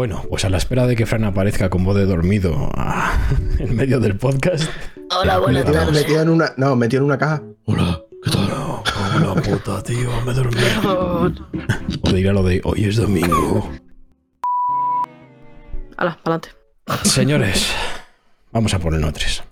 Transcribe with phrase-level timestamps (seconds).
[0.00, 3.18] Bueno, pues a la espera de que Fran aparezca con voz de dormido ah,
[3.58, 4.64] en medio del podcast.
[5.14, 6.00] Hola, buenas Metido, tardes.
[6.00, 6.54] metido en una.
[6.56, 7.42] No, metido en una caja.
[7.66, 8.48] Hola, ¿qué tal?
[8.48, 8.82] No,
[9.12, 10.56] como puta, tío, me dormí.
[12.00, 13.70] O dirá lo de hoy es domingo.
[15.98, 16.48] Hala, pa'lante.
[17.04, 17.70] Señores,
[18.52, 19.44] vamos a poner tres.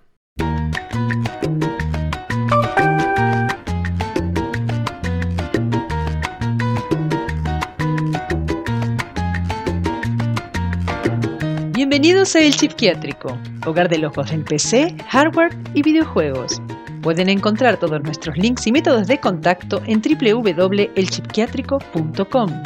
[12.01, 16.63] Bienvenidos a El Psiquiátrico, hogar de locos en PC, hardware y videojuegos.
[17.03, 22.63] Pueden encontrar todos nuestros links y métodos de contacto en www.elchipquiátrico.com.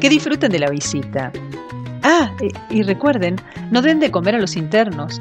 [0.00, 1.30] Que disfruten de la visita.
[2.04, 3.36] Ah, e- y recuerden,
[3.70, 5.20] no den de comer a los internos.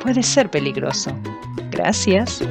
[0.00, 1.10] Puede ser peligroso.
[1.72, 2.44] Gracias.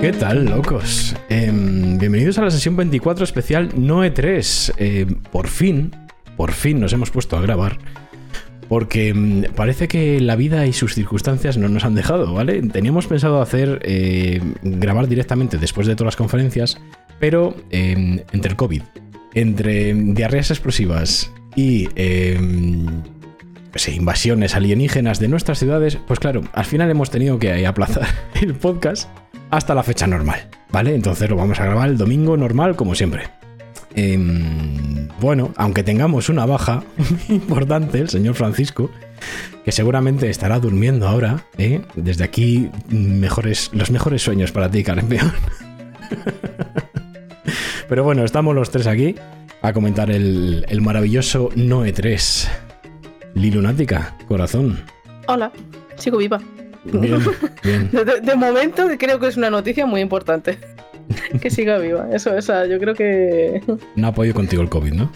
[0.00, 1.14] ¿Qué tal, locos?
[1.28, 1.65] Em,
[2.06, 4.74] bienvenidos a la sesión 24 especial Noe 3.
[4.76, 5.90] Eh, por fin,
[6.36, 7.78] por fin nos hemos puesto a grabar.
[8.68, 12.62] Porque em, parece que la vida y sus circunstancias no nos han dejado, ¿vale?
[12.62, 16.80] Teníamos pensado hacer eh, grabar directamente después de todas las conferencias,
[17.18, 18.82] pero em, entre el COVID,
[19.34, 21.88] entre diarreas explosivas y
[23.74, 28.06] sé, invasiones alienígenas de nuestras ciudades, pues claro, al final hemos tenido que aplazar
[28.40, 29.08] el podcast
[29.50, 30.94] hasta la fecha normal, ¿vale?
[30.94, 33.24] Entonces lo vamos a grabar el domingo normal, como siempre.
[33.94, 36.82] Em, bueno, aunque tengamos una baja
[37.28, 38.90] importante, el señor Francisco,
[39.64, 41.82] que seguramente estará durmiendo ahora, ¿eh?
[41.94, 45.32] Desde aquí, mejores, los mejores sueños para ti, Carempeón.
[47.88, 49.14] Pero bueno, estamos los tres aquí
[49.62, 52.48] a comentar el, el maravilloso Noe 3.
[53.34, 54.80] Lilunática, corazón.
[55.26, 55.52] Hola,
[55.96, 56.40] sigo viva.
[56.92, 57.20] Bien,
[57.62, 57.90] bien.
[58.22, 60.58] De, momento creo que es una noticia muy importante.
[61.40, 62.08] que siga viva.
[62.12, 63.62] Eso, esa, yo creo que.
[63.94, 65.12] No ha podido contigo el COVID, ¿no?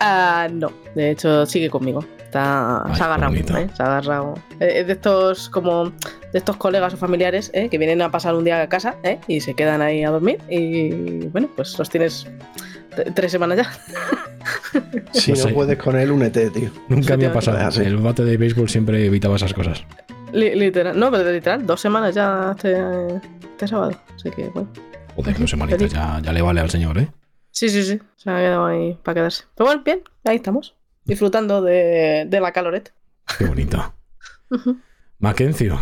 [0.00, 2.04] Ah, no, de hecho sigue conmigo.
[2.18, 3.34] Está, Ay, se ha agarrado.
[3.34, 3.68] ¿eh?
[3.74, 4.34] Se ha agarrado.
[4.60, 5.92] Eh, de estos como
[6.34, 7.68] de estos colegas o familiares ¿eh?
[7.68, 9.20] que vienen a pasar un día a casa ¿eh?
[9.28, 12.26] y se quedan ahí a dormir y bueno, pues los tienes
[13.14, 13.72] tres semanas ya.
[15.12, 16.70] Si No puedes con él, únete, tío.
[16.88, 17.80] Nunca me ha pasado.
[17.80, 19.84] El bate de béisbol siempre evitaba esas cosas.
[20.34, 22.76] Li- literal, no, pero literal, dos semanas ya este,
[23.52, 23.92] este sábado.
[24.14, 24.68] Así que bueno.
[25.16, 27.08] Joder, dos semanitas, ya, ya le vale al señor, ¿eh?
[27.50, 28.00] Sí, sí, sí.
[28.16, 29.44] Se ha quedado ahí para quedarse.
[29.54, 30.74] Pero bueno, bien, ahí estamos.
[31.04, 32.90] Disfrutando de, de la caloreta.
[33.38, 33.94] Qué bonito.
[35.18, 35.80] Maquencio.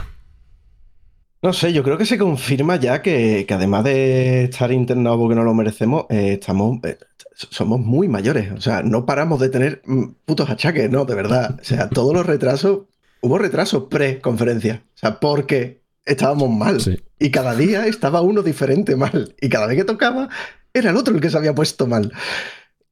[1.43, 5.35] No sé, yo creo que se confirma ya que, que además de estar internados porque
[5.35, 6.99] no lo merecemos, eh, estamos, eh,
[7.35, 8.53] somos muy mayores.
[8.53, 11.05] O sea, no paramos de tener mm, putos achaques, ¿no?
[11.05, 11.59] De verdad.
[11.61, 12.83] O sea, todos los retrasos,
[13.23, 14.83] hubo retrasos pre-conferencia.
[14.95, 16.81] O sea, porque estábamos mal.
[16.81, 17.01] Sí.
[17.19, 19.35] Y cada día estaba uno diferente mal.
[19.41, 20.29] Y cada vez que tocaba,
[20.75, 22.13] era el otro el que se había puesto mal.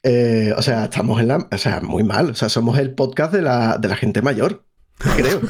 [0.02, 1.48] Eh, o sea, estamos en la.
[1.50, 2.30] O sea, muy mal.
[2.30, 4.64] O sea, somos el podcast de la, de la gente mayor,
[5.16, 5.40] creo.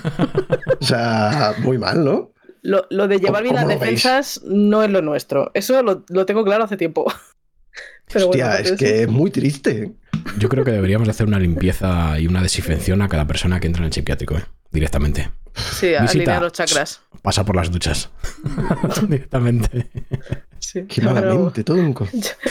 [0.81, 2.33] o sea, muy mal, ¿no?
[2.63, 5.51] Lo, lo de llevar bien las defensas no es lo nuestro.
[5.55, 7.07] Eso lo, lo tengo claro hace tiempo.
[8.13, 9.93] Pero bueno, Hostia, es aparte de que es muy triste.
[10.39, 13.69] Yo creo que deberíamos de hacer una limpieza y una desinfección a cada persona que
[13.69, 14.45] entra en el psiquiátrico, ¿eh?
[14.71, 15.31] Directamente.
[15.55, 16.05] Sí, Visita.
[16.11, 17.01] alinear los chakras.
[17.23, 18.09] Pasa por las duchas.
[19.09, 19.91] Directamente.
[20.59, 20.85] Sí.
[20.89, 21.95] Qué malamente, todo un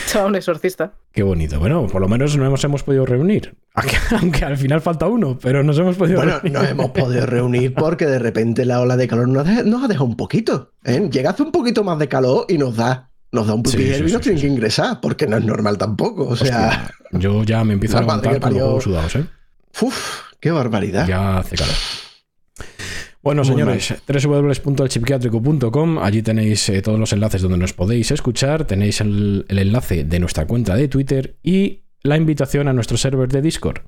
[0.06, 0.92] Chao, un exorcista.
[1.12, 1.58] Qué bonito.
[1.58, 3.56] Bueno, por lo menos no hemos, hemos podido reunir.
[4.20, 6.52] Aunque, al final falta uno, pero nos hemos podido Bueno, reunir.
[6.52, 9.88] nos hemos podido reunir porque de repente la ola de calor nos, ha- nos ha
[9.88, 10.72] dejado un poquito.
[10.84, 11.08] ¿eh?
[11.10, 13.10] Llega hace un poquito más de calor y nos da.
[13.32, 14.46] Nos da un Sí, sí, y nos sí, tienen sí.
[14.46, 16.26] que ingresar, porque no es normal tampoco.
[16.28, 19.24] O sea, Hostia, yo ya me empiezo a levantar con los huevos sudados, ¿eh?
[19.80, 21.06] uff, qué barbaridad.
[21.06, 21.74] Ya hace calor.
[23.22, 29.02] Bueno, Muy señores, www.elchipquiátrico.com, allí tenéis eh, todos los enlaces donde nos podéis escuchar, tenéis
[29.02, 33.42] el, el enlace de nuestra cuenta de Twitter y la invitación a nuestro server de
[33.42, 33.82] Discord,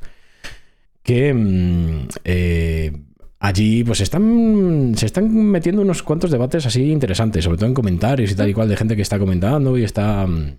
[1.03, 2.92] que mm, eh,
[3.38, 8.31] allí pues están, se están metiendo unos cuantos debates así interesantes, sobre todo en comentarios
[8.31, 10.59] y tal y cual, de gente que está comentando y está, mm,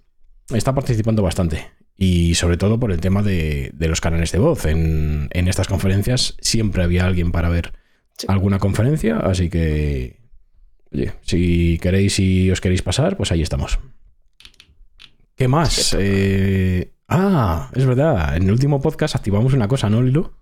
[0.56, 1.68] está participando bastante.
[1.96, 4.66] Y sobre todo por el tema de, de los canales de voz.
[4.66, 7.72] En, en estas conferencias siempre había alguien para ver
[8.18, 8.28] Sí.
[8.30, 10.20] alguna conferencia, así que,
[10.92, 13.80] oye, si queréis y os queréis pasar, pues ahí estamos.
[15.36, 15.96] ¿Qué más?
[16.00, 20.34] Eh, ah, es verdad, en el último podcast activamos una cosa, ¿no, Lilo?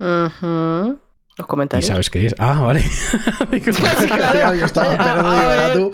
[0.00, 0.98] Ujú.
[1.36, 1.86] Los ¿Y comentarios.
[1.86, 2.34] sabes qué es?
[2.38, 2.82] Ah, vale.
[3.50, 5.92] Tío, yo estaba esperando, digo, verás tú,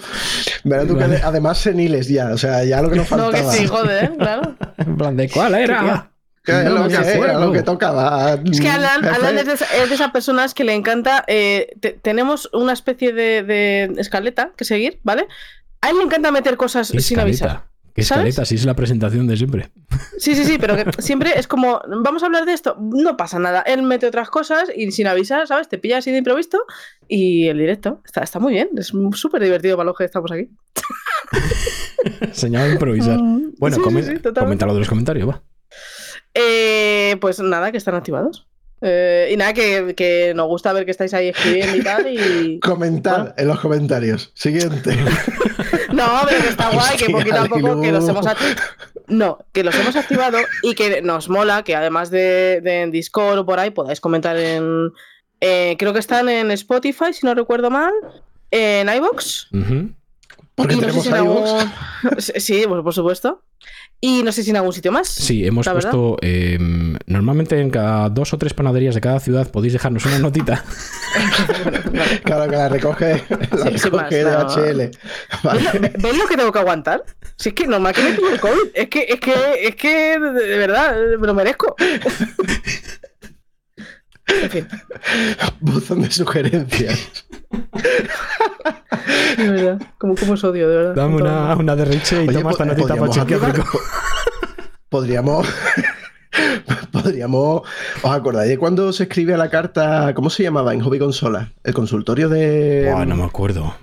[0.65, 3.53] verás tú que además seniles ya, o sea, ya lo que nos No, faltaba.
[3.53, 4.55] que sí, joder, claro.
[4.79, 6.11] en plan, ¿de cuál era?
[6.45, 7.41] Que es lo que, era acuerdo.
[7.47, 8.35] lo que tocaba.
[8.51, 9.05] Es que Alan.
[9.05, 11.25] Alan es, de, esa- es de esas personas que le encanta.
[11.27, 15.27] eh, te- tenemos una especie de, de escaleta que seguir, ¿vale?
[15.81, 17.45] A él le encanta meter cosas ¿Qué sin escaleta?
[17.47, 17.65] avisar.
[17.95, 18.31] Qué ¿sabes?
[18.31, 19.71] escaleta, si es la presentación de siempre.
[20.19, 23.39] Sí, sí, sí, pero que siempre es como, vamos a hablar de esto, no pasa
[23.39, 23.61] nada.
[23.63, 25.69] Él mete otras cosas y sin avisar, ¿sabes?
[25.69, 26.59] Te pilla así de improviso
[27.07, 30.49] y el directo está, está muy bien, es súper divertido para los que estamos aquí.
[32.33, 33.17] Señal improvisar.
[33.19, 34.41] Mm, Bueno, sí, sí, comen- sí, totalmente.
[34.41, 35.43] coméntalo de los comentarios, va.
[36.35, 38.47] Eh, pues nada, que están activados.
[38.81, 42.07] Eh, y nada, que, que nos gusta ver que estáis ahí escribiendo y tal.
[42.13, 42.61] Y...
[42.63, 43.35] Comentar Bueno.
[43.39, 44.31] en los comentarios.
[44.35, 44.97] Siguiente.
[45.93, 48.59] No, pero que está guay, que poquito a poco que los hemos acti-
[49.07, 53.39] No, que los hemos activado y que nos mola que además de, de en Discord
[53.39, 54.91] o por ahí podáis comentar en.
[55.41, 57.93] eh, creo que están en Spotify, si no recuerdo mal.
[58.51, 59.53] En iBox.
[59.53, 59.91] Ujú.
[60.57, 61.67] Porque Y no sé tenemos
[62.19, 63.43] si Sí, pues, por supuesto.
[64.07, 65.09] Y no sé si en algún sitio más.
[65.09, 66.19] Sí, hemos puesto.
[66.21, 66.59] eh,
[67.07, 70.63] normalmente en cada dos o tres panaderías de cada ciudad podéis dejarnos una notita.
[72.25, 74.63] Claro que la recoge, la Sí, recoge más, no.
[74.63, 74.99] ¿Ves
[75.43, 75.63] Vale.
[75.63, 77.05] lo, ves lo que tengo que aguantar?
[77.37, 78.71] Si es que normal que me tuve el COVID.
[78.75, 81.75] Es que, es que, es que de, de verdad, me lo merezco.
[84.27, 84.67] En fin,
[85.61, 87.25] Buzón de sugerencias.
[89.37, 89.83] de verdad.
[89.99, 90.95] Como, como os odio, de verdad.
[90.95, 93.41] Dame una, una de y Oye, toma esta po- notita para podríamos chequear.
[93.41, 93.79] activar- rico.
[94.89, 95.47] Podríamos.
[96.91, 97.63] Podríamos.
[98.03, 100.13] ¿Os acordáis de cuando se escribe la carta?
[100.15, 101.53] ¿Cómo se llamaba en Hobby Consola?
[101.63, 102.91] El consultorio de.
[102.93, 103.75] Buah, no me acuerdo.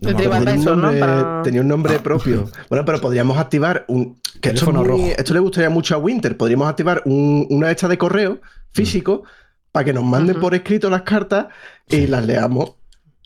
[0.00, 0.52] No El me Tribal acuerdo.
[0.58, 2.50] tenía, un nombre, Para- tenía un nombre propio.
[2.68, 4.14] Bueno, pero podríamos activar un.
[4.40, 5.06] Que esto, es Teléfono muy- rojo.
[5.18, 6.36] esto le gustaría mucho a Winter.
[6.36, 8.40] Podríamos activar un- una hecha de correo
[8.72, 9.24] físico
[9.72, 11.46] para que nos manden por escrito las cartas
[11.88, 12.72] y las leamos.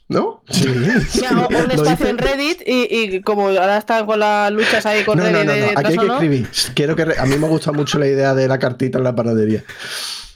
[0.09, 0.43] ¿No?
[0.51, 0.67] Sí.
[0.69, 5.17] O un espacio en Reddit y, y como ahora están con las luchas ahí con
[5.17, 5.61] No, no, Reddit no, no.
[5.63, 6.13] de Aquí hay que no.
[6.15, 6.49] escribir.
[6.75, 9.15] Quiero que re- a mí me gusta mucho la idea de la cartita en la
[9.15, 9.65] panadería.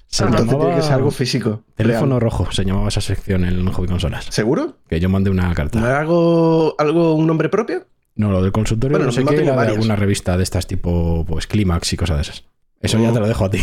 [0.06, 1.62] Se Entonces llamaba tiene que ser algo físico.
[1.74, 2.20] Teléfono real.
[2.30, 4.24] rojo, se llamaba esa sección en Hobby Consolas.
[4.30, 4.78] ¿Seguro?
[4.88, 5.78] Que yo mandé una ¿No carta.
[5.78, 7.86] era algo, algo un nombre propio?
[8.14, 10.66] No, lo del consultorio Bueno, no sé no qué era de alguna revista de estas
[10.66, 12.44] tipo pues Clímax y cosas de esas.
[12.80, 13.12] Eso ya Oh.
[13.12, 13.60] te lo dejo a ti.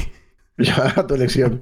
[0.58, 1.60] Ya, tu elección.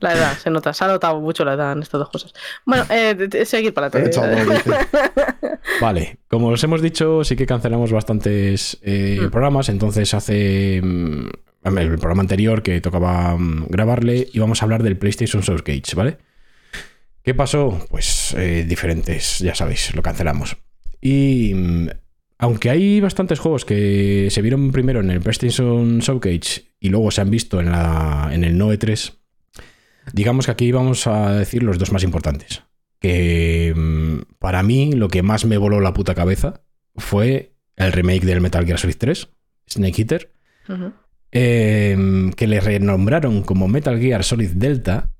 [0.00, 2.32] La edad, se nota, se ha notado mucho la edad en estas dos cosas.
[2.64, 4.20] Bueno, eh, seguir para dice.
[5.80, 9.30] Vale, como os hemos dicho, sí que cancelamos bastantes eh, Mm.
[9.30, 11.28] programas, entonces hace mm,
[11.64, 16.18] el programa anterior que tocaba mm, grabarle íbamos a hablar del PlayStation Source Gate, ¿vale?
[17.24, 17.84] ¿Qué pasó?
[17.90, 20.56] Pues eh, diferentes, ya sabéis, lo cancelamos.
[21.00, 21.88] Y mm,
[22.38, 27.20] aunque hay bastantes juegos que se vieron primero en el PlayStation Showcase y luego se
[27.20, 29.12] han visto en, la, en el NOE 3,
[30.12, 32.62] digamos que aquí vamos a decir los dos más importantes.
[33.00, 36.62] Que mm, para mí lo que más me voló la puta cabeza
[36.96, 39.28] fue el remake del Metal Gear Solid 3,
[39.68, 40.32] Snake Eater,
[41.32, 45.10] eh, que le renombraron como Metal Gear Solid Delta.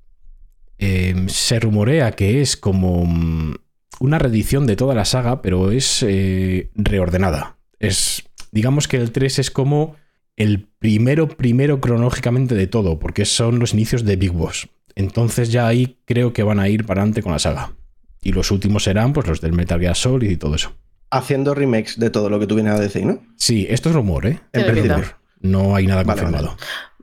[0.77, 3.55] Eh, se rumorea que es como mm,
[3.99, 7.57] una reedición de toda la saga, pero es eh, reordenada.
[7.79, 9.95] Es, digamos que el 3 es como
[10.35, 14.69] el primero, primero cronológicamente de todo, porque son los inicios de Big Boss.
[14.95, 17.73] Entonces ya ahí creo que van a ir para adelante con la saga.
[18.21, 20.73] Y los últimos serán pues los del Metal Gear Solid y todo eso.
[21.11, 23.21] Haciendo remakes de todo lo que tú vienes a decir, ¿no?
[23.35, 24.41] Sí, esto es rumor, ¿eh?
[24.53, 25.15] Rumor.
[25.41, 26.57] No hay nada Vale, confirmado.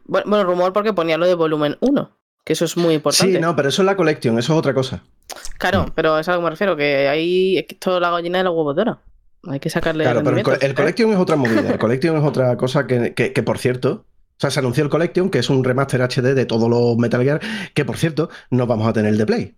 [0.05, 2.16] Bueno, bueno, rumor porque ponía lo de volumen 1,
[2.47, 3.35] que eso es muy importante.
[3.35, 5.03] Sí, no, pero eso es la collection, eso es otra cosa.
[5.59, 8.11] Claro, pero es a lo que me refiero, que ahí es que esto es la
[8.11, 9.01] gallina de los huevos de oro.
[9.49, 11.73] Hay que sacarle Claro, pero el, co- rendimientos, el collection es otra movida.
[11.73, 14.91] El collection es otra cosa que, que- que, por cierto, o sea, se anunció el
[14.91, 17.41] collection, que es un remaster HD de todos los Metal Gear,
[17.75, 19.55] que por cierto, no vamos a tener el de Play.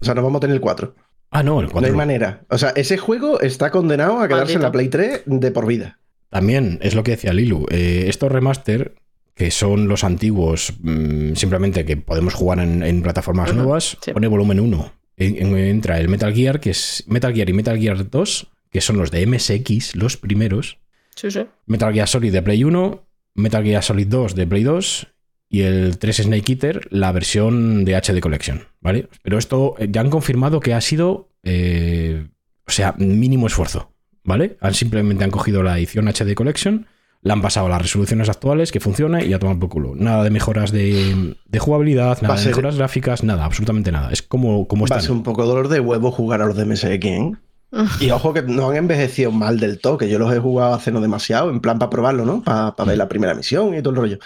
[0.00, 0.94] O sea, no vamos a tener el 4.
[1.30, 1.88] Ah, no, el No 4.
[1.90, 2.42] hay manera.
[2.50, 5.22] O sea, ese juego está condenado a quedarse en la Play Maldito.
[5.26, 5.98] 3 de por vida.
[6.30, 7.66] También es lo que decía Lilu.
[7.70, 8.94] eh, estos remaster,
[9.38, 14.12] que son los antiguos, mm, simplemente que podemos jugar en, en plataformas nuevas, sí.
[14.12, 14.92] pone volumen 1.
[15.16, 18.80] En- en- entra el Metal Gear, que es Metal Gear y Metal Gear 2, que
[18.80, 20.78] son los de MSX, los primeros.
[21.14, 21.46] Sí, sí.
[21.66, 23.04] Metal Gear Solid de Play 1,
[23.34, 25.06] Metal Gear Solid 2 de Play 2
[25.48, 29.08] y el 3 Snake Eater, la versión de HD Collection, ¿vale?
[29.22, 32.26] Pero esto eh, ya han confirmado que ha sido, eh,
[32.66, 33.92] o sea, mínimo esfuerzo,
[34.24, 34.56] ¿vale?
[34.60, 36.86] Han simplemente han cogido la edición HD Collection,
[37.22, 39.92] la han pasado a las resoluciones actuales, que funcione y a tomar por culo.
[39.96, 44.10] Nada de mejoras de, de jugabilidad, nada de ser- mejoras gráficas, nada, absolutamente nada.
[44.12, 47.32] Es como, como ser un poco dolor de huevo jugar a los de MSX, ¿eh?
[48.00, 50.90] Y ojo que no han envejecido mal del todo, que yo los he jugado hace
[50.90, 52.42] no demasiado, en plan para probarlo, ¿no?
[52.42, 54.18] Para ver la primera misión y todo el rollo.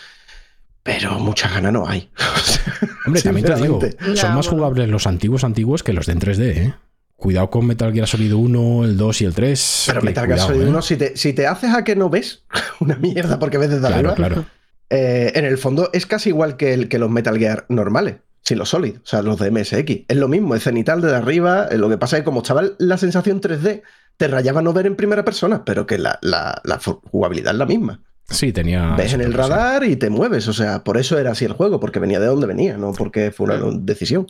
[0.85, 2.11] Pero muchas ganas no hay.
[3.07, 6.21] Hombre, también te digo, son Ya, más jugables los antiguos antiguos que los de en
[6.21, 6.75] 3D, ¿eh?
[7.23, 9.85] Cuidado con Metal Gear Solid 1, el 2 y el 3.
[9.87, 10.69] Pero Metal Gear Solid ¿eh?
[10.69, 12.43] 1, si te, si te haces a que no ves
[12.81, 14.45] una mierda porque ves desde Claro, arriba, claro.
[14.91, 18.59] eh, en el fondo es casi igual que, el, que los Metal Gear normales, sin
[18.59, 20.05] los Solid, o sea, los de MSX.
[20.09, 21.69] Es lo mismo, es cenital desde arriba.
[21.71, 23.83] eh, Lo que pasa es que como estaba la sensación 3D
[24.17, 27.67] te rayaba no ver en primera persona, pero que la, la- la jugabilidad es la
[27.67, 28.01] misma.
[28.29, 28.97] Sí, tenía.
[28.97, 30.49] Ves en el radar y te mueves.
[30.49, 33.31] O sea, por eso era así el juego, porque venía de donde venía, no porque
[33.31, 34.27] fue una decisión.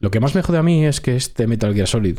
[0.00, 2.18] Lo que más me jode a mí es que este Metal Gear Solid,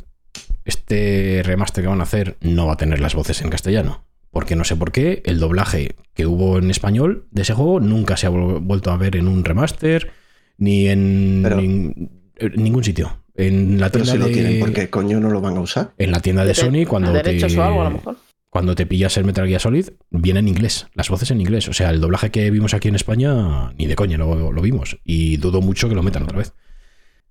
[0.65, 4.03] este remaster que van a hacer, no va a tener las voces en castellano.
[4.31, 8.15] Porque no sé por qué el doblaje que hubo en español de ese juego nunca
[8.17, 10.11] se ha vuelto a ver en un remaster
[10.57, 12.09] ni en, Pero- en
[12.55, 13.23] ningún sitio.
[13.33, 15.93] En la Pero tienda lo de, tienen, ¿por qué coño no lo van a usar?
[15.97, 18.17] en la tienda de Sony cuando te, derechos o algo, a lo mejor.
[18.49, 21.69] cuando te pillas el Metal Gear Solid viene en inglés, las voces en inglés.
[21.69, 24.99] O sea, el doblaje que vimos aquí en España ni de coña lo, lo vimos
[25.05, 26.53] y dudo mucho que lo metan otra vez.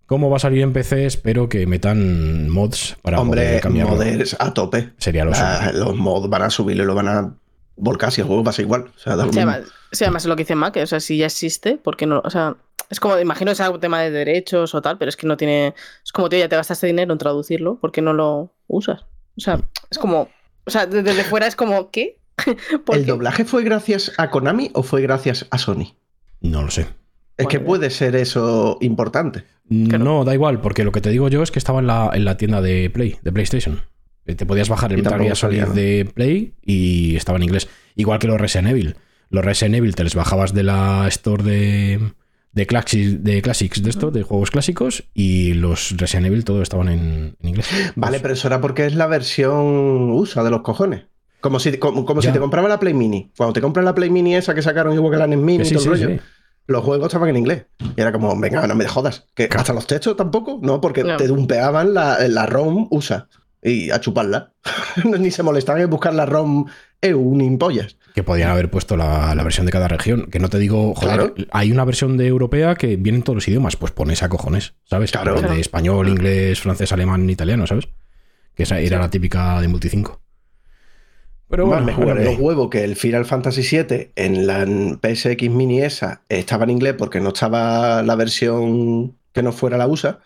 [0.09, 1.05] ¿Cómo va a salir en PC?
[1.07, 3.95] Espero que metan mods para Hombre, poder cambiarlo.
[3.95, 4.91] modders a tope.
[4.97, 5.85] Sería lo Ah, suyo.
[5.85, 7.35] los mods van a subirlo y lo van a
[7.77, 8.91] volcar si el juego va a ser igual.
[8.97, 9.53] O sea, da lo Sí, mismo.
[9.53, 12.07] además, sí, además es lo que dice Mac, o sea, si ya existe, ¿por qué
[12.07, 12.23] no?
[12.25, 12.57] O sea,
[12.89, 15.37] es como, imagino que es algún tema de derechos o tal, pero es que no
[15.37, 15.75] tiene.
[16.03, 19.03] Es como, tío, ya te gastaste dinero en traducirlo, ¿por qué no lo usas?
[19.37, 19.61] O sea,
[19.91, 20.31] es como.
[20.65, 22.19] O sea, de- desde fuera es como, ¿qué?
[22.87, 23.11] ¿Por ¿El qué?
[23.11, 25.95] doblaje fue gracias a Konami o fue gracias a Sony?
[26.41, 26.87] No lo sé.
[27.37, 27.67] Es que Bueno.
[27.67, 29.45] puede ser eso importante.
[29.69, 30.05] Claro.
[30.05, 32.25] No, da igual, porque lo que te digo yo es que estaba en la, en
[32.25, 33.83] la tienda de Play, de PlayStation.
[34.27, 37.69] Eh, Te podías bajar el Metal Gear de Play y estaba en inglés.
[37.97, 38.97] Igual que los Resident Evil.
[39.31, 42.13] Los Resident Evil te les bajabas de la store de,
[42.53, 46.89] de, Classics, de Classics, de esto, de juegos clásicos, y los Resident Evil todos estaban
[46.89, 47.69] en, en inglés.
[47.95, 51.05] Vale, pero eso era porque es la versión USA de los cojones.
[51.41, 53.31] Como si, como, como si te compraba la Play Mini.
[53.37, 55.67] Cuando te compras la Play Mini esa que sacaron igual que la NES Mini y
[55.67, 56.23] sí, todo el sí, rollo, sí.
[56.69, 57.65] Los juegos estaban en inglés.
[57.97, 59.27] Y era como, venga, no me jodas.
[59.35, 60.81] Que hasta los textos tampoco, ¿no?
[60.81, 61.17] Porque No.
[61.17, 63.27] te dumpeaban la, la ROM USA
[63.63, 64.53] y a chuparla.
[65.05, 66.67] Ni se molestaban en buscar la ROM
[67.01, 67.97] EU ni en pollas.
[68.15, 70.27] Que podían haber puesto la, la versión de cada región.
[70.31, 71.35] Que no te digo, joder, Claro.
[71.53, 73.77] hay una versión de europea que viene en todos los idiomas.
[73.77, 75.11] Pues pones a cojones, ¿sabes?
[75.13, 75.35] Claro.
[75.35, 75.55] De Claro.
[75.55, 77.89] español, inglés, francés, alemán, italiano, ¿sabes?
[78.55, 80.21] Que esa era la típica de Multi 5.
[81.51, 85.49] Pero Más bueno, me bueno, los huevos que el Final Fantasy VII en la PSX
[85.51, 90.19] Mini esa estaba en inglés porque no estaba la versión que no fuera la USA.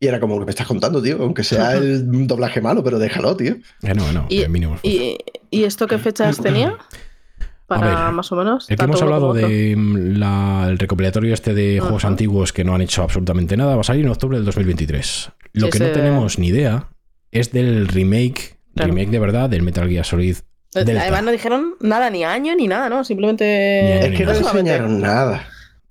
[0.00, 1.16] Y era como, ¿qué me estás contando, tío?
[1.20, 3.56] Aunque sea el doblaje malo, pero déjalo, tío.
[3.80, 4.76] que no, no, Y- que mínimo.
[4.84, 5.18] ¿Y,
[5.50, 6.76] ¿Y esto qué fechas tenía?
[7.66, 8.70] Para ver, más o menos.
[8.70, 9.46] El que hemos hablado otro.
[9.46, 13.84] de mm, recopilatorio este de juegos antiguos que no han hecho absolutamente nada va a
[13.84, 15.32] salir en octubre del 2023.
[15.52, 16.86] Lo Sí, que no tenemos ni idea
[17.30, 18.92] es del remake, Claro.
[18.94, 20.36] remake de verdad del Metal Gear Solid.
[20.74, 21.02] Eh, Delta.
[21.02, 22.98] Además no dijeron nada, ni año, ni nada, ¿no?
[22.98, 24.00] Ni Simplemente...
[24.02, 24.40] año, Es que no nada.
[24.42, 25.46] solamente- enseñaron nada.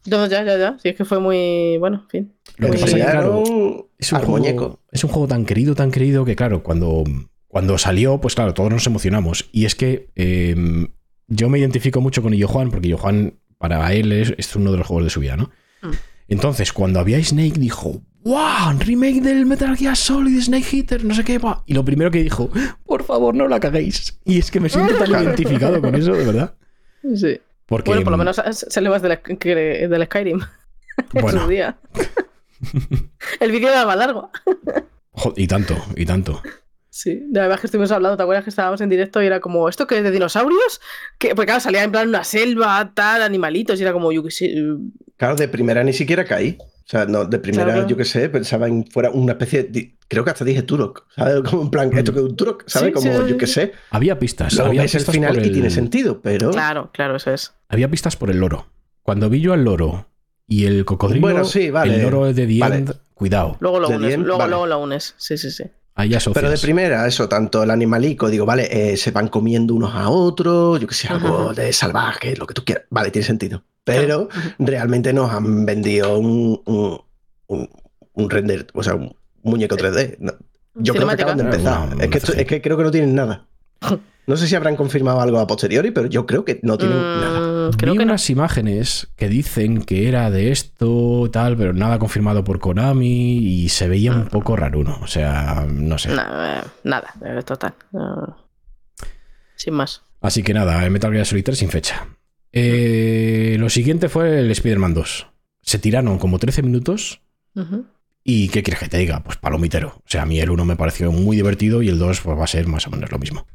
[0.06, 0.78] No, ya, ya, ya.
[0.82, 1.78] Sí, es que fue muy...
[1.80, 2.34] Bueno, en fin.
[2.58, 4.80] Lo que pasa es que, claro, Enseñaron Es un, al juego, muñeco.
[4.92, 7.04] es un juego tan querido, tan querido que, claro, cuando,
[7.48, 9.50] cuando salió, pues claro, todos nos emocionamos.
[9.52, 10.56] Y es que eh,
[11.28, 14.72] yo me identifico mucho con Illo Juan, porque Illo Juan, para él, es, es uno
[14.72, 15.52] de los juegos de su vida, ¿no?
[15.82, 15.92] Mm.
[16.30, 18.78] Entonces, cuando había Snake, dijo, ¡Wow!
[18.80, 21.38] Remake del Metal Gear Solid, Snake Hitter, no sé qué.
[21.40, 21.64] va".
[21.66, 22.50] Y lo primero que dijo,
[22.86, 24.20] por favor, no la caguéis.
[24.26, 26.54] Y es que me siento tan identificado con eso, de verdad.
[27.16, 27.40] Sí.
[27.66, 30.40] Porque, Bueno, por lo menos sale más del, que- del Skyrim
[31.14, 31.42] en Bueno.
[31.44, 31.78] su día.
[33.40, 34.32] El vídeo era más largo.
[35.12, 36.42] jo- y tanto, y tanto.
[36.90, 39.70] Sí, de verdad que estuvimos hablando, ¿te acuerdas que estábamos en directo y era como,
[39.70, 40.82] ¿esto qué es de dinosaurios?
[41.20, 44.32] Que, pues claro, salía en plan una selva, tal, animalitos, y era como, yo qué
[44.32, 44.46] sé.
[44.48, 44.76] eh,
[45.18, 46.58] Claro, de primera ni siquiera caí.
[46.88, 47.88] O sea, no, de primera, Claro.
[47.88, 49.98] yo qué sé, pensaba en fuera una especie de.
[50.08, 51.42] Creo que hasta dije Turok, ¿sabes?
[51.50, 52.88] Como en plan, esto que es un Turok, ¿sabes?
[52.88, 53.74] Sí, Como sí, yo qué sé.
[53.92, 54.54] Había pistas.
[54.54, 56.52] Luego había ves el final por y tiene sentido, pero.
[56.52, 57.54] Claro, claro, eso es.
[57.68, 58.68] Había pistas por el loro.
[59.04, 60.08] Cuando vi yo al loro
[60.48, 61.96] y el cocodrilo, Bueno, sí, vale.
[61.96, 62.76] el loro de The Vale.
[62.78, 63.58] End, cuidado.
[63.60, 64.50] Luego lo unes, luego, vale.
[64.52, 65.14] luego lo unes.
[65.18, 65.66] Sí, sí, sí.
[65.96, 66.36] Ahí asocias.
[66.42, 70.10] Pero de primera, eso, tanto el animalico, digo, vale, eh, se van comiendo unos a
[70.10, 71.54] otros, yo qué sé, algo Ajá.
[71.62, 72.86] de salvaje, lo que tú quieras.
[72.92, 73.64] Vale, tiene sentido.
[73.88, 74.30] Pero
[74.60, 77.02] realmente nos han vendido un, un,
[77.48, 77.70] un-
[78.14, 80.18] un render, o sea, un muñeco 3D.
[80.20, 80.34] No,
[80.76, 81.94] Yo creo que acaban de empezar.
[81.94, 83.48] Una es, que esto- es que creo que no tienen nada.
[84.28, 87.70] No sé si habrán confirmado algo a posteriori, pero yo creo que no tienen nada.
[87.70, 88.12] Mm, creo Vi que no.
[88.12, 93.70] unas imágenes que dicen que era de esto, tal, pero nada confirmado por Konami y
[93.70, 95.00] se veía un poco raruno.
[95.02, 96.10] O sea, no sé.
[96.12, 96.16] Eh,
[96.84, 97.74] nada, eh, total.
[97.94, 98.36] No.
[99.56, 100.02] Sin más.
[100.20, 102.08] Así que nada, el Metal Gear Solid 3 sin fecha.
[102.54, 105.28] Eh, lo siguiente fue el Spider-Man 2.
[105.62, 107.22] Se tiraron como 13 minutos
[107.56, 107.86] Ujú.
[108.24, 109.22] y ¿qué quieres que te diga?
[109.24, 109.90] Pues palomitero.
[109.98, 112.44] O sea, a mí el 1 me pareció muy divertido y el 2 pues, va
[112.44, 113.46] a ser más o menos lo mismo.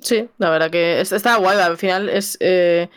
[0.00, 1.58] Sí, la verdad que es- está guay.
[1.58, 2.36] Al final es.
[2.40, 2.88] eh,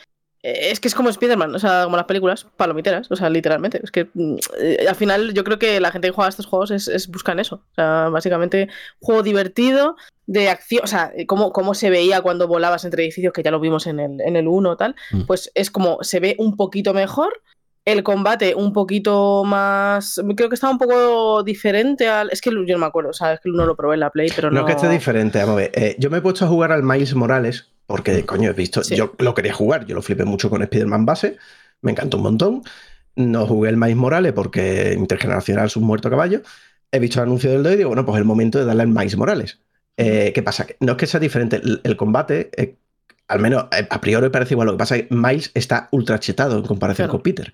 [0.43, 3.79] es que es como Spider-Man, o sea, como las películas, palomiteras, o sea, literalmente.
[3.83, 6.47] Es que mm, eh, al final yo creo que la gente que juega a estos
[6.47, 7.55] juegos es, es buscan eso.
[7.71, 8.67] O sea, básicamente,
[8.99, 9.95] juego divertido,
[10.25, 13.59] de acción, o sea, cómo, cómo se veía cuando volabas entre edificios, que ya lo
[13.59, 15.23] vimos en el, en el 1 tal, Mm.
[15.23, 17.41] pues es como se ve un poquito mejor,
[17.85, 20.21] el combate un poquito más.
[20.35, 22.29] Creo que estaba un poco diferente al.
[22.31, 24.51] Es que yo no me acuerdo, sabes que uno lo probé en la Play, pero
[24.51, 24.61] no.
[24.61, 25.71] No es que esté diferente, vamos a ver.
[25.73, 28.83] Eh, yo me he puesto a jugar al Miles Morales, porque, coño, he visto.
[28.83, 28.95] Sí.
[28.95, 31.37] Yo lo quería jugar, yo lo flipé mucho con Spider-Man base,
[31.81, 32.61] me encantó un montón.
[33.15, 36.41] No jugué el Miles Morales porque intergeneracional es un muerto caballo.
[36.91, 38.83] He visto el anuncio del 2 y digo, bueno, pues es el momento de darle
[38.83, 39.59] al Miles Morales.
[39.97, 40.65] Eh, ¿Qué pasa?
[40.79, 42.77] No es que sea diferente, el, el combate, eh,
[43.27, 44.67] al menos a priori parece igual.
[44.67, 47.11] Lo que pasa es que Miles está ultra chetado en comparación Claro.
[47.11, 47.53] con Peter.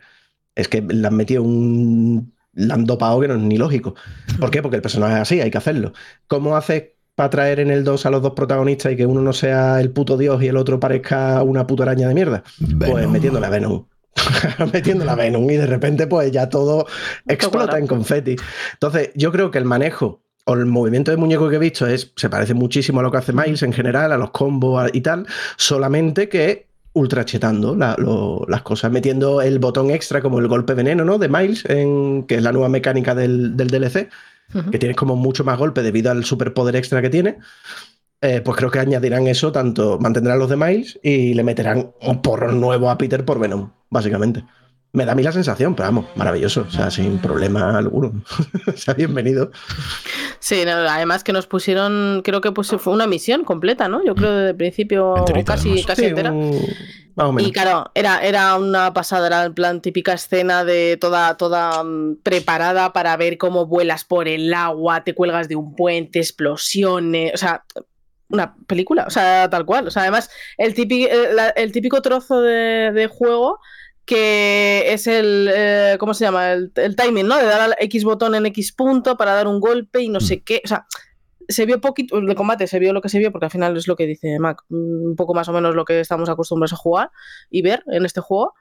[0.58, 2.34] Es que le han metido un.
[2.54, 3.94] Le han dopado que no es ni lógico.
[4.40, 4.64] ¿Por qué?
[4.64, 5.94] Porque el personaje es así, hay que hacerlo.
[6.28, 9.34] ¿Cómo haces para traer en el 2 a los dos protagonistas y que uno no
[9.34, 12.44] sea el puto dios y el otro parezca una puta araña de mierda?
[12.80, 13.86] Pues metiéndole a Venom.
[14.74, 16.88] metiéndole a Venom y de repente pues ya todo
[17.28, 18.36] explota en confeti.
[18.74, 22.14] Entonces yo creo que el manejo o el movimiento de muñeco que he visto es,
[22.16, 25.28] se parece muchísimo a lo que hace Miles en general, a los combos y tal,
[25.58, 26.67] solamente que
[26.98, 31.18] ultra chetando la- lo- las cosas, metiendo el botón extra como el golpe veneno ¿no?
[31.18, 34.10] de Miles, en, que es la nueva mecánica del, del DLC,
[34.72, 37.38] que tienes como mucho más golpe debido al superpoder extra que tiene.
[38.22, 42.22] eh, pues creo que añadirán eso, tanto mantendrán los de Miles y le meterán un
[42.22, 44.44] porro nuevo a Peter por Venom, básicamente.
[44.94, 48.24] Me da a mí la sensación, pero vamos, maravilloso, o sea, sin problema alguno.
[48.68, 49.52] o sea, bienvenido.
[50.40, 54.04] Sí, no, además que nos pusieron, creo que pues, fue una misión completa, ¿no?
[54.04, 55.86] Yo creo desde el principio, Enterita, casi, además.
[55.86, 56.32] casi Sí, entera.
[56.32, 56.66] un-
[57.16, 57.50] más o menos.
[57.50, 62.18] Y claro, era, era una pasada, era en plan típica escena de toda, toda mm,
[62.24, 67.38] preparada para ver cómo vuelas por el agua, te cuelgas de un puente, explosiones, o
[67.38, 67.64] sea,
[68.30, 69.88] una película, o sea, tal cual.
[69.88, 73.60] O sea, además, el típico, el, la- el típico trozo de, de juego
[74.08, 76.54] que es el, eh, ¿cómo se llama?
[76.54, 77.38] El, el timing, ¿no?
[77.38, 80.42] De dar al X botón en X punto para dar un golpe y no sé
[80.42, 80.88] qué, o sea...
[81.50, 83.88] Se vio poquito, el combate se vio lo que se vio, porque al final es
[83.88, 87.10] lo que dice Mac, un poco más o menos lo que estamos acostumbrados a jugar
[87.50, 88.54] y ver en este juego.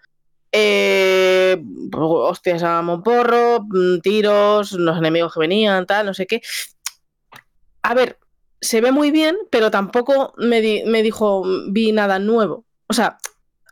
[0.53, 1.61] Eh,
[1.93, 6.43] hostias a Monporro, mm, tiros, los enemigos que venían, tal, no sé qué.
[7.83, 8.21] A ver,
[8.61, 12.65] se ve muy bien, pero tampoco me, di- me dijo, vi nada nuevo.
[12.87, 13.19] O sea,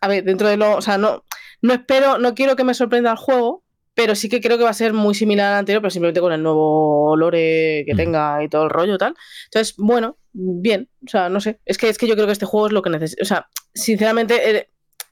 [0.00, 0.76] a ver, dentro de lo.
[0.78, 1.23] O sea, no,
[1.66, 3.62] no espero, no quiero que me sorprenda el juego,
[3.94, 6.33] pero sí que creo que va a ser muy similar al anterior, pero simplemente con
[6.33, 7.96] el nuevo lore que Mm.
[7.96, 9.14] tenga y todo el rollo tal.
[9.46, 10.88] Entonces, bueno, bien.
[11.07, 11.61] O sea, no sé.
[11.64, 13.22] Es que, es que yo creo que este juego es lo que necesito.
[13.22, 14.68] O sea, sinceramente, eh,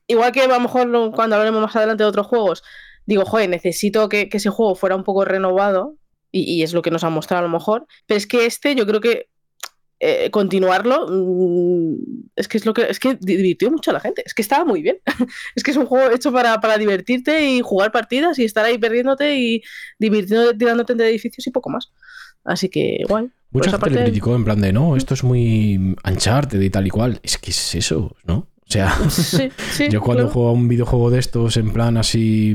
[0.09, 2.63] igual que a lo mejor lo- cuando hablaremos más adelante de otros juegos,
[3.07, 5.97] digo, joder, necesito que, que ese juego fuera un poco renovado.
[6.35, 7.87] Y, y es lo que nos ha mostrado a lo mejor.
[8.07, 9.29] Pero es que este, yo creo que
[10.05, 11.95] eh, continuarlo mm,
[12.35, 14.23] es que es lo que es que divirtió mucho a la gente.
[14.27, 14.97] Es que estaba muy bien.
[15.55, 18.79] es que es un juego hecho para, para divertirte y jugar partidas y estar ahí
[18.79, 19.63] perdiéndote y
[20.01, 21.93] divirtiéndote, tirándote entre edificios y poco más.
[22.45, 23.05] Así que.
[23.07, 26.71] Por Mucha gente le parte- criticó en plan de no, esto es muy Uncharted y
[26.71, 27.21] tal y cual.
[27.23, 28.49] Es que es eso, ¿no?
[28.67, 30.33] O sea, Sí, sí, yo cuando claro.
[30.35, 32.55] juego a un videojuego de estos en plan así,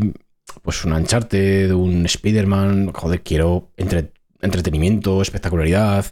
[0.64, 6.06] pues un Uncharted, un Spider-Man, joder, quiero entre- entretenimiento, espectacularidad.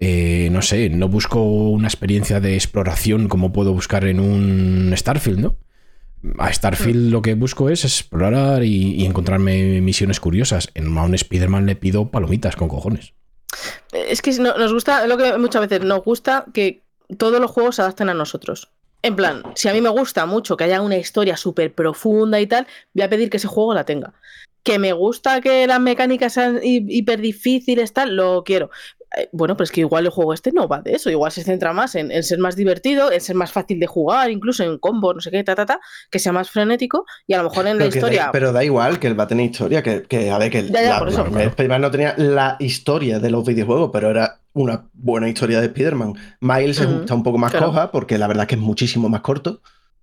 [0.00, 5.38] Eh, no sé, no busco una experiencia de exploración como puedo buscar en un Starfield,
[5.38, 5.56] ¿no?
[6.38, 10.70] A Starfield lo que busco es explorar y, encontrarme misiones curiosas.
[10.74, 13.14] En un Spider-Man le pido palomitas con cojones.
[13.92, 16.82] Es que no- nos gusta, lo que muchas veces nos gusta que
[17.16, 18.70] todos los juegos se adapten a nosotros.
[19.02, 22.46] En plan, si a mí me gusta mucho que haya una historia súper profunda y
[22.46, 24.12] tal, voy a pedir que ese juego la tenga.
[24.62, 28.70] Que me gusta que las mecánicas sean hi- hiper difíciles, tal, lo quiero.
[29.16, 31.42] Eh, Bueno, pero es que igual el juego este no va de eso, igual se
[31.42, 34.78] centra más en, en ser más divertido, en ser más fácil de jugar, incluso en
[34.78, 37.66] combo, no sé qué, ta, ta, ta, que sea más frenético y a lo mejor
[37.66, 38.24] en la Pero, historia.
[38.26, 40.62] da, pero da igual que él va a tener historia, que, que, a ver, que
[40.68, 41.26] Ya, ya, la- por eso.
[41.26, 45.66] la- Spider-Man no tenía la historia de los videojuegos, pero era una buena historia de
[45.66, 46.14] Spider-Man.
[46.40, 47.66] Miles Ujú, está un poco más claro.
[47.66, 49.60] coja, porque la verdad es que es muchísimo más corto.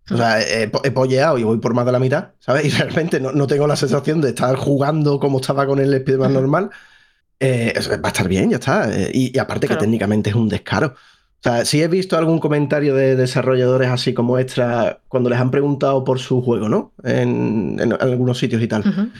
[0.09, 2.65] O sea, he, he polleado y voy por más de la mitad, ¿sabes?
[2.67, 6.33] Y realmente no, no tengo la sensación de estar jugando como estaba con el Spider-Man
[6.33, 6.69] normal.
[7.39, 8.89] Eh, va a estar bien, ya está.
[8.91, 9.79] Eh, y, y aparte Claro.
[9.79, 10.87] que técnicamente es un descaro.
[11.39, 15.51] O sea, sí he visto algún comentario de desarrolladores así como extra cuando les han
[15.51, 16.93] preguntado por su juego, ¿no?
[17.03, 19.11] En, en algunos sitios y tal.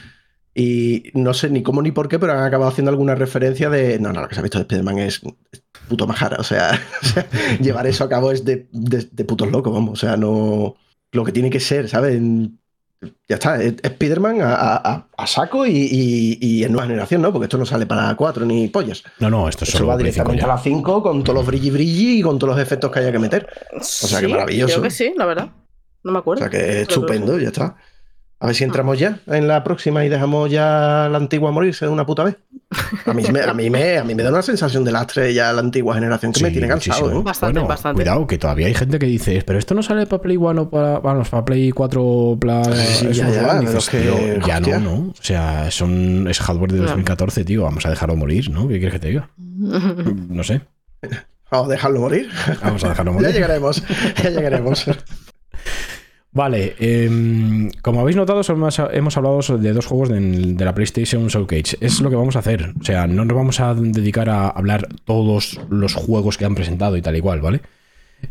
[0.54, 4.00] Y no sé ni cómo ni por qué, pero han acabado haciendo alguna referencia de.
[4.00, 5.20] No, no, lo que se ha visto de Spider-Man es
[5.88, 6.36] puto majara.
[6.38, 7.26] O sea, o sea,
[7.60, 9.92] llevar eso a cabo es de, de, de putos locos, vamos.
[9.92, 10.76] O sea, no.
[11.12, 12.20] Lo que tiene que ser, ¿sabes?
[13.28, 17.32] Ya está, es Spider-Man a, a- a saco y, y, y en nueva generación, ¿no?
[17.32, 19.04] Porque esto no sale para 4 ni pollas.
[19.20, 20.52] No, no, esto es Esto solo va Play 5 directamente ya.
[20.52, 23.12] a la 5 con todos los brilli brilli y con todos los efectos que haya
[23.12, 23.48] que meter.
[23.80, 24.74] sea, que maravilloso.
[24.74, 25.48] Creo que sí, la verdad.
[26.02, 26.40] No me O acuerdo.
[26.40, 27.76] sea que es Creo que estupendo, ya está.
[28.40, 31.90] A ver si entramos ya en la próxima y dejamos ya la antigua morirse de
[31.90, 32.36] una puta vez.
[33.04, 35.52] A mí, me, a mí, me, a mí me da una sensación de lastre ya
[35.52, 37.10] la antigua generación que me Sí, tiene cansado.
[37.10, 37.22] ¿eh?
[37.24, 37.96] Bastante, Bueno, bastante.
[38.02, 40.70] Cuidado, que todavía hay gente que dice, pero esto no sale para Play One o
[40.70, 44.96] para, vamos, para Play 4 Play Sí, ya, ya, ya no, ¿no?
[45.10, 46.84] O sea, son, es hardware de No.
[46.84, 47.64] 2014, tío.
[47.64, 48.68] Vamos a dejarlo morir, ¿no?
[48.68, 49.30] ¿Qué quieres que te diga?
[50.28, 50.60] No sé.
[51.50, 52.28] Vamos a dejarlo morir.
[52.62, 53.32] Vamos a dejarlo ya morir.
[53.34, 53.82] llegaremos,
[54.22, 54.84] ya llegaremos.
[56.38, 58.42] Vale, em, como habéis notado,
[58.92, 61.76] hemos, hablado de dos juegos de la PlayStation Showcase.
[61.80, 62.74] Es lo que vamos a hacer.
[62.80, 66.96] O sea, no nos vamos a dedicar a hablar todos los juegos que han presentado
[66.96, 67.60] y tal y cual, ¿vale?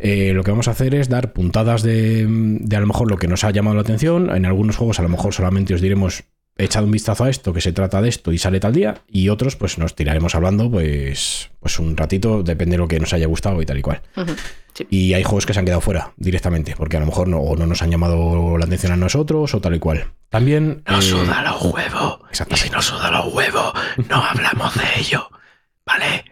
[0.00, 3.18] Eh, lo que vamos a hacer es dar puntadas de, de a lo mejor lo
[3.18, 4.34] que nos ha llamado la atención.
[4.34, 6.24] En algunos juegos a lo mejor solamente os diremos
[6.58, 9.02] echad un vistazo a esto, que se trata de esto y sale tal día.
[9.08, 13.12] Y otros pues nos tiraremos hablando pues, pues un ratito, depende de lo que nos
[13.12, 14.02] haya gustado y tal y cual.
[14.74, 14.86] Sí.
[14.90, 17.56] Y hay juegos que se han quedado fuera directamente, porque a lo mejor no, o
[17.56, 20.12] no nos han llamado la atención a nosotros o tal y cual.
[20.28, 20.82] También...
[20.86, 21.10] eh, los
[21.64, 22.20] huevos.
[22.30, 22.70] Exactamente.
[22.70, 23.72] no suda los huevos,
[24.08, 25.28] no hablamos de ello.
[25.86, 26.24] ¿Vale?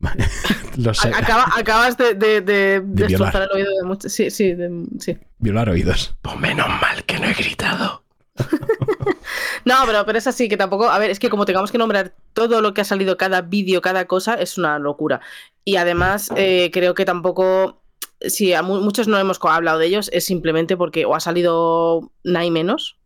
[0.76, 3.48] lo sé, Acaba- acabas de, de, de De destrozar violar.
[3.50, 4.12] el oído de muchos.
[4.12, 5.18] Sí, sí, de- sí.
[5.38, 6.14] violar oídos.
[6.22, 8.03] Pues menos mal que no he gritado.
[9.64, 10.88] No, pero, pero es así, que tampoco.
[10.88, 13.80] A ver, es que como tengamos que nombrar todo lo que ha salido, cada vídeo,
[13.80, 15.20] cada cosa, es una locura.
[15.64, 17.80] Y además, eh, creo que tampoco.
[18.20, 22.10] Si a mu- muchos no hemos hablado de ellos, es simplemente porque o ha salido
[22.24, 22.96] y menos,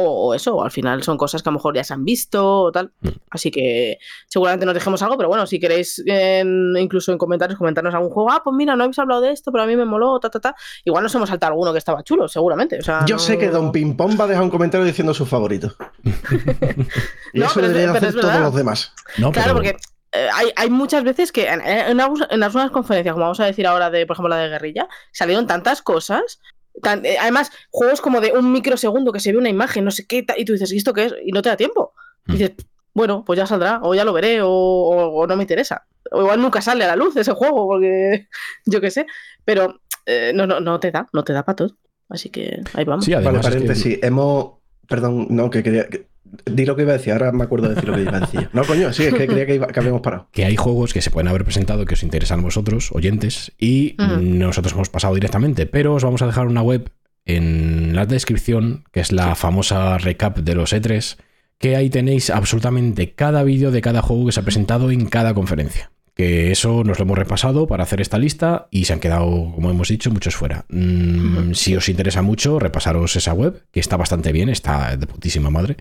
[0.00, 2.04] o, o eso, o al final son cosas que a lo mejor ya se han
[2.04, 2.92] visto o tal.
[3.00, 3.08] Mm.
[3.30, 7.94] Así que seguramente nos dejemos algo, pero bueno, si queréis en- incluso en comentarios comentarnos
[7.94, 10.20] algún juego, ah, pues mira, no habéis hablado de esto, pero a mí me moló,
[10.20, 10.54] ta, ta, ta.
[10.84, 12.78] Igual nos hemos saltado alguno que estaba chulo, seguramente.
[12.78, 15.12] O sea, Yo no- sé que Don Ping Pong va a dejar un comentario diciendo
[15.14, 15.74] su favorito.
[16.04, 18.92] y No, eso pero es- deberían pero hacer es todos los demás.
[19.18, 19.76] No, Claro, pero- porque
[20.12, 23.90] eh, hay, hay muchas veces que en, en algunas conferencias, como vamos a decir ahora
[23.90, 26.40] de, por ejemplo, la de guerrilla, salieron tantas cosas.
[26.82, 30.06] Tan- eh, además, juegos como de un microsegundo que se ve una imagen, no sé
[30.06, 31.14] qué, y tú dices, ¿y esto qué es?
[31.24, 31.92] Y no te da tiempo.
[32.26, 32.34] Y Mm.
[32.36, 32.52] dices,
[32.94, 35.86] bueno, pues ya saldrá, o ya lo veré, o, o- o no me interesa.
[36.10, 38.28] O igual nunca sale a la luz ese juego, porque
[38.66, 39.06] yo qué sé.
[39.44, 41.76] Pero eh, no, no, no te da, no te da para todo.
[42.08, 43.04] Así que ahí vamos.
[43.04, 43.98] Sí, Vale, además es que- paréntesis.
[44.02, 44.52] Hemos.
[44.88, 45.86] Perdón, no, que quería.
[45.88, 46.06] que-
[46.46, 48.20] Di lo que iba a decir, ahora me acuerdo de decir lo que iba a
[48.20, 48.48] decir.
[48.52, 50.28] No, coño, sí, es que creía que, iba- que habíamos parado.
[50.32, 53.96] que hay juegos que se pueden haber presentado que os interesan a vosotros, oyentes, y
[54.20, 56.90] nosotros hemos pasado directamente, pero os vamos a dejar una web
[57.24, 61.16] en la descripción, que es la famosa recap de los E3,
[61.58, 65.34] que ahí tenéis absolutamente cada vídeo de cada juego que se ha presentado en cada
[65.34, 65.90] conferencia.
[66.14, 69.70] Que eso nos lo hemos repasado para hacer esta lista y se han quedado, como
[69.70, 70.64] hemos dicho, muchos fuera.
[70.68, 71.52] Mm.
[71.52, 75.76] Si os interesa mucho, repasaros esa web, que está bastante bien, está de putísima madre.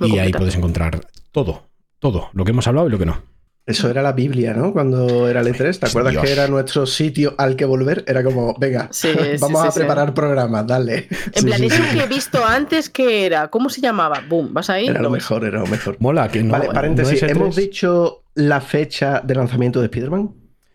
[0.00, 1.00] Y ahí podéis encontrar
[1.32, 1.68] todo,
[1.98, 3.22] todo, lo que hemos hablado y lo que no.
[3.66, 4.72] Eso era la Biblia, ¿no?
[4.72, 6.24] Cuando era el E3, ¿te acuerdas Dios.
[6.24, 8.02] que era nuestro sitio al que volver?
[8.06, 9.78] Era como, venga, Sí, vamos sí, a sí.
[9.80, 11.06] preparar programas, dale.
[11.34, 11.98] En plan, sí, eso sí.
[11.98, 13.48] que he visto antes, que era?
[13.48, 14.22] ¿Cómo se llamaba?
[14.26, 14.86] Boom, vas ahí.
[14.88, 15.96] Era lo mejor, era lo mejor.
[16.00, 16.52] Mola, que no.
[16.52, 17.30] vale, paréntesis, es E3.
[17.30, 20.30] ¿hemos dicho la fecha de lanzamiento de Spider-Man?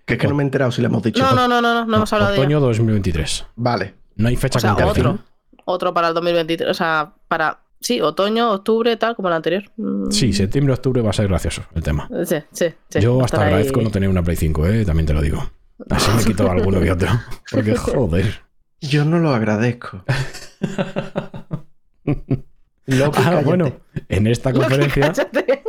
[0.06, 1.24] Que es que no me he enterado si le hemos dicho.
[1.24, 2.68] No, no, no, no, no, no hemos hablado de Otoño ello.
[2.68, 3.46] 2023.
[3.56, 3.96] Vale.
[4.18, 4.92] No hay fecha O sea, concreta.
[4.92, 5.20] otro.
[5.66, 6.70] Otro para el 2023.
[6.70, 7.63] O sea, para.
[7.84, 9.64] Sí, otoño, octubre, tal, como el anterior.
[9.78, 12.10] Mm, Sí, septiembre, octubre va a ser gracioso el tema.
[12.26, 13.00] Sí, sí, sí.
[13.02, 14.86] Yo a hasta ahí- agradezco no tener una Play 5, ¿eh?
[14.86, 15.52] también te lo digo.
[15.90, 17.10] Así me quito alguno que otro.
[17.52, 18.42] Porque joder.
[18.82, 20.04] Yo no lo agradezco.
[22.86, 23.72] Loki, Ah, bueno,
[24.10, 25.64] en esta Loki, conferencia, cállate.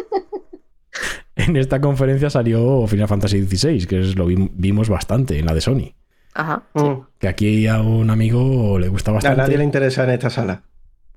[1.36, 5.54] en esta conferencia salió Final Fantasy XVI, que es, lo vi- vimos bastante en la
[5.54, 5.94] de Sony.
[6.34, 6.64] Ajá.
[6.74, 7.06] Mm.
[7.18, 9.42] Que aquí a un amigo le gusta A bastante.
[9.42, 10.62] nadie le interesa en esta sala.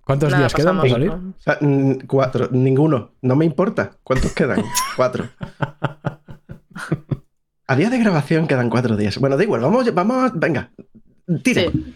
[0.08, 1.10] ¿Cuántos Nada, días quedan para salir?
[1.10, 1.34] ¿no?
[1.38, 1.60] O sea,
[2.08, 3.12] cuatro, ninguno.
[3.22, 3.92] No me importa.
[4.04, 4.64] ¿Cuántos quedan?
[4.96, 5.26] cuatro.
[7.68, 9.20] A día de grabación quedan cuatro días.
[9.20, 10.72] Bueno, da igual, vamos, vamos, venga.
[11.44, 11.64] Tira.
[11.64, 11.94] Sí.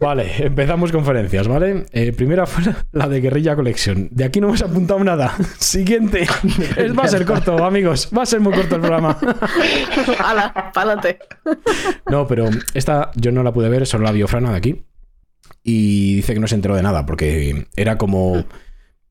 [0.00, 1.84] Vale, empezamos conferencias, ¿vale?
[1.92, 4.08] Eh, primera fue la de Guerrilla Collection.
[4.10, 5.34] De aquí no hemos apuntado nada.
[5.58, 6.26] Siguiente.
[6.76, 8.08] Es, va a ser corto, amigos.
[8.16, 9.18] Va a ser muy corto el programa.
[10.18, 11.18] Hala, pa'lante.
[12.10, 14.82] No, pero esta yo no la pude ver, solo la vio Frana de aquí.
[15.64, 18.44] Y dice que no se enteró de nada, porque era como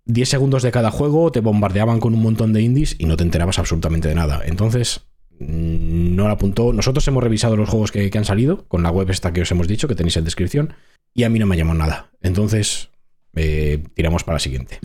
[0.05, 3.23] 10 segundos de cada juego, te bombardeaban con un montón de indies y no te
[3.23, 4.41] enterabas absolutamente de nada.
[4.45, 5.01] Entonces,
[5.39, 6.71] mm, no la apuntó.
[6.71, 9.51] Nosotros hemos revisado los juegos que, que han salido con la web esta que os
[9.51, 10.73] hemos dicho, que tenéis en descripción,
[11.13, 12.11] y a mí no me llamó nada.
[12.21, 12.89] Entonces,
[13.35, 14.79] eh, tiramos para la siguiente.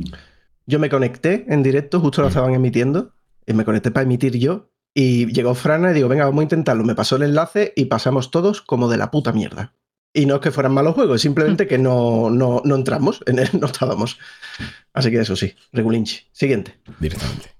[0.66, 2.30] Yo me conecté en directo, justo lo Mm.
[2.30, 3.12] estaban emitiendo,
[3.46, 4.70] y me conecté para emitir yo.
[4.94, 6.82] Y llegó Frana y digo, venga, vamos a intentarlo.
[6.84, 9.74] Me pasó el enlace y pasamos todos como de la puta mierda.
[10.18, 13.48] Y no es que fueran malos juegos, simplemente que no, no, no entramos, en él
[13.52, 14.18] no estábamos.
[14.92, 16.26] Así que eso sí, regulinchi.
[16.32, 16.74] Siguiente.
[16.98, 17.50] directamente.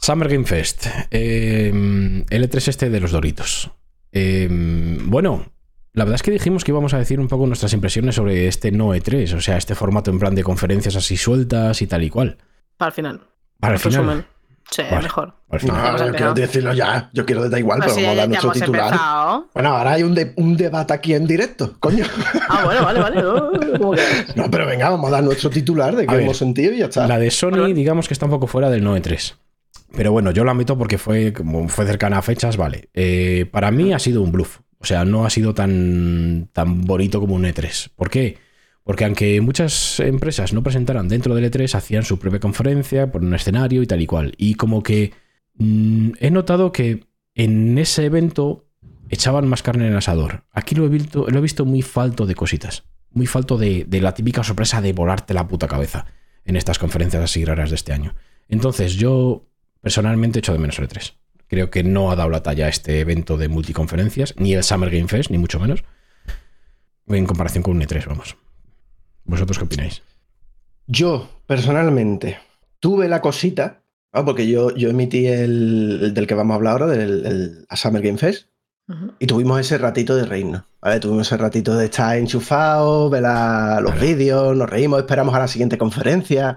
[0.00, 0.86] Summer Game Fest.
[1.10, 1.72] Eh,
[2.30, 3.72] L3 este de los Doritos.
[4.12, 5.50] Eh, bueno,
[5.92, 8.70] la verdad es que dijimos que íbamos a decir un poco nuestras impresiones sobre este
[8.70, 12.10] no E3, o sea, este formato en plan de conferencias así sueltas y tal y
[12.10, 12.38] cual.
[12.76, 13.20] Para el final.
[13.58, 14.06] Para el final.
[14.06, 14.26] Resumen.
[14.70, 15.34] Sí, mejor.
[15.58, 15.92] Final.
[15.96, 17.08] No, yo quiero decirlo ya.
[17.12, 18.86] Yo quiero da igual, Pues pero sí, vamos a dar nuestro titular.
[18.92, 19.48] empezado.
[19.54, 22.04] Bueno, ahora hay un, de- un debate aquí en directo, coño.
[22.48, 23.22] Ah, bueno, vale, vale.
[24.34, 27.06] No, pero venga, vamos a dar nuestro titular de que hemos sentido y ya está.
[27.06, 29.36] La de Sony, digamos que está un poco fuera del no E3.
[29.96, 32.88] Pero bueno, yo la meto porque fue, como fue cercana a fechas, vale.
[32.92, 34.58] Eh, para mí ha sido un bluff.
[34.78, 37.90] O sea, no ha sido tan, tan bonito como un E3.
[37.96, 38.36] ¿Por qué?
[38.86, 43.34] Porque aunque muchas empresas no presentaran dentro del E3, hacían su propia conferencia por un
[43.34, 44.32] escenario y tal y cual.
[44.38, 45.12] Y como que
[45.54, 48.68] mm, he notado que en ese evento
[49.08, 50.44] echaban más carne en el asador.
[50.52, 52.84] Aquí lo he visto, muy falto de cositas.
[53.10, 56.06] Muy falto de, de la típica sorpresa de volarte la puta cabeza
[56.44, 58.14] en estas conferencias así raras de este año.
[58.48, 59.48] Entonces, yo
[59.80, 61.14] personalmente echo de menos el E3.
[61.48, 65.08] Creo que no ha dado la talla este evento de multiconferencias, ni el Summer Game
[65.08, 65.82] Fest, ni mucho menos,
[67.08, 68.36] en comparación con un E3, vamos.
[69.26, 70.02] ¿Vosotros qué opináis?
[70.86, 72.38] Yo, personalmente,
[72.80, 74.24] tuve la cosita, ¿no?
[74.24, 77.76] porque yo, yo emití el, el del que vamos a hablar ahora, del el a
[77.76, 78.48] Summer Game Fest,
[79.18, 80.62] y tuvimos ese ratito de reírnos.
[80.80, 81.00] ¿vale?
[81.00, 85.48] Tuvimos ese ratito de estar enchufados, ver la- los vídeos, nos reímos, esperamos a la
[85.48, 86.56] siguiente conferencia.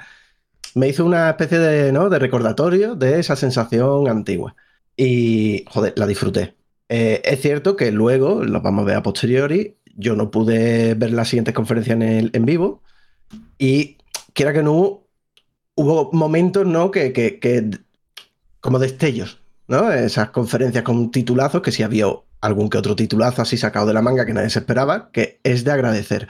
[0.75, 2.08] Me hizo una especie de, ¿no?
[2.10, 4.55] de recordatorio de esa sensación antigua.
[4.95, 6.53] Y, joder, la disfruté.
[6.88, 11.12] Eh, es cierto que luego, lo vamos a ver a posteriori, yo no pude ver
[11.12, 12.82] la siguiente conferencia en, vivo.
[13.58, 13.98] Y
[14.34, 15.04] quiera que no,
[15.76, 16.90] hubo momentos, ¿no?
[16.90, 17.70] Que,
[18.62, 19.92] como destellos, ¿no?
[19.92, 22.08] Esas conferencias con titulazos, que sí había
[22.40, 25.66] algún que otro titulazo así sacado de la manga que nadie se esperaba, que es
[25.66, 26.30] de agradecer,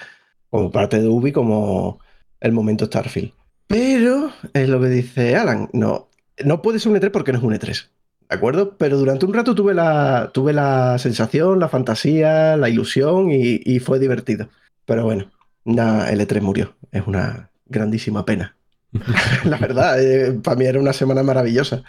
[0.50, 2.00] como parte de Ubi, como
[2.40, 3.34] el momento Starfield.
[3.68, 6.10] Pero es lo que dice Alan, no,
[6.44, 7.88] no puede ser un E3 porque no es un E3.
[8.30, 8.76] ¿De acuerdo?
[8.78, 13.80] Pero durante un rato tuve la, tuve la sensación, la fantasía, la ilusión y, y
[13.80, 14.50] fue divertido.
[14.86, 15.32] Pero bueno,
[15.66, 16.76] nada, el E3 murió.
[16.92, 18.56] Es una grandísima pena.
[19.46, 21.84] la verdad, eh, para mí era una semana maravillosa.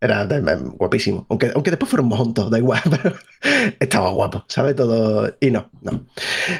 [0.00, 1.24] Era de- de- guapísimo.
[1.30, 3.14] Aunque, aunque después fueron montos, da igual, pero
[3.80, 4.74] estaba guapo, ¿sabe?
[4.74, 5.34] Todo.
[5.40, 6.04] Y no, no.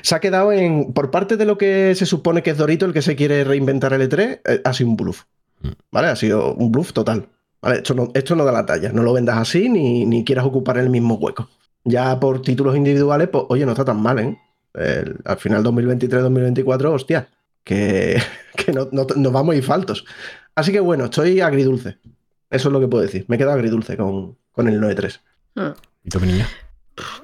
[0.03, 0.93] Se ha quedado en.
[0.93, 3.93] Por parte de lo que se supone que es Dorito el que se quiere reinventar
[3.93, 5.25] el E3, eh, ha sido un bluff.
[5.63, 5.69] Mm.
[5.91, 6.09] ¿Vale?
[6.09, 7.29] Ha sido un bluff total.
[7.63, 7.77] ¿Vale?
[7.77, 8.91] Esto, no, esto no da la talla.
[8.93, 11.49] No lo vendas así ni, ni quieras ocupar el mismo hueco.
[11.85, 14.39] Ya por títulos individuales, pues, oye, no está tan mal, ¿eh?
[14.75, 17.29] El- al final 2023-2024, hostia,
[17.65, 18.21] que,
[18.57, 20.05] que no, no- nos vamos a ir faltos.
[20.55, 21.99] Así que bueno, estoy agridulce.
[22.51, 23.25] Eso es lo que puedo decir.
[23.29, 25.21] Me he quedado agridulce con, con el 9-3.
[25.55, 25.71] Mm.
[26.05, 26.49] ¿Y tú, mi niña?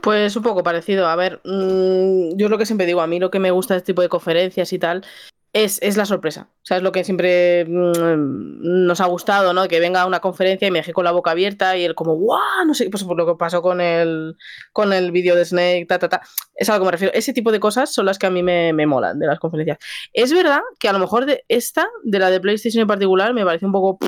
[0.01, 1.07] Pues un poco parecido.
[1.07, 3.75] A ver, mm, yo es lo que siempre digo, a mí lo que me gusta
[3.75, 5.05] de este tipo de conferencias y tal
[5.53, 6.49] es, es la sorpresa.
[6.51, 9.69] O sea, es lo que siempre mm, nos ha gustado, ¿no?
[9.69, 12.15] Que venga a una conferencia y me deje con la boca abierta y él como,
[12.15, 12.65] ¡guau!
[12.67, 14.37] No sé, pues por lo que pasó con el,
[14.73, 16.23] con el de Snake, ta, ta, ta.
[16.55, 17.13] Es a lo que me refiero.
[17.15, 19.79] Ese tipo de cosas son las que a mí me, me molan de las conferencias.
[20.13, 23.45] Es verdad que a lo mejor de esta, de la de PlayStation en particular, me
[23.45, 23.99] parece un poco...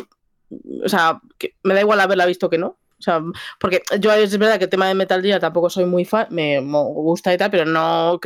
[0.85, 2.79] O sea, que me da igual haberla visto que no.
[2.99, 3.21] O sea,
[3.61, 6.61] porque yo es verdad que el tema de Metal Gear tampoco soy muy fan, me
[6.61, 8.19] gusta y tal, pero no,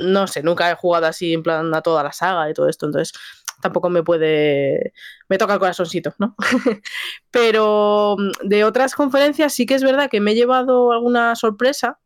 [0.00, 2.86] no sé, nunca he jugado así en plan a toda la saga y todo esto,
[2.86, 3.12] entonces
[3.60, 4.92] tampoco me puede,
[5.28, 6.34] me toca el corazoncito, ¿no?
[7.30, 11.98] pero mm, de otras conferencias sí que es verdad que me he llevado alguna sorpresa,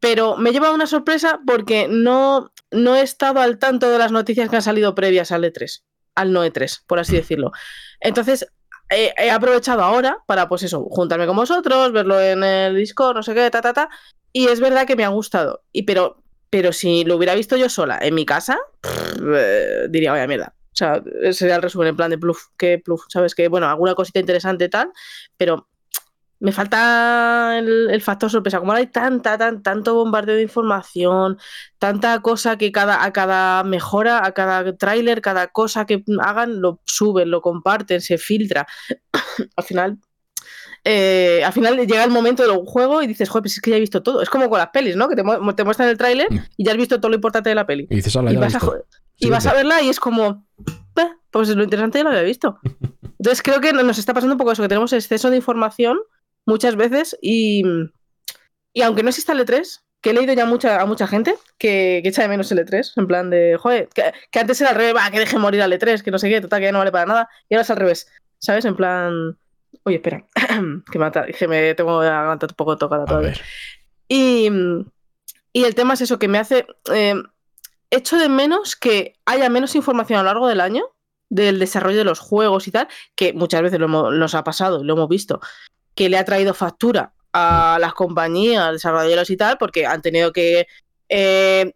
[0.00, 4.12] pero me he llevado una sorpresa porque no, no he estado al tanto de las
[4.12, 5.82] noticias que han salido previas al E3,
[6.14, 7.52] al no E3, por así decirlo.
[8.00, 8.46] Entonces,
[8.92, 13.34] he, aprovechado ahora para, pues eso, juntarme con vosotros, verlo en el Discord, no sé
[13.34, 13.88] qué, ta, ta, ta.
[14.32, 15.62] Y es verdad que me ha gustado.
[15.72, 16.21] Y pero,
[16.52, 20.54] pero si lo hubiera visto yo sola en mi casa, pff, eh, diría, vaya mierda.
[20.66, 23.34] O sea, sería el resumen en plan de bluff, que bluff, ¿sabes?
[23.34, 24.92] Que, bueno, alguna cosita interesante tal,
[25.38, 25.66] pero
[26.40, 28.58] me falta el, el factor sorpresa.
[28.58, 31.38] Como ahora hay tanta, tan, tanto bombardeo de información,
[31.78, 36.82] tanta cosa que cada, a cada mejora, a cada tráiler, cada cosa que hagan, lo
[36.84, 38.66] suben, lo comparten, se filtra.
[39.56, 39.98] al final.
[40.84, 43.76] Eh, al final llega el momento del juego y dices, joder, pues es que ya
[43.76, 44.20] he visto todo.
[44.22, 45.08] Es como con las pelis, ¿no?
[45.08, 47.54] Que te, mu- te muestran el tráiler y ya has visto todo lo importante de
[47.54, 47.86] la peli.
[47.90, 48.66] Y dices, "Hala, Y vas, a, visto".
[48.72, 48.84] jo-
[49.18, 50.44] y vas a verla y es como,
[50.96, 52.58] "Eh, pues lo interesante ya lo había visto.
[53.18, 55.98] Entonces creo que nos está pasando un poco eso, que tenemos exceso de información
[56.46, 57.62] muchas veces y,
[58.72, 62.00] y aunque no exista el E3, que he leído ya mucha, a mucha gente que,
[62.02, 64.76] que echa de menos el E3, en plan de, joder, que, que antes era al
[64.76, 66.90] revés, que deje morir al E3, que no sé qué, total, que ya no vale
[66.90, 68.08] para nada, y ahora es al revés,
[68.40, 68.64] ¿sabes?
[68.64, 69.38] En plan,
[69.84, 70.24] oye, espera,
[70.90, 73.34] que me, ata- que me tengo la garganta un poco tocada A todavía.
[74.08, 74.48] Y,
[75.52, 76.66] y el tema es eso, que me hace...
[76.92, 77.14] eh,
[77.94, 80.82] echo de menos que haya menos información a lo largo del año
[81.28, 84.80] del desarrollo de los juegos y tal, que muchas veces lo hemos- nos ha pasado
[84.80, 85.40] y lo hemos visto,
[85.94, 90.66] que le ha traído factura a las compañías, desarrolladores y tal, porque han tenido que
[91.10, 91.74] eh,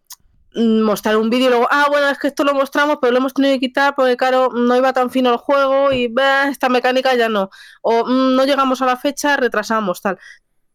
[0.57, 3.33] mostrar un vídeo y luego, ah, bueno, es que esto lo mostramos, pero lo hemos
[3.33, 7.13] tenido que quitar porque, claro, no iba tan fino el juego y bah, esta mecánica
[7.15, 7.49] ya no.
[7.81, 10.17] O mm, no llegamos a la fecha, retrasamos, tal.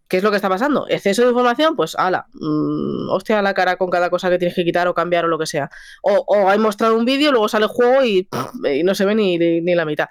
[0.09, 0.87] ¿Qué es lo que está pasando?
[0.91, 1.75] ¿Exceso de información?
[1.75, 5.25] Pues ala, mm, hostia la cara con cada cosa que tienes que quitar o cambiar
[5.25, 5.71] o lo que sea.
[6.03, 8.29] O, o hay mostrado un vídeo, luego sale el juego y,
[8.71, 10.09] y no se ve ni, ni- ni la mitad.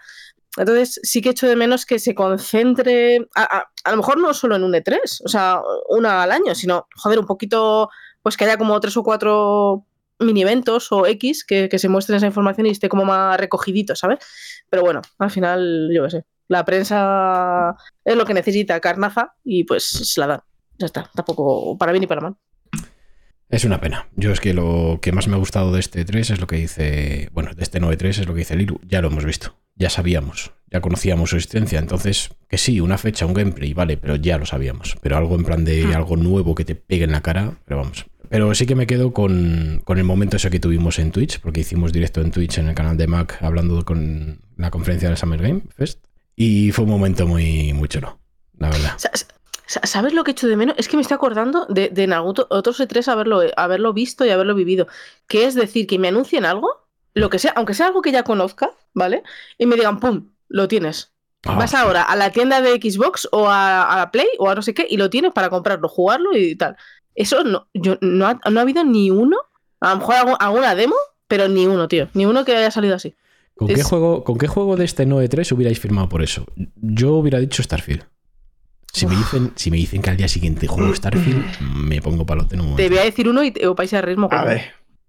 [0.58, 4.34] Entonces sí que echo de menos que se concentre, a, a- a lo mejor no
[4.34, 7.90] solo en un E3, o sea, una al año, sino, joder, un poquito,
[8.22, 9.86] pues que haya como tres o cuatro
[10.20, 13.96] mini eventos o X que, que se muestren esa información y esté como más recogidito,
[13.96, 14.20] ¿sabes?
[14.70, 19.64] Pero bueno, al final, yo qué sé, la prensa es lo que necesita, carnaza, y
[19.64, 20.42] pues se la dan.
[20.78, 22.36] Ya está, tampoco para bien ni para mal.
[23.50, 24.08] Es una pena.
[24.16, 26.56] Yo es que lo que más me ha gustado de este 3 es lo que
[26.56, 28.80] dice, bueno, de este 9.3 es lo que dice Lilu.
[28.88, 31.80] Ya lo hemos visto, ya sabíamos, ya conocíamos su existencia.
[31.80, 34.96] Entonces, que sí, una fecha, un gameplay, vale, pero ya lo sabíamos.
[35.02, 35.96] Pero algo en plan de Hmm.
[35.96, 38.06] algo nuevo que te pegue en la cara, pero vamos.
[38.32, 41.60] Pero sí que me quedo con, con el momento ese que tuvimos en Twitch, porque
[41.60, 45.42] hicimos directo en Twitch en el canal de Mac hablando con la conferencia del Summer
[45.42, 46.00] Game Fest.
[46.36, 48.20] Y fue un momento muy, muy chulo,
[48.58, 48.94] la verdad.
[48.98, 50.76] Sa- sa- ¿Sabes lo que echo de menos?
[50.78, 54.56] Es que me estoy acordando de, de algún otros E3 haberlo, haberlo visto y haberlo
[54.56, 54.88] vivido.
[55.28, 58.24] Que es decir, que me anuncien algo, lo que sea, aunque sea algo que ya
[58.24, 59.24] conozca, ¿vale?
[59.58, 60.32] Y me digan, ¡pum!
[60.48, 61.12] Lo tienes.
[61.46, 64.56] Ah, Vas ahora a la tienda de Xbox o a, a la Play o a
[64.56, 66.76] no sé qué y lo tienes para comprarlo, jugarlo y tal.
[67.16, 69.38] Eso no, yo, no, ha, no ha habido ni uno,
[69.80, 70.96] a lo mejor algu- alguna demo,
[71.28, 72.08] pero ni uno, tío.
[72.14, 73.16] Ni uno que haya salido así.
[73.56, 76.46] ¿Con, qué juego, ¿Con qué juego de este 9.3 hubierais firmado por eso?
[76.76, 78.04] Yo hubiera dicho Starfield.
[78.94, 82.56] Si me, dicen, si me dicen que al día siguiente juego Starfield, me pongo palote
[82.56, 82.90] en un Te momento.
[82.94, 84.62] voy a decir uno y te, os vais a reír A ver,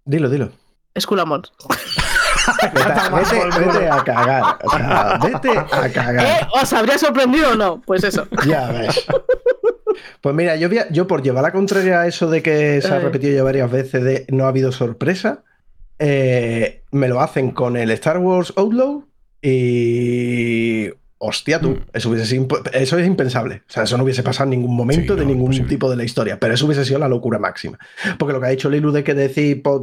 [0.05, 0.51] dilo, dilo.
[1.01, 1.45] Skull Among.
[2.75, 4.59] Vete, vete- a cagar.
[4.65, 5.93] O sea, vete a ¿Eh?
[5.93, 6.49] cagar.
[6.61, 7.81] ¿Os habría sorprendido o no?
[7.87, 8.27] Pues eso.
[8.47, 9.07] Ya ves.
[10.21, 12.97] Pues mira, yo, a- yo por llevar la contraria a eso de que se ha
[12.97, 13.03] Ay.
[13.05, 15.43] repetido ya varias veces de no ha habido sorpresa,
[15.99, 19.05] eh, me lo hacen con el Star Wars Outlaw
[19.43, 20.91] y...
[21.25, 21.81] Hostia tú, Mm.
[21.93, 23.63] eso, hubiese sido eso es impensable.
[23.69, 25.69] O sea, eso no hubiese pasado en ningún momento Sí, de no, ningún imposible.
[25.69, 26.41] tipo de la historia.
[26.41, 27.79] Pero eso hubiese sido la locura máxima.
[28.19, 29.83] Porque lo que ha dicho Lilu de que decir, pues,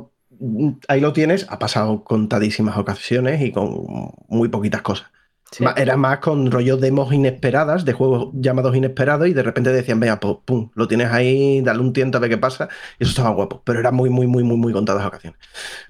[0.90, 5.08] ahí lo tienes, ha pasado contadísimas ocasiones y con muy poquitas cosas.
[5.52, 5.66] Sí.
[5.78, 10.20] Era más con rollos demos inesperadas, de juegos llamados inesperados, y de repente decían, vea,
[10.20, 13.32] pues pum, lo tienes ahí, dale un tiento a ver qué pasa, y eso estaba
[13.32, 13.62] guapo.
[13.66, 15.40] Pero era muy, muy, muy, muy, muy contadas ocasiones.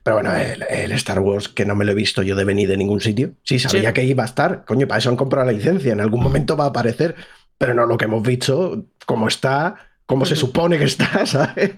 [0.03, 2.69] Pero bueno, el, el Star Wars, que no me lo he visto yo de venir
[2.69, 3.33] de ningún sitio.
[3.43, 3.93] Sí, sabía Sí.
[3.93, 4.63] que iba a estar.
[4.65, 5.91] Coño, para eso han comprado la licencia.
[5.93, 7.15] En algún momento va a aparecer.
[7.57, 11.71] Pero no lo que hemos visto, cómo está, cómo se supone que está, ¿sabes?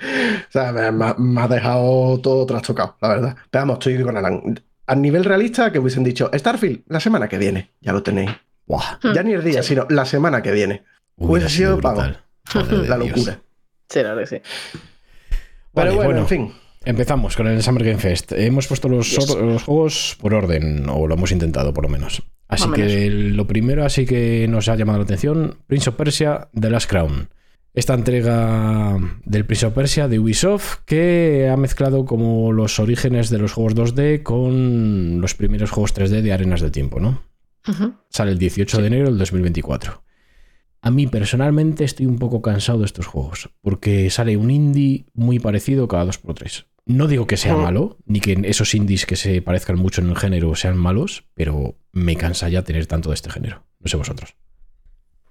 [0.50, 3.36] O sea, me, me ha dejado todo trastocado, la verdad.
[3.50, 4.60] Pero vamos, estoy con Alan.
[4.88, 8.32] A nivel realista, que hubiesen dicho, Starfield, la semana que viene, ya lo tenéis.
[8.66, 9.14] Buah, Hmm.
[9.14, 10.84] Ya ni el día, sino la semana que viene.
[11.18, 13.42] Hubiese sido de La locura.
[13.90, 14.42] Sí, la verdad que sí.
[14.72, 14.82] Pero
[15.74, 16.20] Vale, bueno, bueno.
[16.22, 16.54] en fin.
[16.84, 18.32] Empezamos con el Summer Game Fest.
[18.32, 19.30] Hemos puesto los, Yes.
[19.30, 22.24] or- los juegos por orden, o lo hemos intentado por lo menos.
[22.48, 26.70] Así que lo primero así que nos ha llamado la atención, Prince of Persia, The
[26.70, 27.30] Last Crown.
[27.74, 33.54] Esta entrega del Prince Persia de Ubisoft que ha mezclado como los orígenes de los
[33.54, 37.24] juegos 2D con los primeros juegos 3D de Arenas del Tiempo, ¿no?
[38.10, 40.04] Sale el 18 de enero del 2024.
[40.82, 45.40] A mí personalmente estoy un poco cansado de estos juegos, porque sale un indie muy
[45.40, 46.66] parecido cada 2x3.
[46.88, 50.18] No digo que sea malo, ni que esos indies que se parezcan mucho en el
[50.18, 53.64] género sean malos, pero me cansa ya tener tanto de este género.
[53.80, 54.36] No sé vosotros.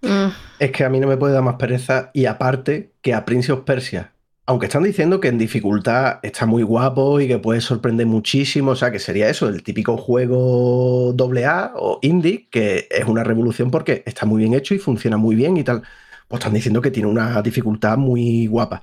[0.02, 2.10] Mm, Es que a mí no me puede dar más pereza.
[2.14, 4.14] Y aparte, que a Prince of Persia,
[4.46, 8.76] aunque están diciendo que en dificultad está muy guapo y que puede sorprender muchísimo, o
[8.76, 14.02] sea, que sería eso, el típico juego AA o indie, que es una revolución porque
[14.06, 15.82] está muy bien hecho y funciona muy bien y tal.
[16.28, 18.82] Pues están diciendo que tiene una dificultad muy guapa.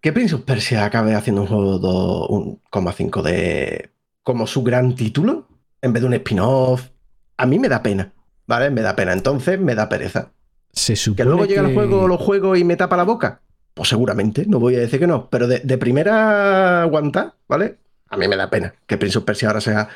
[0.00, 3.90] Que Prince of Persia acabe haciendo un juego 2,5 de
[4.22, 5.48] como su gran título,
[5.82, 6.90] en vez de un spin-off,
[7.36, 8.12] a mí me da pena,
[8.46, 8.70] ¿vale?
[8.70, 9.12] Me da pena.
[9.12, 10.32] Entonces me da pereza.
[10.76, 13.40] Se supone ¿Que luego llega el juego, lo juego y me tapa la boca?
[13.74, 15.28] Pues seguramente, no voy a decir que no.
[15.30, 17.78] Pero de, de primera aguantar, ¿vale?
[18.08, 19.88] A mí me da pena que Prince of Persia ahora sea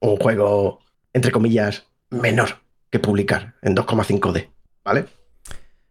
[0.00, 0.80] un juego,
[1.12, 4.48] entre comillas, menor que publicar en 2,5D,
[4.84, 5.06] ¿vale?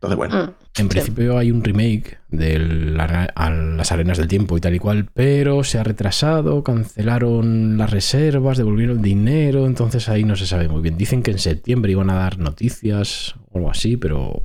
[0.04, 0.36] Entonces, bueno.
[0.48, 0.54] mm.
[0.80, 0.88] En Sí.
[0.88, 5.08] principio hay un remake de la- a las arenas del tiempo y tal y cual,
[5.14, 10.68] pero se ha retrasado, cancelaron las reservas, devolvieron el dinero, entonces ahí no se sabe
[10.70, 10.98] muy bien.
[10.98, 14.42] Dicen que en septiembre iban a dar noticias o algo así, pero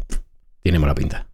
[0.62, 1.26] tiene mala pinta.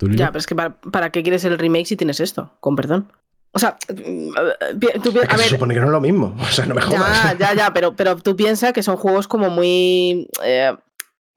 [0.00, 2.56] Ya, pero es que para, ¿para qué quieres el remake si tienes esto?
[2.60, 3.12] Con perdón.
[3.50, 6.00] O sea, mm, pi- tú pi- Es que a se supone que no es lo
[6.00, 6.36] mismo.
[6.40, 7.36] O sea, no me jodas.
[7.36, 10.28] ya, ya, ya, pero, pero tú piensas que son juegos como muy.
[10.44, 10.72] eh,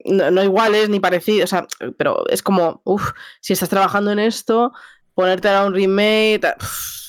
[0.04, 4.18] no, no iguales ni parecidos, o sea, pero es como, uff, si estás trabajando en
[4.18, 4.72] esto,
[5.14, 6.54] ponerte ahora un remake.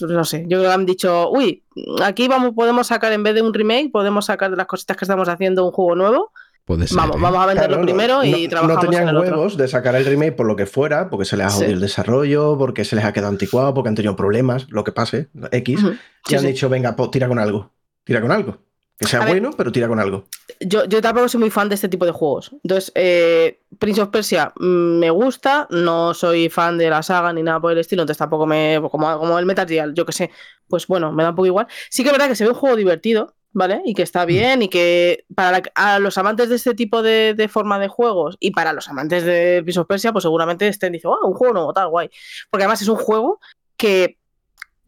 [0.02, 1.64] no sé, yo creo que han dicho, uy,
[2.04, 5.06] aquí vamos, podemos sacar en vez de un remake, podemos sacar de las cositas que
[5.06, 6.32] estamos haciendo un juego nuevo.
[6.66, 6.96] Puede ser.
[6.98, 7.20] Vamos, ¿eh?
[7.22, 9.36] vamos a venderlo Claro, no- primero y no, trabajamos no tenían en el otro.
[9.36, 11.58] huevos de sacar el remake por lo que fuera, porque se les ha Sí.
[11.58, 14.94] jodido el desarrollo, porque se les ha quedado anticuado, porque han tenido problemas, lo que
[14.94, 15.80] pase, X.
[15.82, 15.86] Y
[16.30, 16.48] Sí, han sí.
[16.48, 17.72] dicho, venga, pues tira con algo.
[18.06, 18.60] Tira con algo.
[19.04, 19.34] Que sea A ver.
[19.34, 20.26] bueno, pero tira con algo.
[20.60, 22.52] Yo, yo tampoco soy muy fan de este tipo de juegos.
[22.64, 27.44] Entonces, eh, Prince of Persia mm, me gusta, no soy fan de la saga ni
[27.44, 28.80] nada por el estilo, entonces tampoco me.
[28.92, 30.32] Como, como el Metal Gear, yo que sé,
[30.68, 31.68] pues bueno, me da un poco igual.
[31.90, 33.82] Sí que es verdad que se ve un juego divertido, ¿vale?
[33.86, 37.34] Y que está bien, y que para la- a los amantes de este tipo de,
[37.36, 40.94] de forma de juegos y para los amantes de Prince of Persia, pues seguramente estén
[40.94, 42.10] diciendo, oh, un juego nuevo, tal, guay.
[42.50, 43.40] Porque además es un juego
[43.78, 44.18] que,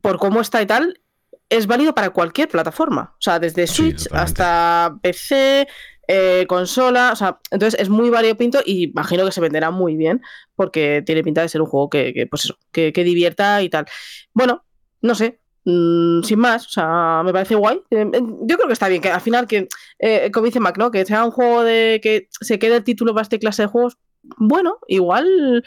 [0.01, 1.01] por cómo está y tal,
[1.49, 3.13] es válido para cualquier plataforma.
[3.13, 5.67] O sea, desde Switch hasta PC,
[6.07, 7.11] eh, consola.
[7.13, 10.21] O sea, entonces es muy variopinto y imagino que se venderá muy bien
[10.55, 13.69] porque tiene pinta de ser un juego que, que, pues eso, que, que divierta y
[13.69, 13.85] tal.
[14.33, 14.65] Bueno,
[15.01, 15.39] no sé.
[15.65, 17.81] mm, sin más, o sea, me parece guay.
[17.91, 19.67] Eh, eh, yo creo que está bien, que al final, que
[19.99, 20.91] eh, como dice Mac, ¿no?
[20.91, 23.97] Que sea un juego de que se quede el título para esta clase de juegos.
[24.37, 25.63] Bueno, igual,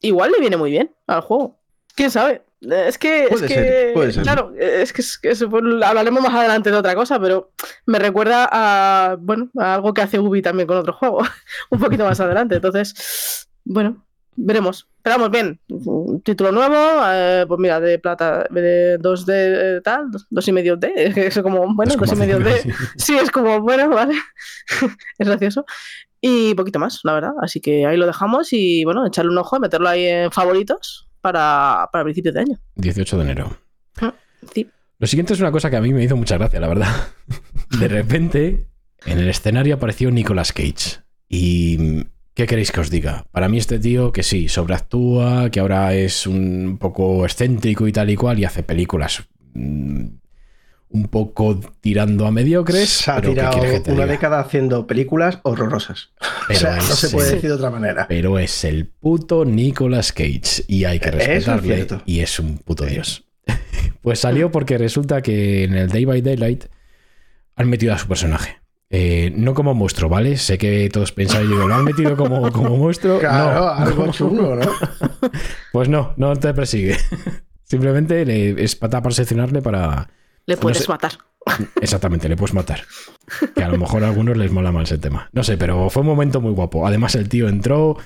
[0.00, 1.60] igual le viene muy bien al juego.
[1.94, 2.45] ¿Quién sabe?
[2.60, 4.22] Es que, es que ser, puede ser.
[4.22, 7.52] claro, es que, es que eso, pues, hablaremos más adelante de otra cosa, pero
[7.84, 11.18] me recuerda a, bueno, a algo que hace Ubi también con otro juego,
[11.70, 12.56] un poquito más adelante.
[12.56, 14.88] Entonces, bueno, veremos.
[15.02, 16.74] Pero vamos, bien, un título nuevo,
[17.06, 21.38] eh, pues mira, de plata, de 2D eh, tal, dos, dos y medio D, es
[21.42, 22.74] como, bueno, dos y medio D.
[22.96, 24.14] Sí, es como, bueno, vale.
[25.18, 25.66] es gracioso.
[26.22, 27.32] Y poquito más, la verdad.
[27.42, 31.88] Así que ahí lo dejamos y bueno, echarle un ojo, meterlo ahí en favoritos para,
[31.92, 32.58] para principios de año.
[32.76, 33.56] 18 de enero.
[34.52, 34.68] Sí.
[34.98, 36.94] Lo siguiente es una cosa que a mí me hizo mucha gracia, la verdad.
[37.80, 38.68] De repente,
[39.04, 41.00] en el escenario apareció Nicolas Cage.
[41.28, 42.04] Y.
[42.34, 43.24] ¿Qué queréis que os diga?
[43.32, 48.10] Para mí, este tío que sí, sobreactúa, que ahora es un poco excéntrico y tal
[48.10, 50.06] y cual, y hace películas mm,
[50.96, 52.88] un poco tirando a mediocres.
[52.88, 54.06] Se ha pero ¿qué tirado que una diga?
[54.06, 56.10] década haciendo películas horrorosas.
[56.48, 58.06] Pero o sea, no es se puede el- decir de otra manera.
[58.08, 62.02] Pero es el puto Nicolas Cage y hay que es respetarle cierto.
[62.06, 63.24] y es un puto dios.
[64.02, 66.64] pues salió porque resulta que en el Day by Daylight
[67.56, 68.56] han metido a su personaje.
[68.88, 70.36] Eh, no como monstruo, ¿vale?
[70.36, 73.18] Sé que todos pensáis, digo, lo han metido como, como monstruo.
[73.20, 74.70] Claro, no, algo chungo, ¿no?
[75.72, 76.96] Pues no, no te persigue.
[77.64, 80.08] Simplemente le, es para percepcionarle para.
[80.46, 80.88] Le puedes sé.
[80.88, 81.12] matar.
[81.80, 82.80] Exactamente, le puedes matar.
[83.54, 85.28] Que a lo mejor a algunos les mola más el tema.
[85.32, 86.86] No sé, pero fue un momento muy guapo.
[86.86, 87.96] Además, el tío entró,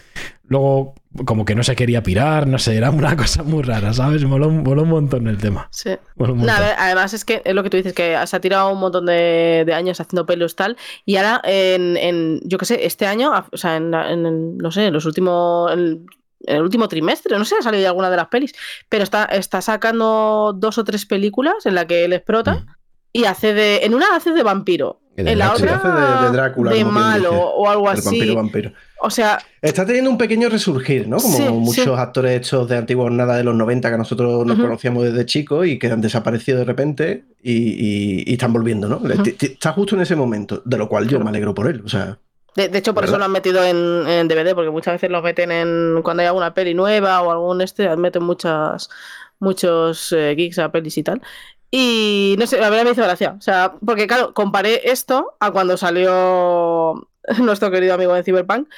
[0.45, 4.24] luego como que no se quería pirar, no sé, era una cosa muy rara, ¿sabes?
[4.24, 5.68] Moló, moló un montón el tema.
[5.70, 5.91] Sí.
[6.16, 8.80] No, ver, además es que es lo que tú dices, que se ha tirado un
[8.80, 10.76] montón de, de años haciendo pelos tal,
[11.07, 14.86] y ahora en, en, yo qué sé, este año, o sea, en, en- no sé,
[14.86, 16.05] en los últimos, en
[16.47, 18.53] el último trimestre, no sé, ha salido alguna de las pelis,
[18.88, 22.66] pero está, está sacando dos o tres películas en la que él es prota Mm.
[23.12, 26.32] y hace de, en una hace de vampiro, de en la otra Hace de- de
[26.36, 27.43] Drácula, de malo dice.
[27.57, 28.07] o algo El así.
[28.18, 28.72] vampiro, vampiro.
[29.03, 31.16] O sea, Está teniendo un pequeño resurgir, ¿no?
[31.18, 31.91] Como Sí, muchos sí.
[31.97, 35.78] actores hechos de antiguos nada de los 90 que nosotros nos conocíamos desde chicos y
[35.78, 39.01] que han desaparecido de repente y, y- y están volviendo, ¿no?
[39.41, 41.24] Está justo en ese momento, de lo cual yo Claro.
[41.24, 41.82] me alegro por él.
[41.84, 42.18] O sea,
[42.57, 43.18] De, de hecho, por eso ¿Verdad?
[43.18, 46.53] lo han metido en, en DVD, porque muchas veces lo meten en cuando hay alguna
[46.55, 48.90] peli nueva o algún este, meten muchas,
[49.38, 51.22] muchos eh, geeks a pelis y tal.
[51.70, 53.34] Y no sé, la verdad me hizo gracia.
[53.38, 58.68] O sea, porque claro, comparé esto a cuando salió nuestro querido amigo de Cyberpunk.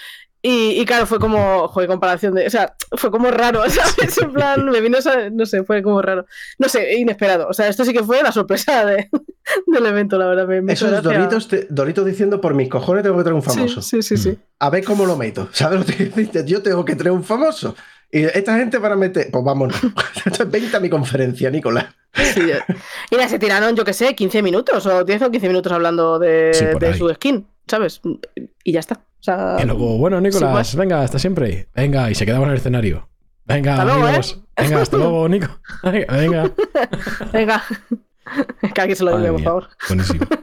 [0.44, 2.46] Y, y claro, fue como, joder, comparación de.
[2.46, 4.18] O sea, fue como raro, ¿sabes?
[4.18, 4.98] En plan, me vino.
[5.32, 6.26] No sé, fue como raro.
[6.58, 7.48] No sé, inesperado.
[7.48, 9.08] O sea, esto sí que fue la sorpresa de-
[9.66, 10.46] del evento, la verdad.
[10.46, 11.02] Me, me Eso es.
[11.02, 13.82] Doritos, te- Doritos diciendo por mis cojones tengo que traer un famoso.
[13.82, 14.30] Sí, sí, sí.
[14.32, 14.38] sí.
[14.58, 15.48] A ver cómo lo meto.
[15.52, 16.44] ¿Sabes lo que dices?
[16.46, 17.74] Yo tengo que traer un famoso.
[18.10, 19.28] Y esta gente para meter.
[19.30, 19.76] Pues vámonos.
[20.26, 21.86] Esto es 20 a mi conferencia, Nicolás.
[22.12, 22.42] Sí,
[23.10, 26.50] nada, se tiraron, yo qué sé, 15 minutos o 10 o 15 minutos hablando de,
[26.52, 28.02] Sí, de su skin, ¿sabes?
[28.64, 28.96] Y ya está.
[28.96, 30.76] O sea, Y luego, bueno, Nicolás, Sí, pues.
[30.76, 31.68] venga, hasta siempre.
[31.74, 33.08] Venga, y se quedaba en el escenario.
[33.46, 34.42] Venga, Hasta luego, amigos.
[34.58, 35.46] Venga, hasta luego, Nico.
[35.82, 36.50] Venga, venga.
[37.32, 37.62] venga.
[38.74, 39.68] Que alguien se lo diga, por favor.
[39.88, 40.26] Buenísimo.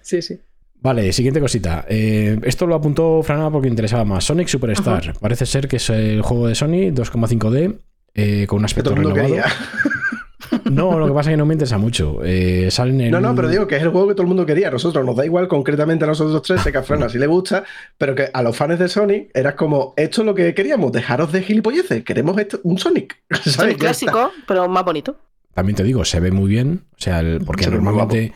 [0.00, 0.40] Sí, sí.
[0.80, 1.84] Vale, siguiente cosita.
[1.88, 4.24] Eh, esto lo apuntó Franada porque interesaba más.
[4.24, 5.12] Sonic Superstar.
[5.20, 7.78] Parece ser que es el juego de Sony 2,5D
[8.14, 9.44] eh, con un aspecto todo el mundo renovado.
[9.44, 10.70] quería.
[10.70, 12.20] No, lo que pasa es que no me interesa mucho.
[12.22, 14.46] Eh, salen en No, no, pero digo que es el juego que todo el mundo
[14.46, 14.68] quería.
[14.68, 17.26] A nosotros nos da igual, concretamente a nosotros tres, sé que a Fran así le
[17.26, 17.64] gusta,
[17.98, 21.32] pero que a los fans de Sonic era como, esto es lo que queríamos, dejaros
[21.32, 23.16] de gilipolleces, queremos esto, un Sonic.
[23.30, 23.54] ¿sabes?
[23.54, 25.16] Sonic clásico, pero más bonito.
[25.54, 26.84] También te digo, se ve muy bien.
[26.92, 28.32] O sea, el- porque Se normalmente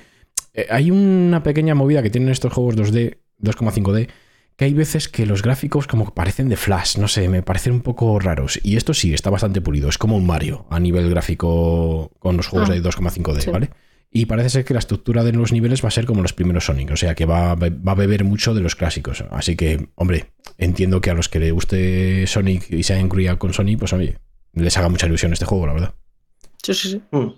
[0.55, 4.09] eh, hay una pequeña movida que tienen estos juegos 2D, 2,5D,
[4.57, 7.75] que hay veces que los gráficos como que parecen de flash, no sé, me parecen
[7.75, 8.59] un poco raros.
[8.65, 12.47] Y esto sí, está bastante pulido, es como un Mario a nivel gráfico con los
[12.49, 13.51] juegos Ah, de 2,5D, sí.
[13.51, 13.71] ¿vale?
[14.11, 16.65] Y parece ser que la estructura de los niveles va a ser como los primeros
[16.65, 19.23] Sonic, o sea que va, va a beber mucho de los clásicos.
[19.31, 23.39] Así que, hombre, entiendo que a los que le guste Sonic y se hayan criado
[23.39, 24.17] con Sonic, pues oye,
[24.55, 25.95] les haga mucha ilusión este juego, la verdad.
[26.63, 27.03] Sí, sí, sí.
[27.11, 27.29] Mm.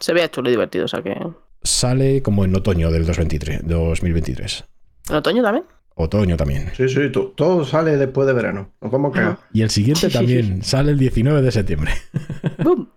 [0.00, 1.10] Se ve chulo y divertido, o sea que.
[1.12, 4.64] ¿En Sale como en otoño del 2023, 2023.
[5.10, 5.64] otoño también?
[5.96, 6.70] Otoño también.
[6.76, 8.72] Sí, sí, to- todo sale después de verano.
[8.80, 9.38] A cagar.
[9.52, 11.92] Y el siguiente también sale el 19 de septiembre.
[12.62, 12.88] ¡Bum!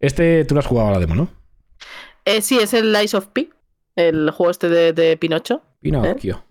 [0.00, 1.28] Este tú lo has jugado a la demo, ¿no?
[2.24, 3.50] Eh, sí, es el Lies of P,
[3.96, 5.62] el juego este de, de Pinocho.
[5.80, 6.42] Pinocchio.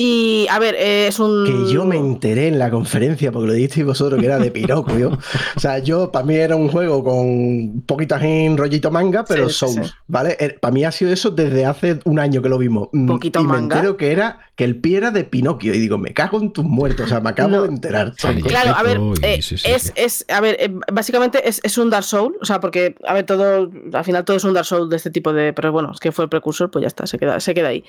[0.00, 1.44] Y a ver, eh, es un.
[1.44, 5.10] Que yo me enteré en la conferencia, porque lo dijisteis vosotros que era de Pinocchio.
[5.56, 9.48] o sea, yo, para mí era un juego con un poquito en rollito manga, pero
[9.48, 9.94] Sí, sí, Souls, sí.
[10.06, 10.56] ¿vale?
[10.60, 12.90] Para mí ha sido eso desde hace un año que lo vimos.
[12.92, 13.74] Mm, Poquito y me manga.
[13.76, 15.72] entero que era que el pie era de Pinocchio.
[15.72, 17.06] Y digo, me cago en tus muertos.
[17.06, 17.62] O sea, me acabo No.
[17.62, 18.12] de enterar.
[18.16, 19.92] Claro, a ver, eh, sí, sí, es, sí.
[19.94, 23.24] es, a ver, eh, básicamente es, es un Dark Soul, o sea, porque, a ver,
[23.24, 26.00] todo, al final todo es un Dark Soul de este tipo de, pero bueno, es
[26.00, 27.84] que fue el precursor, pues ya está, se queda, se queda ahí.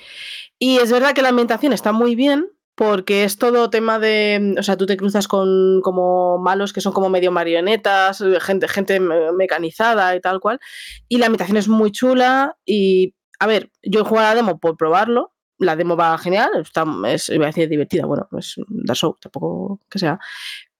[0.60, 2.46] Y es verdad que la ambientación está muy bien,
[2.76, 6.92] porque es todo tema de, o sea, tú te cruzas con como malos que son
[6.92, 10.60] como medio marionetas, gente, gente me- mecanizada y tal cual,
[11.08, 14.76] y la ambientación es muy chula y, a ver, yo he jugado la demo por
[14.76, 19.18] probarlo, la demo va genial, está, es, iba a decir divertida, bueno, es Dark Souls,
[19.20, 20.18] tampoco que sea.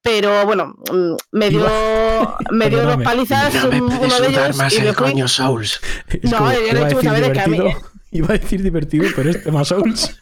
[0.02, 1.66] Pero bueno, mm, me dio,
[2.50, 5.80] me dio dos palizas No me mm, uno de ellos más y el coño Souls.
[6.08, 7.72] Es No, yo le he muchas veces que a mí-
[8.12, 10.18] iba a decir divertido, pero es tema Souls.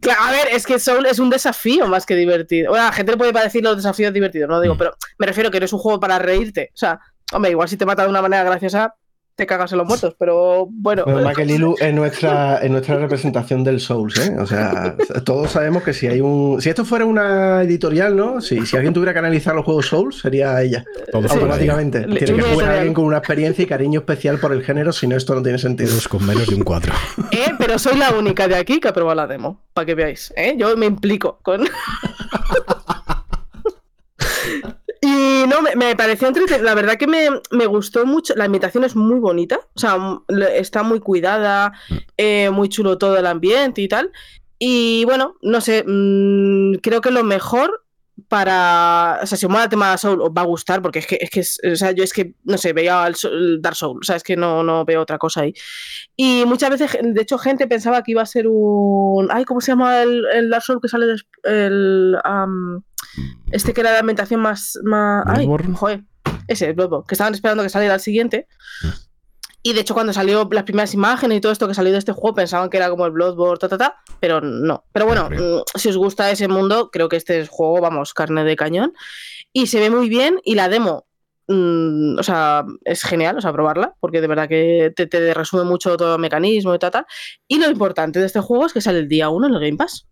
[0.00, 2.70] Claro, a ver, es que Soul es un desafío más que divertido.
[2.70, 4.78] Bueno, la gente le puede parecer los desafíos divertidos, no digo, Mm.
[4.78, 6.70] pero me refiero que no es un juego para reírte.
[6.74, 7.00] O sea,
[7.32, 8.94] hombre, igual si te mata de una manera graciosa,
[9.36, 11.04] te cagas en los muertos, pero bueno.
[11.04, 14.34] Bueno, más que Lilu es nuestra, es nuestra representación del Souls, ¿eh?
[14.40, 16.60] O sea, todos sabemos que si hay un.
[16.60, 18.40] Si esto fuera una editorial, ¿no?
[18.40, 20.84] Si, si alguien tuviera que analizar los juegos Souls, sería ella.
[21.12, 22.06] Todos Automáticamente.
[22.06, 22.74] Le- Tiene que jugar editorial.
[22.78, 25.58] alguien con una experiencia y cariño especial por el género, si no, esto no tiene
[25.58, 25.90] sentido.
[25.90, 26.92] Todos con menos de un 4.
[27.32, 30.32] Eh, pero soy la única de aquí que ha probado la demo, para que veáis.
[30.36, 30.54] ¿eh?
[30.56, 31.68] Yo me implico con.
[35.06, 36.64] Y no, me, me pareció entretenido.
[36.64, 38.34] La verdad que me, me gustó mucho.
[38.34, 39.60] La ambientación es muy bonita.
[39.74, 39.96] O sea,
[40.52, 41.72] está muy cuidada,
[42.16, 44.10] eh, muy chulo todo el ambiente y tal.
[44.58, 47.84] Y bueno, no sé, mm, creo que lo mejor
[48.28, 49.20] para.
[49.22, 51.18] O sea, si os mola el tema Soul, os va a gustar, porque es que,
[51.20, 54.04] es que o sea, yo es que, no sé, veía el, el Dark Soul, o
[54.04, 55.54] sea, es que no, no veo otra cosa ahí.
[56.16, 59.28] Y muchas veces, de hecho, gente pensaba que iba a ser un.
[59.30, 62.16] Ay, ¿cómo se llama el, el Dark Soul que sale el.
[63.50, 64.78] Este que era la ambientación más.
[64.84, 66.04] más ay, joder.
[66.48, 68.46] Ese, el Bloodborne, que estaban esperando que saliera el siguiente.
[69.66, 72.12] Y de hecho, cuando salió las primeras imágenes y todo esto que salió de este
[72.12, 74.84] juego, pensaban que era como el Bloodborne, ta, ta, ta, pero no.
[74.92, 78.44] Pero bueno, mm, si os gusta ese mundo, creo que este es juego, vamos, carne
[78.44, 78.92] de cañón.
[79.52, 80.38] Y se ve muy bien.
[80.44, 81.06] Y la demo,
[81.48, 85.64] mm, o sea, es genial, o sea, probarla, porque de verdad que te, te resume
[85.64, 87.06] mucho todo el mecanismo y tal, tal.
[87.48, 89.76] Y lo importante de este juego es que sale el día 1 en el Game
[89.76, 90.06] Pass.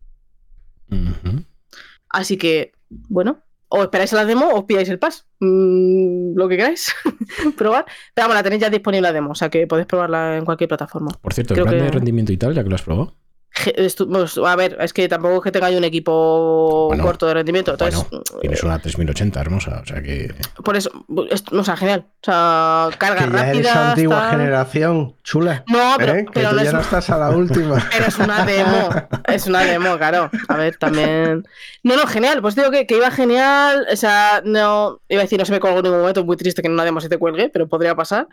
[2.14, 5.26] Así que, bueno, o esperáis a la demo o os pilláis el pass.
[5.40, 6.94] Mm, lo que queráis.
[7.58, 7.84] Probar.
[8.14, 10.68] Pero vamos, la tenéis ya disponible la demo, o sea que podéis probarla en cualquier
[10.68, 11.10] plataforma.
[11.20, 13.14] Por cierto, el plan de rendimiento y tal, ya que lo has probado.
[13.54, 17.34] Pues, a ver, es que tampoco es que tenga yo un equipo Bueno, corto de
[17.34, 17.70] rendimiento.
[17.70, 18.04] Entonces,
[18.40, 20.34] Tienes una 3080 hermosa, o sea que.
[20.64, 20.90] por eso,
[21.30, 22.04] es- o sea, genial.
[22.20, 23.90] O sea, carga Que ya eres rápida.
[23.90, 24.30] antigua tal.
[24.32, 25.62] generación, chula.
[25.68, 26.24] No, pero, ¿eh?
[26.26, 27.88] Que pero tú no ya es, no estás a la última.
[27.92, 28.88] pero es una demo.
[29.28, 30.30] Es una demo, claro.
[30.48, 31.46] A ver, también.
[31.84, 32.40] No, no, genial.
[32.42, 33.86] Pues digo que, que iba genial.
[33.92, 35.00] O sea, no.
[35.08, 36.24] Iba a decir, no se me colgó en ningún momento.
[36.24, 38.26] Muy triste que en una demo se te cuelgue, pero podría pasar.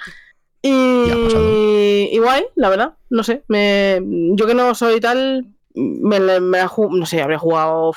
[0.62, 2.94] Y, y guay, la verdad.
[3.10, 3.44] No sé.
[3.48, 4.00] Me,
[4.36, 5.48] yo que no soy tal.
[5.74, 7.94] Me, la no sé, habría jugado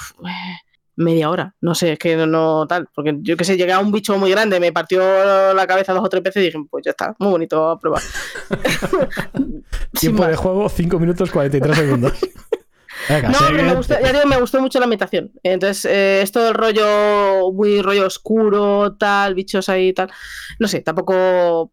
[0.96, 1.54] media hora.
[1.60, 2.88] No sé, es que no, no tal.
[2.94, 6.04] Porque yo que sé, llegué a un bicho muy grande, me partió la cabeza dos
[6.04, 8.02] o tres veces y dije, pues ya está, muy bonito a probar.
[10.00, 12.12] Tiempo de juego, 5 minutos 43 segundos.
[13.08, 15.32] Venga, No, pero me gustó, ya digo, me gustó mucho la ambientación.
[15.42, 20.10] Entonces, eh, es todo el rollo, muy rollo oscuro, tal, bichos ahí, tal.
[20.58, 21.72] No sé, tampoco.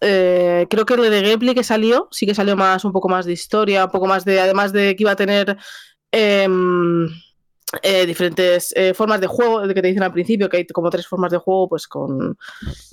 [0.00, 3.26] Eh, creo que el de gameplay que salió, sí que salió más, un poco más
[3.26, 4.40] de historia, un poco más de.
[4.40, 5.56] Además de que iba a tener.
[6.12, 7.06] em,
[7.82, 10.88] eh, diferentes eh, formas de juego, de que te dicen al principio que hay como
[10.88, 12.34] tres formas de juego, pues con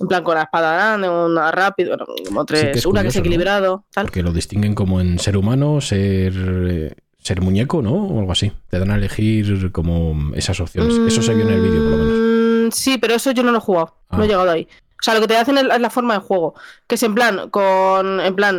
[0.00, 3.08] en plan con la espada grande, una rápido, bueno, como tres, que es una que
[3.08, 3.20] es curioso, ¿no?
[3.26, 4.04] equilibrado, tal.
[4.04, 6.94] Porque lo distinguen como en ser humano, ser.
[7.18, 7.94] ser muñeco, ¿no?
[8.06, 8.52] O algo así.
[8.68, 10.94] Te dan a elegir como esas opciones.
[11.08, 12.18] Eso se vio en el vídeo, por lo menos.
[12.66, 13.96] Mm, Sí, pero eso yo no lo he jugado.
[14.10, 14.24] No Ah.
[14.24, 14.68] he llegado ahí.
[14.98, 16.54] O sea, lo que te hacen es la forma de juego.
[16.86, 18.20] Que es en plan, con.
[18.20, 18.56] En plan,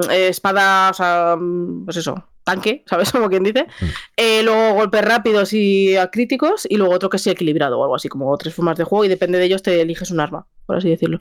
[0.00, 2.28] mm, eh, espada, o sea, mm, pues eso.
[2.44, 3.10] tanque, ¿sabes?
[3.10, 3.66] Como quien dice.
[3.80, 3.84] Mm.
[4.16, 6.66] Eh, luego golpes rápidos y críticos.
[6.68, 9.04] Y luego otro que sea equilibrado o algo así, como tres formas de juego.
[9.04, 11.18] Y depende de ellos te eliges un arma, por así decirlo.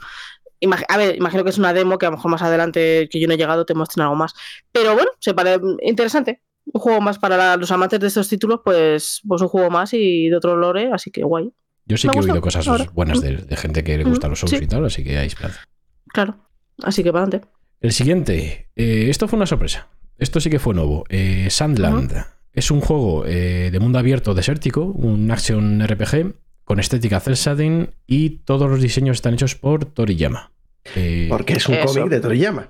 [0.61, 3.19] Imag- a ver, imagino que es una demo que a lo mejor más adelante, que
[3.19, 4.33] yo no he llegado, te muestren algo más.
[4.71, 6.41] Pero bueno, se parece interesante.
[6.65, 9.93] Un juego más para la- los amantes de estos títulos, pues, pues un juego más
[9.93, 11.51] y de otro lore, así que guay.
[11.85, 12.85] Yo sí Me que he oído cosas ahora.
[12.93, 14.63] buenas de, de gente que le gustan los Souls sí.
[14.63, 15.61] y tal, así que hay esperanza.
[16.07, 16.35] Claro.
[16.81, 17.47] Así que para adelante.
[17.81, 19.87] El siguiente, eh, esto fue una sorpresa.
[20.17, 21.03] Esto sí que fue nuevo.
[21.09, 22.13] Eh, Sandland
[22.53, 27.89] es un juego eh, de mundo abierto desértico, un action RPG con estética cel shading
[28.07, 30.51] y todos los diseños están hechos por Toriyama.
[30.95, 31.85] Eh, Porque es un Eso.
[31.87, 32.69] cómic de Toriyama.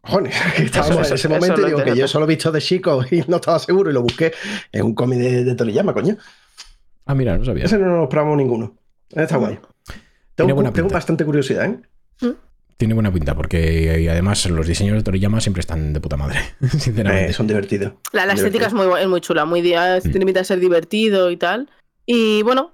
[0.00, 2.60] Cojones, que estábamos Eso, en ese momento y digo que yo solo he visto de
[2.60, 4.32] chico y no estaba seguro y lo busqué.
[4.70, 6.16] Es un cómic de, de Toriyama, coño.
[7.06, 7.64] Ah, mira, no sabía.
[7.64, 8.76] Ese no nos esperamos ninguno.
[9.10, 9.58] Está guay.
[10.34, 10.94] Tengo, buena tengo pinta.
[10.96, 11.80] bastante curiosidad, ¿eh?
[12.76, 16.40] Tiene buena pinta porque eh, además los diseños de Toriyama siempre están de puta madre,
[16.78, 17.30] sinceramente.
[17.30, 17.92] Eh, son divertidos.
[18.12, 20.10] La, la estética es muy, es muy chula, muy, Mm.
[20.10, 21.70] tiene pinta de ser divertido y tal.
[22.04, 22.72] Y bueno,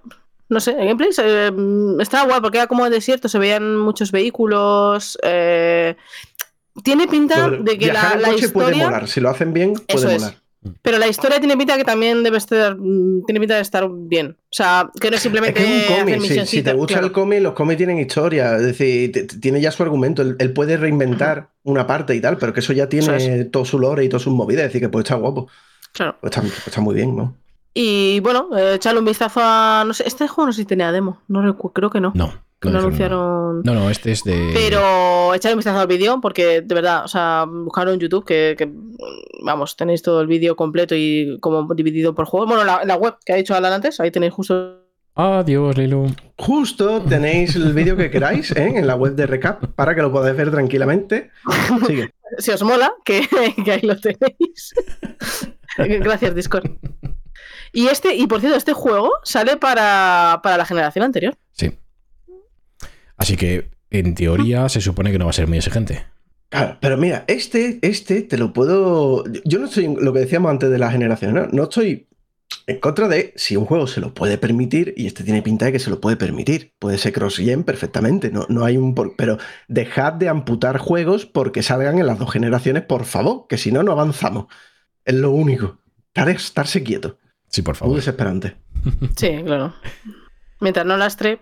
[0.49, 3.77] no sé, el gameplay se- mm, estaba guay porque era como el desierto, se veían
[3.77, 5.19] muchos vehículos.
[5.23, 5.97] eh,
[6.83, 8.85] tiene pinta Lo de que viajar la, en la coche puede historia.
[8.87, 9.09] molar.
[9.09, 10.35] Si lo hacen bien, puede Eso es.
[10.83, 12.77] Pero la historia tiene pinta que también debe estar.
[12.79, 14.37] mm, Tiene pinta de estar bien.
[14.39, 15.61] O sea, que no es Es simplemente.
[15.63, 16.21] que es un cómic.
[16.21, 17.07] Si, si te gusta claro.
[17.07, 18.57] el cómic, los cómics tienen historia.
[18.57, 20.21] Es decir, tiene ya su argumento.
[20.23, 23.79] Él, él puede reinventar una parte y tal, pero que eso ya tiene todo su
[23.79, 24.65] lore y todas sus movidas.
[24.65, 25.49] Es decir, que puede estar guapo.
[25.93, 26.17] Claro.
[26.21, 27.35] Pues está, pues está muy bien, ¿no?
[27.73, 29.85] Y bueno, eh, echarle un vistazo a.
[29.87, 31.23] No sé, este juego no sé si tenía demo.
[31.29, 32.13] No recu- creo que no.
[32.15, 32.35] No,
[32.69, 33.63] no no dijeron anunciaron.
[33.63, 34.51] No, no, este es de.
[34.55, 38.55] Pero echarle un vistazo al vídeo porque de verdad, o sea, buscaron en YouTube que,
[38.57, 38.71] que,
[39.43, 42.49] vamos, tenéis todo el vídeo completo y como dividido por juegos.
[42.49, 44.81] Bueno, la, la web que ha dicho Alan antes, ahí tenéis justo.
[45.15, 46.15] Adiós, Lilu.
[46.39, 48.73] Justo tenéis el vídeo que queráis ¿eh?
[48.77, 51.31] en la web de Recap para que lo podáis ver tranquilamente.
[51.87, 52.11] Sigue.
[52.39, 53.27] Si os mola, que,
[53.65, 54.73] que ahí lo tenéis.
[55.77, 56.71] Gracias, Discord.
[57.73, 61.37] Y este, y por cierto, este juego sale para, para la generación anterior.
[61.55, 61.77] Sí.
[63.21, 66.05] Así que, en teoría, se supone que no va a ser muy exigente.
[66.49, 69.23] Claro, pero mira, este, este te lo puedo.
[69.45, 71.47] Yo no estoy en lo que decíamos antes de la generación, ¿no?
[71.53, 72.09] No estoy
[72.67, 75.73] en contra de si un juego se lo puede permitir, y este tiene pinta de
[75.73, 76.73] que se lo puede permitir.
[76.81, 78.95] Puede ser cross-gen perfectamente, no, no hay un.
[78.97, 83.59] por- Pero dejad de amputar juegos porque salgan en las dos generaciones, por favor, que
[83.59, 84.47] si no, no avanzamos.
[85.05, 85.79] Es lo único.
[86.09, 87.19] Estar, estarse quieto.
[87.49, 87.97] Sí, por Muy favor.
[87.97, 88.57] desesperante.
[89.17, 89.75] Sí, claro.
[90.61, 91.39] Mientras no lastre,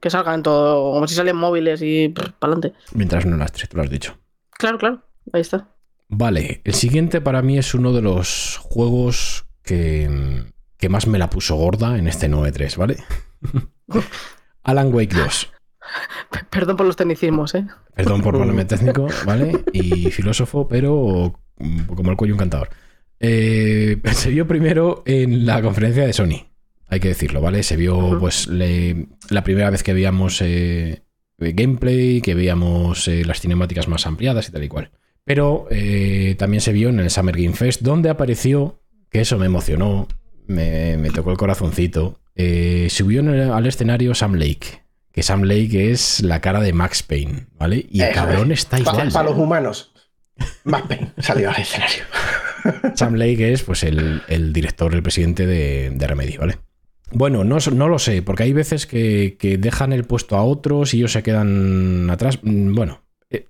[0.00, 2.72] que salgan todo, como si salen móviles y para adelante.
[2.94, 4.16] Mientras no lastres, tú lo has dicho.
[4.50, 5.02] Claro, claro.
[5.32, 5.68] Ahí está.
[6.08, 10.44] Vale, el siguiente para mí es uno de los juegos que,
[10.76, 12.96] que más me la puso gorda en este 9.3, ¿vale?
[14.62, 15.52] Alan Wake 2.
[16.30, 17.66] P- Perdón por los tecnicismos, ¿eh?
[17.94, 19.64] Perdón por ponerme técnico, ¿vale?
[19.72, 21.40] Y filósofo, pero
[21.94, 22.70] como el cuello un cantador.
[23.18, 26.49] Eh, se vio primero en la conferencia de Sony,
[26.90, 27.62] hay que decirlo, ¿vale?
[27.62, 31.02] Se vio pues le- la primera vez que veíamos eh,
[31.38, 34.90] gameplay, que veíamos eh, las cinemáticas más ampliadas y tal y cual.
[35.24, 38.80] Pero eh, también se vio en el Summer Game Fest, donde apareció,
[39.10, 40.08] que eso me emocionó,
[40.46, 42.20] me, me tocó el corazoncito,
[42.88, 44.82] subió el- al escenario Sam Lake.
[45.12, 47.84] Que Sam Lake es la cara de Max Payne, ¿vale?
[47.90, 48.60] Y el cabrón es.
[48.60, 49.26] está Para igual.
[49.26, 49.92] los humanos.
[50.64, 52.04] Más Payne salió al escenario.
[52.94, 56.58] Sam Lake es pues el, el director, el presidente de, de Remedy, ¿vale?
[57.12, 60.94] Bueno, no, no lo sé, porque hay veces que, que dejan el puesto a otros
[60.94, 62.38] y ellos se quedan atrás.
[62.42, 63.46] Mm, Bueno, eh,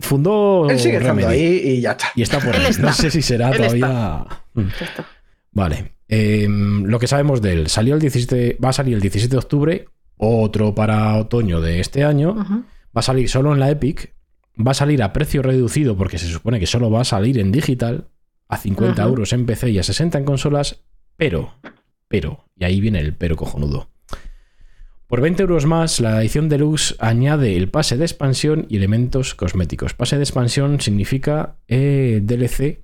[0.00, 2.06] fundó Él sigue Remedy ahí y ya está.
[2.14, 2.66] y está por ahí.
[2.70, 2.82] está.
[2.82, 4.24] No sé si será Él todavía.
[4.54, 4.60] Mm.
[4.80, 5.06] Está.
[5.52, 5.92] Vale.
[6.08, 9.38] eh, lo que sabemos de él, salió el 17, va a salir el 17 de
[9.38, 9.84] octubre,
[10.16, 12.34] otro para otoño de este año.
[12.34, 14.14] Va a salir solo en la Epic.
[14.64, 17.52] Va a salir a precio reducido porque se supone que solo va a salir en
[17.52, 18.08] digital.
[18.48, 19.08] A 50 Ujú.
[19.10, 20.82] euros en PC y a 60 en consolas.
[21.16, 21.54] Pero,
[22.12, 23.88] pero, y ahí viene el pero cojonudo.
[25.06, 29.94] Por 20 euros más, la edición deluxe añade el pase de expansión y elementos cosméticos.
[29.94, 32.80] Pase de expansión significa eh, DLC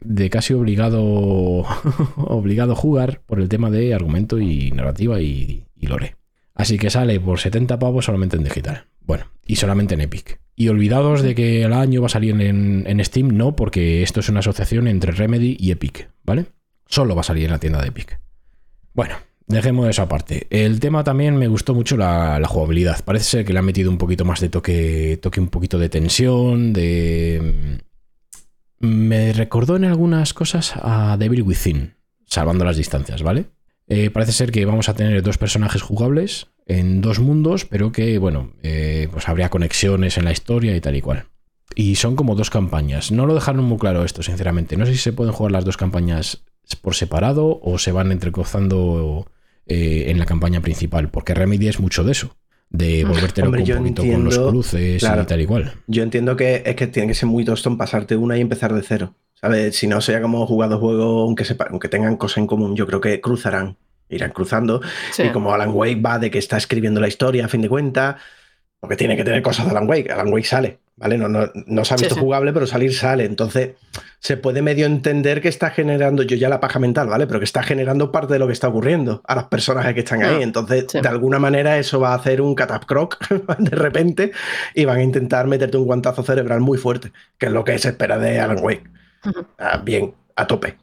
[0.00, 1.02] de casi obligado,
[2.16, 6.16] obligado jugar por el tema de argumento y narrativa y, lore.
[6.54, 8.86] Así que sale por 70 pavos solamente en digital.
[9.02, 10.40] Bueno, y solamente en Epic.
[10.56, 14.20] Y olvidados de que el año va a salir en, en Steam, no, porque esto
[14.20, 16.46] es una asociación entre Remedy y Epic, ¿vale?
[16.86, 18.18] Solo va a salir en la tienda de Epic.
[18.94, 19.14] Bueno,
[19.46, 20.46] dejemos eso aparte.
[20.50, 23.04] El tema también me gustó mucho la, jugabilidad.
[23.04, 25.88] Parece ser que le han metido un poquito más de toque, toque un poquito de
[25.88, 27.80] tensión, de...
[28.78, 33.46] Me recordó en algunas cosas a Devil Within, salvando las distancias, ¿vale?
[33.88, 38.16] Eh, parece ser que vamos a tener dos personajes jugables en dos mundos, pero que,
[38.18, 41.26] bueno, eh, pues habría conexiones en la historia y tal y cual.
[41.74, 43.12] Y son como dos campañas.
[43.12, 44.76] No lo dejaron muy claro esto, sinceramente.
[44.76, 46.42] No sé si se pueden jugar las dos campañas
[46.76, 49.26] por separado o se van entrecruzando
[49.66, 52.36] eh, en la campaña principal, porque Remedy es mucho de eso.
[52.70, 55.22] De volverte loco Hombre, un poquito con los cruces claro.
[55.22, 55.72] y tal igual.
[55.88, 58.82] Yo entiendo que es que tiene que ser muy tostón pasarte una y empezar de
[58.82, 59.14] cero.
[59.34, 59.76] ¿Sabes?
[59.76, 63.00] Si no sea como jugado juegos, aunque, sepa- aunque tengan cosas en común, yo creo
[63.00, 63.76] que cruzarán,
[64.08, 64.82] irán cruzando.
[65.12, 65.22] Sí.
[65.24, 68.16] Y como Alan Wake va de que está escribiendo la historia a fin de cuentas,
[68.78, 70.12] porque tiene que tener cosas de Alan Wake.
[70.12, 71.16] Alan Wake sale, ¿vale?
[71.16, 72.20] No, no, no se ha visto sí.
[72.20, 73.24] jugable, pero salir sale.
[73.24, 73.70] Entonces,
[74.20, 77.26] se puede medio entender que está generando, yo ya la paja mental, ¿vale?
[77.26, 80.22] Pero que está generando parte de lo que está ocurriendo a las personajes que están
[80.22, 80.36] ahí.
[80.36, 81.00] Ah, Entonces, sí.
[81.00, 83.18] de alguna manera, eso va a hacer un catapcroc
[83.58, 84.32] de repente
[84.74, 87.88] y van a intentar meterte un guantazo cerebral muy fuerte, que es lo que se
[87.88, 88.84] espera de Alan Wake.
[89.58, 90.76] Ah, bien, a tope.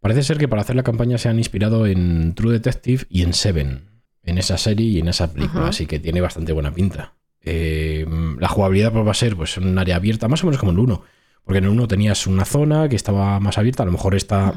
[0.00, 3.32] Parece ser que para hacer la campaña se han inspirado en True Detective y en
[3.32, 3.88] Seven,
[4.24, 7.14] en esa serie y en esa película, así que tiene bastante buena pinta.
[7.42, 8.06] Eh,
[8.38, 10.72] la jugabilidad pues, va a ser pues, en un área abierta, más o menos como
[10.72, 11.02] en el 1,
[11.44, 14.52] porque en el 1 tenías una zona que estaba más abierta, a lo mejor esta,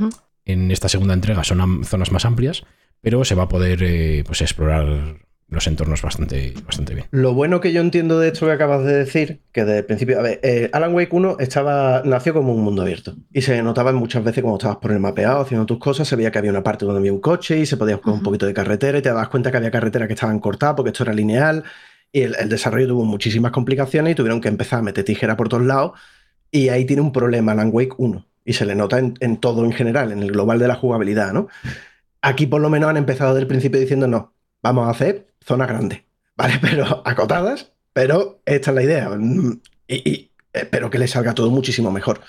[0.45, 2.63] en esta segunda entrega son zonas más amplias,
[3.01, 5.17] pero se va a poder eh, pues, explorar
[5.51, 7.07] los entornos bastante, bastante bien.
[7.11, 10.17] Lo bueno que yo entiendo de esto que acabas de decir, que desde el principio,
[10.17, 13.91] a ver, eh, Alan Wake 1 estaba, nació como un mundo abierto y se notaba
[13.91, 16.63] muchas veces cuando estabas por el mapeado haciendo tus cosas, se veía que había una
[16.63, 19.09] parte donde había un coche y se podía jugar un poquito de carretera y te
[19.09, 21.65] dabas cuenta que había carreteras que estaban cortadas porque esto era lineal
[22.11, 25.65] y el, desarrollo tuvo muchísimas complicaciones y tuvieron que empezar a meter tijera por todos
[25.65, 25.93] lados
[26.51, 29.71] y ahí tiene un problema Alan Wake 1 y se le nota en, todo en
[29.71, 31.47] general, en el global de la jugabilidad, ¿no?
[32.21, 35.67] Aquí por lo menos han empezado desde el principio diciendo no, vamos a hacer zonas
[35.67, 36.01] grandes.
[36.35, 36.55] ¿vale?
[36.61, 39.09] Pero acotadas, pero esta es la idea.
[39.09, 42.21] Mm, Y, espero que le salga todo muchísimo mejor.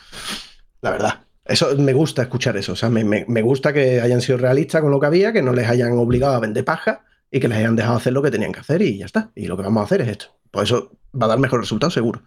[0.80, 1.20] La verdad.
[1.45, 2.72] Eso me gusta escuchar eso.
[2.72, 5.53] O sea, me- me gusta que hayan sido realistas con lo que había, que no
[5.53, 8.53] les hayan obligado a vender paja y que les hayan dejado hacer lo que tenían
[8.53, 9.33] que hacer y ya está.
[9.35, 10.26] Y lo que vamos a hacer es esto.
[10.51, 12.22] Por eso va a dar mejor resultado, seguro.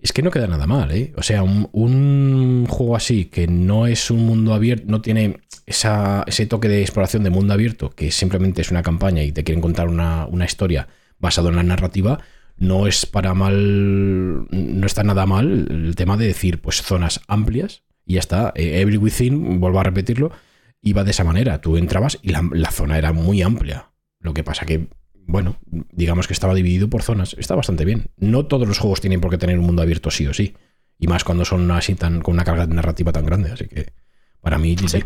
[0.00, 1.12] Es que no queda nada mal, ¿eh?
[1.16, 6.66] O sea, un, juego así que no es un mundo abierto, no tiene ese toque
[6.66, 10.26] de exploración de mundo abierto, que simplemente es una campaña y te quieren contar una,
[10.26, 10.88] una historia
[11.20, 12.18] basada en la narrativa,
[12.56, 17.84] no es para mal, no está nada mal el tema de decir, pues zonas amplias
[18.04, 18.52] y ya está.
[18.56, 20.32] Eh, Every Within, vuelvo a repetirlo,
[20.80, 21.60] iba de esa manera.
[21.60, 23.91] Tú entrabas y la, la zona era muy amplia.
[24.22, 24.88] Lo que pasa que,
[25.26, 27.34] bueno, digamos que estaba dividido por zonas.
[27.38, 28.06] Está bastante bien.
[28.16, 30.56] No todos los juegos tienen por qué tener un mundo abierto sí o sí.
[30.98, 33.50] Y más cuando son así tan con una carga narrativa tan grande.
[33.50, 33.92] Así que,
[34.40, 35.02] para mí, sí.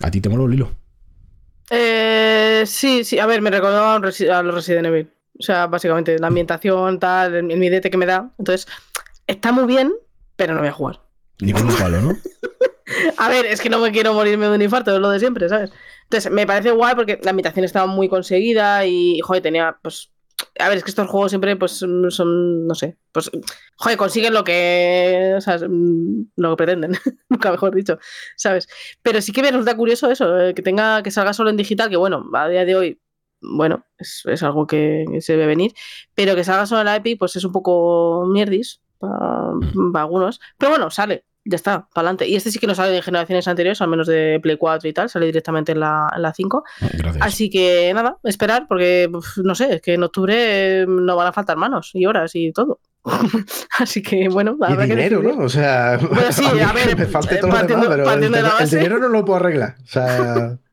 [0.00, 0.72] ¿A ti te moló, Lilo?
[1.70, 5.10] Eh, sí, sí, a ver, me recordaba a un Resi- a los Resident Evil.
[5.38, 8.32] O sea, básicamente, la ambientación, tal, el, el midete que me da.
[8.38, 8.66] Entonces,
[9.26, 9.92] está muy bien,
[10.36, 11.00] pero no voy a jugar.
[11.40, 12.16] Ni con un palo, ¿no?
[13.18, 15.48] A ver, es que no me quiero morirme de un infarto, es lo de siempre,
[15.48, 15.72] ¿sabes?
[16.12, 20.12] Entonces, me parece guay porque la ambientación estaba muy conseguida y, joder, tenía, pues.
[20.58, 23.30] A ver, es que estos juegos siempre, pues, son, no sé, pues,
[23.76, 26.92] joder, consiguen lo que, o sea, mm, lo que pretenden,
[27.30, 27.98] nunca mejor dicho,
[28.36, 28.68] ¿sabes?
[29.00, 31.88] Pero sí que me resulta curioso eso, eh, que tenga, que salga solo en digital,
[31.88, 33.00] que bueno, a día de hoy,
[33.40, 35.72] bueno, es, es algo que, que se debe venir,
[36.14, 39.96] pero que salga solo en la Epic, pues es un poco mierdis para Mm.
[39.96, 42.28] algunos, pero bueno, sale, ya está, para adelante.
[42.28, 44.92] Y este sí que no sale de generaciones anteriores, al menos de Play 4 y
[44.92, 46.64] tal, sale directamente en la, en la 5.
[46.80, 47.16] Gracias.
[47.20, 49.10] Así que nada, esperar, porque
[49.42, 52.52] no sé, es que en octubre eh, no van a faltar manos y horas y
[52.52, 52.80] todo.
[53.80, 55.36] Así que bueno, Y habrá que dinero, decidir.
[55.38, 55.44] ¿no?
[55.44, 58.26] O sea, Bueno, sí, a ver, que me falte eh, todo lo partiendo- demás, pero
[58.36, 59.74] el, la el dinero no lo puedo arreglar.
[59.82, 60.58] O sea,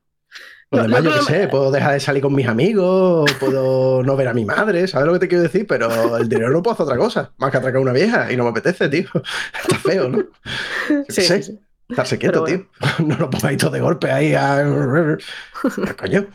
[0.71, 4.27] lo No, yo qué sé, puedo dejar de salir con mis amigos, puedo no ver
[4.27, 5.65] a mi madre, ¿sabes lo que te quiero decir?
[5.67, 8.37] Pero el dinero no puedo hacer otra cosa, más que atracar a una vieja y
[8.37, 9.07] no me apetece, tío.
[9.63, 10.17] Está feo, ¿no?
[10.19, 11.59] Yo Sí, sé, sí, sí.
[11.89, 12.67] Estarse quieto, tío.
[12.99, 14.63] No lo pongáis todo de golpe ahí a...
[15.99, 16.27] Coño.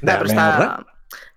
[0.00, 0.84] Pero está,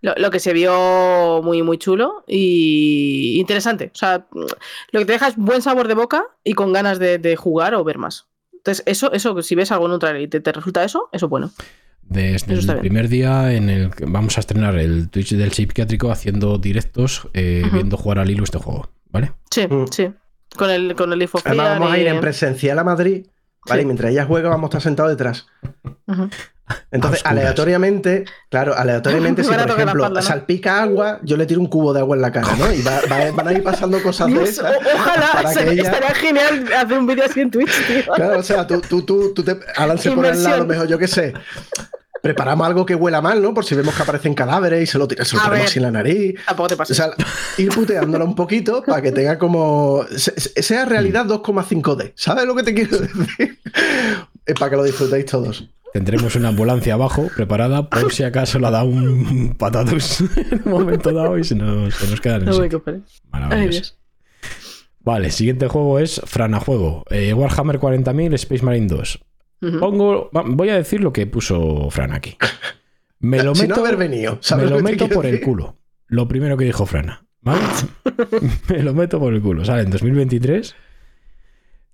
[0.02, 3.92] lo, lo que se vio muy, muy chulo y interesante.
[3.94, 7.18] O sea, lo que te deja es buen sabor de boca y con ganas de,
[7.18, 8.28] de jugar o ver más.
[8.54, 11.28] Entonces, eso, eso, si ves algo en un trailer y te, te resulta eso, eso
[11.28, 11.52] es bueno.
[12.08, 16.12] Desde Eso el primer día en el que vamos a estrenar el Twitch del psiquiátrico
[16.12, 19.32] haciendo directos eh, viendo jugar a Lilo este juego, ¿vale?
[19.51, 19.86] Sí, Mm.
[19.91, 20.10] sí.
[20.56, 23.26] Con el, con el Además, vamos a ir en presencial a Madrid,
[23.68, 23.82] ¿vale?
[23.82, 23.84] Sí.
[23.84, 25.47] Y mientras ella juega, vamos a estar sentados detrás.
[26.08, 26.30] Ujú.
[26.91, 30.26] Entonces, aleatoriamente, claro, aleatoriamente, si por ejemplo espalda, ¿no?
[30.26, 32.72] salpica agua, yo le tiro un cubo de agua en la cara, ¿no?
[32.74, 34.74] Y va- va- van a ir pasando cosas de esas.
[34.95, 38.13] ojalá, para que estaría, ella- estaría genial hacer un vídeo así en Twitch, tío.
[38.16, 39.59] Claro, o sea, tú, tú, tú, tú te.
[39.76, 41.34] Alan se pone al lado, mejor, yo qué sé.
[42.22, 43.53] Preparamos algo que huela mal, ¿no?
[43.53, 45.70] Por si vemos que aparecen cadáveres y se lo, tira- se lo A ponemos ver.
[45.70, 46.36] así en la nariz.
[46.47, 47.11] Tampoco te O sea,
[47.59, 50.03] ir puteándola un poquito para que tenga como.
[50.09, 52.13] se- se- sea realidad 2,5D.
[52.16, 53.59] ¿Sabes lo que te quiero decir?
[54.43, 55.70] Es para que lo disfrutéis todos.
[55.96, 60.20] Tendremos una ambulancia abajo preparada por si acaso la da un patatus
[60.52, 62.84] en un momento dado y se nos, se nos queda en el no me sitio.
[63.32, 63.93] Maravilloso.
[65.00, 67.06] Vale, siguiente juego es Franajuego.
[67.10, 69.20] Eh, Warhammer 40.000 Space Marine 2.
[69.62, 69.80] Ujú.
[69.80, 72.36] Pongo, voy a decir lo que puso Fran aquí.
[73.20, 75.78] Me lo si meto, no haber venido, me ¿sabes lo meto por el culo.
[76.08, 77.26] Lo primero que dijo Frana.
[77.39, 77.62] ¿Vale?
[78.68, 79.64] me lo meto por el culo.
[79.64, 80.76] Sale en 2023.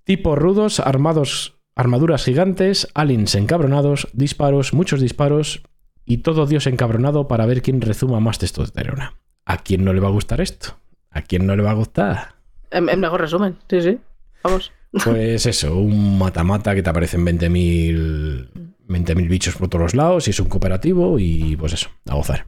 [0.02, 5.62] Tipos rudos, armados, armaduras gigantes, aliens encabronados, disparos, muchos disparos
[6.04, 9.18] y todo Dios encabronado para ver quién rezuma más testosterona.
[9.44, 10.76] ¿A quién no le va a gustar esto?
[11.10, 12.36] ¿A quién no le va a gustar?
[12.70, 13.98] El, el mejor resumen, sí, sí.
[14.42, 14.72] Vamos.
[15.04, 20.30] Pues eso, un mata-mata que te aparecen 20.000 20.000 bichos por todos los lados y
[20.30, 22.46] es un cooperativo y pues eso, a gozar.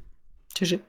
[0.54, 0.80] Sí, sí.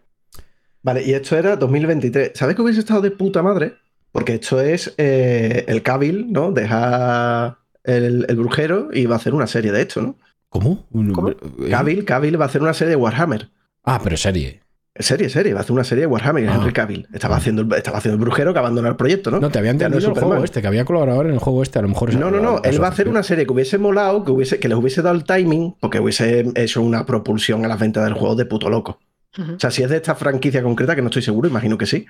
[0.81, 2.31] Vale, y esto era 2023.
[2.35, 3.75] ¿Sabes que hubiese estado de puta madre?
[4.11, 6.51] Porque esto es eh, el Cabil, ¿no?
[6.51, 10.17] Deja el, el brujero y va a hacer una serie de esto, ¿no?
[10.49, 10.85] ¿Cómo?
[11.13, 11.29] ¿Cómo?
[11.31, 11.35] ¿Eh?
[11.69, 13.49] Cabil, Cabil va a hacer una serie de Warhammer.
[13.83, 14.61] Ah, pero serie.
[14.97, 16.55] Serie, serie, va a hacer una serie de Warhammer, Ah.
[16.55, 17.05] Henry Cavill.
[17.13, 17.39] Estaba Ah.
[17.39, 19.41] haciendo, el- estaba haciendo el brujero que abandonó el proyecto, ¿no?
[19.41, 21.79] No, te había no entendido el juego este, que había colaborador en el juego este,
[21.79, 22.61] a lo mejor es No, no, no.
[22.63, 25.15] Él va a hacer una serie que hubiese molado, que, hubiese, que les hubiese dado
[25.15, 28.99] el timing, porque hubiese hecho una propulsión a las ventas del juego de puto loco.
[29.37, 32.05] O sea, si es de esta franquicia concreta, que no estoy seguro, imagino que sí,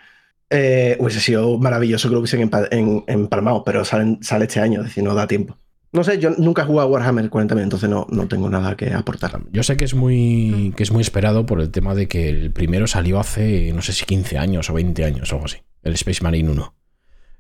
[0.51, 4.81] eh, hubiese sido maravilloso que lo hubiesen empa- en- empalmado, pero salen- sale este año,
[4.81, 5.57] es decir, no da tiempo.
[5.91, 8.93] No sé, yo nunca he jugado a Warhammer 40.000, entonces no, no tengo nada que
[8.93, 9.39] aportar.
[9.51, 12.51] Yo sé que es muy que es muy esperado por el tema de que el
[12.51, 15.93] primero salió hace no sé si 15 años o 20 años o algo así, el
[15.93, 16.75] Space Marine 1.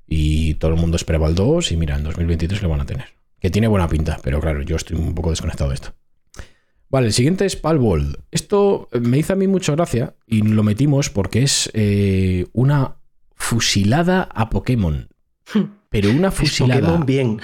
[0.07, 3.05] Y todo el mundo esperaba el 2 y mira, en 2023 lo van a tener.
[3.39, 5.93] Que tiene buena pinta, pero claro, yo estoy un poco desconectado de esto.
[6.89, 8.19] Vale, el siguiente es Palworld.
[8.31, 12.97] Esto me hizo a mí mucha gracia y lo metimos porque es eh, una
[13.35, 15.09] fusilada a Pokémon.
[15.89, 16.81] Pero una Es fusilada.
[16.81, 17.41] Pokémon bien.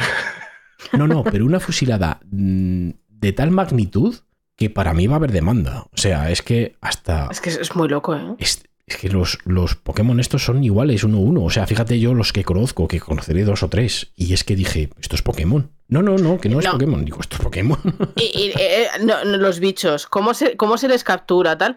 [0.93, 4.15] No, no, pero una fusilada mm, de tal magnitud
[4.55, 5.87] que para mí va a haber demanda.
[5.91, 7.27] O sea, es que hasta.
[7.31, 8.35] Es que es, muy loco, ¿eh?
[8.37, 11.43] Es, es que los, los Pokémon estos son iguales uno a uno.
[11.43, 14.11] O sea, fíjate yo los que conozco, que conoceré dos o tres.
[14.15, 15.71] Y es que dije, esto es Pokémon.
[15.87, 16.67] No, no, no, que no, es.
[16.67, 17.03] Pokémon.
[17.05, 17.79] Digo, esto es Pokémon.
[18.15, 21.75] Y, y, eh, no, no, los bichos, cómo se, cómo se les captura, tal.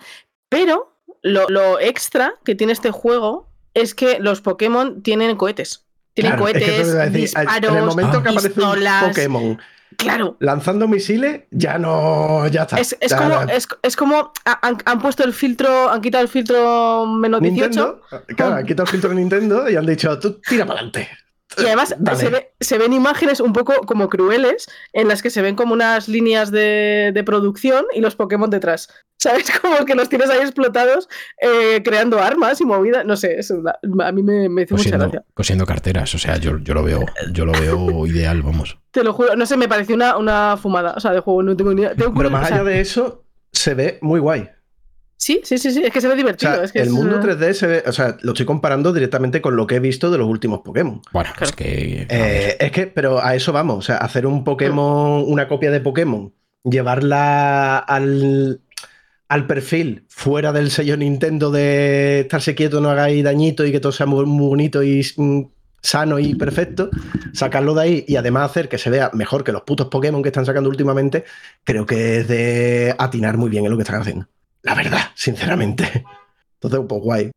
[0.48, 5.84] Pero lo, lo extra que tiene este juego es que los Pokémon tienen cohetes.
[6.14, 8.22] Tienen Claro, es que cohetes, decir, disparos, en el momento Ah.
[8.22, 9.08] que aparece un.
[9.08, 9.58] Pokémon
[9.96, 10.36] Claro.
[10.40, 12.46] lanzando misiles, ya no.
[12.48, 12.78] Ya está.
[12.80, 16.22] Es, es Ya- como, es, es como ha- han, han puesto el filtro, han quitado
[16.22, 18.00] el filtro menos 18 Nintendo,
[18.36, 21.08] claro, han quitado el filtro de Nintendo y han dicho, tú tira para adelante.
[21.57, 25.40] Y además se, ve- se ven imágenes un poco como crueles en las que se
[25.42, 28.88] ven como unas líneas de, de producción y los Pokémon detrás.
[29.24, 29.51] ¿Sabes?
[29.61, 31.09] Como que los tienes ahí explotados
[31.40, 33.05] eh, creando armas y movidas.
[33.07, 35.24] No sé, es una- a mí me, me hizo mucha Cosiendo, gracia.
[35.34, 36.14] cosiendo carteras.
[36.14, 38.76] O sea, yo, yo lo veo, yo lo veo ideal, vamos.
[38.90, 40.95] Te lo juro, no sé, me pareció una, una fumada.
[40.97, 41.95] O sea, de juego no tengo ni idea.
[41.95, 44.51] Tengo Pero más allá de eso, se ve muy guay.
[45.25, 46.55] Sí, sí, sí, sí, es que se ve O divertido.
[46.55, 48.93] sea, es que el es, mundo eh, 3D se ve, o sea, lo estoy comparando
[48.93, 51.01] directamente con lo que he visto de los últimos Pokémon.
[51.12, 51.47] Bueno, Claro.
[51.49, 52.07] es que.
[52.11, 55.81] Eh, es que, pero a eso vamos, o sea, hacer un Pokémon, una copia de
[55.81, 56.31] Pokémon,
[56.62, 58.61] llevarla al,
[59.31, 63.93] al perfil fuera del sello Nintendo de estarse quieto, no hagáis dañito y que todo
[63.93, 65.41] sea muy, muy bonito y mm,
[65.81, 66.91] sano y perfecto,
[67.33, 70.29] sacarlo de ahí y además hacer que se vea mejor que los putos Pokémon que
[70.29, 71.25] están sacando últimamente,
[71.64, 74.27] creo que es de atinar muy bien en lo que están haciendo.
[74.64, 76.04] La verdad, sinceramente.
[76.60, 77.30] Entonces, pues guay.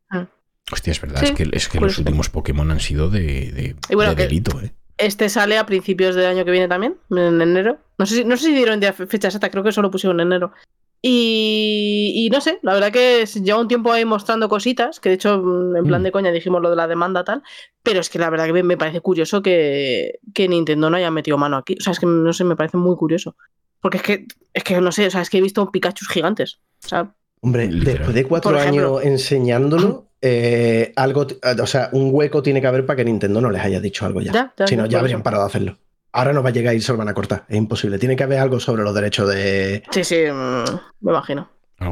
[0.72, 3.22] Hostia, es verdad, Sí, es que, es que los últimos Pokémon han sido de,
[3.52, 4.72] de, Y bueno, de que- delito, ¿eh?
[4.98, 7.78] Este sale a principios del año que viene también, en enero.
[7.98, 10.52] No sé si, no sé si dieron fecha exacta, creo que solo pusieron en enero.
[11.00, 15.14] Y, y no sé, la verdad que lleva un tiempo ahí mostrando cositas, que de
[15.14, 16.04] hecho mm, en plan Mm.
[16.04, 17.44] de coña dijimos lo de la demanda tal,
[17.84, 21.12] pero es que la verdad que me, me parece curioso que, que Nintendo no haya
[21.12, 21.76] metido mano aquí.
[21.78, 23.36] O sea, es que no sé, me parece muy curioso.
[23.80, 26.58] Porque es que, es que no sé, o sea, es que he visto Pikachu gigantes.
[26.84, 27.96] O sea, Hombre, Literal.
[27.98, 28.98] después de cuatro ejemplo.
[28.98, 33.40] años enseñándolo, eh, algo, t- o sea, un hueco tiene que haber para que Nintendo
[33.40, 34.32] no les haya dicho algo ya.
[34.32, 34.66] ya, ya.
[34.66, 35.78] si no, ya habrían parado de hacerlo.
[36.12, 37.44] Ahora no va a llegar y se lo van a cortar.
[37.48, 37.98] Es imposible.
[37.98, 39.82] Tiene que haber algo sobre los derechos de.
[39.90, 40.64] Sí, sí, mm,
[41.02, 41.48] me imagino.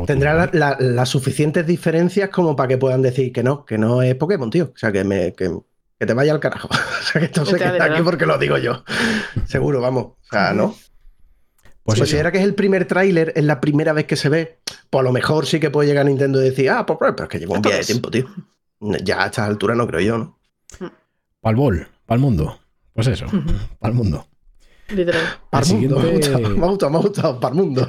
[0.07, 0.59] Tendrá la- turbio.
[0.61, 4.51] la- las suficientes diferencias como para que puedan decir que no, que no es Pokémon,
[4.51, 4.73] tío.
[4.75, 5.51] O sea, que, me, que,
[6.01, 6.69] que te vaya al carajo.
[6.73, 8.83] o sea, que esto se queda aquí porque lo digo yo.
[9.45, 10.05] Seguro, vamos.
[10.07, 10.75] O sea, ¿no?
[11.87, 12.21] Pues Pues si eso.
[12.21, 14.59] era que es el primer tráiler, es la primera vez que se ve,
[14.91, 17.25] pues a lo mejor sí que puede llegar Nintendo y decir, ah, pues, pues, pero
[17.25, 18.27] es que lleva un día de tiempo, tío.
[19.05, 20.39] Ya a estas alturas no creo yo, ¿no?
[21.41, 22.59] Pa'l bol, pa'l mundo.
[22.93, 23.27] Pues eso,
[23.79, 24.27] pa'l mundo.
[24.89, 25.23] Literal.
[25.51, 27.89] Parmundo, me ha siguiente- gustado, me ha gustado, me ha gustado, Parmundo.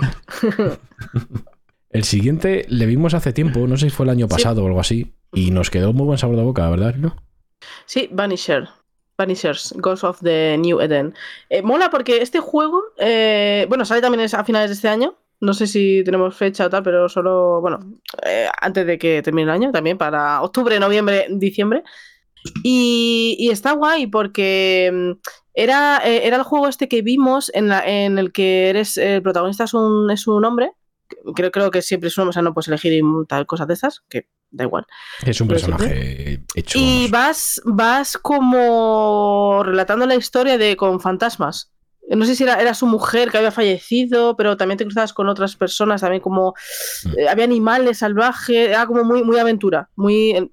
[1.89, 4.33] El siguiente le vimos hace tiempo, no sé si fue el año Sí.
[4.35, 6.95] pasado o algo así, y nos quedó muy buen sabor de boca, ¿verdad?
[6.95, 7.15] ¿No?
[7.85, 8.67] Sí, Vanisher.
[9.17, 11.13] Vanishers, Ghost of the New Eden.
[11.49, 15.15] Eh, mola porque este juego, eh, bueno, sale también a finales de este año.
[15.39, 17.79] No sé si tenemos fecha o tal, pero solo, bueno,
[18.25, 21.83] eh, antes de que termine el año, también para octubre, noviembre, diciembre.
[22.63, 25.11] Y, está guay porque mm,
[25.53, 29.21] era, eh, era el juego este que vimos en, la- en el que eres el
[29.21, 30.71] protagonista es un, es un hombre.
[31.35, 33.73] Creo, creo que siempre es un o sea, no puedes elegir y tal cosas de
[33.75, 34.85] estas, que da igual.
[35.25, 36.77] Es un personaje hecho.
[36.79, 41.71] Y vas, vas como relatando la historia de con fantasmas.
[42.09, 45.27] No sé si era, era su mujer que había fallecido, pero también te cruzabas con
[45.27, 46.53] otras personas, también como
[47.03, 47.19] Mm.
[47.19, 49.89] eh, había animales salvajes, era como muy, muy aventura.
[49.97, 50.49] Muy, el,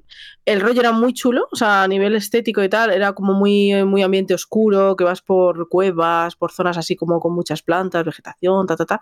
[0.46, 3.84] el rollo era muy chulo, o sea, a nivel estético y tal, era como muy,
[3.84, 8.66] muy ambiente oscuro, que vas por cuevas, por zonas así como con muchas plantas, vegetación,
[8.66, 9.00] ta, ta, ta.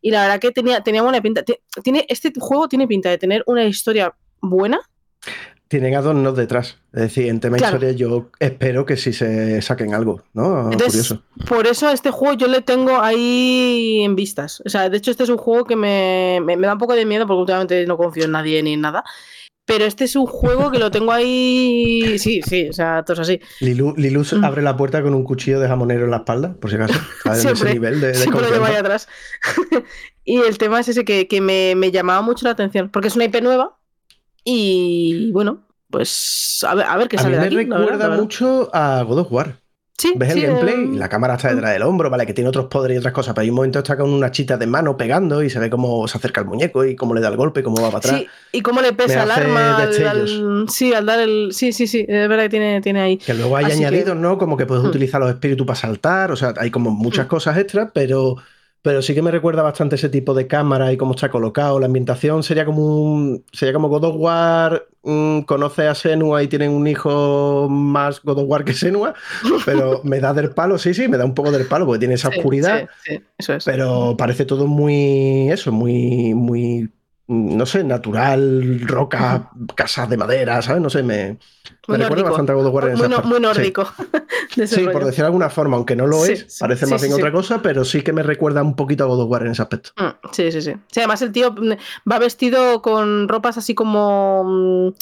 [0.00, 1.44] Y la verdad que tenía, tenía buena pinta.
[1.44, 4.12] Ti- Tiene, este juego tiene pinta de tener una historia
[4.42, 4.80] buena,
[5.68, 6.76] Tienen adornos detrás.
[6.92, 7.76] Es decir, en tema Claro.
[7.76, 10.70] historia yo espero que sí se saquen algo, ¿no?
[10.70, 11.22] Entonces, Curioso.
[11.48, 14.62] por eso a este juego yo le tengo ahí en vistas.
[14.66, 16.94] O sea, de hecho, este es un juego que me, me- me da un poco
[16.94, 19.02] de miedo porque últimamente no confío en nadie ni en nada.
[19.64, 22.18] Pero este es un juego que lo tengo ahí.
[22.18, 23.40] Sí, sí, o sea, todo es así.
[23.60, 24.44] Lilu, Lilu Mm.
[24.44, 26.92] abre la puerta con un cuchillo de jamonero en la espalda, por si acaso.
[27.24, 28.78] A ese Siempre, nivel de, de Siempre confianza.
[28.80, 29.08] atrás.
[30.24, 32.90] y el tema es ese que, que me, me llamaba mucho la atención.
[32.90, 33.78] Porque es una IP nueva.
[34.44, 37.56] Y bueno, pues a ver, a ver qué A mí sale de me aquí.
[37.56, 38.16] recuerda verdad.
[38.18, 39.56] mucho a God of War.
[39.98, 42.48] Sí, Ves sí, el gameplay y la cámara está detrás del hombro, vale, que tiene
[42.48, 44.96] otros poderes y otras cosas, pero hay un momento está con una chita de mano
[44.96, 47.62] pegando y se ve cómo se acerca el muñeco y cómo le da el golpe,
[47.62, 48.16] cómo va para atrás.
[48.20, 50.30] Sí, y cómo le pesa el arma al, destellos.
[50.32, 51.50] al- Sí, al dar el.
[51.52, 53.18] Sí, sí, sí, es verdad que tiene, tiene ahí.
[53.18, 54.38] Que luego hay Así que- añadidos, ¿no?
[54.38, 54.88] Como que puedes Mm.
[54.88, 57.28] utilizar los espíritus para saltar, o sea, hay como muchas Mm.
[57.28, 58.36] cosas extras, pero,
[58.82, 61.78] pero sí que me recuerda bastante ese tipo de cámara y cómo está colocado.
[61.80, 66.48] La ambientación sería como un, sería como God of War, mm, conoce a Senua y
[66.48, 69.14] tienen un hijo más God of War que Senua,
[69.64, 72.14] pero me da del palo, sí, sí, me da un poco del palo porque tiene
[72.14, 72.88] esa Sí, oscuridad.
[73.04, 73.64] sí, sí, eso es.
[73.64, 76.90] Pero parece todo muy, eso, muy, muy,
[77.32, 80.82] no sé, natural, roca, casas de madera, ¿sabes?
[80.82, 81.38] No sé, me,
[81.88, 83.42] me recuerda bastante a God of War en muy, no- muy Sí.
[83.42, 83.86] nórdico.
[84.56, 87.14] de Sí, por decir de alguna forma, aunque no lo Sí, es, parece más bien
[87.14, 89.62] otra cosa, pero sí que me recuerda un poquito a God of War en ese
[89.62, 89.90] aspecto.
[89.96, 90.74] Mm, Sí, sí, sí.
[90.90, 91.72] Sí, además el tío mm,
[92.10, 94.92] va vestido con ropas así como.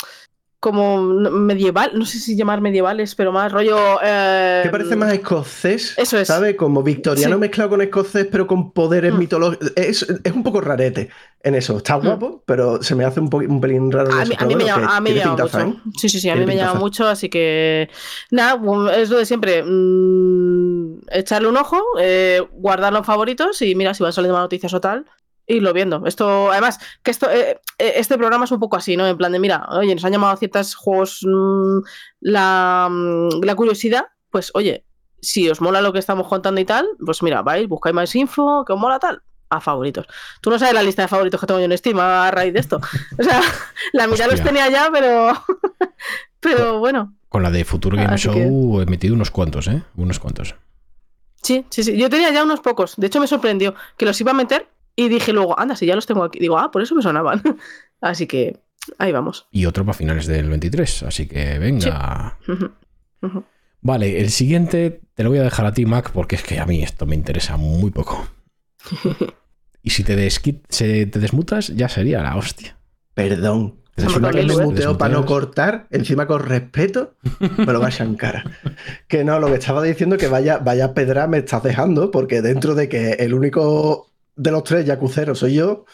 [0.60, 3.78] Como medieval, no sé si llamar medievales, pero más rollo.
[4.02, 6.28] eh, Que parece más escocés, Eso es.
[6.28, 6.54] ¿sabes?
[6.56, 7.40] Como victoriano Sí.
[7.40, 9.18] mezclado con escocés, pero con poderes Mm.
[9.18, 9.72] mitológicos.
[9.74, 11.08] Es, es un poco rarete
[11.42, 11.78] en eso.
[11.78, 12.04] Está Mm.
[12.04, 14.12] guapo, pero se me hace un, un pelín raro.
[14.12, 14.28] A eso.
[14.30, 15.78] mí, a mí me llama, a mí me tiene llama pintaza, mucho.
[15.78, 15.90] ¿eh?
[15.96, 17.88] Sí, sí, sí, a mí me llama mucho, así que.
[18.30, 18.60] Nada,
[18.96, 19.62] es lo de siempre.
[19.64, 24.74] mm, echarle un ojo, eh, guardarlo en favoritos y mira si van saliendo más noticias
[24.74, 25.06] o tal.
[25.46, 26.06] Irlo viendo.
[26.06, 29.06] Esto, además, que esto, eh, eh, este programa es un poco así, ¿no?
[29.06, 31.78] En plan de, mira, oye, nos han llamado ciertos juegos mm,
[32.20, 34.84] la, mm, la curiosidad, pues oye,
[35.20, 38.64] si os mola lo que estamos contando y tal, pues mira, vais, buscáis más info,
[38.64, 40.06] que os mola tal, a favoritos.
[40.40, 42.60] Tú no sabes la lista de favoritos que tengo yo en Steam a raíz de
[42.60, 42.80] esto.
[43.18, 43.40] O sea,
[43.92, 45.32] la mitad los tenía ya, pero.
[46.40, 47.14] pero bueno.
[47.28, 49.82] Con la de Future Game Así Show he metido unos cuantos, ¿eh?
[49.96, 50.54] Unos cuantos.
[51.42, 51.96] Sí, sí, sí.
[51.96, 52.94] Yo tenía ya unos pocos.
[52.96, 54.68] De hecho, me sorprendió que los iba a meter
[55.04, 56.38] y dije luego, anda, si ya los tengo aquí.
[56.38, 57.42] Digo, ah, por eso me sonaban.
[58.00, 58.60] Así que
[58.98, 59.46] ahí vamos.
[59.50, 61.02] Y otro para finales del 23.
[61.04, 62.38] Así que venga.
[63.82, 66.66] Vale, el siguiente te lo voy a dejar a ti, Mac, porque es que a
[66.66, 68.26] mí esto me interesa muy poco.
[69.82, 72.76] Y si te, se- te desmutas, ya sería la hostia.
[73.14, 73.80] Perdón.
[73.96, 77.14] Con que me para no cortar, encima con respeto,
[77.56, 78.50] me lo vas a encarar.
[79.08, 82.74] Que no, lo que estaba diciendo que vaya, vaya pedra me estás dejando, porque dentro
[82.74, 84.09] de que el único
[84.42, 85.84] de los tres yacuceros soy yo,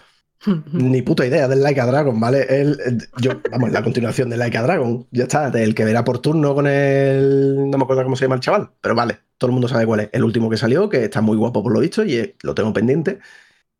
[0.73, 2.43] ni puta idea del Like a Dragon, ¿vale?
[2.49, 5.07] El, el- yo, vamos, la continuación del Like a Dragon.
[5.11, 7.71] Ya está, el que verá por turno con el.
[7.71, 10.01] No me acuerdo cómo se llama el chaval, pero vale, todo el mundo sabe cuál
[10.01, 10.11] es.
[10.13, 12.73] El último que salió, que está muy guapo por lo visto, y eh, lo tengo
[12.73, 13.19] pendiente.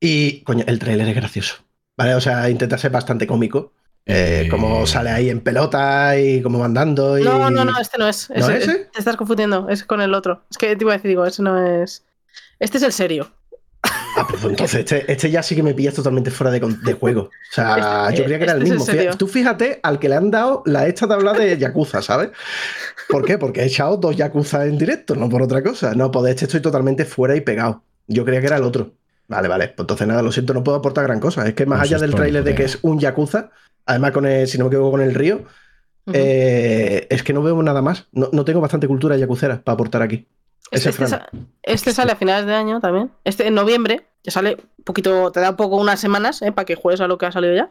[0.01, 1.57] Y, coño, el trailer es gracioso.
[1.97, 2.15] ¿Vale?
[2.15, 3.73] O sea, intenta ser bastante cómico.
[4.09, 7.19] Eh, Como sale ahí en pelota y como va andando.
[7.19, 7.25] Y...
[7.25, 8.31] No, no, no, este no es.
[8.31, 8.79] ¿No Ese- es ese?
[8.93, 9.69] Te estás confundiendo.
[9.69, 10.45] Es con el otro.
[10.51, 12.05] Es que te iba a decir, digo, ese no es.
[12.61, 13.33] Este es el serio.
[14.17, 16.61] Ah, pues entonces este, este ya sí que me pillas totalmente fuera de,
[16.95, 17.23] juego.
[17.23, 18.87] O sea, Este- yo creía que era el este es mismo.
[18.87, 22.31] Fíjate- tú fíjate al que le han dado la esta de hablar de Yakuza, ¿sabes?
[23.11, 23.37] ¿Por qué?
[23.37, 25.95] Porque he echado dos Yakuza en directo, no por otra cosa.
[25.95, 27.83] No, pues de este estoy totalmente fuera y pegado.
[28.07, 28.93] Yo creía que era el otro.
[29.29, 29.69] Vale, vale.
[29.69, 31.47] Pues entonces nada, lo siento, no puedo aportar gran cosa.
[31.47, 33.51] Es que más Pues allá del tráiler de que es un Yakuza,
[33.85, 35.45] además con el, si no me equivoco, con el río,
[36.13, 38.07] eh, es que no veo nada más.
[38.13, 40.27] No, no tengo bastante cultura yakucera para aportar aquí.
[40.71, 41.09] Este, este Fran.
[41.09, 41.29] sa-
[41.63, 43.11] este sale a finales de año también.
[43.25, 44.07] Este en noviembre.
[44.25, 47.07] Ya sale un poquito, te da un poco unas semanas eh, para que juegues a
[47.07, 47.69] lo que ha salido ya.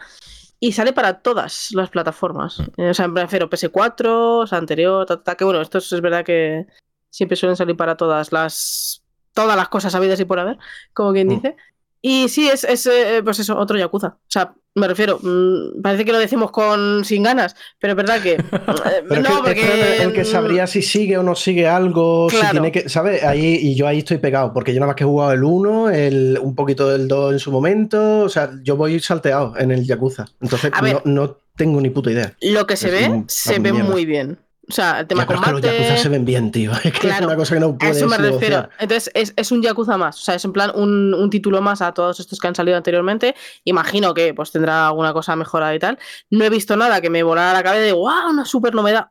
[0.59, 2.59] Y sale para todas las plataformas.
[2.59, 2.81] Mm.
[2.81, 5.79] Eh, O sea, me refiero PS4, o sea, anterior, ta, ta, ta, que bueno, esto
[5.79, 6.65] es verdad que
[7.09, 9.01] siempre suelen salir para todas las
[9.33, 10.57] todas las cosas habidas y por haber,
[10.93, 11.29] como quien Mm.
[11.31, 11.55] dice.
[12.01, 14.07] Y sí, es, es eh, pues eso, otro Yakuza.
[14.19, 18.21] O sea, me refiero, mm, parece que lo decimos con sin ganas, pero es verdad
[18.21, 18.33] que.
[18.51, 19.53] eh, Pero no, que, porque.
[19.55, 22.51] que el que sabría si sigue o no sigue algo, si Claro.
[22.51, 23.23] tiene que, ¿sabes?
[23.23, 25.89] Ahí, y yo ahí estoy pegado, porque yo nada más que he jugado el 1,
[25.91, 29.85] el, un poquito del 2 en su momento, o sea, yo voy salteado en el
[29.85, 30.25] Yakuza.
[30.41, 32.33] Entonces no, no tengo ni puta idea.
[32.41, 33.89] Lo que se Es ve, un- se ve mierda.
[33.89, 34.37] muy bien.
[34.67, 35.77] O sea, el tema Ya, pero es que los combate.
[35.83, 36.71] Yakuza se ven bien, tío.
[36.83, 38.55] Es que Claro, es una cosa que no A puedes eso me refiero.
[38.57, 38.69] negociar.
[38.79, 40.15] Entonces, es, es un Yakuza más.
[40.19, 42.75] O sea, es en plan un, un título más a todos estos que han salido
[42.75, 43.35] anteriormente.
[43.63, 45.99] Imagino que pues tendrá alguna cosa mejorada y tal.
[46.31, 48.29] No he visto nada que me volara la cabeza de ¡wow!
[48.31, 49.09] Una super novedad.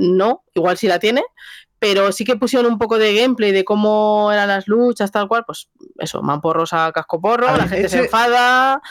[0.00, 1.22] No, igual sí la tiene.
[1.80, 5.44] Pero sí que pusieron un poco de gameplay de cómo eran las luchas, tal cual.
[5.46, 8.82] Pues eso, mamporros a casco porro, la gente se ese- enfada.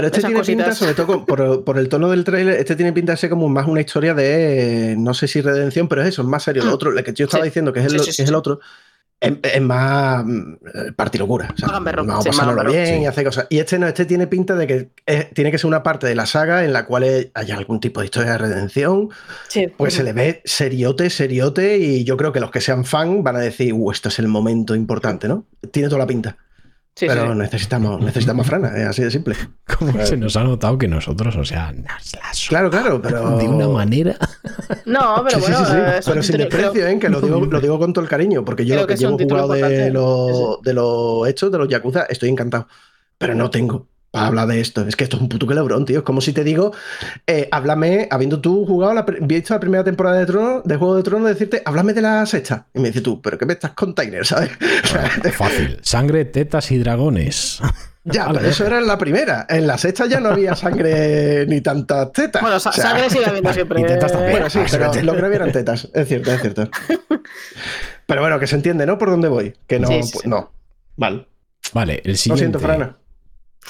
[0.00, 2.92] Pero este tiene pinta, sobre todo con- por, por el tono del tráiler, este tiene
[2.92, 6.22] pinta de ser como más una historia de, no sé si redención, pero es eso,
[6.22, 6.62] es más serio.
[6.64, 6.74] Lo Mm.
[6.74, 7.50] otro, el que yo estaba Sí.
[7.50, 8.38] diciendo que es el, Sí, sí, que sí, es el sí.
[8.38, 8.60] otro,
[9.20, 11.52] es, es más mm, eh, partilocura.
[11.52, 13.46] O sea, vamos a gamberro, bien y hacer cosas.
[13.50, 16.14] Y este no, este tiene pinta de que es- tiene que ser una parte de
[16.14, 19.08] la saga en la cual haya algún tipo de historia de redención,
[19.48, 19.66] Sí.
[19.76, 23.34] pues se le ve seriote, seriote, y yo creo que los que sean fan van
[23.36, 25.46] a decir, uh, esto es el momento importante, ¿no?
[25.72, 26.36] Tiene toda la pinta.
[26.98, 27.38] Sí, pero sí.
[27.38, 29.36] necesitamos, necesitamos frana, es así de simple.
[29.78, 33.38] Como se nos ha notado que nosotros, o sea, nos la Claro, claro, pero.
[33.38, 34.16] de una manera.
[34.84, 35.76] No, pero bueno, sí, sí.
[35.76, 36.98] eh, pero sin creo- desprecio, ¿eh?
[36.98, 39.00] que lo digo, lo digo con todo el cariño, porque yo Creo lo que que
[39.00, 42.66] llevo jugado de los, de los hechos, de los Yakuza, estoy encantado.
[43.16, 44.86] Pero no tengo para hablar de esto.
[44.88, 45.98] Es que esto es un puto quelebrón, tío.
[45.98, 46.72] Es como si te digo,
[47.26, 51.02] eh, háblame, habiendo tú jugado, la, visto la primera temporada de Trono, de Juego de
[51.02, 52.66] Tronos, decirte, háblame de la sexta.
[52.74, 54.50] Y me dices tú, ¿pero qué me estás container, sabes?
[55.36, 55.78] Fácil.
[55.82, 57.60] Sangre, tetas y dragones.
[58.04, 58.38] ya, Vale.
[58.38, 59.46] pero eso era en la primera.
[59.48, 62.40] En la sexta ya no había sangre ni tantas tetas.
[62.40, 63.80] Bueno, sa- O sea, sangre sigue habiendo siempre.
[63.82, 64.32] y tetas también.
[64.32, 65.88] Bueno, sí, pero lo que eran tetas.
[65.92, 66.70] Es cierto, es cierto.
[68.06, 68.96] Pero bueno, que se entiende, ¿no?
[68.96, 69.54] Por dónde voy.
[69.66, 70.28] Que no, Sí, sí, pues, sí.
[70.30, 70.50] no.
[70.96, 71.26] Vale.
[71.74, 72.38] Vale, el Lo siguiente.
[72.40, 72.96] siento, Frana.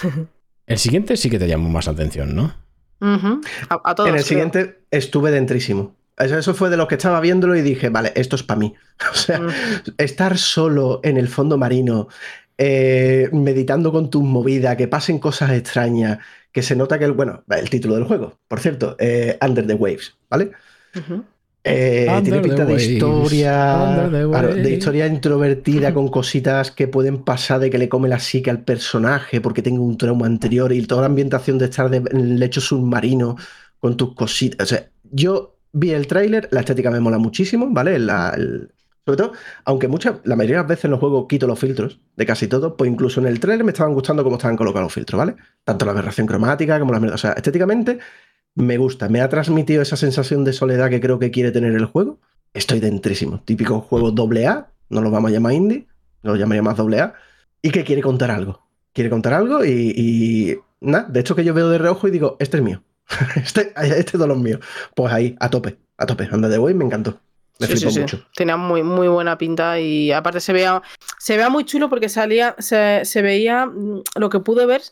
[0.67, 2.55] El siguiente sí que te llamó más atención, ¿no?
[3.01, 3.41] Ujú.
[3.71, 4.09] a, a todos.
[4.09, 4.29] En el creo.
[4.29, 5.97] siguiente estuve dentrísimo.
[6.17, 8.75] Eso, eso fue de lo que estaba viéndolo y dije, vale, esto es para mí.
[9.13, 9.41] O sea,
[9.99, 12.09] estar solo en el fondo marino,
[12.59, 16.19] eh, meditando con tus movidas, que pasen cosas extrañas,
[16.53, 19.75] que se nota que el, bueno, el título del juego, por cierto, eh, Under the
[19.75, 20.51] Waves, ¿vale?
[20.97, 21.25] Ujú.
[21.71, 24.09] Eh, tiene pinta de historia,
[24.55, 28.63] de historia introvertida con cositas que pueden pasar de que le come la psique al
[28.65, 32.39] personaje porque tenga un trauma anterior y toda la ambientación de estar de- en el
[32.39, 33.37] lecho submarino
[33.81, 34.67] con tus cositas.
[34.67, 37.99] O sea, yo vi el tráiler, la estética me mola muchísimo, ¿vale?
[37.99, 38.71] La- el-
[39.05, 39.33] sobre todo,
[39.65, 42.47] aunque muchas, la mayoría de las veces en los juegos quito los filtros de casi
[42.47, 45.35] todo, pues incluso en el tráiler me estaban gustando cómo estaban colocados los filtros, ¿vale?
[45.65, 46.99] Tanto la aberración cromática como la...
[47.15, 47.99] O sea, estéticamente
[48.59, 51.85] me gusta, me ha transmitido esa sensación de soledad que creo que quiere tener el
[51.85, 52.19] juego.
[52.55, 53.41] Estoy dentrísimo.
[53.45, 55.87] Típico juego doble A, no lo vamos a llamar indie,
[56.23, 57.15] lo llamaría más doble A,
[57.63, 58.67] y que quiere contar algo.
[58.93, 62.37] Quiere contar algo y, y nada, de hecho que yo veo de reojo y digo,
[62.41, 62.83] este es mío.
[63.37, 64.61] este, este es de los míos.
[64.97, 66.29] Pues ahí, a tope, a tope.
[66.31, 67.21] Anda de Way me encantó.
[67.61, 68.01] Me sí, sí.
[68.01, 68.25] mucho.
[68.35, 70.83] Tenía muy, muy buena pinta y aparte se veía,
[71.19, 74.83] se veía muy chulo porque salía, se, se veía, mm, lo que pude ver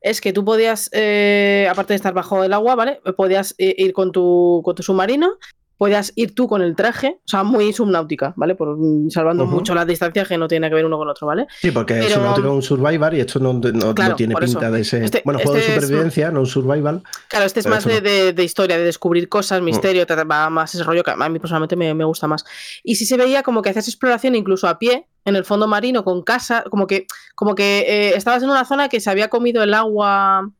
[0.00, 3.00] es que tú podías, eh, aparte de estar bajo el agua, ¿vale?
[3.16, 5.38] Podías ir con tu, con tu submarino,
[5.78, 8.54] podías ir tú con el traje, o sea, muy subnáutica, ¿vale?
[8.54, 11.46] Por, mm, salvando mucho las distancias que no tiene que ver uno con otro, ¿vale?
[11.60, 14.44] Sí, porque Pero- Subnautica es un survival y esto no, no- tiene eso.
[14.58, 14.80] pinta de.
[14.80, 17.02] Este- bueno, juego este de es- supervivencia, no un survival.
[17.28, 18.00] Claro, este es más de, no.
[18.00, 19.64] de- de historia, de descubrir cosas, Mm.
[19.64, 22.44] misterio, va más ese rollo que a mí personalmente me, me gusta más.
[22.82, 26.04] Y sí se veía como que hacías exploración incluso a pie, en el fondo marino,
[26.04, 29.62] con casa, como que, como que eh, estabas en una zona que se había comido
[29.62, 30.50] el agua.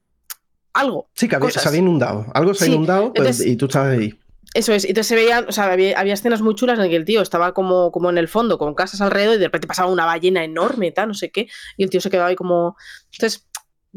[0.74, 1.08] Algo.
[1.14, 2.26] Sí, que había- se había inundado.
[2.34, 4.14] Algo se ha Sí, inundado pues, entonces- y tú estabas ahí.
[4.54, 4.84] Eso es.
[4.84, 7.52] Entonces se veían, o sea, había, había escenas muy chulas en que el tío estaba
[7.52, 10.92] como, como en el fondo, con casas alrededor, y de repente pasaba una ballena enorme,
[10.92, 12.76] tal, no sé qué, y el tío se quedaba ahí como.
[13.12, 13.46] Entonces,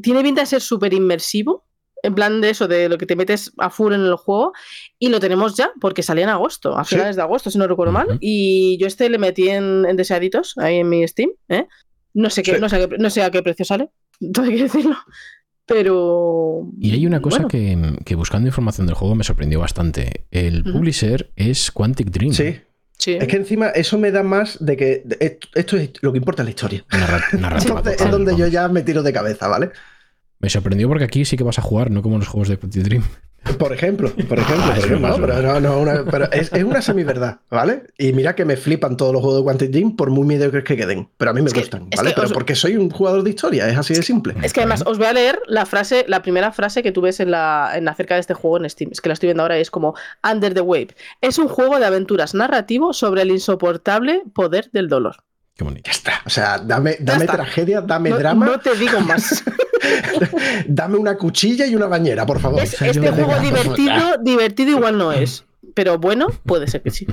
[0.02, 1.66] tiene pinta de ser súper inmersivo.
[2.02, 4.54] En plan de eso, de lo que te metes a full en el juego,
[4.97, 6.95] y lo tenemos ya, porque salía en agosto, a Sí.
[6.95, 8.08] finales de agosto, si no recuerdo mal.
[8.21, 11.67] Y yo este le metí en, en deseaditos, ahí en mi Steam, ¿eh?
[12.13, 12.62] No sé qué, Sí.
[12.62, 13.89] no sé a qué, no sé a qué precio sale,
[14.34, 14.96] todo hay que decirlo.
[15.70, 16.67] Pero.
[16.79, 20.25] Y hay una cosa bueno, que, que buscando información del juego me sorprendió bastante.
[20.32, 22.33] El publisher es Quantic Dream.
[22.33, 22.58] Sí.
[22.97, 23.13] sí.
[23.13, 25.04] Es que encima eso me da más de que
[25.54, 26.86] esto, es lo que importa es la historia.
[26.91, 29.70] Narra- narrativa Entonces total, es donde yo ya me tiro de cabeza, ¿vale?
[30.39, 32.58] Me sorprendió porque aquí sí que vas a jugar, no como en los juegos de
[32.58, 33.04] Quantic Dream.
[33.57, 36.51] Por ejemplo, por ejemplo, Ah, por ejemplo, broma, no, pero, no, no, una- pero es,
[36.53, 37.83] es una semiverdad, ¿vale?
[37.97, 40.78] Y mira que me flipan todos los juegos de Quantic Dream por muy mediocres que
[40.78, 42.11] queden, pero a mí me Es gustan, ¿vale?
[42.16, 44.36] Pero os- porque soy un jugador de historia, es así de simple.
[44.43, 47.20] Es que además os voy a leer la frase, la primera frase que tú ves
[47.20, 48.91] en la, en acerca de este juego en Steam.
[48.91, 49.95] Es que la estoy viendo ahora y es como
[50.29, 50.89] Under the Wave.
[51.21, 55.17] Es un juego de aventuras narrativo sobre el insoportable poder del dolor.
[55.59, 55.81] Qué bonito.
[55.87, 56.13] Ya está.
[56.25, 59.43] O sea, dame, dame tragedia, dame No, drama, no te digo más.
[60.67, 62.63] dame una cuchilla y una bañera, por favor.
[62.63, 65.43] Es- este juego divertido, divertido igual no es.
[65.73, 67.05] Pero bueno, puede ser que sí.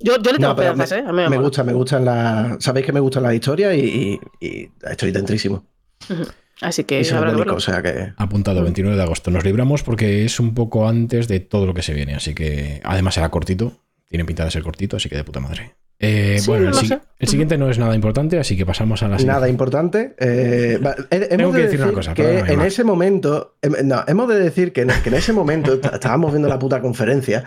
[0.00, 1.04] Yo, yo le tengo No, pedazos, ¿eh?
[1.06, 2.64] A mí me, gusta, me gustan las.
[2.64, 3.80] Sabéis que me gustan las historias y,
[4.40, 5.66] y- y estoy dentrísimo.
[6.62, 8.14] Así que habrá que o sea que.
[8.16, 8.64] Apuntado, Mm.
[8.64, 9.30] 29 de agosto.
[9.30, 12.14] Nos libramos porque es un poco antes de todo lo que se viene.
[12.14, 13.83] Así que, además, será cortito.
[14.08, 15.74] Tiene pinta de ser cortito, así que de puta madre.
[15.98, 17.00] Eh, Sí, bueno, el, no si- sé.
[17.18, 19.32] el siguiente no es nada importante, así que pasamos a la siguiente.
[19.34, 20.14] Nada importante.
[20.18, 20.78] eh,
[21.10, 23.56] hemos Tengo que de decir una cosa, que perdóname, en ese momento.
[23.62, 26.80] em, No, hemos de decir que en, que en ese momento estábamos viendo la puta
[26.80, 27.44] conferencia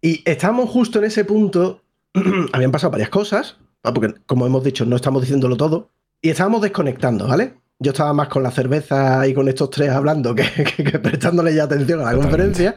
[0.00, 1.82] y estábamos justo en ese punto.
[2.52, 5.90] habían pasado varias cosas, porque como hemos dicho, no estamos diciéndolo todo.
[6.20, 7.54] Y estábamos desconectando, ¿vale?
[7.78, 10.44] Yo estaba más con la cerveza y con estos tres hablando que,
[10.76, 12.30] que- que prestándole ya atención a la Totalmente.
[12.30, 12.76] conferencia.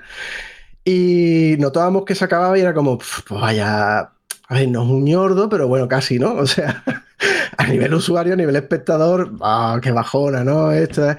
[0.88, 4.14] Y notábamos que se acababa y era como, "Pf, pues vaya, a
[4.52, 6.34] ver, no es un ñordo, pero bueno, casi, ¿no?
[6.40, 6.84] O sea,
[7.57, 10.72] a nivel usuario, a nivel espectador, ¡ah, qué bajona, ¿no?
[10.72, 11.18] Esto es-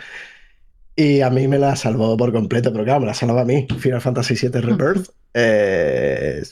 [0.96, 3.66] Y a mí me la salvó por completo, pero claro, me la salvó a mí.
[3.78, 5.10] Final Fantasy VII Rebirth.
[5.34, 6.42] eh,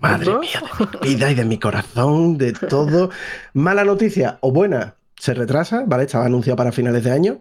[0.00, 3.10] madre mía, de mi vida y de mi corazón, de todo.
[3.54, 6.04] Mala noticia o buena, se retrasa, ¿vale?
[6.04, 7.38] Estaba anunciado para finales de año,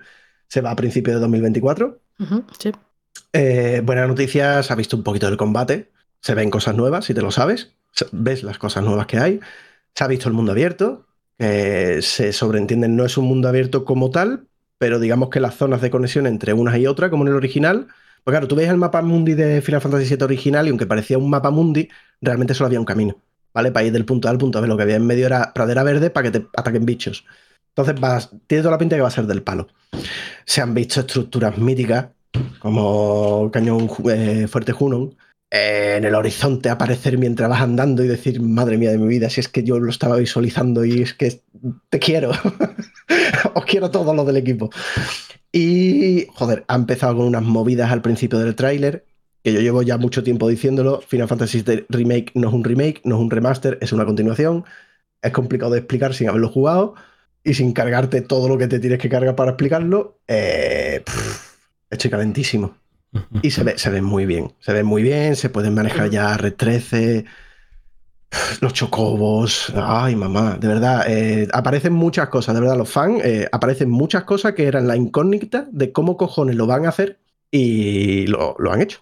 [0.47, 1.99] se va a principios de 2024.
[2.19, 2.71] Ujú, sí.
[3.33, 5.91] Eh, buena noticia, ha visto un poquito del combate,
[6.21, 7.73] se ven cosas nuevas, si te lo sabes,
[8.11, 9.39] ves las cosas nuevas que hay,
[9.95, 11.07] se ha visto el mundo abierto,
[11.39, 14.47] se sobreentiende, no es un mundo abierto como tal,
[14.77, 17.87] pero digamos que las zonas de conexión entre unas y otras, como en el original,
[18.23, 21.17] pues claro, tú ves el mapa mundi de Final Fantasy VII original y aunque parecía
[21.17, 21.89] un mapa mundi,
[22.19, 23.21] realmente solo había un camino,
[23.53, 23.71] ¿vale?
[23.71, 25.83] Para ir del punto A al punto B, lo que había en medio era pradera
[25.83, 27.25] verde para que te ataquen bichos.
[27.69, 29.67] Entonces vas, tiene toda la pinta que va a ser del palo.
[30.45, 32.07] Se han visto estructuras míticas,
[32.59, 35.15] como Cañón eh, Fuerte Junon,
[35.49, 39.29] eh, en el horizonte aparecer mientras vas andando y decir, madre mía de mi vida,
[39.29, 41.41] si es que yo lo estaba visualizando y es que
[41.89, 42.31] te quiero.
[43.53, 44.69] Os quiero todos los del equipo.
[45.51, 49.05] Y, joder, ha empezado con unas movidas al principio del tráiler,
[49.43, 51.01] que yo llevo ya mucho tiempo diciéndolo.
[51.01, 54.63] Final Fantasy VII Remake no es un remake, no es un remaster, es una continuación.
[55.21, 56.95] Es complicado de explicar sin haberlo jugado
[57.43, 60.19] y sin cargarte todo lo que te tienes que cargar para explicarlo.
[60.27, 61.03] Eh,
[61.91, 62.75] estoy calentísimo.
[63.41, 64.53] Y se ve, se ve muy bien.
[64.59, 67.25] Se ve muy bien, se pueden manejar ya Red 13,
[68.61, 69.71] los chocobos.
[69.75, 71.03] Ay, mamá, de verdad.
[71.07, 73.21] eh, aparecen muchas cosas, de verdad, los fans.
[73.25, 77.19] eh, aparecen muchas cosas que eran la incógnita de cómo cojones lo van a hacer
[77.51, 79.01] y lo, lo han hecho.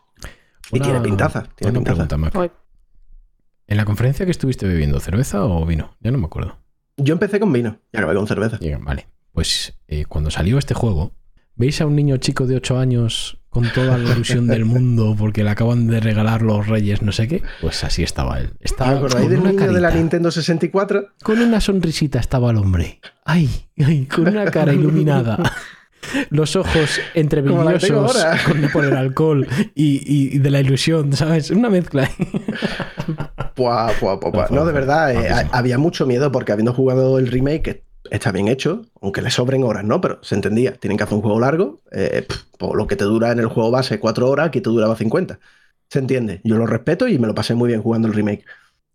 [0.72, 1.44] Y tiene pintaza.
[1.56, 2.08] Tiene Una pintaza.
[2.18, 2.54] pregunta.
[3.68, 5.96] ¿En la conferencia que estuviste bebiendo, cerveza o vino?
[6.00, 6.58] Ya no me acuerdo.
[6.98, 8.58] Yo empecé con vino y acabé con cerveza.
[8.82, 11.12] Vale, pues eh, cuando salió este juego,
[11.60, 15.44] ¿veis a un niño chico de 8 años con toda la ilusión del mundo porque
[15.44, 17.44] le acaban de regalar los reyes no sé qué?
[17.62, 18.52] Pues así estaba él.
[18.54, 21.08] ¿Os Estaba acordáis con del una niño de la Nintendo 64?
[21.22, 23.02] Con una sonrisita estaba el hombre.
[23.26, 25.38] Ay, ay, con una cara iluminada.
[26.30, 28.44] Los ojos entre Como la que tengo brillosos ahora.
[28.46, 31.52] con, por el alcohol y, de la ilusión, ¿sabes?
[31.52, 32.10] Una mezcla.
[33.54, 34.48] Puah, puah, puah.
[34.50, 38.84] No, de verdad, eh, había mucho miedo porque habiendo jugado el remake, está bien hecho,
[39.02, 40.02] aunque le sobren horas, ¿no?
[40.02, 42.26] Pero se entendía, tienen que hacer un juego largo, eh,
[42.58, 45.40] por lo que te dura en el juego base cuatro horas, aquí te duraba 50.
[45.90, 48.46] Se entiende, yo lo respeto y me lo pasé muy bien jugando el remake.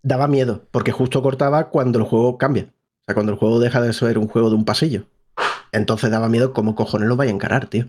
[0.03, 2.65] Daba miedo, porque justo cortaba cuando el juego cambia.
[2.65, 5.07] O sea, cuando el juego deja de ser un juego de un pasillo.
[5.73, 7.87] Entonces daba miedo cómo cojones lo vaya a encarar, tío.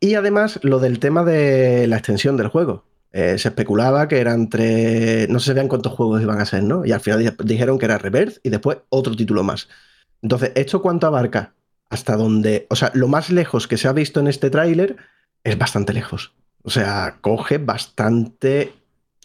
[0.00, 2.84] Y además, lo del tema de la extensión del juego.
[3.12, 5.28] Eh, se especulaba que eran tres.
[5.28, 6.84] No se sabían cuántos juegos iban a ser, ¿no?
[6.84, 9.68] Y al final di- dijeron que era Rebirth y después otro título más.
[10.22, 11.54] Entonces, ¿esto cuánto abarca?
[11.88, 12.66] Hasta donde.
[12.70, 14.96] O sea, lo más lejos que se ha visto en este tráiler
[15.44, 16.34] es bastante lejos.
[16.62, 18.74] O sea, coge bastante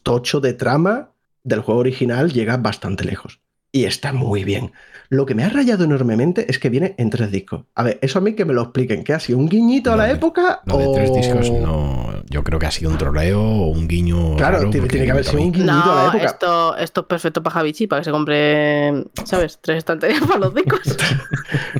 [0.03, 1.11] tocho de trama
[1.43, 3.39] del juego original, llega bastante lejos.
[3.71, 4.71] Y está muy bien.
[5.09, 7.63] Lo que me ha rayado enormemente es que viene en tres discos.
[7.75, 9.03] A ver, eso a mí que me lo expliquen.
[9.03, 9.37] ¿Qué ha sido?
[9.37, 10.61] ¿Un guiñito a la de- época?
[10.65, 12.23] Lo de tres discos, no.
[12.29, 14.35] Yo creo que ha sido un troleo o un guiño.
[14.35, 16.25] Claro, raro, tiene, que haber sido un guiñito a la No, época.
[16.25, 19.59] esto, esto es perfecto para Javichi, para que se compre, ¿sabes?
[19.61, 20.81] Tres estanterías para los discos.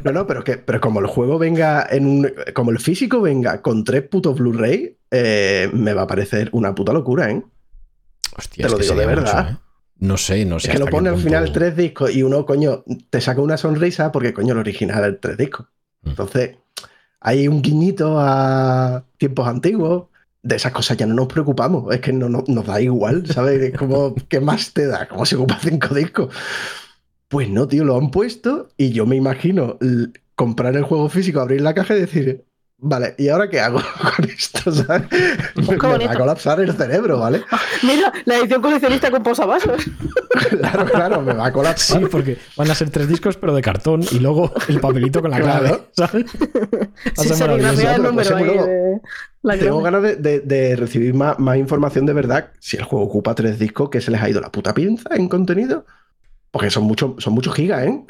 [0.04, 2.32] No, no, pero que pero como el juego venga en un.
[2.54, 6.94] Como el físico venga con tres putos Blu-ray, eh, me va a parecer una puta
[6.94, 7.44] locura, ¿eh?
[8.38, 9.44] Hostia, Te es lo que digo de verdad.
[9.46, 9.65] mucho, ¿eh?
[10.00, 10.68] No sé, no sé.
[10.68, 14.12] es que lo pone al final tres discos y uno, coño, te saca una sonrisa
[14.12, 15.68] porque, coño, el original es tres discos.
[16.04, 16.10] Mm.
[16.10, 16.58] Entonces,
[17.22, 20.06] hay un guiñito a tiempos antiguos.
[20.44, 21.92] De esas cosas ya no nos preocupamos.
[21.94, 23.60] Es que no, no- nos da igual, ¿sabes?
[23.64, 25.08] Es como, ¿qué más te da?
[25.08, 26.34] Como si ocupa cinco discos.
[27.28, 29.78] Pues no, tío, lo han puesto y yo me imagino
[30.36, 32.46] comprar el juego físico, abrir la caja y decir,
[32.78, 33.80] Vale, ¿y ahora qué hago
[34.18, 34.72] con esto?
[34.72, 35.08] ¿sabes?
[35.56, 37.42] Me, va a colapsar el cerebro, ¿vale?
[37.84, 39.82] Mira, la edición coleccionista con posavasos.
[40.50, 42.10] Claro, claro, me va a Sí, colapsar.
[42.10, 45.40] porque van a ser tres discos, pero de cartón y luego el papelito con la
[45.40, 45.70] clave.
[45.70, 45.90] Claro.
[45.94, 46.26] ¿sabes?
[47.16, 49.02] Sí, serigrafía el número pues, ahí luego de
[49.44, 53.06] la Tengo ganas de, de- de recibir más, más información de verdad si el juego
[53.06, 55.86] ocupa tres discos, que se les ha ido la puta pinza en contenido.
[56.52, 58.04] Porque son, muchos son muchos gigas, ¿eh?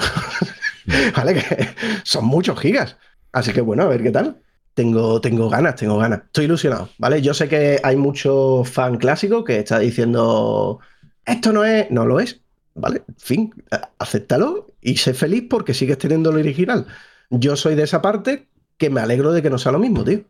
[1.15, 1.69] vale, que
[2.03, 2.97] son muchos gigas.
[3.31, 4.41] Así que bueno, a ver qué tal.
[4.75, 6.23] Tengo, tengo ganas, tengo ganas.
[6.25, 7.21] Estoy ilusionado, ¿vale?
[7.21, 10.79] Yo sé que hay mucho fan clásico que está diciendo,
[11.25, 12.41] esto no es, no lo es,
[12.75, 13.01] ¿vale?
[13.07, 13.53] En fin,
[13.97, 16.85] acéptalo y sé feliz porque sigues teniendo lo original.
[17.29, 18.47] Yo soy de esa parte
[18.77, 20.21] que me alegro de que no sea lo mismo, tío.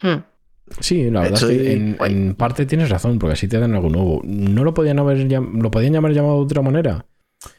[0.00, 0.22] Hmm.
[0.78, 3.90] Sí, la verdad es que en, en parte tienes razón, porque así te dan algo
[3.90, 4.22] nuevo.
[4.24, 7.06] ¿No lo podían haber lo podían llamar llamado de otra manera?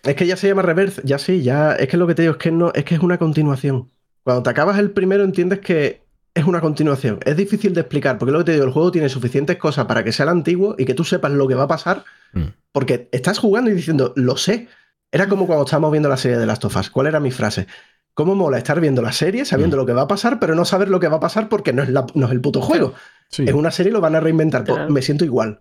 [0.04, 1.74] Es que ya se llama Reverse, ya sí, ya.
[1.74, 3.92] Es que lo que te digo es que no, es que es una continuación.
[4.24, 6.02] Cuando te acabas el primero entiendes que
[6.34, 7.20] es una continuación.
[7.26, 10.04] Es difícil de explicar, porque lo que te digo, el juego tiene suficientes cosas para
[10.04, 12.04] que sea el antiguo y que tú sepas lo que va a pasar,
[12.34, 12.44] Mm.
[12.72, 14.68] porque estás jugando y diciendo, lo sé.
[15.12, 16.90] Era como cuando estábamos viendo la serie de Last of Us.
[16.90, 17.68] ¿Cuál era mi frase?
[18.14, 19.80] ¿Cómo mola estar viendo la serie, sabiendo Mm.
[19.82, 21.84] lo que va a pasar, pero no saber lo que va a pasar porque no
[21.84, 22.94] es, la- no es el puto juego?
[23.30, 23.44] Sí.
[23.48, 24.64] Es una serie y lo van a reinventar.
[24.64, 24.92] Pues Claro.
[24.94, 25.60] me siento igual.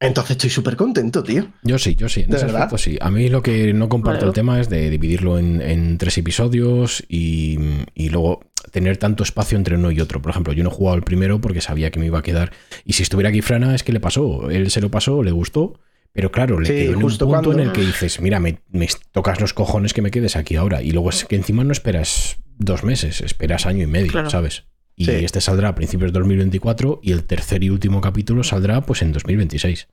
[0.00, 1.48] Entonces estoy súper contento, tío.
[1.62, 2.20] Yo sí, yo sí.
[2.20, 2.62] En ¿De ese verdad?
[2.62, 2.96] aspecto sí.
[3.00, 4.28] A mí lo que no comparto Vale.
[4.30, 7.58] el tema es de dividirlo en, en tres episodios y,
[7.94, 8.40] y luego
[8.78, 10.22] tener tanto espacio entre uno y otro.
[10.22, 12.52] Por ejemplo, yo no he jugado el primero porque sabía que me iba a quedar.
[12.84, 14.50] Y si estuviera aquí Frana, es que le pasó.
[14.50, 15.80] Él se lo pasó, le gustó.
[16.12, 18.60] Pero claro, le Sí, quedó en un punto cuando- en el que dices, mira, me,
[18.70, 20.80] me tocas los cojones que me quedes aquí ahora.
[20.82, 24.30] Y luego es que encima no esperas dos meses, esperas año y medio, Claro.
[24.30, 24.64] ¿sabes?
[24.96, 25.10] Y Sí.
[25.12, 29.12] este saldrá a principios de 2024 y el tercer y último capítulo saldrá pues en
[29.12, 29.86] 2026.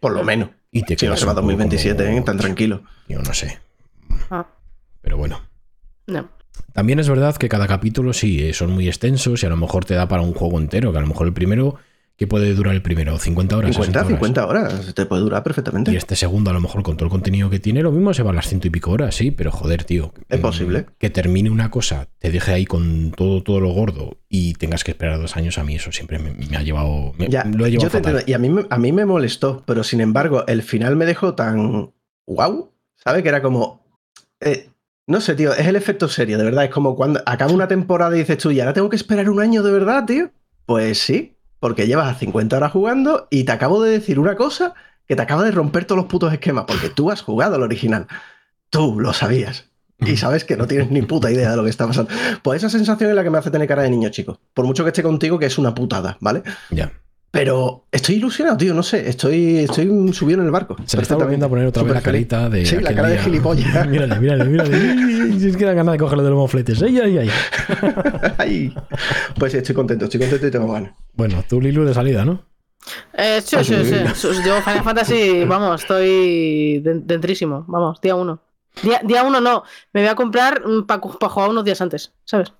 [0.00, 0.50] Por lo menos.
[0.72, 2.22] Y te Si no quedas se va un poco 2027, como- ¿eh?
[2.22, 2.82] tan tranquilo.
[3.08, 3.58] Yo no sé.
[4.30, 4.46] Ah,
[5.02, 5.40] Pero bueno.
[6.06, 6.30] no.
[6.72, 9.84] También es verdad que cada capítulo sí, eh, son muy extensos y a lo mejor
[9.84, 11.76] te da para un juego entero, que a lo mejor el primero,
[12.16, 13.18] ¿qué puede durar el primero?
[13.18, 13.74] ¿50 horas?
[13.74, 14.08] 50, 60 horas?
[14.08, 14.94] 50 horas.
[14.94, 15.90] Te puede durar perfectamente.
[15.90, 18.22] Y este segundo, a lo mejor con todo el contenido que tiene, lo mismo se
[18.22, 20.12] va a las ciento y pico horas, sí, pero joder, tío.
[20.28, 20.86] Es mm, posible.
[20.98, 24.92] Que termine una cosa, te deje ahí con todo, todo lo gordo y tengas que
[24.92, 27.12] esperar dos años, a mí eso siempre me, me ha llevado.
[27.18, 28.24] me- Ya, lo he yo llevado te fatal.
[28.26, 31.34] Y a mí, me- a mí me molestó, pero sin embargo, el final me dejó
[31.34, 31.92] tan.
[32.26, 32.70] ¡Wow!
[32.96, 33.22] ¿Sabes?
[33.22, 33.80] Que era como.
[34.40, 34.69] eh,
[35.10, 36.64] no sé, tío, es el efecto serie, de verdad.
[36.64, 39.40] Es como cuando acaba una temporada y dices tú, ¿y ahora tengo que esperar un
[39.40, 40.30] año de verdad, tío?
[40.66, 44.74] Pues sí, porque llevas a 50 horas jugando y te acabo de decir una cosa
[45.08, 48.06] que te acaba de romper todos los putos esquemas, porque tú has jugado al original.
[48.70, 49.68] Tú lo sabías.
[49.98, 52.10] Y sabes que no tienes ni puta idea de lo que está pasando.
[52.42, 54.38] Pues esa sensación es la que me hace tener cara de niño chico.
[54.54, 56.44] Por mucho que esté contigo, que es una putada, ¿vale?
[56.70, 56.92] Ya.
[57.32, 60.76] Pero estoy ilusionado, tío, no sé, estoy, estoy subido en el barco.
[60.84, 62.66] Se le está volviendo a poner otra vez la carita de.
[62.66, 63.86] Sí, la cara de gilipollas.
[63.88, 65.20] mírale, mírale, mírale.
[65.40, 66.82] Si es que da ganas de cogerle de los mofletes.
[66.82, 67.30] Ay, ay, ay.
[68.36, 68.74] Ay.
[69.38, 70.92] Pues estoy contento, estoy contento y tengo ganas.
[71.14, 72.42] Bueno, tú, Lilu, de salida, ¿no?
[73.14, 73.94] Eh, sí, Ah, sí, sí.
[74.14, 74.28] sí.
[74.44, 77.64] Yo Final Fantasy, vamos, estoy den- dentrísimo.
[77.68, 78.42] Vamos, día uno.
[78.82, 79.62] Día, día uno no.
[79.92, 82.52] Me voy a comprar para jugar unos días antes, ¿sabes?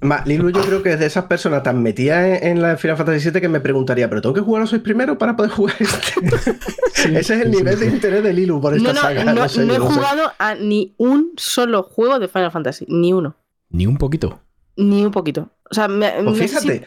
[0.00, 2.96] Ma, Lilu, yo creo que es de esas personas tan metidas en, en la Final
[2.96, 5.50] Fantasy VII que me preguntaría, ¿pero tengo que jugar a los seis primero para poder
[5.50, 6.20] jugar este?
[7.18, 9.24] Ese es el nivel de interés de Lilu por esta No, no, saga.
[9.24, 9.82] no, No, sé, no he sé.
[9.82, 12.84] jugado a ni un solo juego de Final Fantasy.
[12.88, 13.36] Ni uno.
[13.70, 14.40] Ni un poquito.
[14.76, 15.50] Ni un poquito.
[15.70, 16.84] O sea, me- Pues no, sé fíjate, si,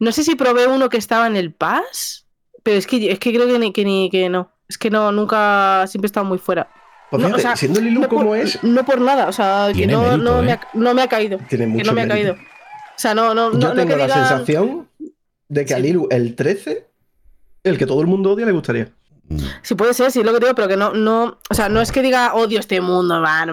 [0.00, 2.26] no sé si probé uno que estaba en el Pass,
[2.62, 4.50] pero es que, es que creo que ni, que ni que no.
[4.68, 6.68] Es que no, nunca, siempre he estado muy fuera.
[7.18, 9.32] Pues no, o fíjate, sea, siendo Lilu no como por, es, No por nada, o
[9.32, 10.42] sea, que no, mérito, no, ¿eh?
[10.42, 11.38] me ha, no me ha caído.
[11.48, 12.34] tiene Que mucho no me ha mérito.
[12.34, 12.48] caído.
[12.48, 14.88] O sea, no, no, Yo tengo que la diga- sensación
[15.48, 15.82] de que a Sí.
[15.82, 16.86] Lilu el 13,
[17.64, 18.88] el que todo el mundo odia, le gustaría.
[19.62, 21.70] Sí, puede ser, sí, es lo que te digo, pero que no, no, o sea,
[21.70, 23.46] no es que diga odio este mundo, va,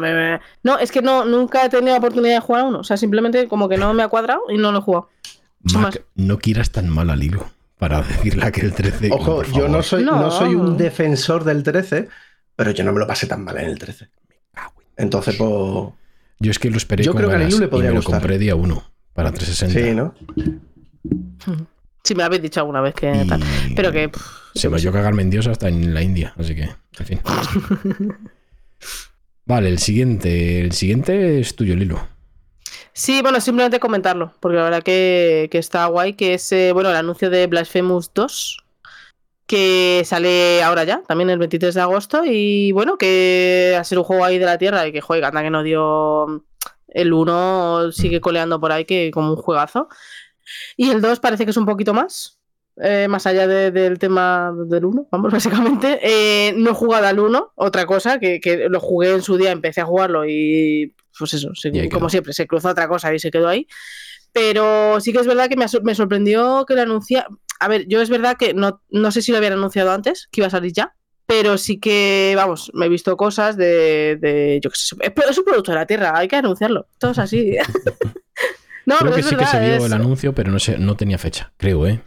[0.63, 2.97] no, es que no, nunca he tenido la oportunidad de jugar a uno, o sea,
[2.97, 5.09] simplemente como que no me ha cuadrado y no lo he jugado.
[5.73, 7.45] Mac, no quieras tan mal al hilo
[7.79, 9.11] para decirle que el 13.
[9.13, 10.17] Ojo, yo no soy, no.
[10.19, 10.29] No.
[10.31, 12.09] soy un defensor del 13,
[12.61, 14.07] pero yo no me lo pasé tan mal en el 13.
[14.95, 15.49] Entonces, pues.
[16.39, 17.95] Yo es que lo esperé Yo con creo que a Lilu le y podría me
[17.95, 18.19] lo gustar.
[18.21, 19.79] compré día 1 para 360.
[19.79, 21.65] Sí, ¿no?
[22.03, 23.41] Si me lo habéis dicho alguna vez que Y tal.
[23.75, 24.09] Pero que.
[24.09, 24.21] pff,
[24.53, 26.69] se me oyó cagarme en Dios hasta en la India, así que,
[26.99, 27.19] en fin.
[29.45, 30.61] vale, el siguiente.
[30.61, 32.07] El siguiente es tuyo, Lilo.
[32.93, 36.91] Sí, bueno, simplemente comentarlo, porque la verdad que, que está guay, que es, eh, bueno,
[36.91, 38.63] el anuncio de Blasphemous 2,
[39.51, 44.05] que sale ahora ya, también el 23 de agosto, y bueno, que ha sido un
[44.05, 46.45] juego ahí de la tierra, y que juega, anda que no dio
[46.87, 49.87] el 1, sigue coleando por ahí, que como un juegazo.
[50.77, 52.39] Y el 2 parece que es un poquito más,
[52.81, 55.31] eh, más allá de- del tema del 1, vamos,
[55.77, 55.99] básicamente.
[56.01, 59.51] Eh, no he jugado al 1, otra cosa, que, que lo jugué en su día,
[59.51, 63.31] empecé a jugarlo y pues eso, se- como siempre, se cruzó otra cosa y se
[63.31, 63.67] quedó ahí.
[64.33, 67.27] Pero sí que es verdad que me, me sorprendió que lo anunciara.
[67.59, 70.41] A ver, yo es verdad que no, no sé si lo habían anunciado antes, que
[70.41, 70.95] iba a salir ya,
[71.31, 74.95] pero sí que, vamos, me he visto cosas de, de yo qué sé,
[75.29, 77.55] es un producto de la Tierra, hay que anunciarlo, todo es así.
[78.85, 81.53] no, creo que sí que se vio el anuncio, pero no, sé, no tenía fecha,
[81.55, 82.01] creo, ¿eh?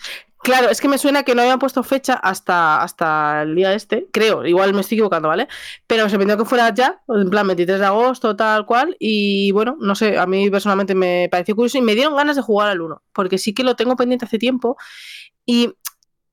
[0.44, 4.08] Claro, es que me suena que no habían puesto fecha hasta, hasta el día este,
[4.12, 5.48] creo, igual me estoy equivocando, ¿vale?
[5.86, 9.78] Pero se pidió que fuera ya, en plan 23 de agosto, tal cual, y bueno,
[9.80, 12.82] no sé, a mí personalmente me pareció curioso y me dieron ganas de jugar al
[12.82, 14.76] 1, porque sí que lo tengo pendiente hace tiempo
[15.46, 15.72] y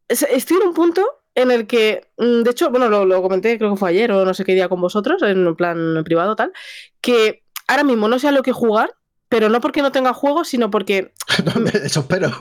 [0.09, 3.77] estoy en un punto en el que, mm, de hecho, bueno, lo, comenté, creo que
[3.77, 6.51] fue ayer o no sé qué día con vosotros, en plan privado tal,
[6.99, 8.93] que ahora mismo no sé a lo que jugar,
[9.31, 11.13] pero no porque no tenga juegos, sino porque...
[11.85, 12.31] Eso espero.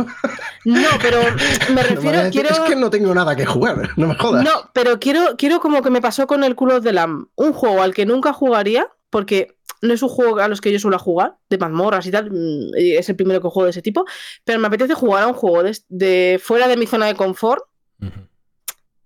[0.64, 1.20] No, pero
[1.72, 2.28] me refiero...
[2.32, 2.48] quiero...
[2.48, 4.42] Es que no tengo nada que jugar, no me jodas.
[4.42, 7.80] No, pero quiero, quiero como que me pasó con el culo de Lam, un juego
[7.80, 11.36] al que nunca jugaría, porque no es un juego a los que yo suelo jugar,
[11.48, 14.04] de mazmorras y tal, mm, es el primero que juego de ese tipo,
[14.42, 17.62] pero me apetece jugar a un juego de, fuera de mi zona de confort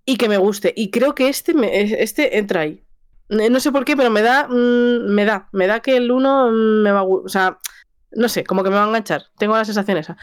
[0.07, 0.73] y que me guste.
[0.75, 1.53] Y creo que este,
[2.01, 2.81] este entra ahí.
[3.29, 6.51] No sé por qué, pero me da, mm, me da, me da que el 1
[6.51, 7.59] me va a O sea,
[8.15, 9.25] no sé, como que me va a enganchar.
[9.37, 10.17] Tengo la sensación esa.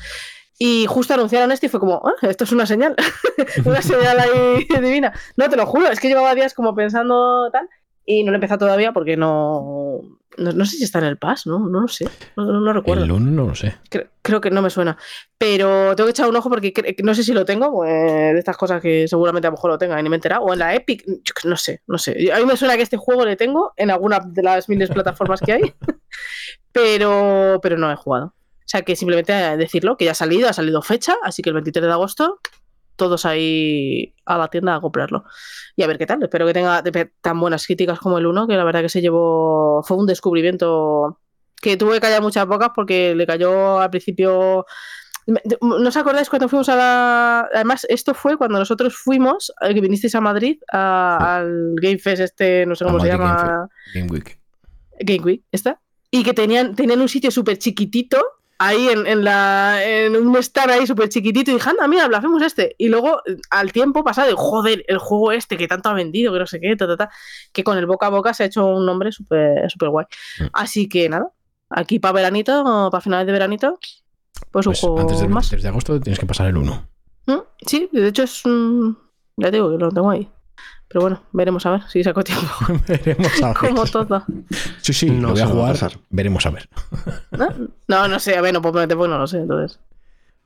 [0.58, 2.94] Y justo anunciaron esto y fue como, ah, esto es una señal.
[3.64, 5.12] una señal ahí divina.
[5.36, 7.68] No, te lo juro, es que llevaba días como pensando tal.
[8.04, 10.00] Y no lo he empezado todavía porque no,
[10.36, 11.58] no, sé si está en el Pass, ¿no?
[11.58, 12.08] No lo sé.
[12.36, 13.04] No, recuerdo.
[13.04, 13.76] El 1 no lo sé.
[14.22, 14.96] Creo, que no me suena.
[15.38, 17.72] Pero tengo que echar un ojo porque no sé si lo tengo.
[17.72, 20.18] Pues, de estas cosas que seguramente a lo mejor lo tenga y ni me he
[20.18, 20.42] enterado.
[20.42, 21.04] O en la Epic.
[21.44, 22.32] no sé, no sé.
[22.32, 24.94] A mí me suena que este juego le tengo en alguna de las miles de
[24.94, 25.62] plataformas que hay.
[26.72, 28.26] pero, pero no he jugado.
[28.26, 31.54] O sea que simplemente decirlo, que ya ha salido, ha salido fecha, así que el
[31.54, 32.40] 23 de agosto
[32.96, 35.24] todos ahí a la tienda a comprarlo.
[35.76, 36.22] Y a ver qué tal.
[36.22, 36.82] Espero que tenga
[37.20, 39.82] tan buenas críticas como el 1, que la verdad que se llevó.
[39.82, 41.18] Fue un descubrimiento
[41.60, 44.66] que tuve que callar muchas bocas porque le cayó al principio.
[45.60, 47.48] ¿No os acordáis cuando fuimos a la.?
[47.52, 52.66] Además, esto fue cuando nosotros fuimos, eh, que vinisteis a Madrid, al Game Fest, este,
[52.66, 53.68] no sé cómo se llama.
[53.94, 54.38] Game Week.
[55.00, 55.81] Game Week, ¿está?
[56.12, 58.22] Y que tenían, tenían un sitio súper chiquitito
[58.58, 62.76] ahí en, la, en un estar ahí súper chiquitito y dije, anda, mira, hacemos este.
[62.78, 63.20] Y luego
[63.50, 66.76] al tiempo pasado, joder, el juego este que tanto ha vendido, que no sé qué,
[67.52, 70.06] que con el boca a boca se ha hecho un nombre súper super guay.
[70.38, 70.44] Mm.
[70.52, 71.32] Así que nada,
[71.70, 73.78] aquí para veranito, para finales de veranito,
[74.52, 75.50] pues, un pues juego antes más.
[75.50, 76.88] de agosto tienes que pasar el 1.
[77.26, 77.38] ¿Mm?
[77.66, 78.42] Sí, de hecho es...
[79.36, 80.28] Ya te digo que lo tengo ahí.
[80.92, 82.46] Pero bueno, veremos a ver si saco tiempo.
[82.86, 83.56] veremos a ver.
[83.56, 84.24] Como todo.
[84.82, 85.76] Sí, sí, no lo voy a jugar.
[86.10, 86.68] veremos a ver.
[87.88, 88.08] ¿No?
[88.08, 89.80] no, sé, a ver, no puedo meter porque no lo sé, entonces.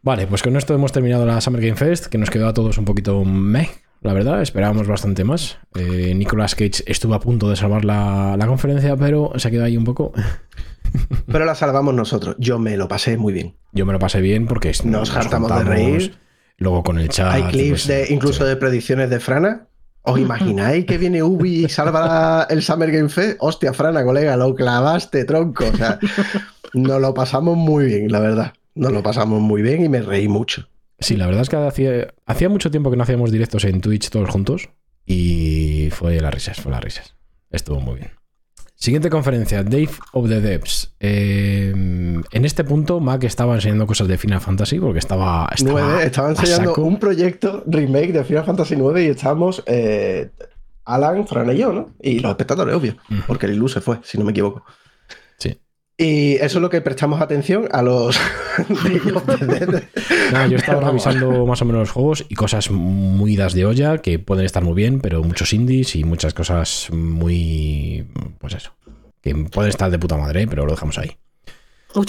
[0.03, 2.79] Vale, pues con esto hemos terminado la Summer Game Fest, que nos quedó a todos
[2.79, 3.71] un poquito meh,
[4.03, 5.59] la verdad, esperábamos bastante más.
[5.75, 9.83] Eh, Nicolas Cage estuvo a punto de salvar la, conferencia, pero se quedó ahí un
[9.83, 10.13] poco.
[11.27, 12.37] pero la salvamos nosotros.
[12.39, 13.57] Yo me lo pasé muy bien.
[13.73, 16.15] Yo me lo pasé bien porque nos, hartamos de reír.
[16.59, 17.33] Luego con el chat.
[17.33, 19.67] Hay clips de, incluso de predicciones de Frana
[20.09, 23.39] ¿Os imagináis que viene Ubi y salva el Summer Game Fest?
[23.41, 25.65] Hostia, Frana, colega, lo clavaste, tronco.
[25.67, 25.99] O sea,
[26.75, 28.53] nos lo pasamos muy bien, la verdad.
[28.77, 30.69] Nos lo pasamos muy bien y me reí mucho.
[31.01, 34.09] Sí, la verdad es que hacía, hacía mucho tiempo que no hacíamos directos en Twitch
[34.11, 34.69] todos juntos
[35.05, 37.17] y fue las risas, fue las risas.
[37.51, 38.11] Estuvo muy bien.
[38.79, 40.93] Siguiente conferencia, Dave of the Devs.
[41.01, 45.49] Em, en este punto, Mac estaba enseñando cosas de Final Fantasy porque estaba.
[45.55, 50.31] estaba estaba enseñando un proyecto remake de Final Fantasy 9 y estábamos eh,
[50.85, 51.91] Alan, Fran y yo, ¿no?
[52.03, 52.97] Y los espectadores, obvio,
[53.27, 54.63] porque el Ilu se fue, si no me equivoco.
[55.99, 58.19] Y eso es lo que prestamos atención a los.
[60.33, 63.99] no, yo estaba revisando más o menos los juegos y cosas muy das de olla
[63.99, 68.07] que pueden estar muy bien, pero muchos indies y muchas cosas muy.
[68.39, 68.73] Pues eso.
[69.23, 71.17] Que pueden estar de puta madre, pero lo dejamos ahí.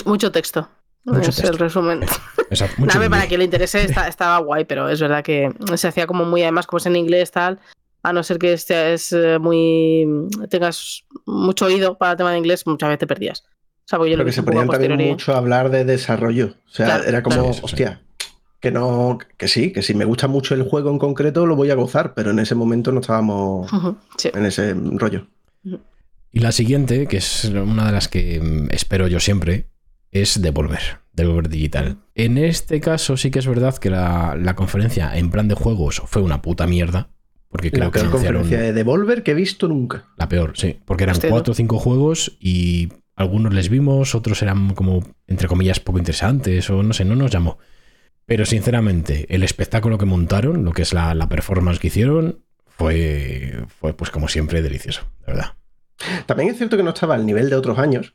[0.05, 0.67] Mucho, texto.
[1.05, 2.03] Mucho es el resumen.
[2.49, 6.43] Exacto, para quien le interese estaba guay, pero es verdad que se hacía como muy,
[6.43, 7.59] además, como es en inglés, tal
[8.03, 10.07] a no ser que estés eh, muy
[10.49, 13.43] tengas mucho oído para el tema de inglés, muchas veces te perdías.
[13.89, 16.55] O sea, que se ponían también mucho a hablar de desarrollo.
[16.65, 18.01] O sea, era como, hostia,
[18.59, 21.69] que no, que sí, que si me gusta mucho el juego en concreto lo voy
[21.69, 23.71] a gozar, pero en ese momento no estábamos
[24.33, 25.27] en ese rollo.
[26.33, 29.69] Y la siguiente, que es una de las que espero yo siempre,
[30.11, 31.97] es Devolver, Devolver Digital.
[32.13, 36.21] En este caso sí que es verdad que la, conferencia en plan de juegos fue
[36.21, 37.09] una puta mierda.
[37.49, 40.07] Porque creo la que conferencia de Devolver que he visto nunca.
[40.17, 40.79] La peor, sí.
[40.83, 45.79] Porque eran cuatro o cinco juegos y algunos les vimos, otros eran como, entre comillas,
[45.79, 47.57] poco interesantes o no sé, no nos llamó.
[48.25, 53.93] Pero sinceramente, el espectáculo que montaron, lo que es la, performance que hicieron, fue, fue
[53.93, 55.53] pues como siempre delicioso, de verdad.
[56.27, 58.13] También es cierto que no estaba al nivel de otros años,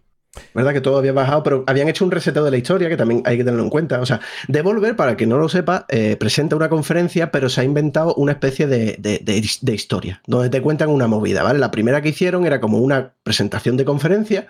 [0.55, 0.73] ¿Verdad?
[0.73, 3.37] Que todo había bajado, pero habían hecho un reseteo de la historia, que también hay
[3.37, 4.01] que tenerlo en cuenta.
[4.01, 7.65] O sea, Devolver, para que no lo sepa, eh, presenta una conferencia, pero se ha
[7.65, 11.59] inventado una especie de, de- de- de historia, donde te cuentan una movida, ¿vale?
[11.59, 14.47] La primera que hicieron era como una presentación de conferencia,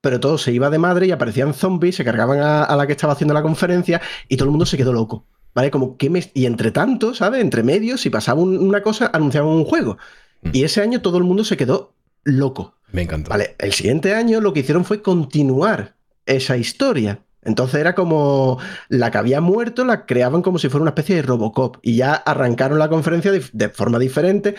[0.00, 2.92] pero todo se iba de madre y aparecían zombies, se cargaban a, a la que
[2.92, 5.26] estaba haciendo la conferencia y todo el mundo se quedó loco.
[5.54, 5.70] ¿Vale?
[5.70, 6.22] Como que me...
[6.34, 7.40] Y entre tanto, ¿sabes?
[7.40, 9.96] Entre medios, si pasaba un- una cosa, anunciaban un juego.
[10.42, 10.50] Mm.
[10.52, 11.94] Y ese año todo el mundo se quedó
[12.24, 12.74] loco.
[12.96, 13.28] Me encantó.
[13.28, 17.20] Vale, el siguiente año lo que hicieron fue continuar esa historia.
[17.42, 18.58] Entonces era como
[18.88, 21.76] la que había muerto, la creaban como si fuera una especie de Robocop.
[21.82, 24.54] Y ya arrancaron la conferencia de, forma diferente.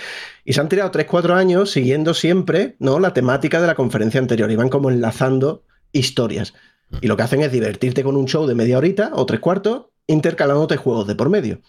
[0.46, 3.00] Y se han tirado 3-4 años siguiendo siempre ¿no?
[3.00, 4.52] la temática de la conferencia anterior.
[4.52, 6.54] Iban como enlazando historias.
[7.02, 9.88] Y lo que hacen es divertirte con un show de media horita o tres cuartos,
[10.06, 11.60] intercalándote juegos de por medio.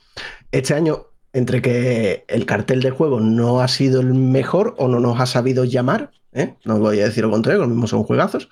[0.53, 5.01] Este año, entre que el cartel de juegos no ha sido el mejor o no
[5.01, 6.57] nos ha sabido llamar, ¿eh?
[6.65, 8.49] no voy a decir lo contrario, lo mismo son juegazos,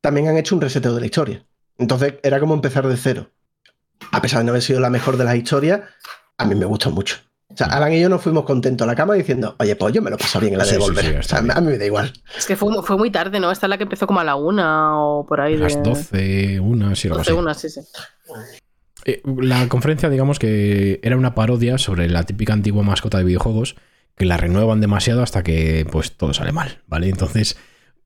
[0.00, 1.44] también han hecho un reseteo de la historia.
[1.78, 3.30] Entonces era como empezar de cero.
[4.12, 5.80] A pesar de no haber sido la mejor de las historias,
[6.38, 7.16] a mí me gustó mucho.
[7.52, 10.00] O sea, Alan y yo nos fuimos contentos a la cama diciendo, oye, pues yo
[10.02, 11.04] me lo paso bien en la Sí, de sí, Devolver.
[11.04, 12.12] sí, o sea, a mí me da igual.
[12.36, 13.50] Es que fue, fue muy tarde, ¿no?
[13.50, 15.54] Esta es la que empezó como a la una o por ahí.
[15.54, 15.82] A las de...
[15.82, 17.38] 12, una, sí, algo 12, así.
[17.40, 17.80] una, sí, sí.
[19.04, 23.74] Eh, la conferencia, digamos que era una parodia sobre la típica antigua mascota de videojuegos
[24.16, 27.08] que la renuevan demasiado hasta que pues todo sale mal, ¿vale?
[27.08, 27.56] Entonces,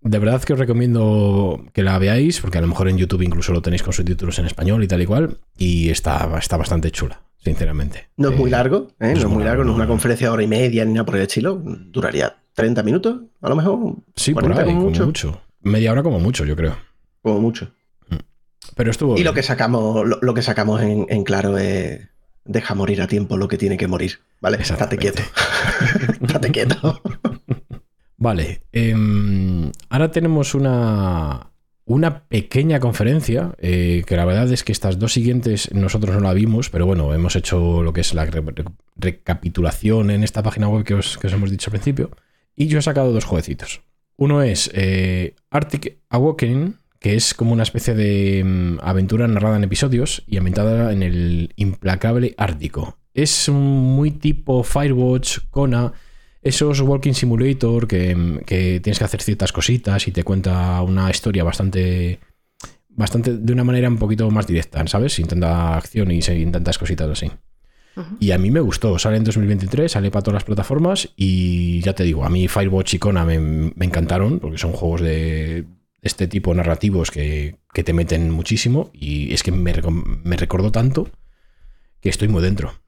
[0.00, 3.52] de verdad que os recomiendo que la veáis, porque a lo mejor en YouTube incluso
[3.52, 7.22] lo tenéis con subtítulos en español y tal y cual, y está, está bastante chula,
[7.38, 8.08] sinceramente.
[8.16, 9.12] No es muy Eh, largo, ¿eh?
[9.14, 11.16] no es muy largo, no es una conferencia de hora y media ni nada por
[11.16, 11.60] el estilo.
[11.64, 13.94] Duraría 30 minutos, a lo mejor.
[14.14, 15.06] Sí, por 40 ahí, como como mucho.
[15.06, 15.40] mucho.
[15.62, 16.76] Media hora como mucho, yo creo.
[17.22, 17.72] Como mucho.
[18.76, 19.26] Pero estuvo Y bien.
[19.26, 22.08] lo que sacamos, lo, lo que sacamos en, en claro es
[22.44, 24.18] deja morir a tiempo lo que tiene que morir.
[24.44, 24.58] ¿Vale?
[24.60, 25.22] Estate quieto.
[26.20, 27.00] Estate quieto.
[28.18, 31.50] Vale, em, ahora tenemos una,
[31.86, 36.34] una pequeña conferencia, eh, que la verdad es que estas dos siguientes nosotros no la
[36.34, 38.64] vimos, pero bueno, hemos hecho lo que es la re- re-
[38.96, 42.10] recapitulación en esta página web que os, que os hemos dicho al principio,
[42.54, 43.80] y yo he sacado dos jueguecitos.
[44.16, 49.64] Uno es eh, Arctic Awakening, que es como una especie de mm, aventura narrada en
[49.64, 52.98] episodios y ambientada en el implacable Ártico.
[53.14, 55.92] Es muy tipo Firewatch, Kona,
[56.42, 61.44] esos Walking Simulator que, que tienes que hacer ciertas cositas y te cuenta una historia
[61.44, 62.20] bastante.
[62.88, 65.14] Bastante de una manera un poquito más directa, ¿sabes?
[65.14, 67.30] Sin tanta acción y tantas cositas así.
[68.20, 68.98] Y a mí me gustó.
[68.98, 71.10] Sale en 2023, sale para todas las plataformas.
[71.16, 75.00] Y ya te digo, a mí Firewatch y Kona me, me encantaron porque son juegos
[75.00, 75.64] de
[76.02, 78.90] este tipo narrativos que, que te meten muchísimo.
[78.92, 79.72] Y es que me,
[80.22, 81.08] me recordó tanto
[82.00, 82.83] que estoy muy dentro.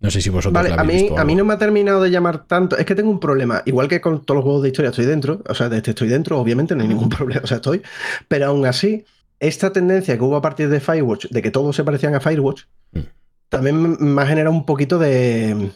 [0.00, 1.44] No sé si vosotros Vale, la a mí, visto a mí algo.
[1.44, 2.76] no me ha terminado de llamar tanto.
[2.78, 3.62] Es que tengo un problema.
[3.66, 5.42] Igual que con todos los juegos de historia estoy dentro.
[5.48, 7.40] O sea, de este estoy dentro, obviamente, no hay ningún problema.
[7.42, 7.82] O sea, estoy.
[8.28, 9.04] Pero aún así,
[9.40, 12.62] esta tendencia que hubo a partir de Firewatch, de que todos se parecían a Firewatch,
[12.92, 13.00] Mm.
[13.48, 15.72] también me ha generado un poquito de.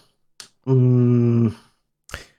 [0.65, 1.49] mm,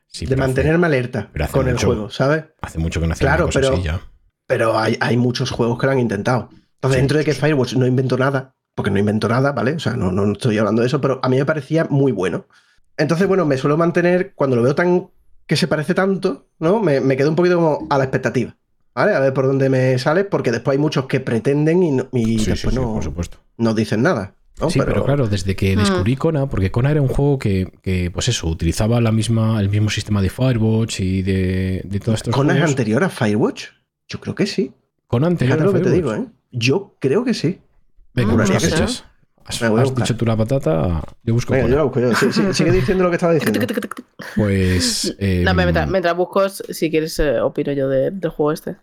[0.07, 2.45] Sí, de hace- mantenerme alerta con el juego, ¿sabes?
[2.61, 4.01] Hace mucho que no hacía Claro, una cosa pero- así ya.
[4.47, 6.49] Pero hay, hay muchos juegos que lo han intentado.
[6.76, 7.34] Entonces, Sí, dentro de que.
[7.34, 9.74] Firewatch no inventó nada, porque no inventó nada, ¿vale?
[9.74, 12.45] O sea, no, no estoy hablando de eso, pero a mí me parecía muy bueno.
[12.98, 15.10] Entonces, bueno, me suelo mantener, cuando lo veo tan
[15.45, 16.80] que se parece tanto, ¿no?
[16.80, 18.56] Me, me quedo un poquito como a la expectativa,
[18.95, 19.14] ¿vale?
[19.14, 22.26] A ver por dónde me sale, porque después hay muchos que pretenden y, no- y
[22.26, 23.38] Sí, sí, después sí, no, por supuesto.
[23.58, 24.36] no dicen nada.
[24.62, 24.70] ¿no?
[24.70, 25.04] Sí, pero...
[25.04, 25.80] claro, desde que Mm.
[25.80, 29.68] descubrí Kona, porque Kona era un juego que, que, pues eso, utilizaba la misma, el
[29.70, 32.72] mismo sistema de Firewatch y de, de todos estos ¿Conan es juegos.
[32.72, 33.64] anterior a Firewatch?
[34.08, 34.72] Yo creo que sí.
[35.08, 36.18] Kona anterior Fíjate a lo que te Firewatch.
[36.22, 36.32] digo, ¿eh?
[36.52, 37.60] Yo creo que sí.
[38.14, 38.85] Venga, pues no.
[39.45, 42.15] Has, dicho tú la patata, yo busco Venga, yo la busco yo.
[42.15, 43.60] Sí, sí, sigue diciendo lo que estaba diciendo.
[44.35, 45.15] Pues.
[45.19, 48.77] eh, No, mientras, mientras buscas, si quieres, eh, opino yo de- del juego este.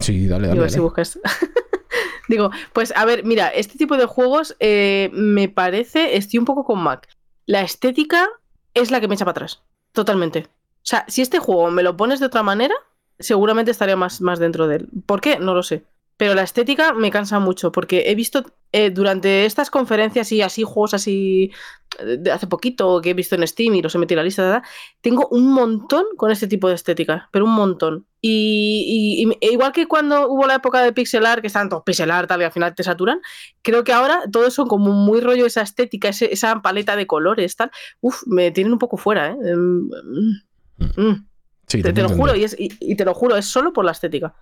[0.00, 0.58] sí, dale, dale.
[0.58, 0.82] Digo, si dale.
[0.82, 1.18] buscas.
[2.28, 6.64] Digo, pues a ver, mira, este tipo de juegos eh, me parece, estoy un poco
[6.64, 7.08] con Mac.
[7.46, 8.28] La estética
[8.74, 9.62] es la que me echa para atrás,
[9.92, 10.46] totalmente.
[10.48, 12.74] O sea, si este juego me lo pones de otra manera,
[13.18, 14.88] seguramente estaría más, más dentro de él.
[15.06, 15.38] ¿Por qué?
[15.38, 15.84] No lo sé.
[16.20, 20.64] Pero la estética me cansa mucho, porque he visto eh, durante estas conferencias y así,
[20.64, 21.50] juegos así
[21.98, 24.28] eh, de hace poquito que he visto en Steam y los he metido en la
[24.28, 24.62] lista, ¿verdad?
[25.00, 28.06] tengo un montón con este tipo de estética, pero un montón.
[28.20, 31.70] Y, y- y- e igual que cuando hubo la época de pixel art, que estaban
[31.70, 33.22] todos pixel art tal, y al final te saturan,
[33.62, 37.56] creo que ahora todo eso como muy rollo esa estética, ese- esa paleta de colores,
[37.56, 37.70] tal,
[38.02, 39.36] uf, me tienen un poco fuera, ¿eh?
[39.42, 41.26] Em, mm, mm.
[41.66, 42.68] Sí, te, te lo juro, y, entender.
[42.68, 44.34] es, y, y te lo juro, es solo por la estética.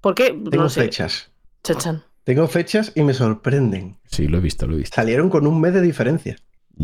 [0.00, 0.26] ¿Por qué?
[0.30, 0.82] Tengo no sé.
[0.82, 1.30] fechas.
[1.62, 2.02] Chan, chan.
[2.24, 3.98] Tengo fechas y me sorprenden.
[4.06, 4.94] Sí, lo he visto, lo he visto.
[4.94, 6.36] Salieron con un mes de diferencia.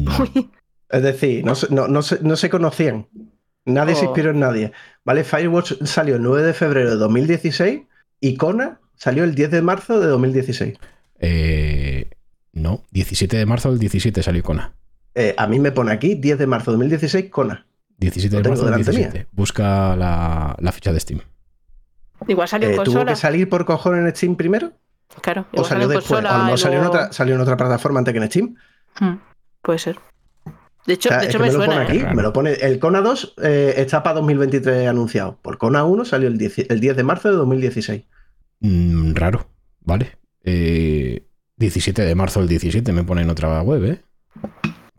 [0.88, 3.08] Es decir, no, se- no, no se, no se conocían.
[3.64, 4.04] Nadie se Oh.
[4.10, 4.70] inspiró en nadie.
[5.04, 5.24] ¿Vale?
[5.24, 7.82] Firewatch salió el 9 de febrero de 2016
[8.20, 10.78] y Kona salió el 10 de marzo de 2016.
[11.18, 12.10] Eh,
[12.52, 14.74] no, 17 de marzo del 17 salió Kona.
[15.16, 17.66] Eh, a mí me pone aquí 10 de marzo de 2016 Kona.
[17.98, 19.26] 17 Lo de marzo del delante 17.
[19.32, 21.20] Busca la, la ficha de Steam.
[22.28, 24.72] Igual salió en Eh, ¿Tuvo que salir por cojones en Steam primero?
[25.22, 26.06] Claro, ¿O salió en después?
[26.08, 28.26] consola lo mejor y salió, en luego- otra, salió en otra plataforma antes que en
[28.30, 28.54] Steam.
[29.00, 29.14] Hmm,
[29.62, 29.98] Puede ser.
[30.86, 31.74] De hecho, O sea, de hecho me, me, lo suena.
[31.74, 32.14] pone aquí, ¿eh?
[32.14, 32.52] me lo pone.
[32.52, 35.38] El Kona 2 eh, está para 2023 anunciado.
[35.42, 38.04] Por Kona 1 salió el 10, el 10 de marzo de 2016.
[38.60, 39.48] Mm, raro,
[39.80, 40.16] ¿vale?
[40.44, 41.26] Eh,
[41.56, 44.02] 17 de marzo del 17 me pone en otra web, ¿eh?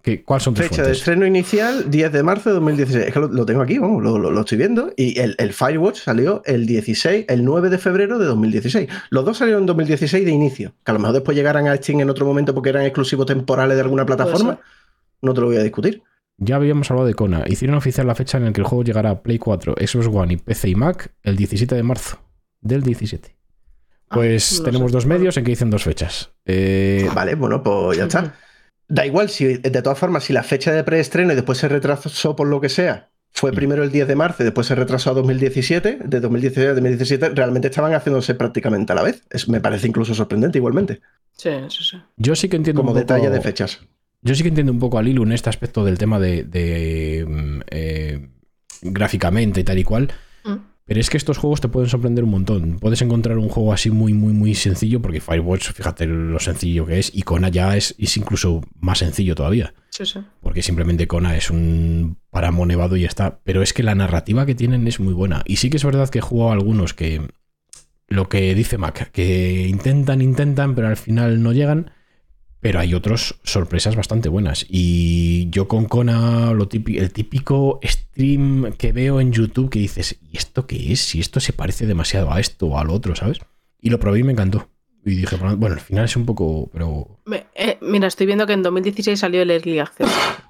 [0.07, 3.07] ¿Qué, ¿Cuáles son tus Fecha de estreno inicial 10 de marzo de 2016.
[3.07, 4.93] Es que lo, lo tengo aquí, vamos, lo, lo- lo estoy viendo.
[4.95, 8.87] Y el, el Firewatch salió el 16, el 9 de febrero de 2016.
[9.09, 10.73] Los dos salieron en 2016 de inicio.
[10.85, 13.75] Que a lo mejor después llegaran a Steam en otro momento porque eran exclusivos temporales
[13.75, 14.59] de alguna plataforma.
[15.21, 16.01] No te lo voy a discutir.
[16.37, 17.43] Ya habíamos hablado de Kona.
[17.45, 20.33] Hicieron oficial la fecha en la que el juego llegará a Play 4, Xbox One
[20.35, 22.19] y PC y Mac el 17 de marzo
[22.61, 23.35] del 17.
[24.09, 24.95] Pues Ah, no tenemos sé.
[24.95, 26.31] dos medios en que dicen dos fechas.
[26.45, 28.35] Eh, Vale, bueno, pues ya está.
[28.89, 32.35] Da igual si, de todas formas, si la fecha de preestreno y después se retrasó
[32.35, 33.55] por lo que sea, fue Mm.
[33.55, 37.29] primero el 10 de marzo y después se retrasó a 2017, de 2016 a 2017,
[37.29, 39.23] realmente estaban haciéndose prácticamente a la vez.
[39.29, 41.01] Es- me parece incluso sorprendente igualmente,
[41.35, 41.97] Sí, sí, sí.
[42.15, 43.81] yo sí que entiendo como un poco- detalle de fechas.
[44.21, 47.25] Yo sí que entiendo un poco a Lilu en este aspecto del tema de, de,
[47.27, 48.29] mm, eh,
[48.81, 50.11] gráficamente y tal y cual.
[50.87, 52.77] Pero es que estos juegos te pueden sorprender un montón.
[52.79, 56.97] Puedes encontrar un juego así muy, muy, muy sencillo, porque Firewatch, fíjate lo sencillo que
[56.99, 59.73] es, y Kona ya es, es incluso más sencillo todavía.
[59.89, 60.19] Sí, sí.
[60.41, 63.41] Porque simplemente Kona es un páramo nevado y ya está.
[63.43, 65.43] Pero es que la narrativa que tienen es muy buena.
[65.45, 67.21] Y sí que es verdad que he jugado a algunos que
[68.07, 71.91] lo que dice Mac, que intentan, intentan, pero al final no llegan.
[72.59, 74.65] Pero hay otros sorpresas bastante buenas.
[74.67, 80.17] Y yo con Kona, lo típico, el típico stream que veo en YouTube que dices,
[80.21, 81.01] ¿y esto qué es?
[81.01, 83.39] Si esto se parece demasiado a esto o al otro, ¿sabes?
[83.79, 84.69] Y lo probé y me encantó.
[85.09, 88.51] Y dije, bueno, al final es un poco, pero Me- eh, mira, estoy viendo que
[88.51, 90.07] en 2016 salió el Early Access.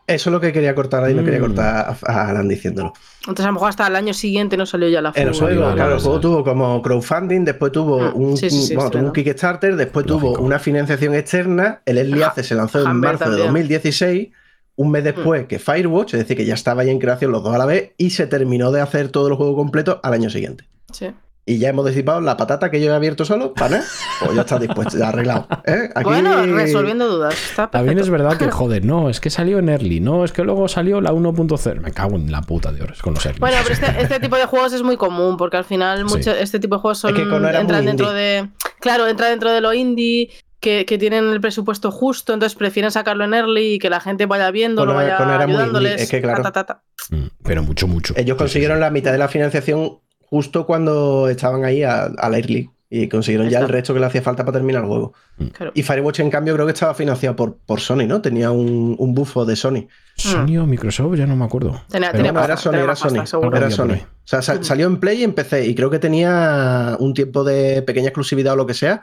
[0.07, 1.43] Eso es lo que quería cortar ahí, no quería Mm.
[1.43, 2.93] cortar a, a Alan diciéndolo.
[3.21, 5.93] Entonces, a lo mejor hasta el año siguiente no salió ya la juego, vale, claro,
[5.95, 9.13] el juego tuvo como crowdfunding, después tuvo Ah, un, sí, sí, sí, bueno, tuvo un.
[9.13, 10.33] Kickstarter, después Lógico.
[10.33, 13.47] tuvo una financiación externa, el Early Access se lanzó en marzo de también.
[13.47, 14.29] 2016,
[14.77, 17.53] un mes después que Firewatch, es decir, que ya estaba ahí en creación los dos
[17.53, 20.63] a la vez, y se terminó de hacer todo el juego completo al año siguiente.
[20.91, 21.07] Sí.
[21.49, 23.79] Y ya hemos disipado la patata que yo he abierto solo, ¿vale?
[24.19, 25.47] Pues ya está dispuesto, ya arreglado.
[25.65, 25.89] ¿eh?
[25.95, 27.33] Aquí- Bueno, resolviendo dudas.
[27.51, 30.43] Está También es verdad que, joder, no, es que salió en Early, no, es que
[30.43, 31.79] luego salió la 1.0.
[31.81, 33.39] Me cago en la puta de horas con los Early.
[33.39, 36.29] Bueno, pero este, este tipo de juegos es muy común porque al final Sí.
[36.37, 38.49] este tipo de juegos son, Es que entran dentro de.
[38.81, 40.29] Claro, entra dentro de lo indie,
[40.59, 44.25] que, que tienen el presupuesto justo, entonces prefieren sacarlo en early y que la gente
[44.25, 46.01] vaya viéndolo, vaya ayudándoles.
[46.01, 46.43] es que claro.
[46.43, 47.15] ta, ta, ta, ta.
[47.15, 48.13] Mm, Pero mucho, mucho.
[48.17, 48.81] Ellos Sí, sí, consiguieron sí.
[48.81, 52.69] la mitad de la financiación justo cuando estaban ahí a, a la Early.
[52.89, 55.11] Y consiguieron ya el resto que le hacía falta para terminar el juego.
[55.51, 55.73] Claro.
[55.75, 58.21] Y Firewatch, en cambio, creo que estaba financiado por, por Sony, ¿no?
[58.21, 59.87] Tenía un, un bufo de Sony.
[60.15, 61.81] Sony o Microsoft, ya no me acuerdo.
[61.89, 63.25] Tenía- No, era Sony, tenía era pasta, Sony.
[63.25, 63.57] seguro.
[63.57, 63.95] Era Sony.
[63.95, 64.63] O sea, sal- Mm.
[64.63, 65.65] salió en Play y en PC.
[65.67, 69.01] Y creo que tenía un tiempo de pequeña exclusividad o lo que sea.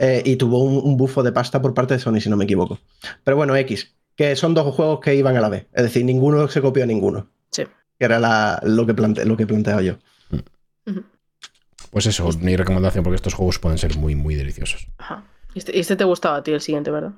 [0.00, 2.44] eh, y tuvo un, un bufo de pasta por parte de Sony, si no me
[2.44, 2.78] equivoco.
[3.24, 3.96] Pero bueno, X.
[4.14, 5.66] Que son dos juegos que iban a la vez.
[5.72, 7.26] Es decir, ninguno se copió a ninguno.
[7.50, 7.64] Sí.
[7.98, 9.94] Que era la- lo, que plante, lo que planteaba yo.
[11.90, 14.88] Pues eso, mi recomendación, porque estos juegos pueden ser muy, muy deliciosos.
[14.98, 15.24] Ajá.
[15.54, 17.12] Y este, este te gustaba a ti, el siguiente, ¿verdad?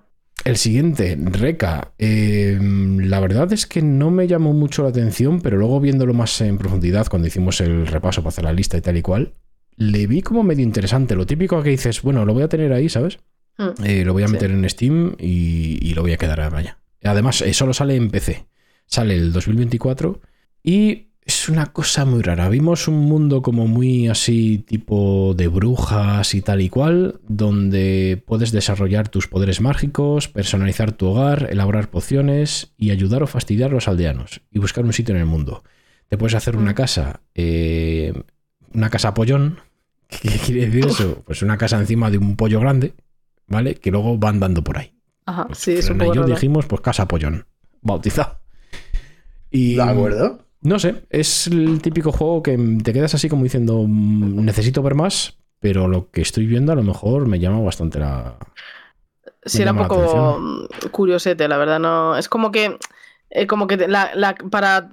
[0.45, 1.93] El siguiente, Reca.
[1.99, 6.41] Eh, la verdad es que no me llamó mucho la atención, pero luego viéndolo más
[6.41, 9.35] en profundidad, cuando hicimos el repaso para hacer la lista y tal y cual,
[9.77, 11.15] le vi como medio interesante.
[11.17, 13.19] Lo típico que dices, bueno, lo voy a tener ahí, ¿sabes?
[13.59, 13.85] Mm.
[13.85, 14.33] Eh, lo voy a Sí.
[14.33, 16.79] meter en Steam y, y lo voy a quedar vaya.
[17.03, 18.47] Además, eh, solo sale en PC.
[18.87, 20.21] Sale el 2024
[20.63, 22.49] y es una cosa muy rara.
[22.49, 28.51] Vimos un mundo como muy así, tipo de brujas y tal y cual, donde puedes
[28.51, 33.87] desarrollar tus poderes mágicos, personalizar tu hogar, elaborar pociones y ayudar o fastidiar a los
[33.87, 35.63] aldeanos y buscar un sitio en el mundo.
[36.09, 36.75] Te puedes hacer una Mm.
[36.75, 38.13] casa, eh,
[38.75, 39.61] una casa pollón.
[40.09, 41.23] ¿Qué quiere decir eso?
[41.25, 42.95] Pues una casa encima de un pollo grande,
[43.47, 43.77] ¿vale?
[43.77, 44.93] Que luego van dando por ahí.
[45.27, 46.27] Ajá, Pues sí, es un y yo raro.
[46.27, 47.47] dijimos, pues casa pollón,
[47.83, 48.41] bautizado.
[49.53, 50.45] Y, ¿De acuerdo?
[50.63, 54.95] No sé, es el típico juego que te quedas así como diciendo, "Mm, necesito ver
[54.95, 58.37] más, pero lo que estoy viendo a lo mejor me llama bastante la...
[59.45, 61.79] Sí, me era un la poco mm, curiosete, la verdad.
[61.79, 62.79] No, es como que,
[63.31, 64.91] eh, como que la- la- para,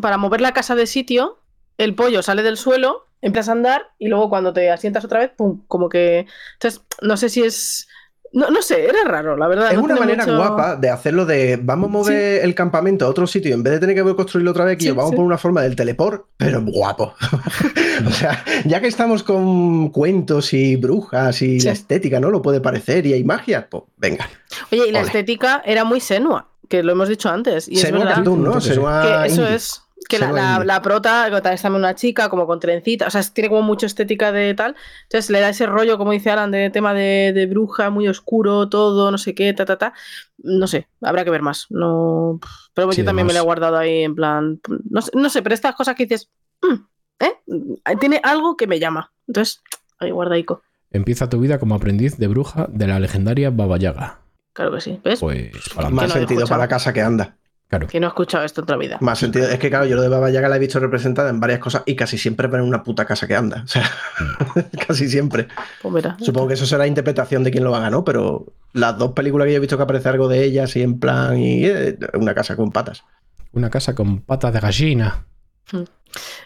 [0.00, 1.38] para mover la casa de sitio,
[1.78, 5.30] el pollo sale del suelo, empiezas a andar y luego cuando te asientas otra vez,
[5.36, 6.26] pum, como que.
[6.54, 7.88] Entonces, no sé si es
[8.32, 9.70] No, no sé, era raro, la verdad.
[9.72, 13.08] Es no una manera mucho- guapa de hacerlo de vamos a mover el campamento a
[13.08, 15.16] otro sitio y en vez de tener que construirlo otra vez aquí, Sí, vamos sí.
[15.16, 17.14] por una forma del teleport, pero guapo.
[18.06, 21.66] o sea, ya que estamos con cuentos y brujas y Sí.
[21.66, 22.30] la estética, ¿no?
[22.30, 24.28] Lo puede parecer y hay magia, pues venga.
[24.70, 25.08] Oye, y la Ole.
[25.08, 27.68] estética era muy senua, que lo hemos dicho antes.
[27.68, 28.60] Y es Senua verdad Cartoon, ¿no?
[28.60, 29.56] Senua que eso indie.
[29.56, 29.82] es.
[30.08, 33.48] Que la, la, la prota, es también una chica, como con trencita, o sea, tiene
[33.48, 34.74] como mucha estética de tal.
[35.04, 38.68] Entonces le da ese rollo, como dice Alan, de tema de, de bruja, muy oscuro,
[38.68, 39.92] todo, no sé qué, ta, ta, ta.
[40.38, 41.66] No sé, habrá que ver más.
[41.70, 42.40] No,
[42.74, 44.60] pero Sí, yo también me lo he guardado ahí en plan.
[44.88, 46.30] No sé, no sé pero estas cosas que dices,
[46.62, 47.96] "Mm, ¿eh?
[48.00, 49.12] Tiene algo que me llama.
[49.28, 49.62] Entonces,
[49.98, 50.62] ahí guardaico.
[50.90, 54.20] Empieza tu vida como aprendiz de bruja de la legendaria Baba Yaga.
[54.54, 55.00] Claro que sí.
[55.04, 55.20] ¿Ves?
[55.20, 56.48] Pues para Más no sentido escuchado.
[56.48, 57.36] para la casa que anda.
[57.70, 57.86] Claro.
[57.86, 58.98] Que no he escuchado esto en otra vida.
[59.00, 59.48] Más sentido.
[59.48, 61.84] Es que, claro, yo lo de Baba Yaga la he visto representada en varias cosas
[61.86, 63.62] y casi siempre ven una puta casa que anda.
[63.64, 63.88] O sea,
[64.86, 65.46] casi siempre.
[65.80, 66.16] Pues mira.
[66.20, 68.04] Supongo que eso será interpretación de quién lo haga, ¿no?
[68.04, 70.98] Pero las dos películas que yo he visto que aparece algo de ella, así en
[70.98, 73.04] plan, y eh, una casa con patas.
[73.52, 75.26] Una casa con patas de gallina.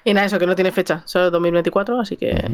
[0.04, 2.50] Y nada, eso que no tiene fecha, solo 2024, así que.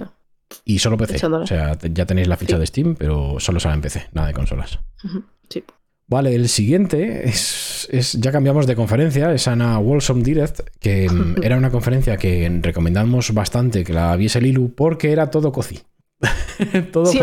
[0.64, 1.16] Y solo PC.
[1.16, 1.42] Echándole.
[1.44, 2.60] O sea, ya tenéis la ficha Sí.
[2.60, 4.78] de Steam, pero solo sale en PC, nada de consolas.
[5.48, 5.64] Sí.
[6.10, 11.36] Vale, el siguiente es, es- ya cambiamos de conferencia, es Ana Wolsom Direct, que mm,
[11.42, 15.78] era una conferencia que recomendamos bastante que la viese Lilu porque era todo coci.
[16.92, 17.18] todo Sí,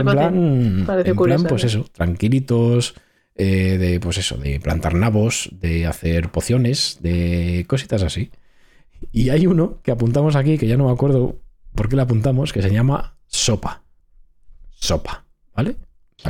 [0.00, 0.34] en plan,
[1.10, 2.94] en curioso, plan, pues eso, tranquilitos,
[3.34, 8.30] eh, de pues eso, de plantar nabos, de hacer pociones, de cositas así.
[9.12, 11.36] Y hay uno que apuntamos aquí, que ya no me acuerdo
[11.74, 13.82] por qué le apuntamos, que se llama Sopa.
[14.70, 15.76] Sopa, ¿vale?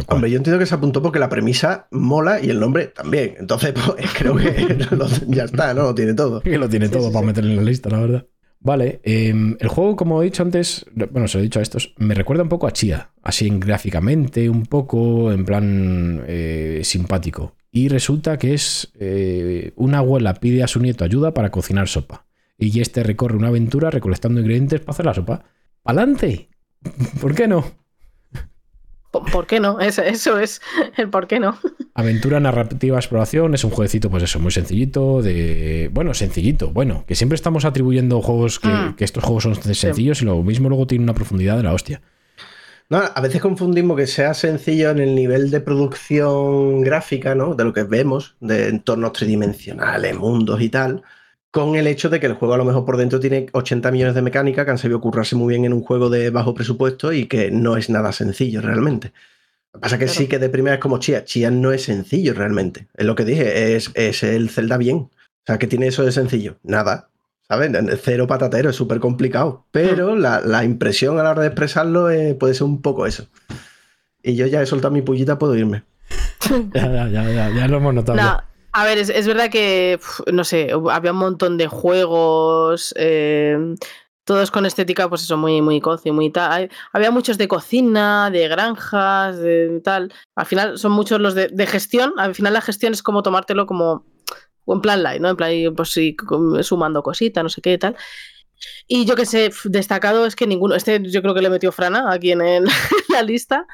[0.08, 3.34] Hombre, yo entiendo que se apuntó porque la premisa mola y el nombre también.
[3.38, 5.82] Entonces, pues, creo que lo- ya está, ¿no?
[5.82, 6.40] Lo tiene todo.
[6.42, 7.26] que lo tiene Sí, todo sí, para sí.
[7.26, 8.26] meter en la lista, la verdad.
[8.62, 11.94] Vale, eh, el juego, como he dicho antes, bueno, se lo he dicho a estos,
[11.96, 17.56] me recuerda un poco a Chia, así en gráficamente, un poco en plan eh, simpático.
[17.72, 22.26] Y resulta que es eh, una abuela pide a su nieto ayuda para cocinar sopa.
[22.58, 25.42] Y este recorre una aventura recolectando ingredientes para hacer la sopa.
[25.82, 26.50] ¡Pa'lante!
[27.22, 27.64] ¿Por qué no?
[29.10, 29.80] ¿Por, qué no?
[29.80, 30.60] Eso, eso es
[30.96, 31.58] el por qué no.
[31.94, 35.90] Aventura, narrativa, exploración, es un jueguecito, pues eso, muy sencillito, de...
[35.92, 38.94] Bueno, sencillito, bueno, que siempre estamos atribuyendo juegos que, Mm.
[38.94, 42.00] que estos juegos son sencillos y lo mismo luego tiene una profundidad de la hostia.
[42.88, 47.54] No, a veces confundimos que sea sencillo en el nivel de producción gráfica, ¿no?
[47.54, 51.02] De lo que vemos, de entornos tridimensionales, mundos y tal,
[51.50, 54.14] con el hecho de que el juego a lo mejor por dentro tiene 80 millones
[54.14, 57.26] de mecánica que han sabido currarse muy bien en un juego de bajo presupuesto y
[57.26, 59.12] que no es nada sencillo realmente.
[59.72, 60.18] Lo que pasa es que Claro.
[60.18, 61.24] sí que de primera es como Chia.
[61.24, 62.88] Chia no es sencillo realmente.
[62.94, 64.96] Es lo que dije, es, es el Zelda bien.
[64.98, 65.10] O
[65.46, 66.56] sea, ¿qué tiene eso de sencillo?
[66.62, 67.08] Nada.
[67.48, 67.70] ¿Sabes?
[68.02, 69.64] Cero patatero, es súper complicado.
[69.72, 73.26] Pero la, la impresión a la hora de expresarlo eh, puede ser un poco eso.
[74.22, 75.82] Y yo ya he soltado mi pullita, puedo irme.
[76.74, 78.20] Ya, ya, ya, ya, ya lo hemos notado.
[78.20, 78.42] No.
[78.72, 79.98] A ver, es, es verdad que,
[80.32, 83.56] no sé, había un montón de juegos, eh,
[84.24, 86.70] todos con estética, pues eso, muy, muy cozy, muy tal.
[86.92, 90.12] Había muchos de cocina, de granjas, de tal.
[90.36, 92.12] Al final son muchos los de, gestión.
[92.18, 94.04] Al final la gestión es como tomártelo como
[94.68, 95.30] en plan light, ¿no?
[95.30, 96.16] En plan, pues sí,
[96.62, 97.96] sumando cositas, no sé qué tal.
[98.86, 102.12] Y yo que sé, destacado es que ninguno, este yo creo que le metió Frana
[102.12, 102.64] aquí en, el-
[103.08, 103.66] la lista.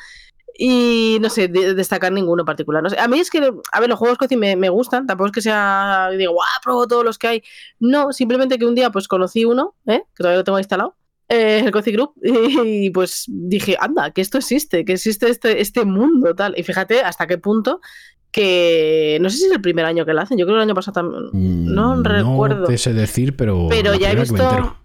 [0.58, 2.82] Y no sé, de- destacar ninguno particular.
[2.82, 5.26] No sé, a mí es que, a ver, los juegos cozy me, me gustan, tampoco
[5.26, 7.42] es que sea, digo, guau, pruebo todos los que hay.
[7.78, 10.02] No, simplemente que un día pues conocí uno, ¿eh?
[10.14, 10.94] que todavía lo tengo instalado,
[11.28, 15.84] eh, el Cozy Group, y, pues dije, anda, que esto existe, que existe este, este
[15.84, 16.54] mundo, tal.
[16.56, 17.80] Y fíjate hasta qué punto
[18.32, 20.68] que, no sé si es el primer año que lo hacen, yo creo que el
[20.68, 21.24] año pasado también.
[21.32, 22.66] Mm, no recuerdo.
[22.66, 23.66] te sé decir, pero.
[23.68, 24.76] Pero ya he visto- entero,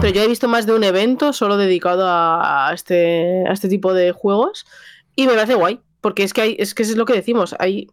[0.00, 3.94] Pero yo he visto más de un evento solo dedicado a este, a este tipo
[3.94, 4.66] de juegos
[5.16, 7.88] y me parece guay, porque es que, hay, es que es lo que decimos, hay,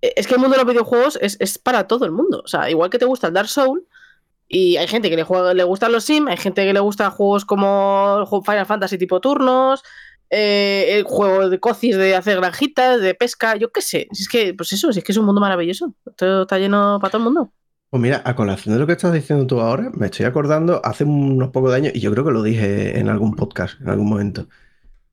[0.00, 2.70] es que el mundo de los videojuegos es, es para todo el mundo, o sea,
[2.70, 3.86] igual que te gusta el Dark Soul
[4.48, 7.10] y hay gente que le, juega, le gustan los Sim, hay gente que le gustan
[7.10, 9.82] juegos como Final Fantasy tipo turnos,
[10.28, 14.54] eh, el juego de cocis de hacer granjitas, de pesca, yo qué sé, es que,
[14.54, 17.52] pues eso, es que es un mundo maravilloso, todo está lleno para todo el mundo.
[17.90, 21.02] Pues mira, a colación de lo que estás diciendo tú ahora, me estoy acordando hace
[21.02, 24.46] unos pocos años, y yo creo que lo dije en algún podcast, en algún momento.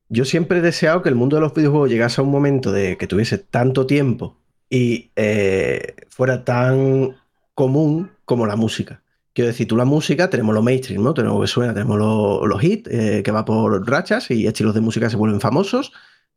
[0.10, 2.98] Yo siempre he deseado que el mundo de los videojuegos llegase a un momento de
[2.98, 4.38] que tuviese tanto tiempo
[4.70, 7.18] y eh, fuera tan
[7.54, 9.04] común como la música.
[9.34, 11.14] Quiero decir, tú la música, tenemos lo mainstream, ¿no?
[11.14, 14.74] Tenemos lo que suena, tenemos lo- los hits, eh, que va por rachas y estilos
[14.74, 15.92] de música se vuelven famosos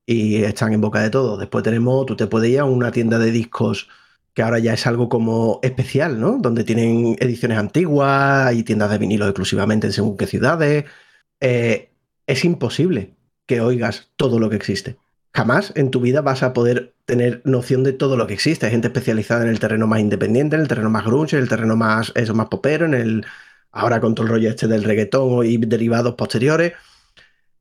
[0.05, 1.39] y están en boca de todos.
[1.39, 3.89] Después tenemos, tú te puedes ir a una tienda de discos
[4.35, 6.39] que ahora ya es algo como especial, ¿no?
[6.39, 10.85] Donde tienen ediciones antiguas y tiendas de vinilo exclusivamente en según qué ciudades.
[11.41, 11.91] Eh,
[12.27, 13.15] es imposible
[13.51, 14.97] que oigas todo lo que existe.
[15.33, 18.67] jamás en tu vida vas a poder tener noción de todo lo que existe.
[18.67, 21.49] Hay gente especializada en el terreno más independiente, en el terreno más grunge, en el
[21.49, 23.27] terreno más, eso, más popero, en el
[23.73, 26.73] ahora con todo el rollo este del reggaetón y derivados posteriores.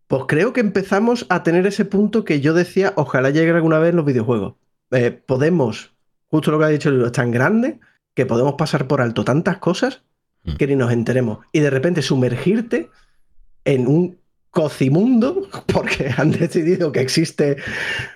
[0.07, 3.91] Pues creo que empezamos a tener ese punto que yo decía, ojalá llegue alguna vez
[3.91, 4.55] en los videojuegos.
[4.91, 5.93] Eh, podemos,
[6.27, 7.79] justo lo que ha dicho el es tan grande
[8.15, 10.01] que podemos pasar por alto tantas cosas
[10.43, 10.55] Mm.
[10.55, 11.39] que ni nos enteremos.
[11.51, 12.89] Y de repente sumergirte
[13.65, 14.19] en un
[14.51, 17.57] cocimundo, porque han decidido que existe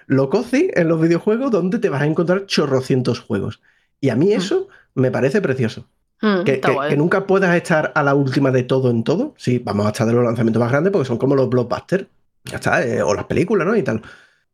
[0.08, 3.62] lo coci en los videojuegos, donde te vas a encontrar chorrocientos juegos.
[4.02, 4.38] Y a mí Mm.
[4.38, 5.88] eso me parece precioso.
[6.22, 6.62] Mm, Que,
[6.98, 9.34] nunca puedas estar a la última de todo en todo.
[9.38, 12.06] Sí, vamos a estar de los lanzamientos más grandes porque son como los blockbusters.
[12.46, 13.76] Ya está, eh, o las películas, ¿no?
[13.76, 14.02] Y tal.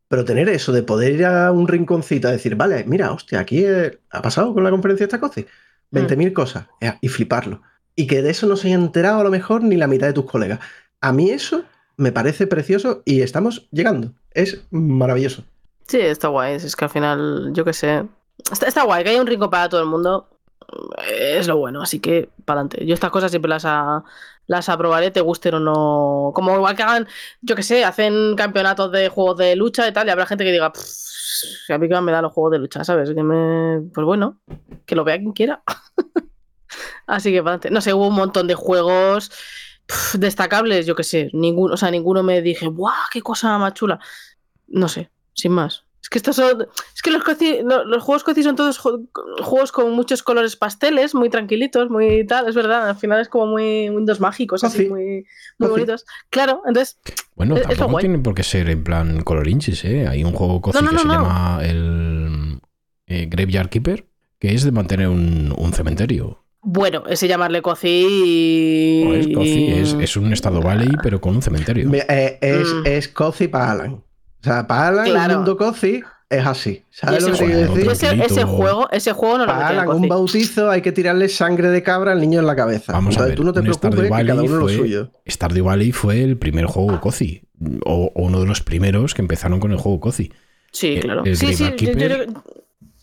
[0.08, 3.64] Pero tener eso de poder ir a un rinconcito a decir, vale, mira, hostia, aquí
[3.64, 5.42] eh, ha pasado con la conferencia esta cosa.
[5.92, 6.66] 20.000 cosas.
[6.80, 7.62] eh, Y fliparlo.
[7.94, 10.12] Y que de eso no se haya enterado a lo mejor ni la mitad de
[10.12, 10.58] tus colegas.
[11.00, 11.64] A mí eso
[12.00, 14.12] me parece precioso y estamos llegando.
[14.32, 15.44] Es maravilloso.
[15.86, 16.54] Sí, está guay.
[16.54, 18.04] Es que al final, yo qué sé.
[18.50, 20.28] Está, está guay, que haya un rincón para todo el mundo.
[21.08, 22.86] eh, Es lo bueno, así que para adelante.
[22.86, 24.02] Yo estas cosas siempre las, a-
[24.46, 26.32] las aprobaré, te gusten o no.
[26.34, 27.06] Como igual que hagan,
[27.42, 30.52] yo qué sé, hacen campeonatos de juegos de lucha y tal, y habrá gente que
[30.52, 33.10] diga, "Pff, a mí que me da los juegos de lucha, ¿sabes?
[33.14, 33.82] Que me...
[33.94, 34.40] Pues bueno,
[34.86, 35.62] que lo vea quien quiera.
[37.06, 37.70] así que para adelante.
[37.70, 39.30] No sé, hubo un montón de juegos
[39.90, 42.94] pff, destacables, yo qué sé, ninguno, o sea, ninguno me dije, ¡guau!
[43.12, 43.98] ¡Qué cosa más chula!
[44.68, 45.84] No sé, sin más.
[46.02, 46.66] Es que estos son.
[46.94, 49.06] Es que los, coci- lo- los juegos coci son todos ju-
[49.42, 52.88] juegos con muchos colores pasteles, muy tranquilitos, muy tal, es verdad.
[52.88, 54.88] Al final es como muy mundos mágicos, así, Coci.
[54.88, 55.04] muy,
[55.58, 55.70] muy Coci.
[55.72, 56.06] bonitos.
[56.30, 56.98] Claro, entonces.
[57.36, 58.02] Bueno, Es- tampoco guay.
[58.04, 60.06] tiene por qué ser en plan colorinchis, ¿eh?
[60.08, 61.14] Hay un juego cozy No, no, que no, se no.
[61.14, 62.60] llama el
[63.06, 64.06] eh, Graveyard Keeper,
[64.38, 66.42] que es de mantener un, un cementerio.
[66.62, 69.02] Bueno, ese llamarle coci.
[69.06, 71.88] No es cozy, es, es un estado valley, pero con un cementerio.
[71.88, 72.82] Me- eh, es, Mm.
[72.86, 73.92] es cozy para Alan.
[73.94, 74.04] O
[74.42, 75.30] sea, para Alan Claro.
[75.32, 76.70] el mundo cozy es así.
[76.70, 78.22] Y ¿Sabes ese, lo que quiero juego- decir?
[78.22, 81.82] ese, juego, ese juego no lo Para Alan, un bautizo hay que tirarle sangre de
[81.82, 82.92] cabra al niño en la cabeza.
[82.92, 85.10] Vamos a Entonces ver, tú no te preocupes, que cada Valley uno lo fue- suyo.
[85.28, 87.42] Stardew Valley fue el primer juego cozy,
[87.86, 90.30] o, o uno de los primeros que empezaron con el juego cozy.
[90.72, 91.22] Sí, el- claro.
[91.24, 92.16] el sí, sí, yo- yo-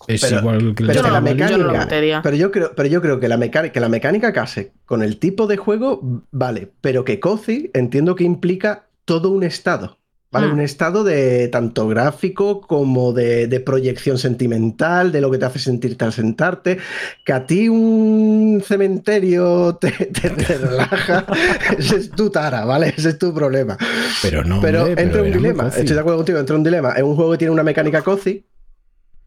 [0.07, 2.21] Es Pero- igual que el Pero Yo que no la lo- yo no lo mecánica.
[2.23, 5.03] pero yo creo, pero yo creo que la mecánica, que la mecánica que hace con
[5.03, 5.99] el tipo de juego,
[6.31, 6.71] vale.
[6.81, 9.97] Pero que cozy entiendo que implica todo un estado.
[10.29, 10.47] ¿Vale?
[10.47, 10.53] Mm.
[10.55, 15.57] Un estado de tanto gráfico como de, de proyección sentimental, de lo que te hace
[15.59, 16.79] sentirte al sentarte.
[17.25, 21.25] Que a ti un cementerio te, te- te relaja,
[21.77, 22.93] ese es tu tara, ¿vale?
[22.97, 23.77] Ese es tu problema.
[24.21, 25.67] Pero no, Pero hombre, entra un dilema.
[25.69, 26.91] Estoy de acuerdo contigo, entra un dilema.
[26.91, 28.43] Es un juego que tiene una mecánica cozy,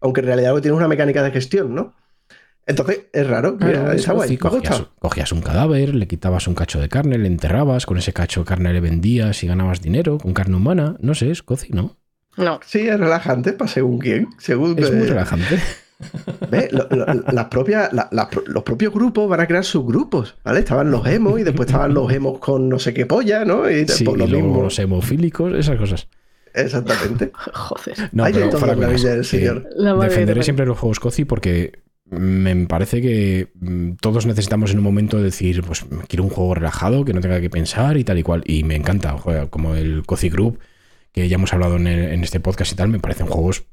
[0.00, 1.94] aunque en realidad lo que tiene es una mecánica de gestión, ¿no?
[2.66, 3.56] Entonces, es raro.
[3.58, 4.36] Mira, Claro, está guay.
[4.36, 4.48] gusta.
[4.50, 8.40] Cogías, cogías un cadáver, le quitabas un cacho de carne, le enterrabas, con ese cacho
[8.40, 10.96] de carne le vendías y ganabas dinero con carne humana.
[11.00, 11.96] No sé, es cozy, ¿no?
[12.36, 12.60] No.
[12.64, 14.28] Sí, es relajante para según quién.
[14.38, 15.58] Según, Es muy relajante.
[16.50, 16.72] ¿ves?
[16.72, 18.08] Lo- lo- las propias, la-
[18.46, 20.60] los propios grupos van a crear subgrupos, ¿vale?
[20.60, 23.68] Estaban los emos y después estaban los emos con no sé qué polla, ¿no?
[23.68, 24.62] Y Sí, por lo y luego mismo.
[24.62, 26.08] los hemofílicos, esas cosas.
[26.54, 27.32] Exactamente.
[27.54, 28.08] Joder.
[28.12, 29.68] No, Hay pero todo fuera la vida del señor.
[29.76, 34.84] La defenderé siempre los juegos cozy porque me parece que mm, todos necesitamos en un
[34.84, 38.22] momento decir, pues quiero un juego relajado, que no tenga que pensar y tal y
[38.22, 38.42] cual.
[38.46, 39.16] Y me encanta,
[39.50, 40.58] como el Cozy Group,
[41.12, 43.64] que ya hemos hablado en, el- en este podcast y tal, me parecen juegos,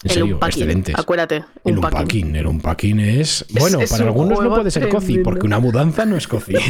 [0.00, 0.94] en El serio, unpacking, excelentes.
[0.96, 1.44] Acuérdate.
[1.64, 1.98] El unpacking.
[1.98, 3.44] unpacking, el unpacking es...
[3.50, 6.54] Bueno, es para un algunos no puede ser cozy, porque una mudanza no es cozy.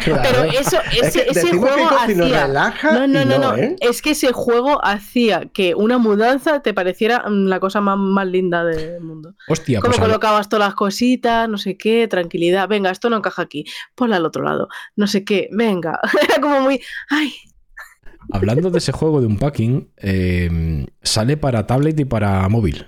[0.00, 0.22] Claro.
[0.22, 2.46] Pero eso, Es ese, que ese juego nos hacía.
[2.46, 3.56] relaja No, no, y no, no, no.
[3.56, 3.76] ¿eh?
[3.80, 8.26] Es que ese juego hacía que una mudanza te pareciera mm, la cosa más, más
[8.26, 9.34] linda del mundo.
[9.48, 12.68] Hostia, Cómo pues colocabas todas las cositas, no sé qué, tranquilidad.
[12.68, 13.64] Venga, esto no encaja aquí.
[13.94, 14.68] Ponla al otro lado.
[14.96, 16.00] No sé qué, venga.
[16.22, 16.80] Era como muy.
[17.08, 17.32] Ay,
[18.32, 22.86] hablando de ese juego de unpacking, eh, sale para tablet y para móvil.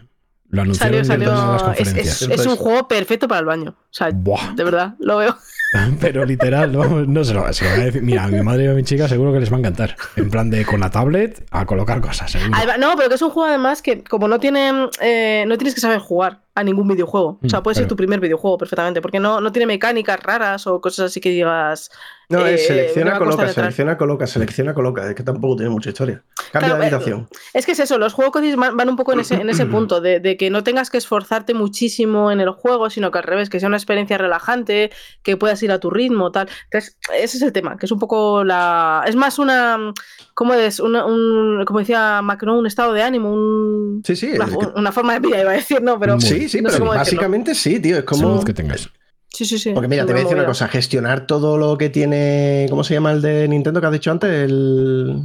[0.49, 1.63] Lo anunciaron salió, en una de las.
[1.63, 2.23] Es, conferencias.
[2.23, 3.71] es- es un juego perfecto para el baño.
[3.71, 4.55] O sea, Buah.
[4.55, 5.35] de verdad, lo veo.
[6.01, 8.03] Pero literal, no, no se lo, se lo voy a decir.
[8.03, 9.97] Mira, a mi madre y a mi chica seguro que les va a encantar.
[10.17, 12.35] En plan de con la tablet a colocar cosas.
[12.37, 15.75] Además- no, pero que es un juego además que como no tiene eh, no tienes
[15.75, 17.39] que saber jugar a ningún videojuego.
[17.43, 20.67] O sea, Mm, puede ser tu primer videojuego perfectamente, porque no, no tiene mecánicas raras
[20.67, 21.91] o cosas así que digas.
[22.29, 25.09] No, eh, es me selecciona, coloca, selecciona, coloca, selecciona, coloca.
[25.09, 26.23] Es que tampoco tiene mucha historia.
[26.53, 27.29] Cambia Claro, de eh, habitación.
[27.55, 30.03] Es que es eso, los juegos van, van un poco en ese, en ese punto,
[30.03, 33.49] de, de que no tengas que esforzarte muchísimo en el juego, sino que al revés,
[33.49, 34.91] que sea una experiencia relajante,
[35.23, 36.49] que puedas ir a tu ritmo, tal.
[36.65, 39.05] Entonces, ese es el tema, que es un poco la.
[39.07, 39.93] Es más una.
[40.35, 40.81] ¿Cómo es?
[40.81, 44.33] Una, un, como decía Macron, un estado de ánimo, un, Sí, sí.
[44.35, 45.99] una, es que- una forma de vida, iba a decir, ¿no?
[46.01, 46.21] Pero.
[46.21, 46.87] Sí, sí, no pero decirlo.
[46.95, 47.99] básicamente sí, tío.
[47.99, 48.23] Es como.
[48.31, 48.89] Salud que tengas.
[49.29, 49.73] Sí, sí, sí.
[49.73, 52.93] Porque mira, te voy a decir una cosa, gestionar todo lo que tiene, ¿cómo se
[52.95, 54.31] llama el de Nintendo que has dicho antes?
[54.31, 55.23] El,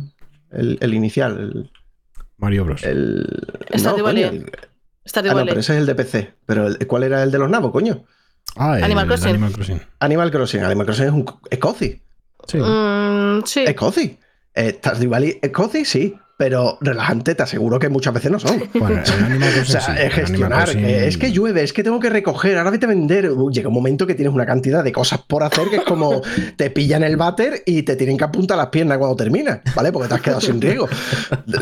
[0.52, 1.72] el, el inicial, el,
[2.38, 2.84] Mario Bros.
[2.84, 3.26] El.
[3.84, 4.02] Valley.
[4.02, 4.52] coño, el-
[5.16, 6.34] Ah, no, pero ese es el de PC.
[6.46, 8.04] Pero el- ¿cuál era el de los nabos, coño?
[8.56, 9.30] Ah, el Animal Crossing.
[9.30, 9.82] Animal Crossing.
[10.00, 10.64] Animal Crossing.
[10.64, 12.02] Animal Crossing es un es cozy.
[12.48, 12.58] Sí.
[12.58, 13.64] Mm, sí.
[13.68, 14.18] Es cozy.
[14.56, 16.16] Eh, Valley es cozy, sí.
[16.40, 18.62] Pero relajante, te aseguro que muchas veces no son.
[18.76, 20.68] Bueno, el Animal O Crossing sea, sí, es gestionar.
[20.70, 23.32] Crossing- que es que llueve, es que tengo que recoger, ahora vete a vender.
[23.32, 26.22] Uy, llega un momento que tienes una cantidad de cosas por hacer que es como
[26.56, 29.92] te pillan el váter y te tienen que apuntar las piernas cuando terminas, ¿vale?
[29.92, 30.88] Porque te has quedado sin riego.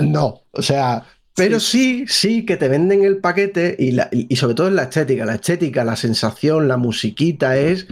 [0.02, 1.03] No, o sea.
[1.36, 4.84] Pero sí, sí que te venden el paquete y, la- y sobre todo en la
[4.84, 5.26] estética.
[5.26, 7.88] La estética, la sensación, la musiquita es.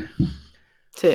[0.96, 1.10] Sí.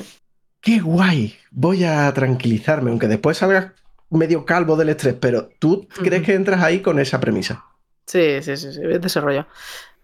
[0.61, 1.35] ¡Qué guay!
[1.51, 3.73] Voy a tranquilizarme, aunque después salgas
[4.11, 7.65] medio calvo del estrés, pero tú crees que entras ahí con esa premisa.
[8.07, 9.47] Sí, sí, sí, sí, es desarrollo.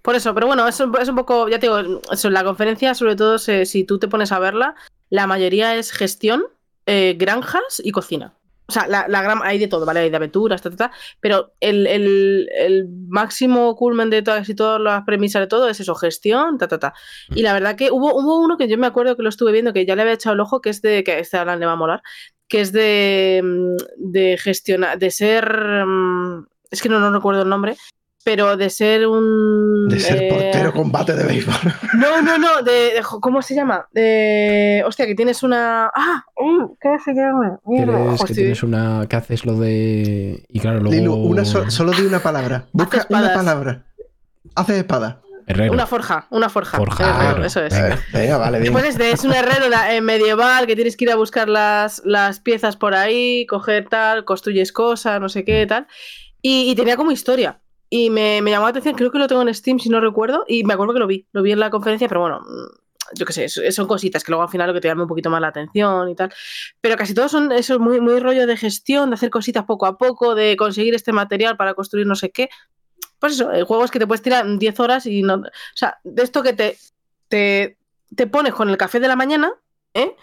[0.02, 2.94] Por eso, pero bueno, es un, es un poco, ya te digo, eso, la conferencia,
[2.94, 4.74] sobre todo se- si tú te pones a verla,
[5.10, 6.44] la mayoría es gestión,
[6.86, 8.34] eh, granjas y cocina.
[8.66, 10.00] O sea, la, la gran, hay de todo, ¿vale?
[10.00, 14.54] Hay de aventuras, ta, ta, ta, pero el, el- el máximo culmen de todas y
[14.54, 16.94] todas las premisas de todo es eso, gestión, ta, ta, ta.
[17.34, 19.72] Y la verdad que hubo, hubo uno que yo me acuerdo que lo estuve viendo,
[19.74, 21.72] que ya le había echado el ojo, que es de, que este Alan le va
[21.72, 22.02] a molar,
[22.48, 27.48] que es de, mm, de gestionar, de ser, mm, es que no, no recuerdo el
[27.50, 27.76] nombre,
[28.24, 29.86] pero de ser un...
[29.88, 31.54] De ser eh, portero combate de béisbol.
[31.94, 33.86] No, no, no, de, de- ¿cómo se llama?
[33.92, 35.86] De, hostia, que tienes una...
[35.94, 37.60] Ah, uh, ¿qué se llama?
[37.64, 39.06] Que, Mierda, tienes una.
[39.08, 40.44] que haces lo de.
[40.48, 40.94] Y claro, luego.
[40.96, 42.64] Lilu, una so- solo di una palabra.
[42.72, 43.84] Busca una palabra.
[44.56, 45.20] Haces espada.
[45.46, 45.72] Herrero.
[45.74, 46.78] Una forja, una forja.
[46.78, 47.44] Forja, herrero, claro.
[47.44, 47.74] eso es.
[48.12, 48.72] Venga, vale, bien.
[48.72, 52.40] Pues este, es un herrero eh, medieval que tienes que ir a buscar las, las
[52.40, 55.86] piezas por ahí, coger tal, construyes cosas, no sé qué, tal.
[56.40, 57.60] Y, y tenía como historia.
[57.96, 60.64] Y me, llamó la atención, creo que lo tengo en Steam si no recuerdo, y
[60.64, 63.32] me acuerdo que lo vi, lo vi en la conferencia, pero bueno, mm, yo qué
[63.32, 65.46] sé, son cositas que luego al final lo que te llama un poquito más la
[65.46, 66.34] atención y tal.
[66.80, 69.96] Pero casi todos son eso, muy, muy rollo de gestión, de hacer cositas poco a
[69.96, 72.48] poco, de conseguir este material para construir no sé qué.
[73.20, 75.34] Pues eso, el juego es que te puedes tirar 10 horas y no.
[75.34, 76.76] O sea, de esto que te,
[77.28, 77.78] te,
[78.16, 79.52] te pones con el café de la mañana,
[79.94, 80.16] ¿eh?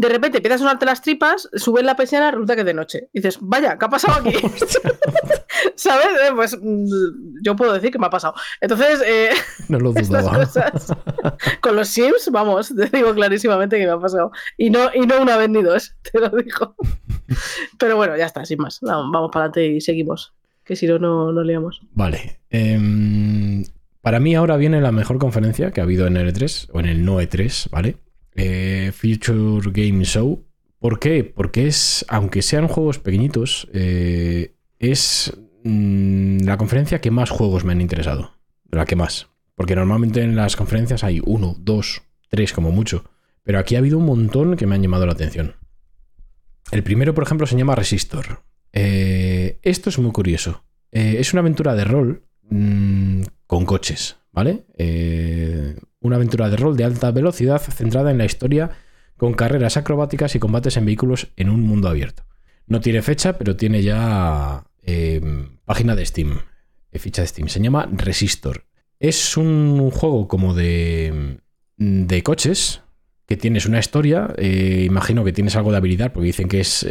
[0.00, 3.08] De repente empiezas a sonarte las tripas, subes la persiana, resulta que es de noche.
[3.12, 4.34] Y dices, vaya, ¿qué ha pasado aquí?
[5.74, 6.06] ¿Sabes?
[6.24, 6.86] Eh, Pues mm,
[7.42, 8.32] yo puedo decir que me ha pasado.
[8.62, 9.28] Entonces, eh,
[9.68, 10.38] No lo estas dudaba.
[10.46, 10.94] cosas
[11.60, 14.30] con los Sims, vamos, te digo clarísimamente que me ha pasado.
[14.56, 16.74] Y no, y no una vez ni dos, te lo digo.
[17.78, 18.78] Pero bueno, ya está, sin más.
[18.80, 20.32] Vamos para adelante y seguimos.
[20.64, 21.82] Que si no, no, no liamos.
[21.92, 22.40] Vale.
[22.48, 23.64] em,
[24.00, 26.86] para mí ahora viene la mejor conferencia que ha habido en el E3, o en
[26.86, 27.96] el no E3, ¿vale?
[28.34, 30.44] Eh, Future Game Show.
[30.78, 31.24] ¿Por qué?
[31.24, 35.32] Porque es, aunque sean juegos pequeñitos, eh, es
[35.64, 38.32] mm, la conferencia que más juegos me han interesado.
[38.70, 39.28] La que más.
[39.54, 43.04] Porque normalmente en las conferencias hay uno, dos, tres como mucho.
[43.42, 45.56] Pero aquí ha habido un montón que me han llamado la atención.
[46.70, 48.42] El primero, por ejemplo, se llama Resistor.
[48.72, 50.64] Eh, esto es muy curioso.
[50.92, 54.64] Eh, es una aventura de rol mm, con coches, ¿vale?
[54.78, 58.70] Eh, una aventura de rol de alta velocidad centrada en la historia
[59.16, 62.24] con carreras acrobáticas y combates en vehículos en un mundo abierto.
[62.66, 65.20] No tiene fecha, pero tiene ya eh,
[65.66, 66.40] página de Steam,
[66.90, 67.48] eh, ficha de Steam.
[67.48, 68.64] Se llama Resistor.
[68.98, 71.38] Es un juego como de,
[71.76, 72.80] de coches,
[73.26, 76.86] que tienes una historia, eh, imagino que tienes algo de habilidad, porque dicen que es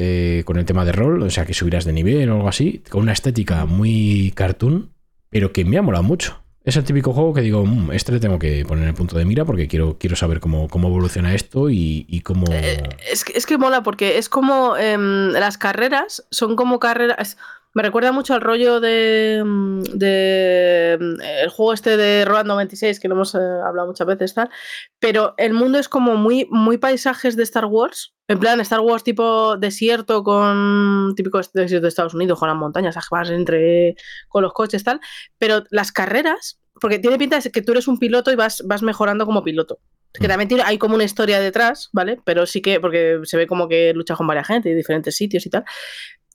[0.46, 3.02] con el tema de rol, o sea que subirás de nivel o algo así, con
[3.02, 4.92] una estética muy cartoon,
[5.30, 6.44] pero que me ha molado mucho.
[6.70, 9.18] Es el típico juego que digo, "Mm, este le tengo que poner en el punto
[9.18, 12.46] de mira porque quiero, quiero saber cómo, cómo evoluciona esto y, cómo...
[12.52, 17.38] Eh, es, es que mola porque es como em, las carreras son como carreras.
[17.74, 23.08] Me recuerda mucho al rollo de, mm, mm, el juego este de Road 96 que
[23.08, 24.52] lo hemos eh, hablado muchas veces tal,
[25.00, 29.04] pero el mundo es como muy muy paisajes de Star Wars, en plan Star Wars
[29.04, 33.96] tipo desierto con típico desierto de Estados Unidos con las montañas, vas entre
[34.30, 35.02] con los coches tal,
[35.40, 38.84] pero las carreras porque tiene pinta de que tú eres un piloto y vas vas
[38.84, 39.80] mejorando como piloto.
[40.14, 40.30] Que Mm.
[40.30, 42.20] también tiene, hay como una historia detrás, ¿vale?
[42.24, 45.46] Pero sí que, porque se ve como que lucha con varias gente y diferentes sitios
[45.46, 45.66] y tal.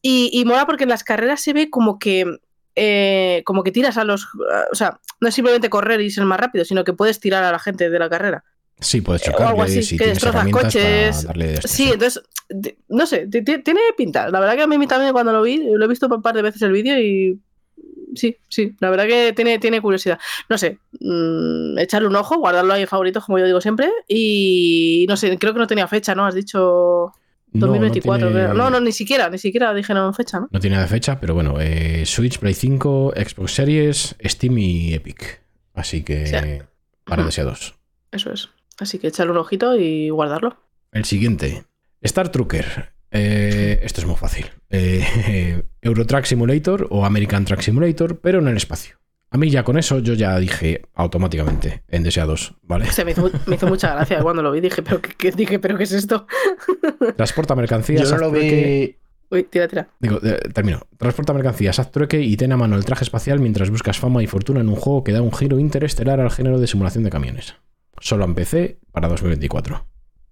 [0.02, 2.24] Y, y mola porque en las carreras se ve como que,
[2.74, 4.26] eh, como que tiras a los.
[4.70, 7.52] O sea, no es simplemente correr y ser más rápido, sino que puedes tirar a
[7.52, 8.44] la gente de la carrera.
[8.80, 11.26] Sí, puedes o chocar algo así, si que destrozas coches.
[11.64, 12.22] Sí, entonces,
[12.88, 14.28] no sé, ti- ti- tiene pinta.
[14.28, 16.42] La verdad que a mí también cuando lo vi, lo he visto un par de
[16.42, 17.40] veces el vídeo y.
[18.14, 20.18] Sí, sí, la verdad que tiene, tiene curiosidad.
[20.48, 23.90] No sé, mm, echarle un ojo, guardarlo ahí en favoritos, como yo digo siempre.
[24.06, 26.24] Y no sé, creo que no tenía fecha, ¿no?
[26.24, 27.12] Has dicho
[27.52, 28.54] No, no 2024, tiene- creo.
[28.54, 30.48] No, no, ni siquiera, ni siquiera dijeron fecha, ¿no?
[30.52, 35.40] No tiene de fecha, pero bueno, eh, Switch, Play 5, Xbox Series, Steam y Epic.
[35.74, 36.36] Así que Sí.
[37.04, 37.74] para deseados.
[38.12, 38.48] Eso es.
[38.78, 40.56] Así que echarle un ojito y guardarlo.
[40.92, 41.64] El siguiente,
[42.00, 42.92] Star Trucker.
[43.10, 44.46] Eh, esto es muy fácil.
[44.70, 48.96] Eh, Eurotrack Simulator o American Track Simulator, pero en el espacio.
[49.30, 52.86] A mí ya con eso yo ya dije automáticamente en deseados, ¿vale?
[52.92, 54.60] Se me hizo, me hizo mucha gracia cuando lo vi.
[54.60, 56.26] Dije, ¿pero qué, qué- dije, ¿pero qué es esto?
[57.16, 58.08] Transporta mercancías.
[58.08, 58.96] Yo no lo vi.
[59.30, 59.88] Uy, tira, tira.
[59.98, 60.82] Digo, eh, termino.
[60.98, 64.26] Transporta mercancías, haz trueque y ten a mano el traje espacial mientras buscas fama y
[64.28, 67.56] fortuna en un juego que da un giro interestelar al género de simulación de camiones.
[68.00, 69.86] Solo en PC para 2024.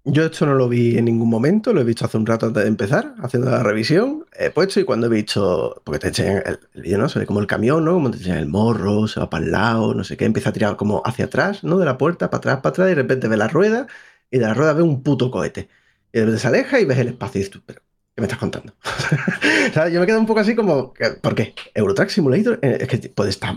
[0.05, 2.63] Yo esto no lo vi en ningún momento, lo he visto hace un rato antes
[2.63, 4.25] de empezar, haciendo la revisión.
[4.37, 7.07] He puesto y cuando he visto, porque te enseñan el, el vídeo, ¿no?
[7.07, 7.93] Se ve el camión, ¿no?
[7.93, 10.53] Como te enseñan el morro, se va para el lado, no sé qué, empieza a
[10.53, 11.77] tirar como hacia atrás, ¿no?
[11.77, 13.87] De la puerta, para atrás, para atrás, y de repente ve la rueda
[14.29, 15.69] y de la rueda ve un puto cohete.
[16.11, 17.81] Y de repente se aleja y ves el espacio y dices pero,
[18.13, 18.73] ¿qué me estás contando?
[19.91, 21.55] Yo me quedo un poco así como, ¿por qué?
[21.73, 23.55] Eurotrack Simulator eh, es que puede estar.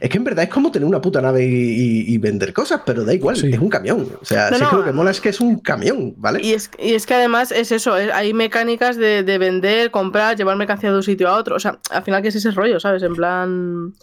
[0.00, 2.82] Es que en verdad es como tener una puta nave y, y- y vender cosas,
[2.86, 3.50] pero da igual, Sí.
[3.52, 4.06] es un camión.
[4.20, 6.40] O sea, No, sí no, que lo que mola es que es un camión, ¿vale?
[6.42, 10.36] Y es, y es que además es eso, es- hay mecánicas de, de vender, comprar,
[10.36, 11.56] llevar mercancía de un sitio a otro.
[11.56, 13.02] O sea, al final que es ese rollo, ¿sabes?
[13.02, 13.94] En plan.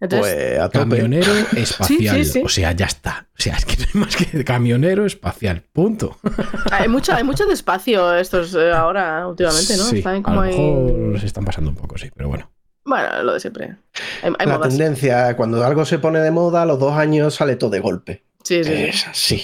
[0.00, 0.68] Entonces, Pues a.
[0.68, 2.16] Camionero espacial.
[2.18, 2.42] Sí, sí, sí.
[2.44, 3.26] O sea, ya está.
[3.38, 5.62] O sea, es que no hay más que camionero espacial.
[5.72, 6.18] Punto.
[6.70, 9.84] hay mucho, hay mucho despacio estos eh, ahora, últimamente, ¿no?
[9.84, 10.58] Sí, Están a como lo ahí.
[10.58, 12.50] mejor se están pasando un poco, sí, pero bueno.
[12.86, 13.76] Bueno, lo de siempre.
[14.22, 14.68] Hay, hay la modas.
[14.70, 18.22] tendencia, cuando algo se pone de moda, a los dos años sale todo de golpe.
[18.44, 18.82] Sí, sí, sí.
[18.84, 19.42] Es así.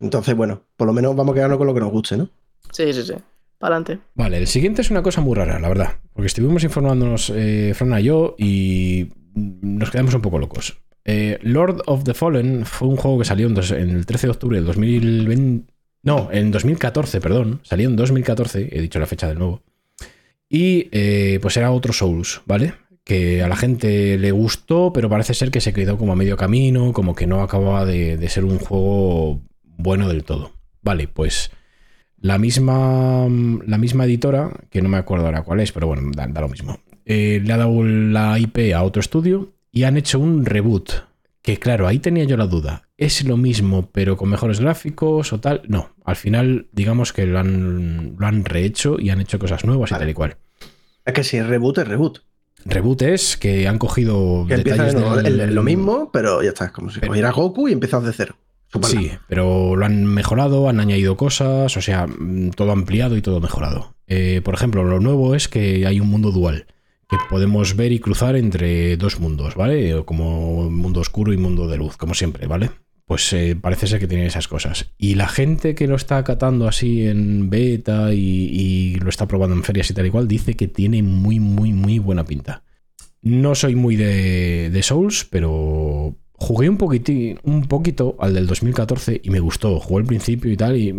[0.00, 2.28] Entonces, bueno, por lo menos vamos a quedarnos con lo que nos guste, ¿no?
[2.70, 3.14] Sí, sí, sí.
[3.58, 4.04] Para adelante.
[4.14, 5.92] Vale, el siguiente es una cosa muy rara, la verdad.
[6.12, 10.76] Porque estuvimos informándonos, eh, Fran y yo, y nos quedamos un poco locos.
[11.06, 14.26] Eh, Lord of the Fallen fue un juego que salió en, dos- en el 13
[14.26, 15.72] de octubre del 2020.
[16.02, 17.60] No, en 2014, perdón.
[17.62, 19.62] Salió en 2014, he dicho la fecha de nuevo.
[20.54, 22.74] Y eh, pues era otro Souls, ¿vale?
[23.02, 26.36] Que a la gente le gustó, pero parece ser que se quedó como a medio
[26.36, 30.52] camino, como que no acababa de, de ser un juego bueno del todo.
[30.80, 31.50] Vale, pues
[32.20, 33.26] la misma,
[33.66, 36.48] la misma editora, que no me acuerdo ahora cuál es, pero bueno, da, da lo
[36.48, 40.92] mismo, eh, le ha dado la IP a otro estudio y han hecho un reboot.
[41.42, 42.84] Que claro, ahí tenía yo la duda.
[42.96, 45.62] ¿Es lo mismo pero con mejores gráficos o tal?
[45.66, 49.90] No, al final digamos que lo han, lo han rehecho y han hecho cosas nuevas
[49.90, 50.36] y tal y cual.
[51.04, 52.20] Es que si es reboot, es reboot.
[52.64, 56.48] Reboot es que han cogido Que de detalles nuevo, del- el- lo mismo, pero ya
[56.50, 56.66] está.
[56.66, 58.36] Es como si Pero- cogieras Goku y empiezas de cero.
[58.82, 63.40] Sí, pero lo han mejorado, han añadido cosas, o sea, mm, todo ampliado y todo
[63.40, 63.94] mejorado.
[64.08, 66.66] Eh, por ejemplo, lo nuevo es que hay un mundo dual,
[67.08, 69.94] que podemos ver y cruzar entre dos mundos, ¿vale?
[69.94, 72.70] O Como mundo oscuro y mundo de luz, como siempre, ¿vale?
[73.06, 74.92] Pues eh, parece ser que tiene esas cosas.
[74.96, 79.62] Y la gente que lo está acatando así en beta y, lo está probando en
[79.62, 82.62] ferias y tal y cual, dice que tiene muy, muy, muy buena pinta.
[83.20, 89.20] No soy muy de, de Souls, pero jugué un poquitín, un poquito al del 2014
[89.22, 89.80] y me gustó.
[89.80, 90.92] Jugué al principio y tal, y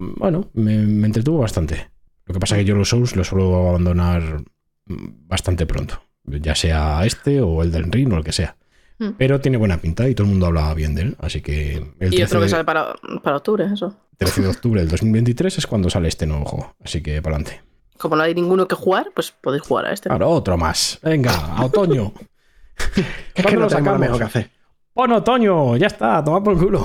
[0.00, 0.74] bueno, me,
[1.06, 1.90] entretuvo bastante.
[2.26, 4.44] Lo que pasa es que yo los Souls los suelo abandonar
[4.86, 6.02] bastante pronto.
[6.24, 8.56] Ya sea este o el del Ring o el que sea.
[9.00, 9.12] Mm.
[9.16, 11.16] Pero tiene buena pinta y todo el mundo hablaba bien de él.
[11.20, 13.96] Así que el Y 13, otro que sale para, para octubre, eso.
[14.18, 16.76] 13 de octubre del 2023 es cuando sale este nuevo juego.
[16.84, 17.62] Así que para adelante.
[17.96, 20.10] Como no hay ninguno que jugar, pues podéis jugar a este.
[20.12, 20.98] Ahora otro más.
[21.02, 22.12] Venga, a otoño.
[22.86, 23.04] Es
[23.34, 24.00] que ¿Cuándo no lo sacamos?
[24.00, 24.50] mejor que hacer.
[24.92, 26.84] Pon otoño, ya está, toma por culo.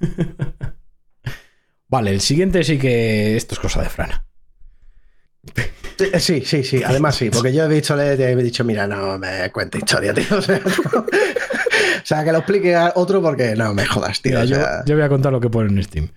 [1.88, 4.24] vale, el siguiente sí que esto es cosa de Frana.
[6.18, 6.82] Sí, Sí, sí.
[6.82, 10.24] Además, sí, porque yo he visto, le he dicho, mira, no me cuente historia, tío.
[10.38, 11.00] O sea, no.
[11.00, 14.32] O sea, que lo explique a otro porque no me jodas, tío.
[14.32, 16.08] Mira, o yo, sea, yo voy a contar lo que pone en Steam.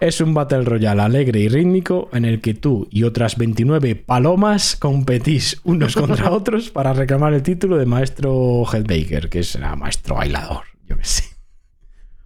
[0.00, 4.76] Es un Battle Royale alegre y rítmico en el que tú y otras 29 palomas
[4.76, 10.62] competís unos contra otros para reclamar el título de maestro Headbaker, que es maestro bailador,
[10.86, 11.24] yo qué sé.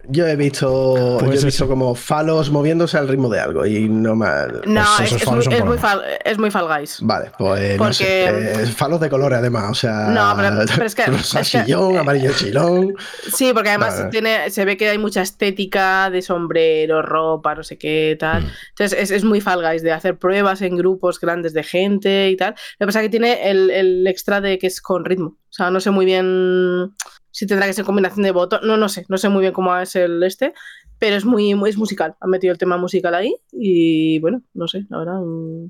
[0.05, 1.45] Yo he visto, Pues yo he eso.
[1.45, 4.25] visto como falos moviéndose al ritmo de algo y no me.
[4.65, 5.77] No, Pues es, muy, es, muy
[6.25, 6.97] es muy Fall Guys.
[7.01, 8.25] Vale, pues no sé.
[8.29, 10.07] Porque- eh, falos de colores además, o sea.
[10.09, 12.95] No, pero- pero es que- rosa es que- chillón, amarillo chilón.
[13.33, 14.09] Sí, porque además Vale.
[14.11, 18.43] tiene, se ve que hay mucha estética de sombrero, ropa, no sé qué, tal.
[18.43, 18.51] Mm.
[18.71, 22.35] Entonces es, es muy Fall Guys de hacer pruebas en grupos grandes de gente y
[22.35, 22.55] tal.
[22.77, 25.37] Lo que pasa es que tiene el, el extra de que es con ritmo.
[25.49, 26.93] O sea, no sé muy bien
[27.33, 28.65] si tendrá que ser combinación de botones.
[28.65, 29.05] No, no sé.
[29.09, 30.53] No sé muy bien cómo es el este.
[30.99, 32.15] Pero es muy, muy es musical.
[32.21, 33.35] Han metido el tema musical ahí.
[33.51, 35.19] Y bueno, no sé, la verdad.
[35.19, 35.67] mm,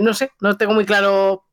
[0.00, 1.44] No sé, no tengo muy claro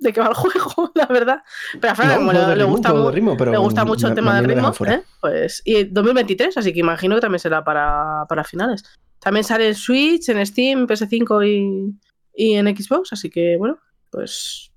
[0.00, 1.42] de qué va el juego, la verdad.
[1.80, 4.44] Pero a Fran, No, como le, ritmo, gusta ritmo, le gusta mucho el tema del
[4.44, 4.72] ritmo.
[4.86, 5.02] ¿eh?
[5.20, 8.82] pues y 2023, así que imagino que también será para, para finales.
[9.18, 11.98] También sale en Switch, en Steam, PS5 y,
[12.34, 13.78] y en Xbox, así que bueno,
[14.10, 14.69] pues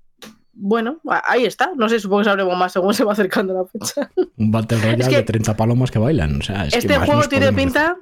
[0.56, 1.72] bueno, ahí está.
[1.76, 4.10] No sé, supongo que sabremos más según se va acercando la fecha.
[4.36, 6.40] Un Battle Royale Es que- de 30 palomas que bailan.
[6.40, 7.96] O sea, es que este juego tiene pinta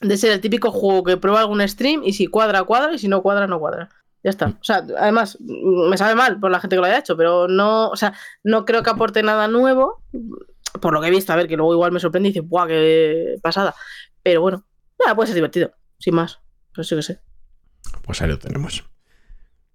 [0.00, 3.08] de ser el típico juego que prueba algún stream y si cuadra, cuadra y si
[3.08, 3.88] no cuadra, no cuadra.
[4.22, 4.46] Ya está.
[4.48, 7.88] O sea, además, me sabe mal por la gente que lo haya hecho, pero no,
[7.88, 8.12] o sea,
[8.44, 10.02] no creo que aporte nada nuevo.
[10.80, 12.66] Por lo que he visto, a ver, que luego igual me sorprende y dice, ¡buah,
[12.66, 13.74] qué pasada!
[14.22, 14.64] Pero bueno,
[15.02, 16.38] nada, puede ser divertido, sin más.
[16.74, 17.20] Pues sí que sé.
[18.02, 18.84] Pues ahí lo tenemos.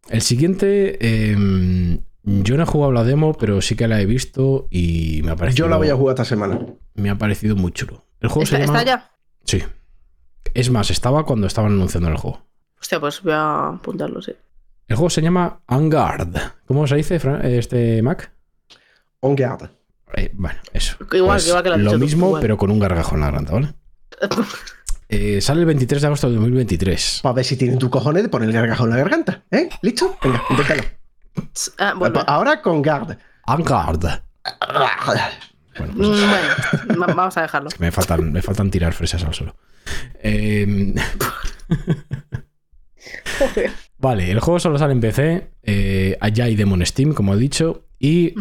[0.09, 4.67] El siguiente, eh, yo no he jugado la demo, pero sí que la he visto
[4.71, 5.65] y me ha parecido.
[5.65, 6.59] Yo la voy a jugar esta semana.
[6.95, 8.03] Me ha parecido muy chulo.
[8.19, 8.79] El juego ¿Está, se llama.
[8.79, 9.11] está ya?
[9.43, 9.63] Sí.
[10.53, 12.45] Es más, estaba cuando estaban anunciando el juego.
[12.79, 14.33] Hostia, pues voy a apuntarlo, sí.
[14.87, 16.35] El juego se llama Angard.
[16.65, 18.31] ¿Cómo se dice, Fran- este Mac?
[19.21, 19.69] On guard.
[20.13, 20.95] Eh, bueno, eso.
[21.11, 23.27] Igual, Pues igual que lo has lo tú, mismo, pero con un gargajo en la
[23.27, 23.73] garganta, ¿vale?
[25.07, 27.19] Eh, sale el 23 de agosto de 2023.
[27.21, 29.43] Para ver si tienen tu cojones de poner el gargajo en la garganta.
[29.51, 29.69] ¿Eh?
[29.83, 30.17] ¿Listo?
[30.23, 30.81] Venga, inténtalo.
[31.77, 32.23] Ah, bueno.
[32.27, 33.17] Ahora con guard.
[33.45, 33.99] Angard.
[35.77, 37.69] Bueno, pues Mm, bueno, va- vamos a dejarlo.
[37.79, 39.55] me faltan, me faltan tirar fresas al suelo.
[40.21, 40.93] Eh,
[43.39, 43.71] Joder.
[43.97, 47.37] Vale, el juego solo sale en PC, eh, allá hay demo en Steam, como he
[47.37, 48.33] dicho, y.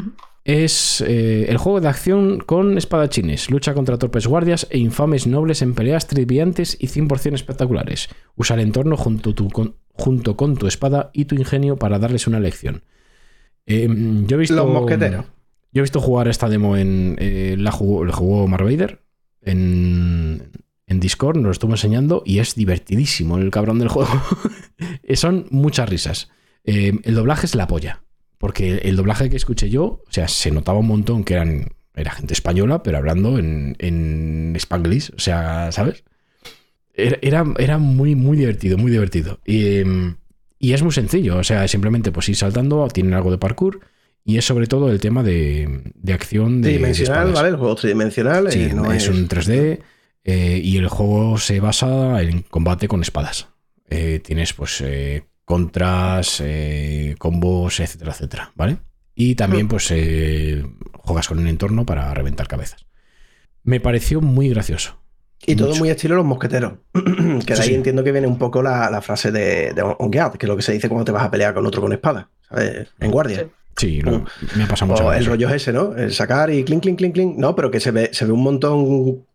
[0.44, 5.62] es eh, el juego de acción con espadachines, lucha contra torpes guardias e infames nobles
[5.62, 8.08] en peleas triviantes y 100% espectaculares.
[8.36, 12.26] Usa el entorno junto, tu- con, junto con tu espada y tu ingenio para darles
[12.26, 12.82] una lección.
[13.66, 13.88] Eh,
[14.26, 15.24] yo he visto, Los mosqueteros.
[15.72, 17.16] Yo he visto jugar esta demo en.
[17.18, 19.02] eh, la jugó, la jugó Mark Vader
[19.40, 20.50] en,
[20.86, 24.12] en Discord, nos lo estuvo enseñando y es divertidísimo el cabrón del juego.
[25.14, 26.30] Son muchas risas.
[26.64, 28.03] Eh, el doblaje es la polla.
[28.44, 32.10] Porque el doblaje que escuché yo, o sea, se notaba un montón que eran, era
[32.10, 35.12] gente española, pero hablando en, en spanglish.
[35.16, 36.04] O sea, ¿sabes?
[36.92, 39.40] Era, era, era muy, muy divertido, muy divertido.
[39.46, 40.16] Y, em,
[40.58, 41.38] y es muy sencillo.
[41.38, 43.80] O sea, simplemente pues ir saltando, tienen algo de parkour.
[44.26, 47.32] Y es sobre todo el tema de, de acción de, Tridimensional.
[47.32, 47.48] ¿vale?
[47.48, 48.52] El juego tridimensional.
[48.52, 49.80] Sí, eh, es, un 3D
[50.22, 53.48] eh, y el juego se basa en combate con espadas.
[53.88, 58.78] Eh, tienes pues eh, contras, eh, combos, etcétera, etcétera, ¿vale?
[59.14, 59.68] Y también Mm.
[59.68, 60.64] pues eh,
[60.98, 62.86] juegas con un entorno para reventar cabezas.
[63.62, 64.98] Me pareció muy gracioso.
[65.46, 65.80] Y todo Mucho.
[65.80, 66.74] muy estilo los mosqueteros.
[66.92, 67.74] que de Sí, ahí sí.
[67.74, 70.56] entiendo que viene un poco la, la frase de, de on guard, que es lo
[70.56, 72.88] que se dice cuando te vas a pelear con otro con espada, ¿sabes?
[73.00, 73.38] En guardia.
[73.40, 73.46] Sí.
[73.76, 74.24] Sí, lo-
[74.56, 75.12] me ha pasado mucho.
[75.12, 75.96] El rollo es ese, ¿no?
[75.96, 77.36] El sacar y clink, clink, clink, clink.
[77.36, 79.26] No, pero que se ve, se ve un montón.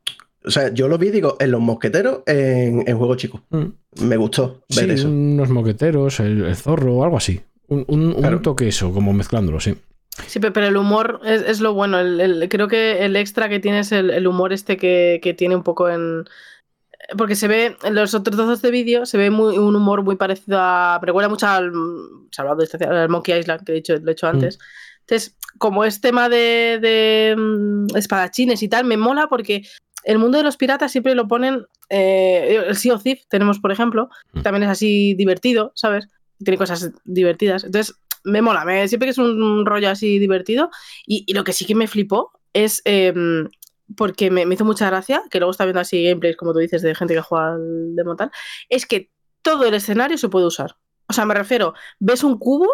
[0.49, 3.41] O sea, yo lo vi, digo, en los mosqueteros en, en juego chico.
[3.51, 3.65] Mm.
[4.07, 5.07] Me gustó ver Sí, eso.
[5.07, 7.39] unos moqueteros, el, el zorro, algo así.
[7.67, 8.41] Un, un- un Claro.
[8.41, 9.76] toque eso, como mezclándolo, sí.
[10.27, 11.99] Sí, pe- pero el humor es, es lo bueno.
[11.99, 15.34] El- el- creo que el extra que tiene es el, el humor este que, que
[15.34, 16.26] tiene un poco en.
[17.17, 20.15] Porque se ve, en los otros trozos de vídeo, se ve muy, un humor muy
[20.15, 20.97] parecido a.
[21.01, 21.71] Me recuerda mucho al.
[22.31, 24.59] Se ha hablado de este, al Monkey Island, que he dicho, lo he hecho antes.
[25.01, 29.63] Entonces, como es tema de, de, mm, espadachines y tal, me mola porque
[30.11, 31.65] el mundo de los piratas siempre lo ponen.
[31.91, 34.41] eh, el Sea of Thief tenemos, por ejemplo, Mm.
[34.41, 36.07] también es así divertido, ¿sabes?
[36.44, 37.64] Tiene cosas divertidas.
[37.64, 38.64] Entonces, me mola.
[38.65, 40.69] Me, siempre que es un, rollo así divertido.
[41.07, 42.81] Y, y lo que sí que me flipó es.
[42.86, 43.48] em,
[43.98, 46.84] porque me, me hizo mucha gracia, que luego está viendo así gameplays, como tú dices,
[46.84, 48.30] de gente que juega al demo tal,
[48.69, 49.10] es que
[49.41, 50.76] todo el escenario se puede usar.
[51.07, 52.69] O sea, me refiero, ves un cubo,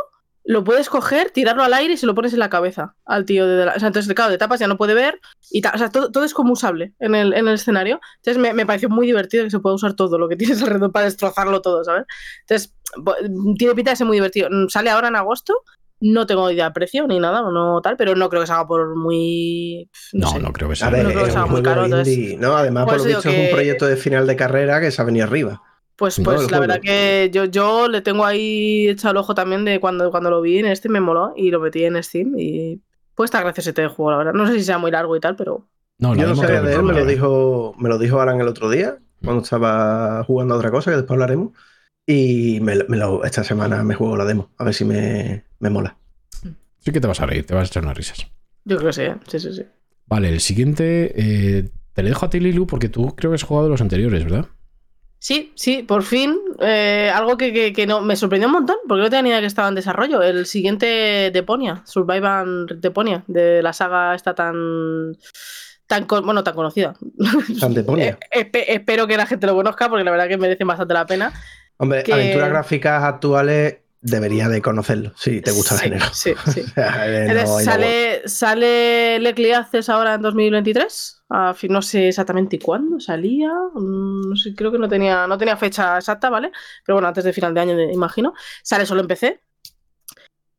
[0.48, 3.48] lo puedes coger, tirarlo al aire y se lo pones en la cabeza al tío
[3.48, 5.20] de la- O sea, entonces, claro, de tapas ya no puede ver
[5.50, 5.74] y tal.
[5.76, 8.00] O sea, todo, todo es como usable en el, en el escenario.
[8.18, 10.92] Entonces, me, me pareció muy divertido que se pueda usar todo lo que tienes alrededor
[10.92, 12.06] para destrozarlo todo, ¿sabes?
[12.42, 12.76] Entonces,
[13.58, 14.48] tiene pinta de ser muy divertido.
[14.52, 15.54] Mm, Sale ahora en agosto.
[16.02, 18.54] No tengo idea de precio ni nada, o no tal, pero no creo que se
[18.54, 19.90] haga por muy.
[20.12, 20.40] No, No, sé.
[20.42, 20.88] no creo que sea.
[20.88, 22.38] A ver, no creo que es muy caro, entonces-.
[22.38, 24.92] No, además, Por por, lo visto, es que- un proyecto de final de carrera que
[24.92, 25.62] se ha venido arriba.
[25.96, 29.64] Pues, No, pues la verdad que yo, yo le tengo ahí echado el ojo también
[29.66, 32.82] de cuando, cuando lo vi en este me moló y lo metí en Steam y
[33.14, 34.34] pues está gracioso este juego, la verdad.
[34.34, 35.70] No sé si sea muy largo y tal, pero
[36.00, 38.70] No, Yo no sabía de él, me lo dijo, me lo dijo Alan el otro
[38.70, 41.54] día, cuando estaba jugando a otra cosa, que después hablaremos.
[42.06, 45.46] Y me, lo- me lo- esta semana me juego la demo, a ver si me,
[45.60, 45.98] me mola.
[46.80, 48.28] Sí que te vas a reír, te vas a echar unas risas.
[48.64, 49.16] yo creo que sí, ¿eh?
[49.28, 49.66] sí, sí, sí.
[50.08, 51.14] Vale, el siguiente
[51.60, 54.24] eh, te le dejo a ti, Lilu, porque tú creo que has jugado los anteriores,
[54.24, 54.48] ¿verdad?
[55.20, 59.02] Sí, sí, por fin, eh, algo que, que- que no me sorprendió un montón, porque
[59.02, 60.22] no tenía ni idea que estaba en desarrollo.
[60.22, 65.18] El siguiente Deponia, Survival Deponia, de la saga esta tan,
[65.88, 66.94] tan con- bueno, tan conocida.
[67.60, 68.20] Tan Deponia.
[68.32, 71.06] Eh, espe- espero que la gente lo conozca, porque la verdad que merece bastante la
[71.08, 71.34] pena.
[71.78, 76.14] Hombre, que- aventuras gráficas actuales debería de conocerlo, si te gusta Sí, el género.
[76.14, 76.62] Sí, sí.
[76.62, 81.24] O sea, no, ahí no sale, sale Access ahora en 2023.
[81.30, 83.52] A fin- no sé exactamente cuándo salía.
[83.74, 86.52] mm, No sé, creo que no tenía, no tenía fecha exacta, ¿vale?
[86.86, 88.34] Pero bueno, antes de final de año, imagino.
[88.64, 89.42] Sale solo en PC.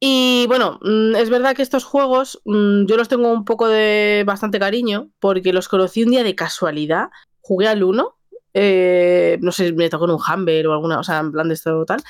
[0.01, 4.25] Y bueno, mm, es verdad que estos juegos mm, yo los tengo un poco de
[4.27, 7.11] bastante cariño porque los conocí un día de casualidad.
[7.41, 8.17] Jugué al 1
[8.59, 11.55] eh, no sé, me tocó en un Humber o alguna, o sea, en plan de
[11.55, 12.03] esto tal.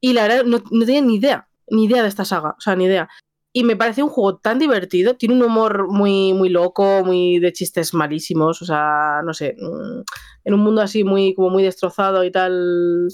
[0.00, 2.76] Y la verdad, no, no tenía ni idea, ni idea de esta saga, o sea,
[2.76, 3.08] ni idea.
[3.52, 7.52] Y me parece un juego tan divertido, tiene un humor muy, muy loco, muy de
[7.52, 10.02] chistes malísimos, o sea, no sé, mm,
[10.44, 13.08] en un mundo así muy, como muy destrozado y tal.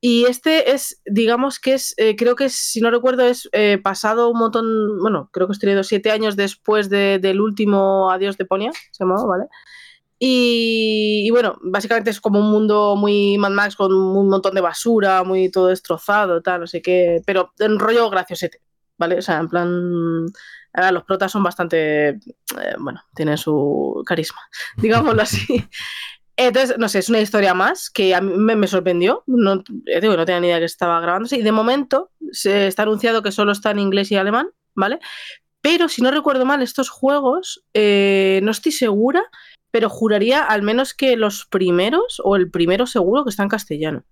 [0.00, 3.78] Y este es, digamos que es, eh, creo que es, si no recuerdo, es eh,
[3.82, 8.36] pasado un montón, bueno, creo que estoy tenido siete años después de- del último Adiós
[8.36, 9.44] de Ponia, se llamaba, ¿vale?
[10.18, 15.22] Y, bueno, básicamente es como un mundo muy Mad Max con un montón de basura,
[15.24, 18.62] muy todo destrozado, tal, no sé qué, pero en rollo graciosete,
[18.96, 19.18] ¿vale?
[19.18, 20.26] O sea, en plan,
[20.72, 22.18] ahora los protas son bastante, eh,
[22.78, 24.40] bueno, tienen su carisma,
[24.78, 25.68] digámoslo así.
[26.38, 29.22] Entonces, no sé, es una historia más que a mí me, me sorprendió.
[29.26, 29.62] No,
[30.00, 31.38] digo, no tenía ni idea que estaba grabándose.
[31.38, 34.98] Y de momento se está anunciado que solo está en inglés y alemán, ¿vale?
[35.62, 39.24] Pero si no recuerdo mal, estos juegos, eh, no estoy segura,
[39.76, 44.04] pero juraría al menos que los primeros, o el primero seguro, que está en castellano.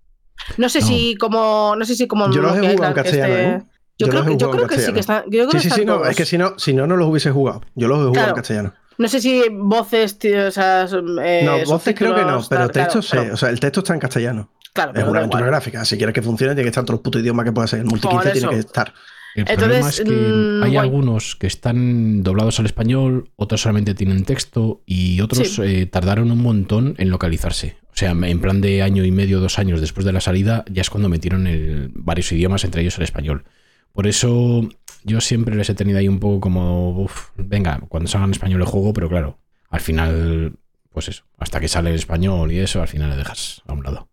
[0.57, 0.85] No sé No.
[0.85, 1.75] si como.
[1.75, 2.29] No sé si como.
[2.31, 3.63] Yo los he jugado en Island, castellano, ¿eh?
[3.97, 5.23] Yo, Yo creo, que, yo en creo que sí que están.
[5.23, 6.95] Yo creo que Sí, sí, están sí, no, es que si no, si no, no
[6.97, 7.61] los hubiese jugado.
[7.73, 8.29] Yo los he jugado Claro.
[8.29, 8.73] en castellano.
[8.99, 10.83] No sé si voces, tío, o sea,
[11.23, 13.17] eh, No, voces creo que no, pero tal, claro, texto sí.
[13.17, 14.51] O sea, el texto está en castellano.
[14.71, 15.83] Claro, Es una aventura gráfica.
[15.83, 17.79] Si quieres que funcione, tiene que estar todos los putos idiomas que pueda ser.
[17.79, 18.93] El multi Por 15 tiene que estar.
[19.35, 20.77] El Entonces, problema es que mm, hay guay.
[20.77, 25.61] algunos que están doblados al español, otros solamente tienen texto y otros Sí.
[25.63, 27.75] eh, tardaron un montón en localizarse.
[27.87, 30.81] O sea, en plan de año y medio, dos años después de la salida, ya
[30.81, 33.43] es cuando metieron el- varios idiomas, entre ellos el español.
[33.91, 34.69] Por eso
[35.03, 38.61] yo siempre les he tenido ahí un poco como, "Uf, venga, cuando salga en español
[38.61, 39.37] el juego, pero claro,
[39.69, 40.53] al final,
[40.91, 43.83] pues eso, hasta que sale el español y eso, al final le dejas a un
[43.83, 44.07] lado.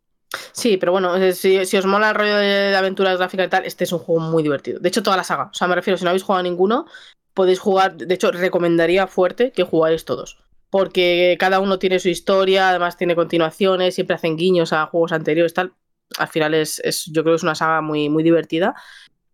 [0.53, 3.67] Sí, pero bueno, eh, si, si os mola el rollo de, aventuras gráficas y tal,
[3.67, 4.81] este es un juego muy divertido.
[4.81, 5.51] De hecho, toda la saga.
[5.53, 6.87] O sea, me refiero, si no habéis jugado ninguno,
[7.35, 7.97] podéis jugar.
[7.97, 10.39] De hecho, recomendaría fuerte que jugáis todos.
[10.71, 15.53] Porque cada uno tiene su historia, además tiene continuaciones, siempre hacen guiños a juegos anteriores,
[15.55, 15.75] tal.
[16.19, 16.81] Al final es,
[17.13, 18.75] yo creo que es una saga muy, muy divertida.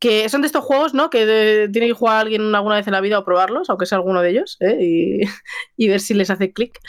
[0.00, 1.10] Que son de estos juegos, ¿no?
[1.10, 4.20] Que tiene que jugar alguien alguna vez en la vida o probarlos, aunque sea alguno
[4.22, 4.78] de ellos, ¿eh?
[4.80, 5.20] y,
[5.76, 6.80] y ver si les hace clic.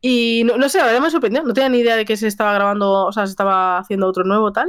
[0.00, 1.42] Y no, no sé, la verdad me sorprendió.
[1.42, 4.24] No tenía ni idea de que se estaba grabando, o sea, se estaba haciendo otro
[4.24, 4.68] nuevo tal.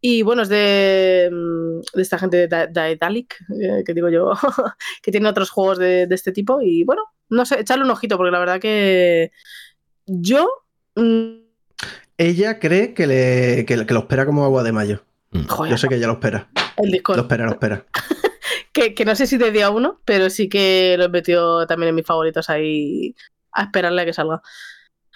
[0.00, 4.32] Y bueno, es de, mm, de esta gente de Da- Daedalic, eh, que digo yo,
[5.02, 6.60] que tiene otros juegos de, de este tipo.
[6.62, 9.32] Y bueno, no sé, echarle un ojito, porque la verdad que
[10.06, 10.48] yo.
[10.94, 11.40] mm,
[12.16, 15.04] Ella cree que, le, que, que lo espera como agua de mayo.
[15.32, 15.46] Mm.
[15.46, 16.48] joder, Yo sé que ella lo espera.
[16.76, 17.18] el Lo Discord.
[17.18, 17.84] espera, lo espera.
[18.72, 21.88] Que, que no sé si de día uno, pero sí que lo he metido también
[21.88, 23.12] en mis favoritos ahí
[23.52, 24.42] a esperarle a que salga.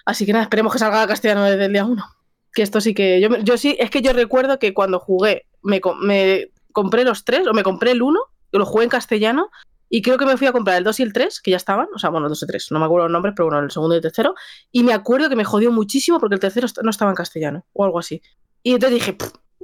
[0.05, 2.05] Así que nada, esperemos que salga castellano desde el día uno.
[2.53, 3.21] Que esto sí que.
[3.21, 7.47] Yo, yo sí, es que yo recuerdo que cuando jugué, me, me compré los tres,
[7.47, 8.19] o me compré el uno,
[8.51, 9.49] y lo jugué en castellano,
[9.95, 11.87] y creo que me fui a comprar el 2 y el 3, que ya estaban,
[11.93, 13.69] o sea, bueno, el 2 y 3, no me acuerdo los nombres, pero bueno, el
[13.69, 14.33] segundo y el tercero,
[14.71, 17.85] y me acuerdo que me jodió muchísimo porque el tercero no estaba en castellano, o
[17.85, 18.19] algo así.
[18.63, 19.17] Y entonces dije,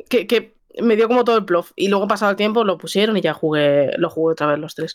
[0.07, 3.17] que, que me dio como todo el plof, y luego pasado el tiempo lo pusieron
[3.17, 4.93] y ya jugué, lo jugué otra vez los tres.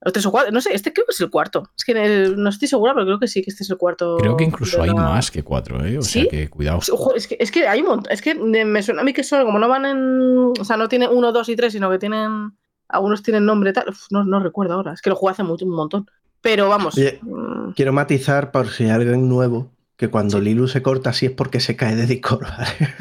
[0.00, 1.70] Los tres o cuatro, no sé, este creo que es el cuarto.
[1.76, 1.92] Es que
[2.36, 4.16] no estoy segura, pero creo que sí, que este es el cuarto.
[4.18, 5.98] Creo que incluso hay la- más que cuatro, ¿eh?
[5.98, 6.20] O ¿Sí?
[6.20, 6.80] sea que cuidado.
[6.92, 8.12] Ojo, es que, es que hay un montón.
[8.12, 10.52] Es que me suena a mí que son, como no van en.
[10.60, 12.52] O sea, no tienen uno, dos y tres, sino que tienen.
[12.88, 13.88] Algunos tienen nombre tal.
[13.88, 14.92] Uf, no, no recuerdo ahora.
[14.92, 16.06] Es que lo jugué hace mucho, un montón.
[16.40, 16.96] Pero vamos.
[16.96, 21.26] Oye, mm, Quiero matizar por si hay alguien nuevo que cuando Lilu se corta así
[21.26, 22.94] es porque se cae de Discord, ¿vale?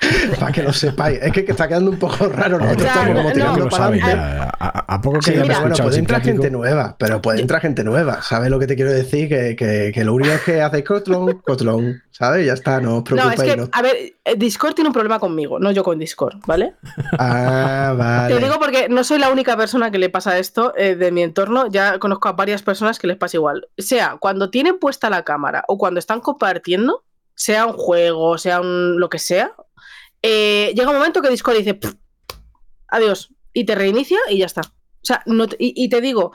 [0.38, 1.18] Para que lo sepáis.
[1.22, 2.58] Es que, que está quedando un poco raro.
[2.58, 4.50] Nosotros Ya, estamos como no, lo para ya.
[4.60, 7.82] A, poco que Sí, hayan pero bueno, puede entrar gente nueva, pero puede entrar gente
[7.84, 8.22] nueva.
[8.22, 9.28] ¿Sabes lo que te quiero decir?
[9.28, 12.46] Que, que, que lo único es que hacéis Cotlon, Cotlon, ¿sabes?
[12.46, 13.50] Ya está, no os No, es preocupéis.
[13.50, 16.74] que, no- a ver, eh, Discord tiene un problema conmigo, no yo con Discord, ¿vale?
[17.18, 18.34] Ah, vale.
[18.34, 21.22] Te digo porque no soy la única persona que le pasa esto eh, de mi
[21.22, 21.66] entorno.
[21.70, 23.68] Ya conozco a varias personas que les pasa igual.
[23.76, 27.04] Sea cuando tienen puesta la cámara o cuando están compartiendo,
[27.34, 29.52] sea un juego, sea un lo que sea,
[30.22, 31.94] eh, llega un momento que Discord dice "Pff,
[32.88, 34.62] adiós y te reinicia y ya está.
[34.62, 36.32] O sea, no te- y, y te digo,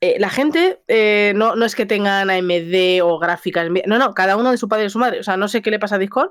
[0.00, 4.36] eh, la gente eh, no, no es que tengan AMD o gráficas, no, no, cada
[4.36, 5.20] uno de su padre y su madre.
[5.20, 6.30] O sea, no sé qué le pasa a Discord,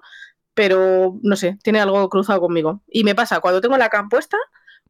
[0.53, 2.81] pero no sé, tiene algo cruzado conmigo.
[2.87, 4.37] Y me pasa cuando tengo la cam puesta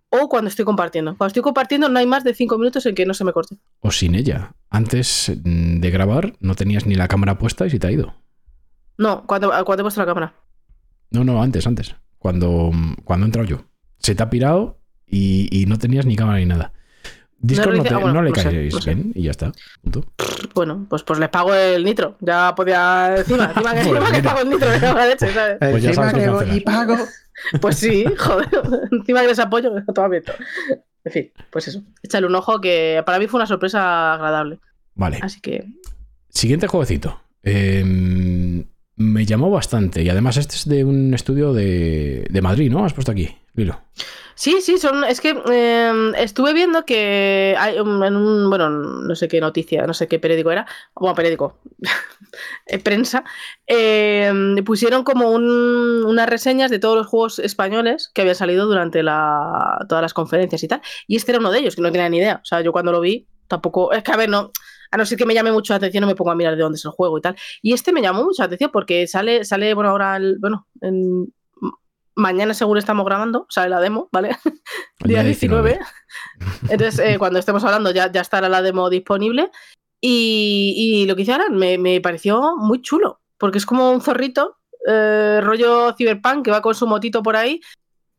[0.10, 1.12] o cuando estoy compartiendo.
[1.18, 3.58] Cuando estoy compartiendo no hay más de cinco minutos en que no se me corte.
[3.82, 4.54] O sin ella.
[4.70, 8.16] Antes mm, de grabar no tenías ni la cámara puesta y se te ha ido.
[8.98, 10.34] No, cuando, cuando he puesto la cámara.
[11.12, 11.96] No, no, antes, antes.
[12.18, 12.72] Cuando,
[13.04, 13.66] cuando he entrado yo.
[14.00, 16.74] Se te ha pirado y, y no tenías ni cámara ni nada.
[17.40, 18.96] Discord no, te- ah, bueno, no le caeréis no sé.
[18.96, 19.52] bien y ya está.
[19.84, 20.06] Punto.
[20.56, 22.18] Bueno, pues, pues les pago el nitro.
[22.20, 23.16] Ya podía.
[23.18, 25.58] Encima, encima que, Pues encima que pago el nitro de la leche, ¿sabes?
[25.72, 26.96] Pues ya Encima sabes que lo que voy y pago.
[27.62, 28.50] Pues sí, joder.
[28.92, 30.34] Encima que les apoyo, todo abierto.
[31.04, 31.84] En fin, pues eso.
[32.02, 34.60] Échale un ojo que para mí fue una sorpresa agradable.
[34.96, 35.20] Vale.
[35.22, 35.64] Así que.
[36.30, 37.22] Siguiente jueguecito.
[37.44, 38.66] Eh,
[38.98, 40.04] me llamó bastante.
[40.04, 42.84] Y además, este es de un estudio de, de Madrid, ¿no?
[42.86, 43.80] Has puesto aquí, Lilo.
[44.36, 49.16] Sí, sí, son, es que eh, estuve viendo que hay un, en un, bueno, no
[49.16, 51.60] sé qué noticia, no sé qué periódico era, bueno, periódico,
[52.68, 53.24] eh, prensa,
[53.66, 54.32] eh,
[54.64, 59.80] pusieron como un- unas reseñas de todos los juegos españoles que habían salido durante la,
[59.90, 62.18] todas las conferencias y tal, y este era uno de ellos, que no tenía ni
[62.18, 64.52] idea, o sea, yo cuando lo vi, tampoco, es que a ver, no,
[64.92, 66.62] a no ser que me llame mucho la atención, no me pongo a mirar de
[66.64, 69.46] dónde es el juego y tal, y este me llamó mucho la atención porque sale,
[69.46, 71.34] sale, bueno, ahora, el, bueno, en-
[72.16, 74.36] mañana seguro estamos grabando, sale la demo, ¿vale?
[75.04, 75.80] Día 19.
[76.70, 79.52] Entonces, eh, cuando estemos hablando, ya, ya estará la demo disponible.
[80.02, 84.58] Y, y lo que hicieron me, me pareció muy chulo, porque es como un zorrito,
[84.88, 87.62] eh, rollo cyberpunk, que va con su motito por ahí.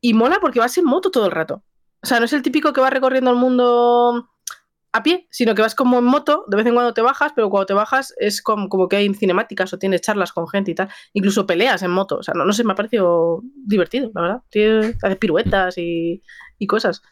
[0.01, 1.65] Y mola porque vas en moto todo el rato.
[2.03, 4.28] O sea, no es el típico que va recorriendo el mundo
[4.93, 7.51] a pie, sino que vas como en moto, de vez en cuando te bajas, pero
[7.51, 10.74] cuando te bajas es como, como que hay cinemáticas o tienes charlas con gente y
[10.74, 10.89] tal.
[11.12, 12.16] Incluso peleas en moto.
[12.16, 14.43] O sea, no, no sé, me ha parecido divertido, la verdad.
[14.51, 16.23] Tiene, hace piruetas y,
[16.59, 17.02] y cosas.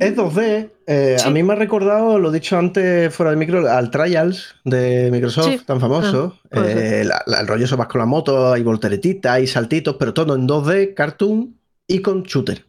[0.00, 0.70] Es 2D.
[0.88, 1.28] eh, Sí.
[1.28, 5.46] A mí me ha recordado, lo dicho antes fuera del micro, al Trials de Microsoft,
[5.48, 5.60] Sí.
[5.64, 6.38] tan famoso.
[6.50, 9.94] Ah, Eh, la- la- el rollo eso vas con la moto, hay volteretitas, hay saltitos,
[9.96, 11.56] pero todo en 2D, cartoon
[11.86, 12.64] y con shooter.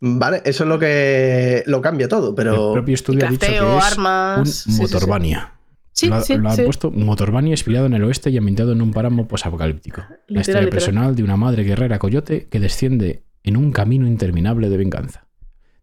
[0.00, 3.46] Vale, eso es lo que lo cambia todo, El pero propio y estudio ha dicho
[3.46, 3.60] que es
[3.92, 4.38] armas.
[4.38, 4.80] un sí, sí, sí.
[4.82, 5.52] Motorbania.
[5.92, 8.80] Sí, lo, ha- sí, lo han puesto Motorbania inspirado en el oeste y ambientado en
[8.80, 10.02] un páramo posapocalíptico.
[10.28, 10.68] La historia literal.
[10.70, 15.26] personal de una madre guerrera coyote que desciende en un camino interminable de venganza.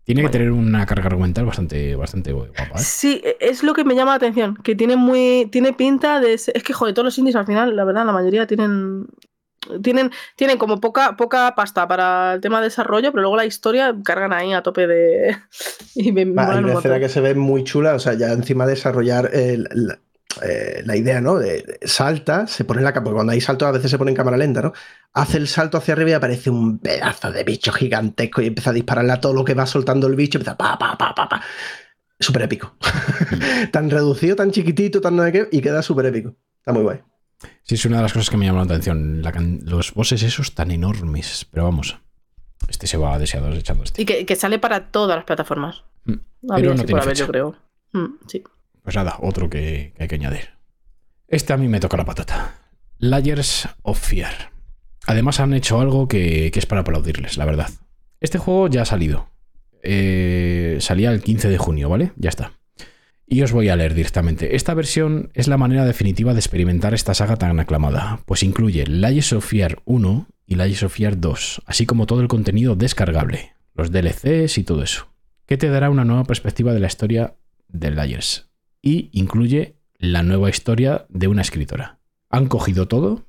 [0.03, 2.69] Tiene que tener una carga argumental bastante, bastante guapa, ¿eh?
[2.77, 6.33] Sí, e- es lo que me llama la atención, que tiene muy tiene pinta de
[6.33, 9.07] es que joder, todos los indies al final, la verdad, la mayoría tienen
[9.81, 13.95] tienen tienen como poca poca pasta para el tema de desarrollo, pero luego la historia
[14.03, 15.37] cargan ahí a tope de
[15.95, 18.65] y me, Va, hay una escena que se ve muy chula, o sea, ya encima
[18.65, 19.99] de desarrollar el-
[20.43, 21.37] eh, la idea, ¿no?
[21.39, 24.17] De, salta, se pone en la porque cuando hay saltos a veces se pone en
[24.17, 24.73] cámara lenta, ¿no?
[25.13, 28.73] Hace el salto hacia arriba y aparece un pedazo de bicho gigantesco y empieza a
[28.73, 31.41] dispararle a todo lo que va soltando el bicho, empieza pa, pa, pa, pa, pa.
[32.19, 32.75] Súper épico.
[33.71, 36.35] tan reducido, tan chiquitito, tan no sé qué, y queda súper épico.
[36.59, 37.01] Está muy guay.
[37.63, 39.21] Sí, es una de las cosas que me llamó la atención.
[39.21, 39.31] La
[39.63, 41.45] los bosses esos tan enormes.
[41.51, 41.97] Pero vamos,
[42.67, 44.01] este se va deseado echando este.
[44.01, 45.83] Y que, que sale para todas las plataformas.
[46.05, 46.13] Mm.
[46.55, 47.25] Pero no tiene fecha.
[47.25, 47.55] yo creo.
[47.93, 48.43] Mm, sí.
[48.81, 50.49] Pues nada, otro que, que hay que añadir.
[51.27, 52.55] Este a mí me toca la patata.
[52.99, 54.51] Layers of Fear.
[55.05, 57.69] Además han hecho algo que, que es para aplaudirles, la verdad.
[58.19, 59.29] Este juego ya ha salido.
[59.83, 62.11] Eh, salía el 15 de junio, ¿vale?
[62.15, 62.53] Ya está.
[63.29, 64.55] Y os voy a leer directamente.
[64.55, 69.33] Esta versión es la manera definitiva de experimentar esta saga tan aclamada, pues incluye Layers
[69.33, 73.91] of Fear 1 y Layers of Fear 2, así como todo el contenido descargable, los
[73.91, 75.09] DLCs y todo eso,
[75.45, 77.35] que te dará una nueva perspectiva de la historia
[77.67, 78.49] de Layers
[78.81, 81.99] y incluye la nueva historia de una escritora.
[82.29, 83.25] Han cogido todo,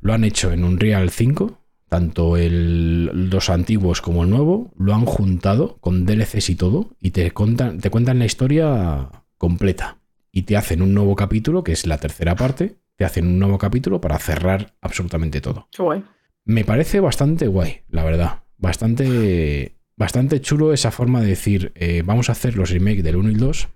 [0.00, 1.58] lo han hecho en Unreal 5,
[1.90, 7.32] tanto los antiguos como el nuevo, lo han juntado con DLCs y todo, y te
[7.32, 9.10] cuentan la historia
[9.42, 9.98] completa.
[10.30, 13.58] Y te hacen un nuevo capítulo, que es la tercera parte, te hacen un nuevo
[13.58, 15.66] capítulo para cerrar absolutamente todo.
[15.72, 16.04] Qué guay.
[16.44, 18.44] Me parece bastante guay, la verdad.
[18.56, 23.30] Bastante, bastante chulo esa forma de decir, eh, vamos a hacer los remakes del 1
[23.30, 23.68] y el 2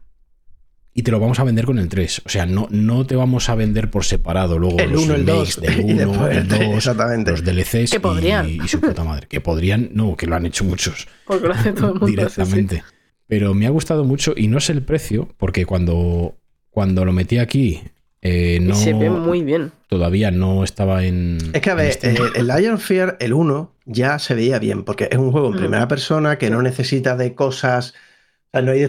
[0.95, 2.23] y te lo vamos a vender con el 3.
[2.25, 5.27] O sea, no, no te vamos a vender por separado luego El los 1, el
[5.27, 7.31] remakes 2 del y 1, después el 2, Exactamente.
[7.33, 7.93] los DLCs
[8.47, 9.27] y, y su puta madre.
[9.27, 12.29] Que podrían, no, que lo han hecho muchos Porque lo hace todo el mundo.
[12.29, 12.81] sí, sí.
[13.29, 16.37] Pero me ha gustado mucho y no sé el precio, porque cuando,
[16.71, 17.83] cuando lo metí aquí,
[18.23, 19.73] eh, Y no, se ve muy bien.
[19.89, 21.39] todavía no estaba en.
[21.53, 22.17] Es que a ver, Steam.
[22.17, 25.55] eh, el Lion Fear, el 1, ya se veía bien, porque es un juego en
[25.55, 25.59] Mm.
[25.59, 27.95] primera persona que no necesita de cosas.
[28.53, 28.89] o sea, no hay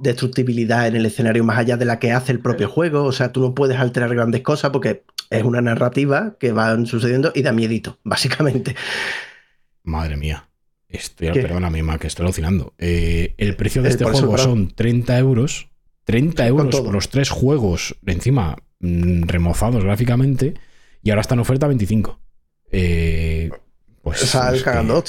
[0.00, 3.04] destructibilidad en el escenario más allá de la que hace el propio juego.
[3.04, 7.32] O sea, tú no puedes alterar grandes cosas porque es una narrativa que van sucediendo
[7.34, 8.74] y da miedito, básicamente.
[9.84, 10.48] Madre mía.
[10.88, 11.42] Estoy, ¿Qué?
[11.42, 12.74] perdona, misma, que estoy alucinando.
[12.78, 14.50] Eh, el precio de Eh, este eso, juego claro.
[14.50, 15.68] son 30 euros.
[16.04, 20.54] 30 Con euros por los tres juegos, encima mm, remozados gráficamente,
[21.02, 22.20] y ahora está en oferta 25.
[22.70, 23.50] Eh,
[24.02, 24.22] pues.
[24.22, 25.02] Es que cagando.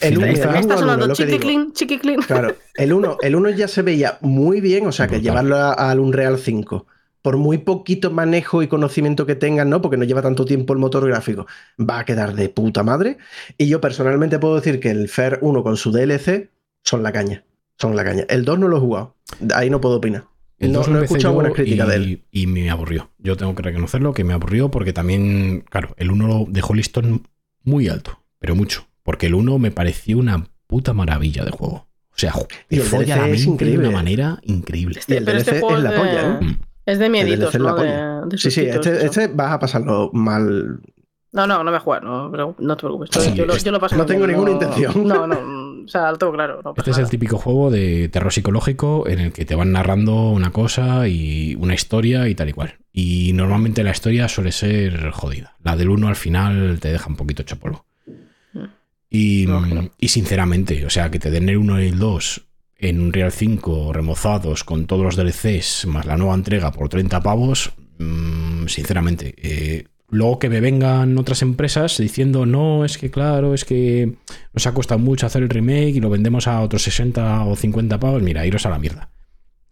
[0.00, 1.38] El que digo.
[1.38, 2.20] chiquiclin, chiquiclin.
[2.22, 5.74] Claro, el 1 el uno ya se veía muy bien, o sea, que llevarlo a-
[5.74, 6.86] al Unreal 5,
[7.26, 9.82] por muy poquito manejo y conocimiento que tengan, ¿no?
[9.82, 13.18] Porque no lleva tanto tiempo el motor gráfico, va a quedar de puta madre.
[13.58, 16.50] Y yo personalmente puedo decir que el Fair 1 con su DLC
[16.84, 17.42] son la caña.
[17.78, 18.24] Son la caña.
[18.28, 19.16] El 2 no lo he jugado.
[19.56, 20.26] Ahí no puedo opinar.
[20.60, 22.24] El No, he escuchado buenas críticas y, de él.
[22.30, 23.10] y me aburrió.
[23.18, 26.76] Yo tengo que reconocerlo que me aburrió porque también, claro, el 1 lo dejó el
[26.76, 27.26] listón
[27.64, 28.86] muy alto, pero mucho.
[29.02, 31.88] Porque el 1 me pareció una puta maravilla de juego.
[32.14, 32.32] O sea,
[32.70, 35.00] Y te el folla DLC la es mente de una manera increíble.
[35.08, 36.56] Y el Pero este juego es la de- polla, ¿eh?
[36.86, 36.90] Mm.
[36.90, 37.74] Es de mieditos, ¿no?
[37.74, 37.86] De,
[38.28, 40.80] de Sí, sí, este, este vas a pasarlo mal.
[41.32, 43.10] No, no, no me juego, no, pero no te preocupes.
[43.12, 45.06] Sí, yo, lo, es- yo lo paso no tengo ninguna no- intención.
[45.06, 45.36] No, no,
[45.84, 46.60] o sea, lo tengo claro.
[46.64, 47.10] No Este pasa es el nada.
[47.10, 51.74] típico juego de terror psicológico en el que te van narrando una cosa y una
[51.74, 52.76] historia y tal y cual.
[52.92, 55.56] Y normalmente la historia suele ser jodida.
[55.62, 57.84] La del 1 al final te deja un poquito hecho polvo.
[59.10, 59.46] Y,
[59.98, 62.45] y sinceramente, o sea, que te den el 1 y el 2
[62.78, 67.20] en un Real 5 remozados con todos los DLCs más la nueva entrega por 30
[67.22, 69.34] pavos, mm, sinceramente.
[69.38, 74.14] eh, luego que me vengan otras empresas diciendo, no, es que claro, es que
[74.52, 77.98] nos ha costado mucho hacer el remake y lo vendemos a otros 60 o 50
[77.98, 79.10] pavos, mira, iros a la mierda.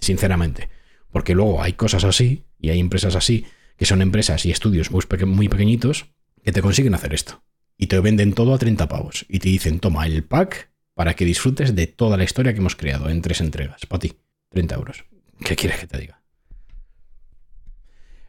[0.00, 0.68] Sinceramente.
[1.10, 5.02] Porque luego hay cosas así y hay empresas así que son empresas y estudios muy,
[5.08, 6.06] peque- muy pequeñitos
[6.42, 7.42] que te consiguen hacer esto.
[7.78, 9.24] Y te venden todo a 30 pavos.
[9.28, 12.76] Y te dicen, toma el pack para que disfrutes de toda la historia que hemos
[12.76, 13.84] creado en tres entregas.
[13.86, 14.12] Para ti,
[14.50, 15.04] 30 euros.
[15.44, 16.20] ¿Qué quieres que te diga?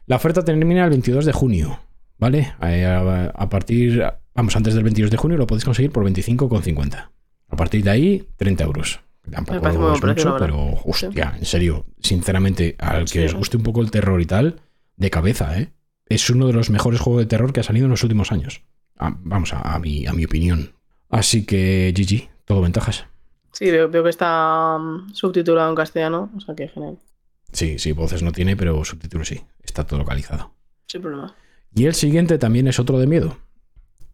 [0.06, 1.80] La oferta termina el 22 de junio,
[2.18, 2.52] ¿vale?
[2.60, 4.02] A, partir,
[4.34, 7.10] vamos, antes del 22 de junio lo podéis conseguir por 25,50.
[7.48, 9.00] A partir de ahí, 30 euros.
[9.30, 9.56] Tampoco
[9.94, 13.24] es precio, mucho, la pero hostia, en serio, sinceramente, al que Sí.
[13.24, 14.60] os guste un poco el terror y tal,
[14.96, 15.72] de cabeza, ¿eh?
[16.08, 18.62] Es uno de los mejores juegos de terror que ha salido en los últimos años.
[18.96, 20.72] Ah, vamos, a, a mi, a mi opinión.
[21.10, 23.04] Así que, GG, todo ventajas.
[23.52, 26.98] Sí, veo, veo que está mm, subtitulado en castellano, o sea que genial.
[27.52, 29.40] Sí, sí, voces no tiene, pero subtítulos sí.
[29.62, 30.52] Está todo localizado.
[30.86, 31.34] Sin problema.
[31.74, 33.36] Y el siguiente también es otro de miedo.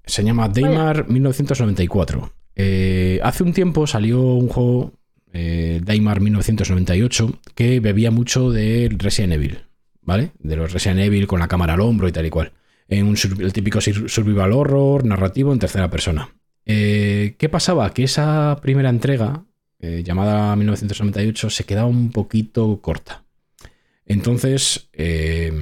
[0.05, 2.33] Se llama Daymar 1994.
[2.57, 4.93] Eh, hace un tiempo salió un juego,
[5.33, 9.61] eh, Daymar 1998, que bebía mucho de Resident Evil,
[10.03, 10.33] ¿vale?
[10.39, 12.53] De los Resident Evil con la cámara al hombro y tal y cual.
[12.89, 16.29] En un el típico sur- survival horror narrativo en tercera persona.
[16.67, 17.93] Eh, ¿Qué pasaba?
[17.93, 19.45] Que esa primera entrega,
[19.81, 23.25] eh, llamada 1998, se quedaba un poquito corta.
[24.07, 25.53] Entonces, eh,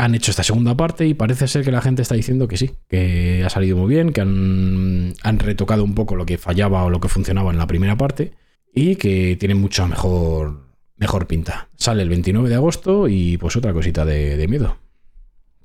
[0.00, 2.70] han hecho esta segunda parte y parece ser que la gente está diciendo que sí,
[2.88, 7.00] que ha salido muy bien, que han, retocado un poco lo que fallaba o lo
[7.00, 8.32] que funcionaba en la primera parte
[8.74, 11.68] y que tiene mucha mejor, mejor pinta.
[11.76, 14.78] Sale el 29 de agosto y pues otra cosita de, de miedo.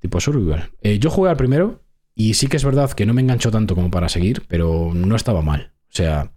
[0.02, 0.70] Tipo survival.
[0.82, 1.85] Eh, yo jugué al primero
[2.16, 5.16] y sí que es verdad que no me enganchó tanto como para seguir, pero no
[5.16, 5.74] estaba mal.
[5.90, 6.32] O sea,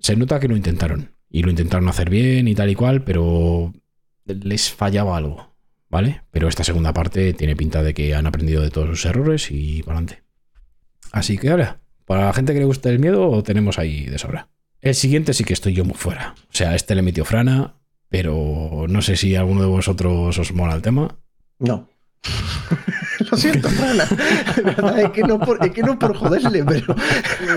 [0.00, 3.72] se nota que lo intentaron y lo intentaron hacer bien y tal y cual, pero
[4.24, 5.54] les fallaba algo.
[5.94, 6.22] ¿vale?
[6.32, 9.80] Pero esta segunda parte tiene pinta de que han aprendido de todos sus errores y
[9.84, 10.24] para adelante.
[11.12, 14.48] Así que ahora, para la gente que le gusta el miedo, tenemos ahí de sobra.
[14.80, 16.34] El siguiente sí que estoy yo muy fuera.
[16.36, 17.74] O sea, este le metió Frana,
[18.08, 21.16] pero no sé si alguno de vosotros os mola el tema.
[21.60, 21.88] No.
[23.34, 23.68] Lo siento,
[24.96, 26.94] es que no por, es que no por joderle, pero,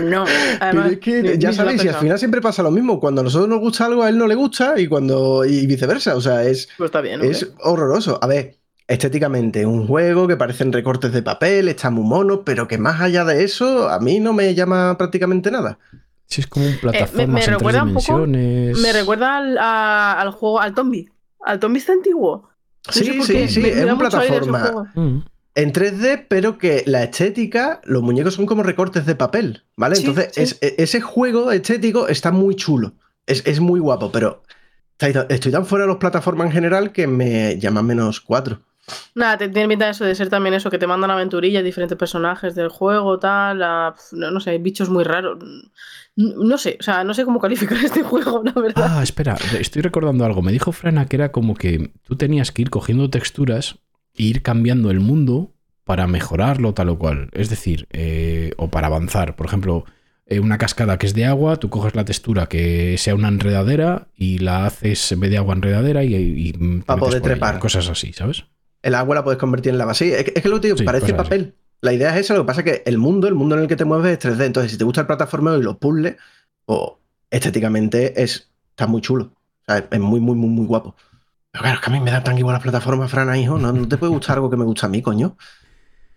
[0.04, 0.26] No,
[0.60, 3.00] pero es que ni- ya sabéis, y al final siempre pasa lo mismo.
[3.00, 6.16] Cuando a nosotros nos gusta algo, a él no le gusta y cuando y viceversa.
[6.16, 7.22] O sea, es, Pues está bien.
[7.24, 8.20] es horroroso.
[8.22, 8.56] A ver,
[8.88, 13.24] estéticamente, un juego que parecen recortes de papel, está muy mono, pero que más allá
[13.26, 15.78] de eso, a mí no me llama prácticamente nada.
[16.26, 18.80] Si es como un plataforma me en tres recuerda un poco- dimensiones.
[18.80, 21.08] Me recuerda al, a- al juego, al Tombi.
[21.46, 22.50] Al Tombi está antiguo.
[22.88, 24.94] No Sí, sí, sí, me- me es un plataforma.
[25.58, 29.96] En 3D, pero que la estética, los muñecos son como recortes de papel, ¿vale?
[29.96, 30.42] Sí, Entonces, sí.
[30.44, 32.94] es- e- ese juego estético está muy chulo.
[33.26, 34.44] Es, es muy guapo, pero
[35.00, 38.62] estoy tan fuera de los plataformas en general que me llaman menos cuatro.
[39.16, 42.54] Nada, te- tiene pinta eso de ser también eso, que te mandan aventurillas, diferentes personajes
[42.56, 45.40] del juego, tal, la- no, no sé, hay bichos muy raros.
[46.16, 48.86] N- No sé, o sea, no sé cómo calificar este juego, la verdad.
[48.98, 50.42] Ah, espera, estoy recordando algo.
[50.44, 53.80] Me dijo Frana que era como que tú tenías que ir cogiendo texturas
[54.18, 55.54] ir cambiando el mundo
[55.84, 57.30] para mejorarlo tal o cual.
[57.34, 59.36] Es decir, eh, o para avanzar.
[59.38, 59.86] Por ejemplo,
[60.26, 64.08] eh, una cascada que es de agua, tú coges la textura que sea una enredadera
[64.16, 67.60] y la haces en vez de agua enredadera y, y te Pa' metes poder trepar.
[67.60, 68.44] Cosas así, ¿sabes?
[68.82, 69.94] El agua la puedes convertir en lava.
[69.94, 71.14] Sí, es que, es que lo que te digo, Sí, parece así.
[71.14, 71.56] papel.
[71.80, 73.68] La idea es esa, lo que pasa es que el mundo, el mundo en el
[73.68, 74.46] que te mueves es 3D.
[74.46, 76.16] Entonces, si te gusta el plataformeo y los puzzles,
[76.66, 77.00] o
[77.30, 79.32] estéticamente es, está muy chulo.
[79.62, 80.96] O sea, es, es muy, muy, muy, muy guapo.
[81.58, 83.58] Pero claro, es que a mí me da tan igual las plataformas, Frana, hijo.
[83.58, 85.38] No, no te puede gustar algo que me gusta a mí, coño.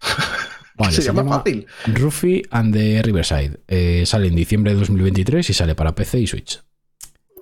[0.76, 1.66] Vale, se, se llama fácil.
[1.86, 3.60] Ruffy and the Riverside.
[3.68, 6.62] Eh, sale en diciembre de 2023 y sale para PC y Switch.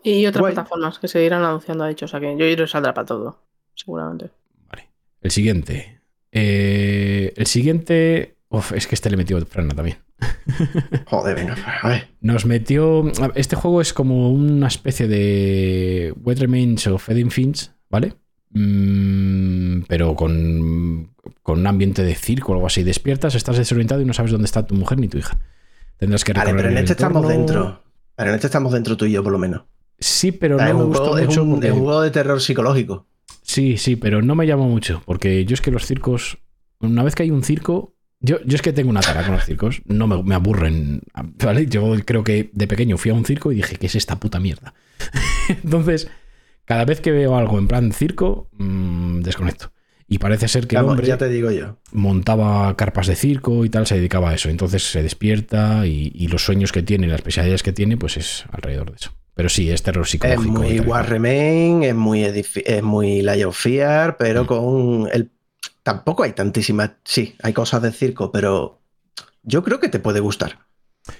[0.03, 0.55] Y otras Guay.
[0.55, 3.07] plataformas que se irán anunciando, ha dicho, o sea que yo creo que saldrá para
[3.07, 3.43] todo,
[3.75, 4.31] seguramente.
[4.71, 4.89] Vale.
[5.21, 6.01] El siguiente.
[6.33, 8.37] Eh, el siguiente.
[8.49, 9.99] Uf, es que este le metió Frana también.
[11.07, 12.09] Joder, venga, a ver.
[12.21, 13.11] Nos metió.
[13.35, 18.15] Este juego es como una especie de Wet Remains of Finch, ¿vale?
[18.51, 21.11] Mm, pero con,
[21.43, 22.83] con un ambiente de circo o algo así.
[22.83, 25.39] Despiertas, estás desorientado y no sabes dónde está tu mujer ni tu hija.
[25.97, 27.83] Tendrás que Vale, pero en este estamos dentro.
[28.17, 29.63] Pero en este estamos dentro tú y yo, por lo menos.
[29.99, 33.07] Sí, pero O sea, no me es un- porque- es un juego de terror psicológico.
[33.43, 36.39] Sí, sí, pero no me llama mucho, porque yo es que los circos,
[36.81, 39.45] una vez que hay un circo, yo, yo es que tengo una tara con los
[39.45, 41.01] circos, no me, me aburren,
[41.43, 41.67] ¿vale?
[41.67, 44.39] Yo creo que de pequeño fui a un circo y dije, ¿qué es esta puta
[44.39, 44.75] mierda?
[45.65, 46.09] Entonces,
[46.69, 49.73] cada vez que veo algo en plan circo, mm, desconecto.
[50.11, 51.77] Y parece ser que el Vamos, hombre ya te digo yo.
[51.93, 54.49] montaba carpas de circo y tal, se dedicaba a eso.
[54.49, 58.45] Entonces se despierta y, y los sueños que tiene, las pesadillas que tiene, pues es
[58.51, 59.13] alrededor de eso.
[59.35, 60.65] Pero sí, es terror Es psicológico.
[60.65, 60.81] y muy.
[60.81, 64.47] War Remain, es muy, es muy Light of Fear, pero Mm.
[64.47, 65.31] con el.
[65.83, 66.93] Tampoco hay tantísimas.
[67.05, 68.81] Sí, hay cosas de circo, pero
[69.43, 70.59] yo creo que te puede gustar.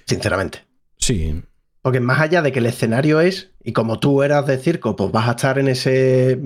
[0.07, 0.65] Sinceramente.
[0.99, 1.43] Sí,
[1.89, 5.11] Porque más allá de que el escenario es, y como tú eras de circo, pues
[5.11, 6.39] vas a estar en ese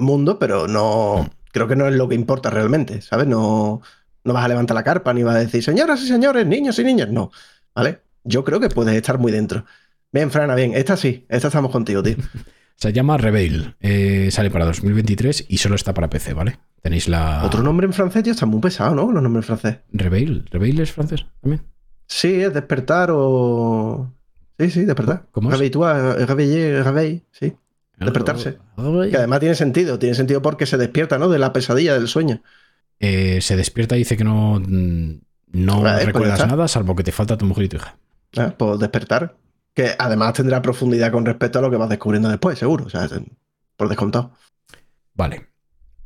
[0.00, 1.30] mundo, pero no.
[1.52, 3.28] Creo que no es lo que importa realmente, ¿sabes?
[3.28, 3.80] No,
[4.24, 6.82] no vas a levantar la carpa ni vas a decir, señoras y señores, niños y
[6.82, 7.10] niñas.
[7.10, 7.30] No,
[7.76, 8.00] ¿vale?
[8.24, 9.64] Yo creo que puedes estar muy dentro.
[10.10, 10.72] Bien, Frana, bien.
[10.74, 12.16] Esta sí, esta estamos contigo, tío.
[12.74, 13.76] Se llama Reveil.
[13.78, 16.58] eh, sale para 2023 y solo está para PC, ¿vale?
[16.82, 17.44] Tenéis la.
[17.44, 19.12] Otro nombre en francés, tío, está muy pesado, ¿no?
[19.12, 19.80] Los nombres en francés.
[19.92, 20.44] Reveil.
[20.50, 21.62] ¿Reveil es francés también?
[22.08, 24.12] Sí, es despertar o.
[24.62, 25.26] Sí, sí, despertar.
[25.32, 25.58] ¿Cómo es?
[25.58, 27.52] Réveiller, réveil, sí.
[27.98, 28.58] Despertarse.
[29.10, 31.28] Que además tiene sentido, tiene sentido porque se despierta, ¿no?
[31.28, 32.42] De la pesadilla, del sueño.
[33.00, 35.20] Eh, se despierta y dice que no, mm,
[35.52, 37.96] no pues recuerdas nada, salvo que te falta tu mujer y tu hija.
[38.36, 39.36] Ah, Pues despertar.
[39.74, 42.84] Que además tendrá profundidad con respecto a lo que vas descubriendo después, seguro.
[42.84, 43.08] O sea,
[43.76, 44.32] por descontado.
[45.14, 45.48] Vale.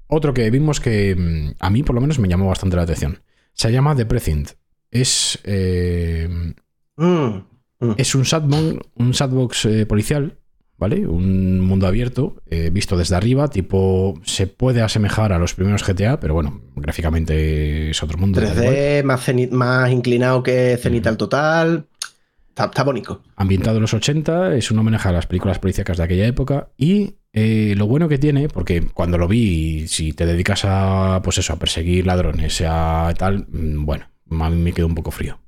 [0.07, 3.21] Otro que vimos que mm, a mí por lo menos me llamó bastante la atención.
[3.53, 4.53] Se llama The Precinct.
[4.91, 6.55] Es, eh,
[6.99, 7.39] Mm,
[7.81, 7.93] mm.
[7.97, 10.39] es un sandbox, un sandbox eh, policial,
[10.79, 11.07] ¿vale?
[11.07, 16.21] Un mundo abierto, eh, visto desde arriba, tipo, se puede asemejar a los primeros GTA,
[16.21, 18.41] pero bueno, gráficamente es otro mundo.
[18.41, 18.67] da igual.
[18.75, 21.87] 3D, más, ceni- más inclinado que Cenital Total.
[22.49, 23.23] Está, está bonito.
[23.37, 27.17] ambientado en los 80, es un homenaje a las películas policíacas de aquella época y
[27.35, 31.53] eh, lo bueno que tiene, porque cuando lo vi, si te dedicas a, pues eso,
[31.53, 34.07] a perseguir ladrones, a tal, mm, bueno,
[34.41, 35.39] a mí me quedó un poco frío.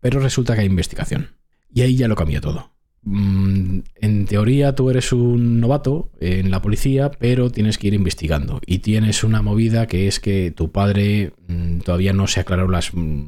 [0.00, 1.28] Pero resulta que hay investigación
[1.72, 2.70] y ahí ya lo cambia todo.
[3.02, 8.60] Mm, En teoría tú eres un novato en la policía, pero tienes que ir investigando
[8.66, 12.92] y tienes una movida que es que tu padre mm, todavía no se aclararon las,
[12.92, 13.22] mm,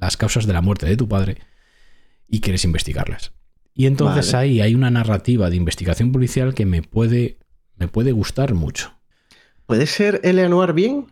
[0.00, 1.38] las causas de la muerte de tu padre
[2.28, 3.32] y quieres investigarlas.
[3.74, 4.44] Y entonces Vale.
[4.44, 7.38] ahí hay una narrativa de investigación policial que me puede,
[7.76, 8.92] me puede gustar mucho.
[9.66, 11.06] ¿Puede ser Eleanor bien?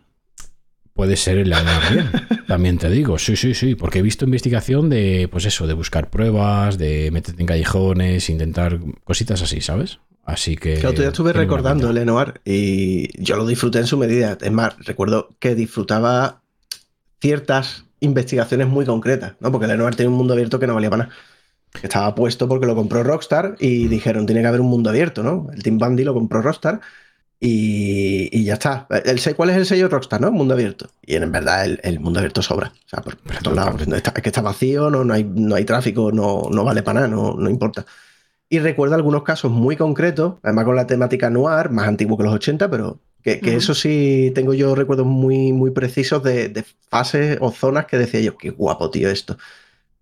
[0.95, 2.09] Puede ser el bien,
[2.47, 6.09] también te digo, sí, sí, sí, porque he visto investigación de, pues eso, de buscar
[6.09, 9.99] pruebas, de meterte en callejones, intentar cositas así, ¿sabes?
[10.23, 10.75] Así que...
[10.75, 11.91] Que otro día estuve recordando pinta.
[11.91, 14.37] Eleanor y yo lo disfruté en su medida.
[14.39, 16.41] Es más, recuerdo que disfrutaba
[17.19, 19.51] ciertas investigaciones muy concretas, ¿no?
[19.51, 21.15] Porque Eleanor tenía un mundo abierto que no valía para nada.
[21.73, 25.23] Que estaba puesto porque lo compró Rockstar y dijeron, tiene que haber un mundo abierto,
[25.23, 25.47] ¿no?
[25.53, 26.79] El Team Bundy lo compró Rockstar
[27.39, 28.87] y, y ya está.
[29.05, 30.31] El, ¿Cuál es el sello Rockstar, no?
[30.31, 30.87] Mundo abierto.
[31.05, 32.73] Y en verdad el, el mundo abierto sobra.
[32.85, 33.87] O sea, por, por todos lados.
[33.87, 36.83] No está- es que está vacío, no, no, hay, no hay tráfico, no, no vale
[36.83, 37.85] para nada, no, no importa.
[38.49, 42.33] Y recuerdo algunos casos muy concretos, además con la temática noir, más antiguo que los
[42.33, 47.51] 80, pero que, eso sí tengo yo recuerdos muy, muy precisos de, de fases o
[47.51, 49.37] zonas que decía yo, qué guapo, tío, esto.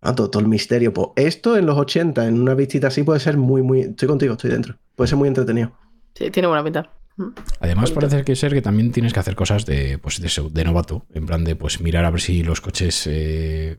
[0.01, 0.93] Ah, todo, todo el misterio.
[0.93, 3.81] Pues esto en los 80, en una visita así, puede ser muy, muy.
[3.81, 4.75] Estoy contigo, estoy dentro.
[4.95, 5.71] Puede ser muy entretenido.
[6.15, 6.89] Sí, tiene buena pinta.
[7.17, 7.27] Mm.
[7.59, 8.09] Además Bonito.
[8.09, 11.43] parece que ser que también tienes que hacer cosas de, pues de, novato, en plan
[11.43, 13.77] de pues mirar a ver si los coches eh,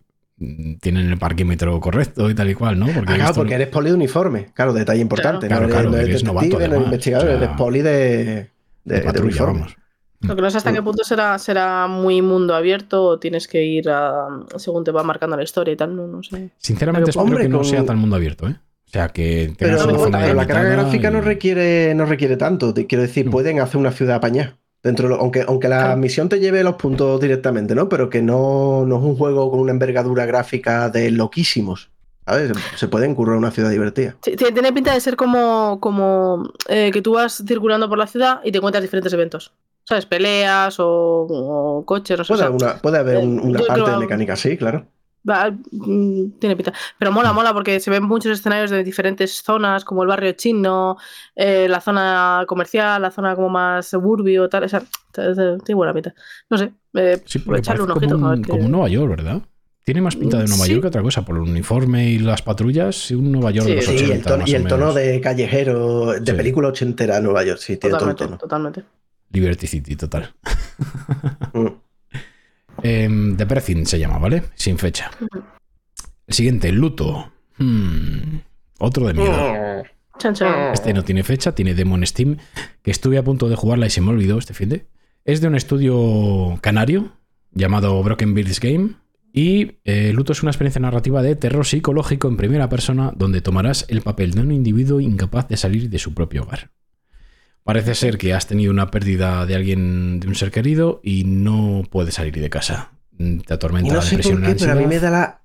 [0.81, 2.87] tienen el parquímetro correcto y tal y cual, ¿no?
[2.87, 4.47] Porque Ah, claro, porque eres poli de uniforme.
[4.55, 5.47] Claro, detalle importante.
[5.49, 8.51] Claro, no claro, no eres novato, eres investigador, o sea, eres poli de, de, de
[8.97, 9.61] de patrulla, uniforme.
[9.61, 9.77] vamos.
[10.21, 13.63] Lo que no sé hasta qué punto será, será muy mundo abierto o tienes que
[13.63, 16.51] ir a, según te va marcando la historia y tal, no, no sé.
[16.57, 18.57] Sinceramente Pero, espero hombre, que no con- sea tan mundo abierto, ¿eh?
[18.95, 22.73] O sea, que Pero, pero la carga gráfica no requiere, no requiere tanto.
[22.73, 23.33] Quiero decir, No.
[23.33, 24.57] pueden hacer una ciudad apañada.
[24.85, 25.97] Dentro de lo- aunque, aunque la Claro.
[25.97, 27.89] misión te lleve los puntos directamente, ¿no?
[27.89, 31.91] Pero que no, no es un juego con una envergadura gráfica de loquísimos.
[32.25, 32.53] ¿Sabes?
[32.71, 34.15] Se- Se puede currar una ciudad divertida.
[34.23, 38.43] Sí, tiene pinta de ser como, como eh, que tú vas circulando por la ciudad
[38.45, 39.53] y te encuentras diferentes eventos.
[39.89, 40.07] ¿Sabes?
[40.07, 42.33] Peleas o, o coches, no sé.
[42.33, 44.87] o sea, una, puede haber un- eh, una parte creo- de mecánica, sí, claro.
[45.28, 46.73] Va, mm, tiene pinta.
[46.99, 50.97] Pero mola, mola, porque se ven muchos escenarios de diferentes zonas, como el barrio chino,
[51.35, 54.65] eh, la zona comercial, la zona como más suburbio, tal.
[54.65, 54.83] O sea,
[55.15, 56.15] tiene buena pinta.
[56.51, 58.15] No sé, eh, Sí, echarle un ojito.
[58.17, 59.41] como, a un- ver qué- como Nueva York, ¿verdad?
[59.83, 60.70] Tiene más pinta de Nueva Sí.
[60.73, 63.77] York que otra cosa, por el uniforme y las patrullas, y un Nueva York de
[63.77, 66.36] los Sí, Sí, 80, el tono- más y el tono de callejero, de Sí.
[66.36, 68.39] película ochentera en Nueva York, sí, tiene todo el Totalmente, tono.
[68.39, 68.85] totalmente.
[69.31, 70.33] Liberty City, total.
[71.53, 71.67] Mm.
[72.85, 74.43] Em, The se llama, ¿vale?
[74.57, 75.11] Sin fecha.
[76.27, 77.33] El siguiente, Luto.
[77.57, 78.41] Hmm,
[78.79, 79.83] Otro de miedo.
[80.19, 80.35] Chan.
[80.73, 82.37] Este no tiene fecha, tiene demo en Steam,
[82.83, 84.87] que estuve a punto de jugarla y se me olvidó este fin de.
[85.25, 87.13] Es de un estudio canario
[87.53, 88.91] llamado Broken Beards Game.
[89.33, 93.87] Y eh, Luto es una experiencia narrativa de terror psicológico en primera persona donde tomarás
[93.89, 96.71] el papel de un individuo incapaz de salir de su propio hogar.
[97.65, 101.83] Parece ser que has tenido una pérdida de alguien, de un ser querido, y no
[101.91, 102.91] puedes salir de casa.
[103.18, 105.10] Mm, Te Y atormenta no la sé depresión por qué, pero a mí me da
[105.10, 105.41] la,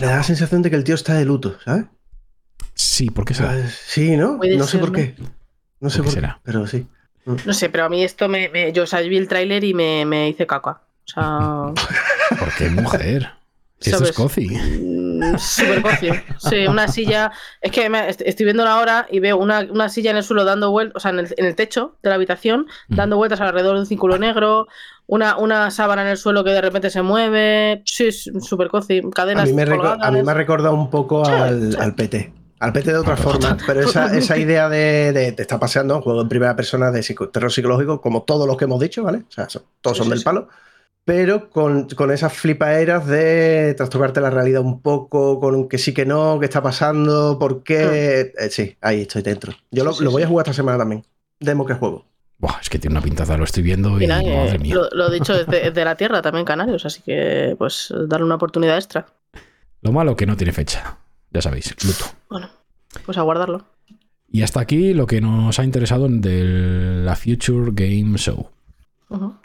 [0.00, 1.86] me da la sensación de que el tío está de luto, ¿sabes?
[2.74, 3.52] Sí, ¿por qué será?
[3.52, 4.38] Ah, Sí, ¿no?
[4.38, 4.94] No sé ser, por ¿no?
[4.96, 5.14] qué.
[5.80, 6.40] No sé ¿Por qué por qué, será?
[6.42, 6.86] pero sí.
[7.24, 8.48] No sé, pero a mí esto me.
[8.50, 10.82] me- yo o sea, vi el tráiler y me, me hice caca.
[11.06, 11.72] O sea.
[12.38, 13.30] ¿Por qué mujer?
[13.80, 14.48] Si esto es cozy.
[14.48, 16.14] mm, Súper cocio.
[16.38, 17.30] Sí, una silla.
[17.60, 20.44] Es que me- est- estoy viendo ahora y veo una, una silla en el suelo
[20.44, 22.96] dando vueltas, o sea, en el, en el techo de la habitación, Mm.
[22.96, 24.66] dando vueltas alrededor de un círculo negro,
[25.06, 27.82] una, una sábana en el suelo que de repente se mueve.
[27.84, 28.98] Sí, es súper cozy.
[28.98, 29.46] A Cadenas.
[29.48, 29.98] mí, me reco- colgadas.
[30.06, 31.78] a mí me ha recordado un poco Sí, al, sí.
[31.80, 32.32] al PT.
[32.58, 36.00] Al PT de otra forma, pero esa, esa idea de, de te está paseando un
[36.02, 39.18] juego en primera persona de psico- terror psicológico, como todos los que hemos dicho, ¿vale?
[39.28, 40.24] O sea, son- todos Sí, son sí, del sí.
[40.24, 40.48] palo,
[41.06, 45.94] pero con, con esas flipaeras de trastocarte la realidad un poco, con un que sí
[45.94, 48.32] que no, qué está pasando, por qué.
[48.36, 49.52] Eh, sí, ahí estoy dentro.
[49.70, 51.04] Yo lo, Sí, sí, lo voy a jugar esta semana también.
[51.38, 52.04] Demo que juego.
[52.38, 54.74] Buah, es que tiene una pintaza, lo estoy viendo y eh, madre mía.
[54.74, 58.26] lo, lo dicho, es de, es de la tierra también, Canarios, así que pues darle
[58.26, 59.06] una oportunidad extra.
[59.82, 60.98] Lo malo que no tiene fecha.
[61.30, 62.04] Ya sabéis, luto.
[62.28, 62.50] Bueno,
[63.04, 63.64] pues a guardarlo.
[64.28, 66.42] Y hasta aquí lo que nos ha interesado en de
[67.04, 68.50] la Future Game Show.
[69.08, 69.36] Ujú.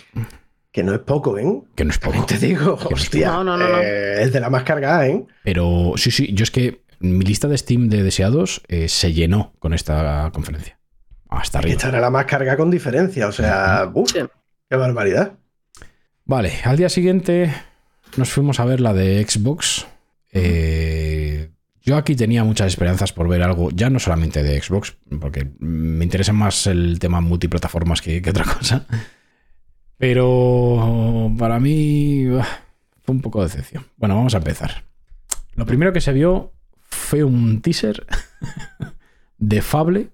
[0.71, 1.61] Que no es poco, ¿eh?
[1.75, 2.25] Que no es poco.
[2.25, 3.27] Te digo, Que hostia.
[3.31, 3.77] No, no, no, no.
[3.81, 5.25] eh, es de la más cargada, ¿eh?
[5.43, 9.53] Pero sí, sí, yo es que mi lista de Steam de deseados eh, se llenó
[9.59, 10.79] con esta conferencia.
[11.29, 11.75] Hasta Que arriba.
[11.77, 13.27] esta era la más cargada con diferencia.
[13.27, 14.19] O sea, uf, Sí.
[14.69, 15.33] qué barbaridad.
[16.25, 17.53] Vale, al día siguiente
[18.15, 19.87] nos fuimos a ver la de Xbox.
[20.31, 21.49] Eh,
[21.81, 26.03] yo aquí tenía muchas esperanzas por ver algo, ya no solamente de Xbox, porque me
[26.05, 28.85] interesa más el tema multiplataformas que, que otra cosa.
[30.01, 32.47] Pero para mí ah,
[33.03, 33.85] fue un poco de decepción.
[33.97, 34.83] Bueno, vamos a empezar.
[35.53, 36.53] Lo primero que se vio
[36.89, 38.07] fue un teaser
[39.37, 40.09] de Fable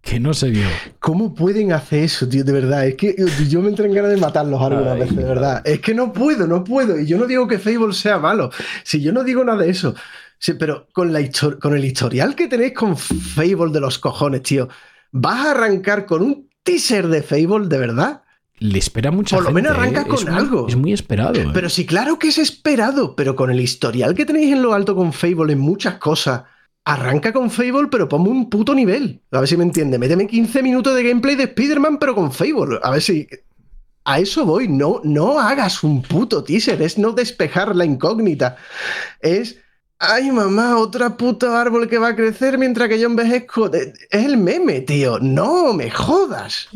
[0.00, 0.68] que no se vio.
[1.00, 2.44] ¿Cómo pueden hacer eso, tío?
[2.44, 3.16] De verdad, es que
[3.48, 5.62] yo me entro en ganas de matarlos algunas veces, de verdad.
[5.64, 6.96] Es que no puedo, no puedo.
[7.00, 8.52] Y yo no digo que Fable sea malo.
[8.84, 9.96] Si yo no digo nada de eso.
[10.38, 11.28] Sí, pero con, la
[11.60, 14.68] con el historial que tenéis con Fable de los cojones, tío,
[15.10, 18.23] ¿vas a arrancar con un teaser de Fable de verdad?
[18.60, 20.06] Le espera mucha Por lo menos arranca ¿eh?
[20.06, 20.68] con Es muy- algo.
[20.68, 21.34] Es muy esperado.
[21.40, 21.48] ¿eh?
[21.52, 24.94] Pero sí, claro que es esperado, pero con el historial que tenéis en lo alto
[24.94, 26.42] con Fable en muchas cosas,
[26.84, 29.20] arranca con Fable, pero ponme un puto nivel.
[29.32, 29.98] A ver si me entiende.
[29.98, 32.78] Méteme 15 minutos de gameplay de Spider-Man, pero con Fable.
[32.82, 33.26] A ver si.
[34.06, 34.68] A eso voy.
[34.68, 36.80] No, no hagas un puto teaser.
[36.82, 38.56] Es no despejar la incógnita.
[39.20, 39.56] Es.
[39.98, 43.70] Ay, mamá, otra puta árbol que va a crecer mientras que yo envejezco.
[43.72, 45.18] Es el meme, tío.
[45.20, 46.68] No me jodas.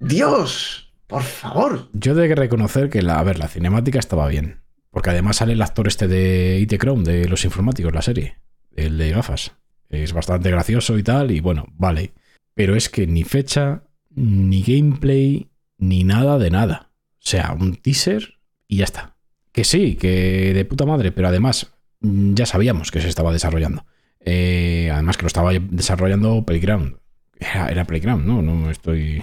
[0.00, 1.88] Dios, por favor.
[1.92, 4.62] Yo tengo que reconocer que la, a ver, la cinemática estaba bien.
[4.90, 8.38] Porque además sale el actor este de IT Chrome, de los informáticos, la serie.
[8.74, 9.52] El de gafas.
[9.88, 12.12] Es bastante gracioso y tal, y bueno, vale.
[12.54, 16.90] Pero es que ni fecha, ni gameplay, ni nada de nada.
[17.14, 19.16] O sea, un teaser y ya está.
[19.52, 23.84] Que sí, que de puta madre, pero además mm, ya sabíamos que se estaba desarrollando.
[24.20, 26.96] Eh, además que lo estaba desarrollando Playground.
[27.38, 28.42] Era Playground, ¿no?
[28.42, 29.22] No estoy...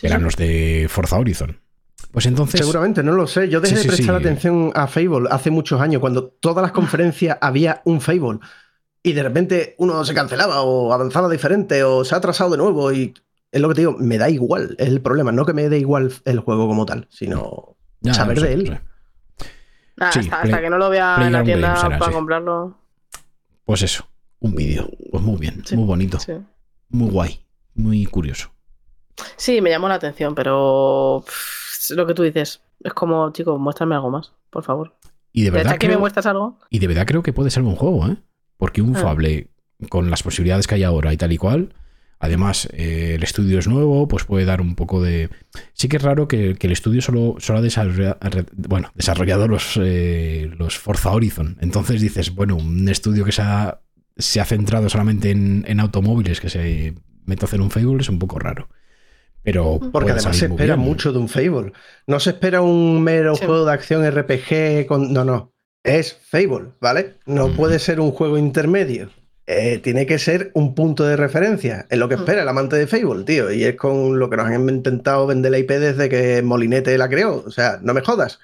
[0.00, 0.24] Sí, Eran sí.
[0.24, 1.58] los de Forza Horizon.
[2.12, 2.60] Pues entonces...
[2.60, 3.48] Seguramente, no lo sé.
[3.48, 4.26] Yo dejé Sí, de prestar sí.
[4.26, 8.38] atención a Fable hace muchos años, cuando todas las conferencias había un Fable.
[9.02, 12.92] Y de repente uno se cancelaba o avanzaba diferente o se ha atrasado de nuevo.
[12.92, 13.14] Y
[13.52, 14.74] es lo que te digo, me da igual.
[14.78, 15.32] Es el problema.
[15.32, 18.54] No que me dé igual el juego como tal, sino Ya, saber no sé, de
[18.54, 18.64] él.
[18.70, 18.80] no sé.
[19.96, 22.12] Nada, Sí, hasta, Play- hasta que no lo vea en la tienda para sí.
[22.12, 22.78] comprarlo.
[23.64, 24.08] Pues eso,
[24.40, 24.88] un vídeo.
[25.10, 26.32] Pues muy bien, Sí, muy bonito, Sí.
[26.88, 27.44] muy guay,
[27.74, 28.50] muy curioso.
[29.36, 33.94] Sí, me llamó la atención, pero pff, lo que tú dices es como, chico, muéstrame
[33.94, 34.94] algo más, por favor.
[35.32, 36.58] Y de ¿De verdad verdad que me creo, muestras algo?
[36.70, 38.16] y de verdad creo que puede ser un juego, ¿eh?
[38.56, 39.00] Porque un Ah.
[39.00, 39.48] Fable,
[39.88, 41.74] con las posibilidades que hay ahora y tal y cual,
[42.18, 45.30] además eh, el estudio es nuevo, pues puede dar un poco de...
[45.74, 48.18] Sí que es raro que, que el estudio solo, solo ha desarrollado,
[48.56, 51.56] bueno, desarrollado los, eh, los Forza Horizon.
[51.60, 53.80] Entonces dices, bueno, un estudio que se ha,
[54.16, 58.08] se ha centrado solamente en, en automóviles, que se mete a hacer un Fable, es
[58.08, 58.68] un poco raro.
[59.42, 60.86] Pero Porque además se espera bien.
[60.86, 61.72] mucho de un Fable.
[62.06, 63.44] No se espera un mero Sí.
[63.46, 65.12] juego de acción RPG con.
[65.12, 65.52] No, no.
[65.84, 67.14] Es Fable, ¿vale?
[67.26, 67.56] No Mm.
[67.56, 69.10] puede ser un juego intermedio.
[69.46, 71.86] Eh, tiene que ser un punto de referencia.
[71.88, 73.50] Es lo que espera el amante de Fable, tío.
[73.50, 77.08] Y es con lo que nos han intentado vender la IP desde que Molinete la
[77.08, 77.42] creó.
[77.46, 78.38] O sea, no me jodas.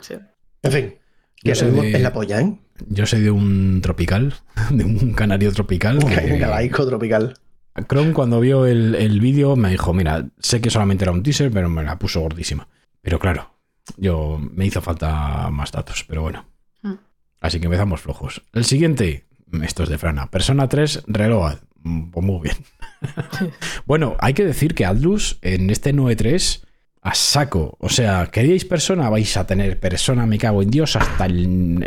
[0.00, 0.14] Sí.
[0.62, 0.94] En fin.
[1.42, 2.54] Que de- la polla, ¿eh?
[2.88, 4.34] yo soy de un tropical,
[4.70, 5.98] de un canario tropical.
[5.98, 7.34] Un, que- un galaico tropical.
[7.82, 11.50] Chrome cuando vio el, el vídeo me dijo, mira, sé que solamente era un teaser,
[11.50, 12.68] pero me la puso gordísima.
[13.02, 13.54] Pero claro,
[13.96, 16.46] yo me hizo falta más datos, pero bueno.
[16.82, 16.94] Mm.
[17.40, 18.42] Así que empezamos flojos.
[18.52, 19.26] El siguiente,
[19.62, 20.30] esto es de Frana.
[20.30, 21.58] Persona 3 Reload.
[21.82, 22.56] Mm, Pues muy bien.
[23.86, 26.64] bueno, hay que decir que Atlus en este 9.3
[27.02, 27.76] a saco.
[27.80, 29.10] O sea, ¿queríais persona?
[29.10, 31.84] Vais a tener persona, me cago en Dios, hasta el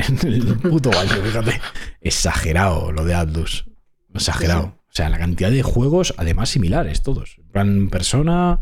[0.61, 1.59] puto baño, fíjate.
[2.01, 3.65] Exagerado lo de Atlus.
[4.13, 4.76] Exagerado.
[4.97, 7.37] Sea, la cantidad de juegos, además similares, todos.
[7.51, 8.61] Plan persona,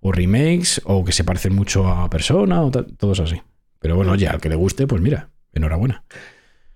[0.00, 3.40] o remakes, o que se parecen mucho a persona, o todos así.
[3.78, 6.02] Pero bueno, oye, al que le guste, pues mira, enhorabuena.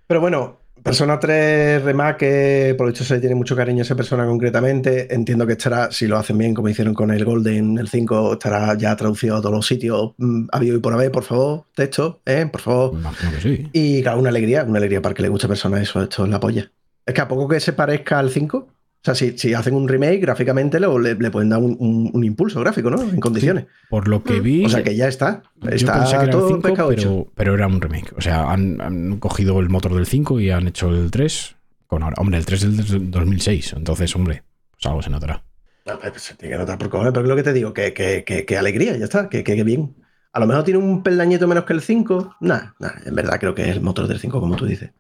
[0.07, 3.97] Pero bueno, Persona 3 Remake, por lo dicho se le tiene mucho cariño a esa
[3.97, 5.13] persona concretamente.
[5.13, 8.79] Entiendo que estará, si lo hacen bien, como hicieron con el Golden, el 5, estará
[8.79, 10.13] ya traducido a todos los sitios.
[10.19, 12.47] Mm, habido y por haber, por favor, texto, ¿eh?
[12.47, 12.93] Por favor.
[12.95, 13.71] Imagino que sí.
[13.73, 16.31] Y claro, una alegría, una alegría para que le guste a persona eso, esto es
[16.31, 16.71] la polla.
[17.05, 18.69] Es que a poco que se parezca al 5,
[19.03, 22.11] o sea, si, si hacen un remake gráficamente le, le- le pueden dar un, un-
[22.13, 23.01] un impulso gráfico, ¿no?
[23.03, 23.67] En condiciones.
[23.89, 24.43] Por lo que Mm.
[24.43, 25.43] vi, O sea que ya está.
[25.57, 28.13] yo Está pensé que era el todo 5, pescado pero, pero era un remake.
[28.17, 31.57] O sea, han, han cogido el motor del 5 y han hecho el 3.
[31.87, 33.73] Con ahora, hombre, el 3 es del 2006.
[33.77, 35.43] Entonces, hombre, pues algo se notará.
[35.87, 37.95] No, pues, se tiene que notar por cojones, pero es lo que te digo, que,
[37.95, 39.97] que, que, que alegría, ya está, que, que, que bien.
[40.33, 42.37] A lo mejor tiene un peldañito menos que el 5.
[42.43, 44.91] Nah, nah, en verdad creo que es el motor del 5, como tú dices.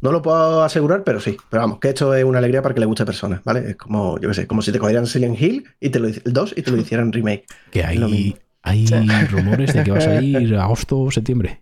[0.00, 1.36] No lo puedo asegurar, pero sí.
[1.50, 3.70] Pero vamos, que esto es una alegría para que le guste a personas, ¿vale?
[3.70, 6.22] Es como, yo qué sé, como si te cogieran Silent Hill y te lo, el
[6.24, 7.44] 2 y te lo hicieran remake.
[7.70, 8.86] Que hay, hay
[9.30, 11.60] rumores de que va a salir agosto o septiembre.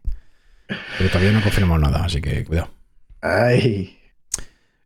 [0.98, 2.70] Pero todavía no he confirmado nada, así que cuidado.
[3.20, 3.98] Ay.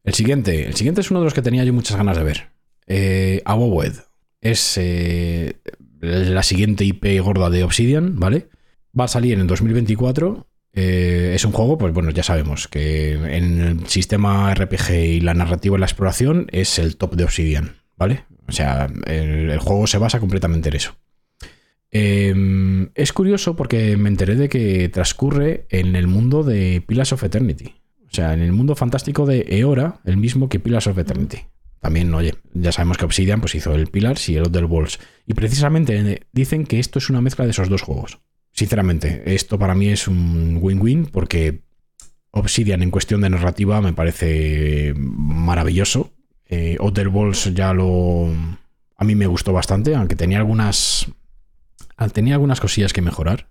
[0.04, 2.48] El siguiente, el siguiente es uno de los que tenía yo muchas ganas de ver.
[2.86, 3.92] Eh, Abowed.
[4.40, 5.56] Es eh,
[6.00, 8.48] la siguiente IP gorda de Obsidian, ¿vale?
[8.98, 10.46] Va a salir en el 2024.
[10.74, 15.34] Eh, es un juego, pues bueno, ya sabemos que en el sistema RPG y la
[15.34, 18.24] narrativa y la exploración es el top de Obsidian, ¿vale?
[18.48, 20.96] O sea, el, juego se basa completamente en eso.
[21.90, 27.22] Eh, es curioso porque me enteré de que transcurre en el mundo de Pillars of
[27.22, 27.74] Eternity.
[28.06, 31.38] O sea, en el mundo fantástico de Eora, el mismo que Pillars of Eternity.
[31.80, 35.00] También, oye, ya sabemos que Obsidian pues, hizo el Pillars y el Other Worlds.
[35.26, 38.20] Y precisamente eh, dicen que esto es una mezcla de esos dos juegos.
[38.52, 41.62] Sinceramente, esto para mí es un win-win porque
[42.30, 46.12] Obsidian en cuestión de narrativa me parece maravilloso.
[46.46, 48.28] Eh, Other Worlds ya lo...
[48.96, 51.06] A mí me gustó bastante, aunque tenía algunas...
[52.12, 53.48] Tenía algunas cosillas que mejorar.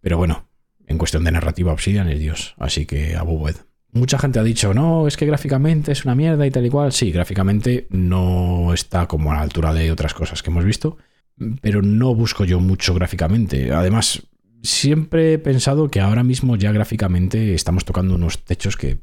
[0.00, 0.48] Pero bueno,
[0.86, 2.54] en cuestión de narrativa, Obsidian es Dios.
[2.58, 3.56] Así que Abowed.
[3.92, 6.92] Mucha gente ha dicho, no, es que gráficamente es una mierda y tal y cual.
[6.92, 10.98] Sí, gráficamente no está como a la altura de otras cosas que hemos visto,
[11.60, 13.72] pero no busco yo mucho gráficamente.
[13.72, 14.22] Además,
[14.62, 18.98] siempre he pensado que ahora mismo ya gráficamente estamos tocando unos techos que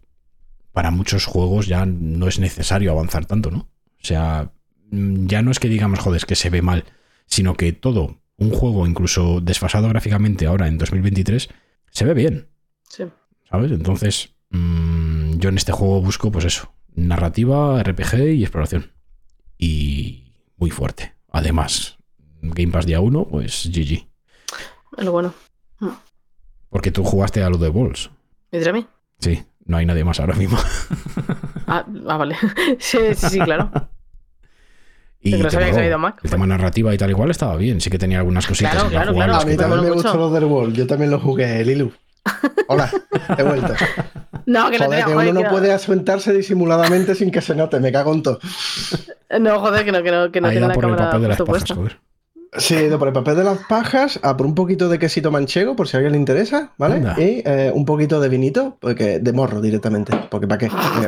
[0.71, 3.59] para muchos juegos ya no es necesario avanzar tanto, ¿no?
[3.59, 4.51] O sea,
[4.91, 6.83] mm, ya no es que digamos, joder, es que se ve mal,
[7.27, 11.49] sino que todo, un juego incluso desfasado gráficamente ahora en 2023,
[11.91, 12.49] se ve bien.
[12.89, 13.05] Sí.
[13.49, 13.71] ¿Sabes?
[13.71, 18.91] Entonces, mmm, yo en este juego busco, pues eso, narrativa, RPG y exploración.
[19.57, 21.13] Y muy fuerte.
[21.31, 21.97] Además,
[22.51, 24.07] Game Pass día 1, pues GG.
[24.97, 25.33] Es lo bueno.
[26.69, 28.09] Porque tú jugaste a lo de Balls.
[28.51, 28.85] ¿Y a mí?
[29.19, 30.57] Sí, no hay nadie más ahora mismo.
[31.67, 32.35] Ah, ah, vale.
[32.77, 33.71] sí, sí, sí, claro.
[35.19, 36.19] Y Pero te que Mac.
[36.23, 37.81] El tema narrativa y tal igual estaba bien.
[37.81, 38.73] Sí que tenía algunas cositas.
[38.73, 39.41] Claro, claro, jugar claro.
[39.41, 40.75] A mí también me gustó los del World.
[40.75, 41.91] Yo también lo jugué, Lilu.
[42.67, 42.91] Hola,
[43.35, 43.73] he vuelto.
[44.45, 47.55] No, que no Joder, tenía que joder, uno no puede asentarse disimuladamente sin que se
[47.55, 47.79] note.
[47.79, 48.39] Me cago en todo.
[49.39, 51.05] No, joder, que no, que no, que no Ahí tiene va la por el cámara
[51.09, 51.99] papel de las pajas, joder.
[52.57, 55.31] Sí, he ido por el papel de las pajas, a por un poquito de quesito
[55.31, 56.95] manchego, por si a alguien le interesa, ¿vale?
[56.95, 57.15] Anda.
[57.17, 60.15] Y eh, un poquito de vinito, porque de morro directamente.
[60.29, 60.69] Porque ¿para qué?
[60.69, 60.99] Para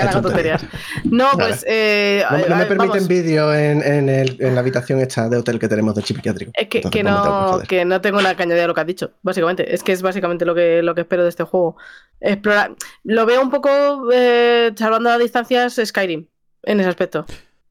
[0.00, 0.64] que haga tonterías.
[1.04, 1.64] No, pues.
[1.68, 5.68] Eh, No, no a me permiten vídeo en, en la habitación esta de hotel que
[5.68, 6.52] tenemos de psiquiátrico.
[6.54, 8.86] Es que, Entonces, que no, que no tengo nada que añadir a lo que has
[8.86, 9.74] dicho, básicamente.
[9.74, 11.76] Es que es básicamente lo que, lo que espero de este juego.
[12.20, 12.72] Explorar.
[13.04, 16.26] Lo veo un poco, eh, salvando las distancias, Skyrim,
[16.64, 17.26] en ese aspecto.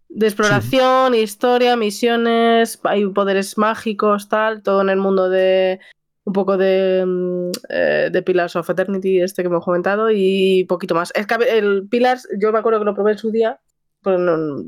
[0.10, 5.80] De exploración, historia, misiones, hay poderes mágicos, tal, todo en el mundo de
[6.24, 10.94] un poco de, mm, eh, de Pillars of Eternity, este que hemos comentado, y poquito
[10.96, 11.12] más.
[11.16, 13.60] Es que el Pillars, yo me acuerdo que lo probé en su día,
[14.04, 14.64] pero no-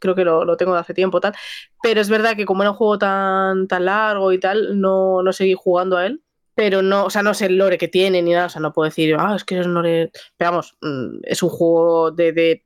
[0.00, 1.34] creo que lo, lo tengo de hace tiempo, tal.
[1.82, 5.32] Pero es verdad que como era un juego tan, tan largo y tal, no, no
[5.32, 6.22] seguí jugando a él.
[6.54, 8.46] Pero no, o sea, no sé el lore que tiene ni nada.
[8.46, 10.10] O sea, no puedo decir, ah, es que es un lore.
[10.38, 12.32] Pero vamos, mm, es un juego de.
[12.32, 12.64] de-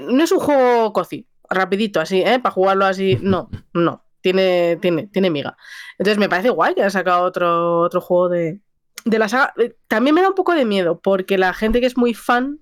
[0.00, 2.38] no es un juego cozy, rapidito, así, ¿eh?
[2.40, 3.18] Para jugarlo así.
[3.20, 4.04] No, no.
[4.20, 5.56] Tiene, tiene, tiene miga.
[5.98, 8.60] Entonces me parece guay que haya sacado otro, otro juego de,
[9.04, 9.52] de la saga.
[9.58, 12.60] eh, También me da un poco de miedo, porque la gente que es muy fan,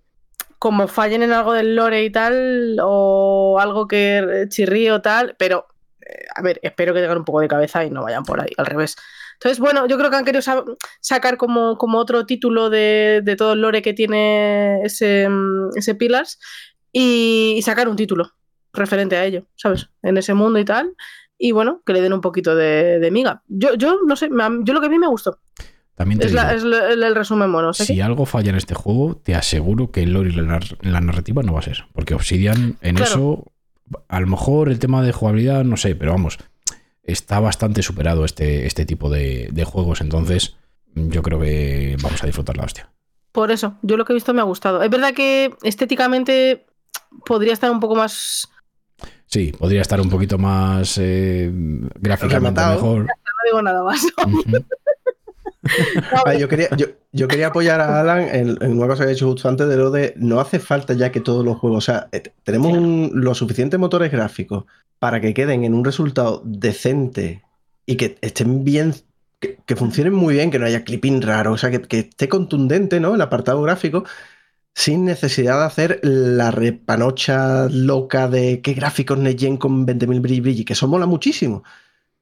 [0.58, 5.66] como fallen en algo del lore y tal, o algo que chirríe o tal, pero
[6.00, 8.50] eh, a ver, espero que tengan un poco de cabeza y no vayan por ahí,
[8.56, 8.96] al revés.
[9.34, 10.64] Entonces, bueno, yo creo que han querido sa-
[11.00, 15.94] sacar como, como otro título de, de todo el lore que tiene ese, mm, ese
[15.94, 16.38] Pillars
[16.92, 18.32] y, y sacar un título
[18.72, 19.90] referente a ello, ¿sabes?
[20.02, 20.94] En ese mundo y tal.
[21.38, 23.42] Y bueno, que le den un poquito de, de miga.
[23.48, 24.28] Yo, yo no sé,
[24.62, 25.38] yo lo que a mí me gustó.
[25.94, 27.70] También te Es, la- digo, es la- el, el resumen bueno.
[27.70, 30.32] o sea si que- algo falla en este juego, te aseguro que el lore y
[30.34, 31.86] la, nar- la narrativa no va a ser.
[31.92, 33.10] Porque Obsidian en Claro.
[33.10, 33.52] eso,
[34.08, 36.38] a lo mejor el tema de jugabilidad, no sé, pero vamos,
[37.02, 40.00] está bastante superado este, este tipo de, de juegos.
[40.00, 40.56] Entonces,
[40.94, 42.90] yo creo que vamos a disfrutar la hostia.
[43.32, 44.82] Por eso, yo lo que he visto me ha gustado.
[44.82, 46.66] Es verdad que estéticamente
[47.24, 48.48] podría estar un poco más.
[49.26, 51.50] Sí, podría estar un poquito más eh,
[52.00, 53.02] gráficamente mejor.
[53.04, 53.08] No
[53.46, 54.06] digo nada más.
[56.24, 59.14] Ah, yo, quería, yo, yo quería apoyar a Alan en, en una cosa que he
[59.14, 61.80] dicho justo antes de lo de no hace falta ya que todos los juegos, o
[61.92, 64.64] sea, eh, tenemos un- los suficientes motores gráficos
[64.98, 67.42] para que queden en un resultado decente
[67.84, 68.94] y que estén bien,
[69.38, 72.28] que, que funcionen muy bien, que no haya clipping raro, o sea, que, que esté
[72.28, 73.14] contundente, ¿no?
[73.14, 74.04] El apartado gráfico,
[74.80, 80.64] sin necesidad de hacer la repanocha loca de qué gráficos Neyen con 20.000 brilli brilli,
[80.64, 81.62] que eso mola muchísimo.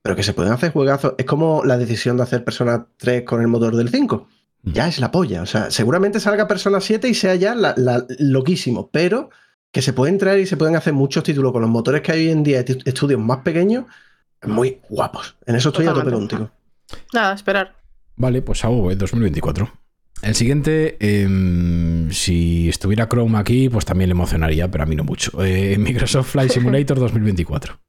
[0.02, 1.14] Pero que se pueden hacer juegazos.
[1.18, 4.26] Es como la decisión de hacer Persona 3 con el motor del 5.
[4.64, 5.42] Ya es la polla.
[5.42, 8.90] O sea, seguramente salga Persona 7 y sea ya la, la- loquísimo.
[8.92, 9.30] Pero
[9.70, 12.26] que se pueden traer y se pueden hacer muchos títulos con los motores que hay
[12.26, 13.84] hoy en día, estu- estudios más pequeños,
[14.46, 15.36] muy guapos.
[15.46, 16.36] En eso estoy a tope Totalmente.
[16.36, 16.56] contigo.
[17.12, 17.76] Nada, esperar.
[18.16, 19.70] Vale, pues AOV 2024.
[20.22, 25.04] El siguiente, em, si estuviera Chrome aquí, pues también le emocionaría, pero a mí no
[25.04, 25.44] mucho.
[25.44, 27.80] Eh, Microsoft Flight Simulator 2024.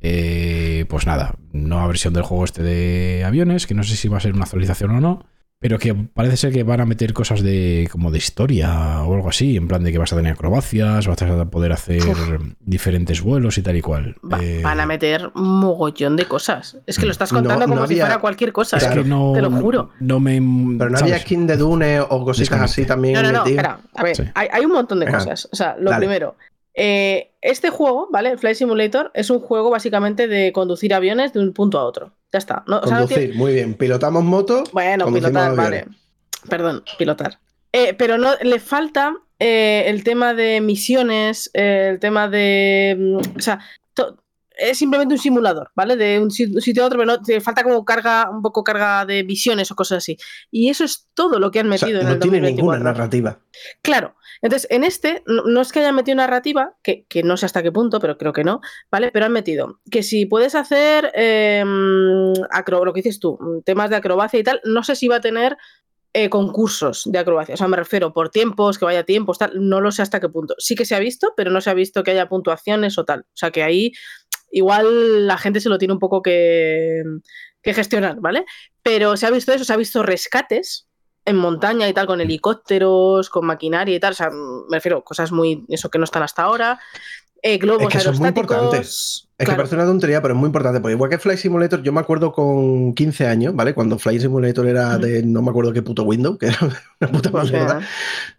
[0.00, 4.18] Eh, pues nada, nueva versión del juego este de aviones, que no sé si va
[4.18, 5.26] a ser una actualización o no,
[5.60, 9.28] pero que parece ser que van a meter cosas de como de historia o algo
[9.28, 12.18] así, en plan de que vas a tener acrobacias, vas a poder hacer Uf.
[12.60, 14.14] diferentes vuelos y tal y cual.
[14.30, 16.76] Va- Eh, Van a meter un mogollón de cosas.
[16.86, 18.76] Es que lo estás contando no como si fuera cualquier cosa.
[18.76, 19.02] es Claro.
[19.02, 19.90] que no, te lo juro.
[20.00, 20.40] No me.
[20.78, 23.14] Pero no había skin de Dune o cositas así también.
[23.14, 23.80] No, no, no, espera.
[23.94, 24.22] A ver, Sí.
[24.34, 25.18] hay, hay un montón de Venga.
[25.18, 25.48] cosas.
[25.52, 26.06] O sea, lo Dale.
[26.06, 26.36] primero,
[26.78, 28.30] eh, este juego, ¿vale?
[28.30, 32.12] El Flight Simulator es un juego básicamente de conducir aviones de un punto a otro.
[32.32, 32.64] Ya está.
[32.66, 33.74] No, o sea, no Conducir, tiene- muy bien.
[33.74, 34.64] Pilotamos moto.
[34.72, 35.86] Bueno, pilotar, vale.
[36.48, 37.38] Perdón, pilotar.
[37.72, 42.96] Eh, pero no le falta eh, el tema de misiones, el tema de.
[42.98, 43.60] mm, O sea,
[43.94, 44.16] to-
[44.56, 45.96] es simplemente un simulador, ¿vale?
[45.96, 48.64] De un si- un sitio a otro, pero no, te falta como carga, un poco
[48.64, 50.16] carga de visiones o cosas así.
[50.50, 52.56] Y eso es todo lo que han O sea, metido en no el tiene 2024.
[52.56, 53.38] ninguna narrativa.
[53.82, 54.14] Claro.
[54.42, 57.72] Entonces, en este, no, es que hayan metido narrativa, que, que no sé hasta qué
[57.72, 58.60] punto, pero creo que no,
[58.90, 59.10] ¿vale?
[59.12, 61.64] Pero han metido que si puedes hacer eh,
[62.50, 65.16] acro- lo que dices tú, mm, temas de acrobacia y tal, no sé si va
[65.16, 65.56] a tener
[66.14, 67.54] eh, concursos de acrobacia.
[67.54, 70.28] O sea, me refiero por tiempos, que vaya tiempos, tal, no lo sé hasta qué
[70.30, 70.54] punto.
[70.58, 73.20] Sí que se ha visto, pero no se ha visto que haya puntuaciones o tal.
[73.22, 73.92] O sea, que ahí
[74.52, 77.02] igual la gente se lo tiene un poco que,
[77.62, 78.44] que gestionar, ¿vale?
[78.82, 80.87] Pero se ha visto eso, se ha visto rescates
[81.28, 84.12] en montaña y tal, con helicópteros, con maquinaria y tal.
[84.12, 85.64] O sea, me refiero cosas muy.
[85.68, 86.78] Eso que no están hasta ahora.
[87.40, 88.56] Eh, globos Es que es muy aerostáticos.
[88.56, 88.78] importante.
[88.86, 89.58] Es que Claro.
[89.58, 90.80] parece una tontería, pero es muy importante.
[90.80, 93.74] Porque igual que Flight Simulator, yo me acuerdo con 15 años, ¿vale?
[93.74, 96.58] Cuando Flight Simulator era de no me acuerdo qué puto Windows, que era
[97.00, 97.78] una puta mierda.
[97.80, 97.84] eh,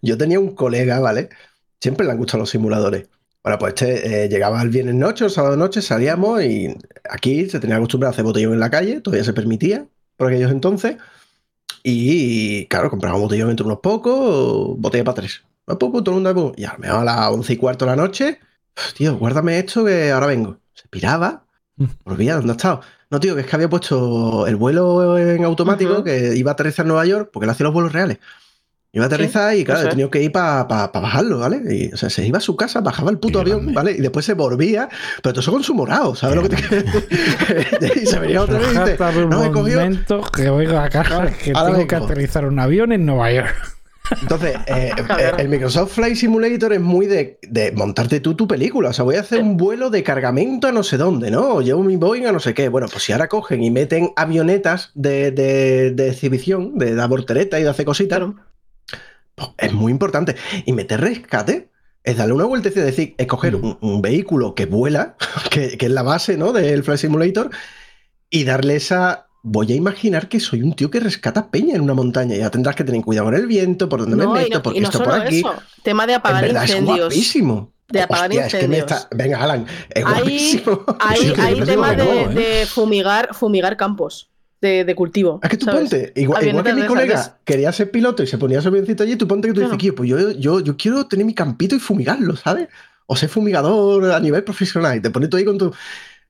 [0.01, 1.29] Yo tenía un colega, ¿vale?
[1.79, 3.07] Siempre le han gustado los simuladores.
[3.41, 6.75] Bueno, pues este eh, llegaba el viernes noche o el sábado noche, salíamos y
[7.09, 9.85] aquí se tenía acostumbrado a hacer botellón en la calle, todavía se permitía
[10.17, 10.97] por aquellos entonces.
[11.83, 15.43] Y claro, comprábamos botellón entre unos pocos, botella para tres.
[15.65, 16.53] Pum, todo el mundo.
[16.57, 18.39] Y a lo mejor a las once y cuarto de la noche,
[18.95, 20.57] tío, guárdame esto que ahora vengo.
[20.73, 21.45] Se piraba,
[22.05, 22.81] volvía, ¿dónde ha estado?
[23.09, 26.85] No, tío, que es que había puesto el vuelo en automático, que iba a aterrizar
[26.85, 28.19] en Nueva York, porque él hacía los vuelos reales.
[28.91, 31.61] Iba a aterrizar y claro, he tenido que ir para bajarlo, ¿vale?
[31.69, 33.73] Y, o sea, se iba a su casa, bajaba el puto Qué avión, grande.
[33.73, 33.91] ¿vale?
[33.91, 34.89] Y después se volvía,
[35.21, 38.01] pero todo eso con su morado, ¿sabes lo que te quiero decir?
[38.03, 39.79] y se venía otra vez y dice, no, he cogido...
[39.81, 43.55] momento que voy a casa que ahora tengo que aterrizar un avión en Nueva York.
[44.23, 45.37] Entonces, eh, Claro.
[45.37, 48.89] el Microsoft Flight Simulator es muy de, de montarte tú tu película.
[48.89, 51.53] O sea, voy a hacer un vuelo de cargamento a no sé dónde, ¿no?
[51.55, 52.69] O llevo mi Boeing a no sé qué.
[52.69, 57.59] Bueno, pues si ahora cogen y meten avionetas de, de- de exhibición, de dar voltereta
[57.59, 58.35] y de hacer cositas, claro.
[59.57, 60.35] Es muy importante.
[60.65, 61.69] Y meter rescate
[62.03, 63.65] es darle una vueltecilla, es decir, escoger Mm.
[63.65, 65.15] un, un vehículo que vuela,
[65.51, 66.51] que, que es la base ¿no?
[66.53, 67.49] del Flight Simulator,
[68.29, 69.25] y darle esa.
[69.41, 72.35] Voy a imaginar que soy un tío que rescata peña en una montaña.
[72.35, 74.63] Ya tendrás que tener cuidado con el viento, por donde No, me y meto, no,
[74.63, 75.39] porque y no esto por aquí.
[75.39, 75.53] eso.
[75.81, 76.99] Tema de En apagar verdad es incendios.
[76.99, 77.71] guapísimo.
[77.87, 79.01] De apagar Hostia, es que me incendios.
[79.03, 80.85] está- Venga, Alan, es Hay, guapísimo.
[80.99, 82.27] hay, tema de, ¿eh?
[82.27, 84.28] de fumigar, fumigar campos.
[84.61, 85.39] De, de cultivo.
[85.43, 85.81] Es que tú ¿sabes?
[85.89, 89.03] ponte, igual, igual que mi esas, colega quería ser piloto y se ponía su avioncito
[89.03, 89.73] allí, tú ponte que tú Claro.
[89.75, 92.67] dices, "Tío, pues yo, yo, yo quiero tener mi campito y fumigarlo, ¿sabes?
[93.05, 95.73] O ser fumigador a nivel profesional y te pones tú ahí con tu.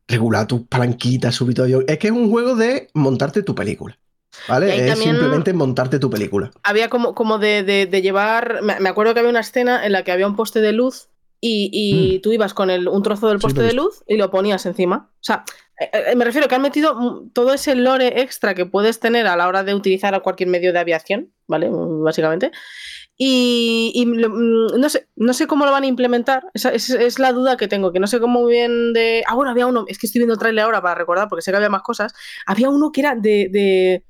[0.08, 1.68] regular tus palanquitas, subir todo.
[1.68, 3.96] Yo- Es que es un juego de montarte tu película.
[4.48, 4.90] ¿Vale?
[4.90, 6.50] Es simplemente montarte tu película.
[6.64, 8.62] había como, como de, de- de llevar.
[8.64, 11.10] Me acuerdo que había una escena en la que había un poste de luz
[11.42, 13.42] y, y tú ibas con el, un trozo del Mm.
[13.42, 15.10] Sí, poste de luz y lo ponías encima.
[15.14, 15.44] O sea,
[15.80, 19.28] eh, eh, me refiero que han metido mm, todo ese lore extra que puedes tener
[19.28, 21.70] a la hora de utilizar a cualquier medio de aviación, ¿vale?
[21.70, 22.52] Mm, Básicamente.
[23.22, 26.46] Y, mm, no, sé, no sé cómo lo van a implementar.
[26.54, 29.24] Esa es, es la duda que tengo, que no sé cómo bien de.
[29.28, 31.52] Ah, bueno, había uno, es que estoy viendo el trailer ahora para recordar, porque sé
[31.52, 32.14] que había más cosas.
[32.46, 34.04] Había uno que era de, de,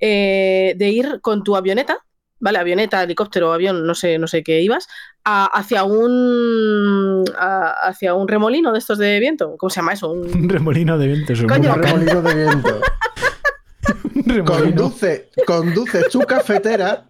[0.00, 2.04] eh, de ir con tu avioneta,
[2.40, 2.58] ¿vale?
[2.58, 4.86] Avioneta, helicóptero, avión, no sé, no sé qué ibas,
[5.24, 9.56] a- hacia un a- hacia un remolino de estos de viento.
[9.58, 10.10] ¿Cómo se llama eso?
[10.10, 11.32] Un- Un remolino de viento.
[11.32, 12.06] es un Coño, Un huracán.
[12.06, 12.80] remolino de viento.
[14.14, 14.76] Un remolino.
[14.82, 17.04] Conduce, conduce tu cafetera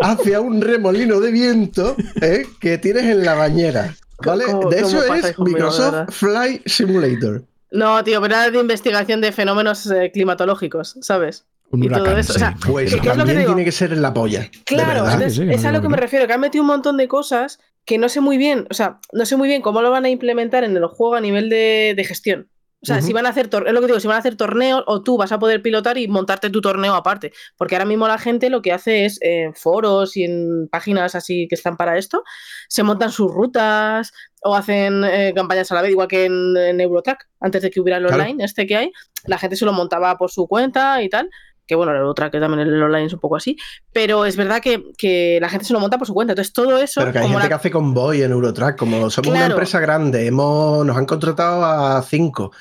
[0.00, 2.44] hacia un remolino de viento ¿eh?
[2.60, 3.94] que tienes en la bañera.
[4.24, 4.44] ¿Vale?
[4.44, 6.10] ¿Cómo- de eso es Microsoft?
[6.10, 7.42] Fly Simulator.
[7.72, 11.44] No, tío, pero era de investigación de fenómenos eh, climatológicos, ¿sabes?
[11.74, 12.38] Un y todo eso, o sí.
[12.40, 13.50] sea, Pues ¿Qué- qué es lo que también digo?
[13.52, 14.48] tiene que ser en la polla.
[14.64, 15.04] Claro, verdad.
[15.14, 16.96] entonces, Sí, sí, que es a lo que me refiero, que han metido un montón
[16.96, 19.90] de cosas que no sé muy bien, o sea, no sé muy bien cómo lo
[19.90, 22.48] van a implementar en el juego a nivel de, de gestión.
[22.82, 24.84] O sea, si van a hacer, es lo que digo, si van a hacer torneos
[24.86, 27.32] o tú vas a poder pilotar y montarte tu torneo aparte.
[27.56, 31.46] Porque ahora mismo la gente lo que hace es en foros y en páginas así
[31.48, 32.24] que están para esto,
[32.68, 34.12] se montan sus rutas
[34.42, 37.80] o hacen eh, campañas a la vez, igual que en, en Eurotrack, antes de que
[37.80, 38.22] hubiera el Claro.
[38.22, 38.92] online este que hay,
[39.24, 41.30] la gente se lo montaba por su cuenta y tal.
[41.66, 43.56] Que bueno, el Eurotrack que también el online es un poco así.
[43.92, 46.32] Pero es verdad que, que la gente se lo monta por su cuenta.
[46.32, 47.00] Entonces todo eso.
[47.00, 49.80] Pero que hay como gente la- que hace convoy en Eurotrack, como somos una empresa
[49.80, 52.52] grande, hemos, nos han contratado a cinco.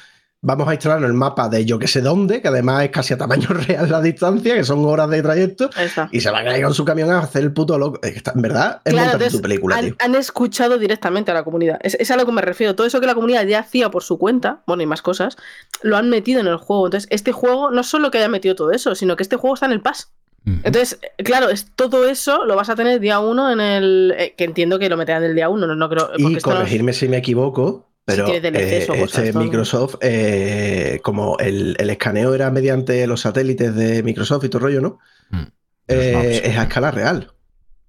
[0.45, 3.17] Vamos a instalar el mapa de yo que sé dónde, que además es casi a
[3.17, 6.09] tamaño real la distancia, que son horas de trayecto, Ahí está.
[6.11, 7.99] y se van a ir con su camión a hacer el puto loco.
[8.03, 9.95] En verdad, es Claro, entonces, tu película, han, tío.
[9.99, 11.79] han escuchado directamente a la comunidad.
[11.81, 12.75] Es, es a lo que me refiero.
[12.75, 15.37] Todo eso que la comunidad ya hacía por su cuenta, bueno, y más cosas,
[15.81, 16.87] lo han metido en el juego.
[16.87, 19.65] Entonces, este juego no solo que haya metido todo eso, sino que este juego está
[19.67, 20.11] en el pass.
[20.45, 24.13] Entonces, claro, es todo eso lo vas a tener día uno en el.
[24.17, 26.09] eh, que entiendo que lo meterán el día uno, no, no creo.
[26.17, 29.33] Y no corregirme si me equivoco, pero o eh, este.
[29.33, 34.81] Microsoft, eh, como el, el escaneo era mediante los satélites de Microsoft y todo rollo,
[34.81, 34.99] ¿no?
[35.29, 35.43] Mm.
[35.87, 37.33] Eh, es a escala real.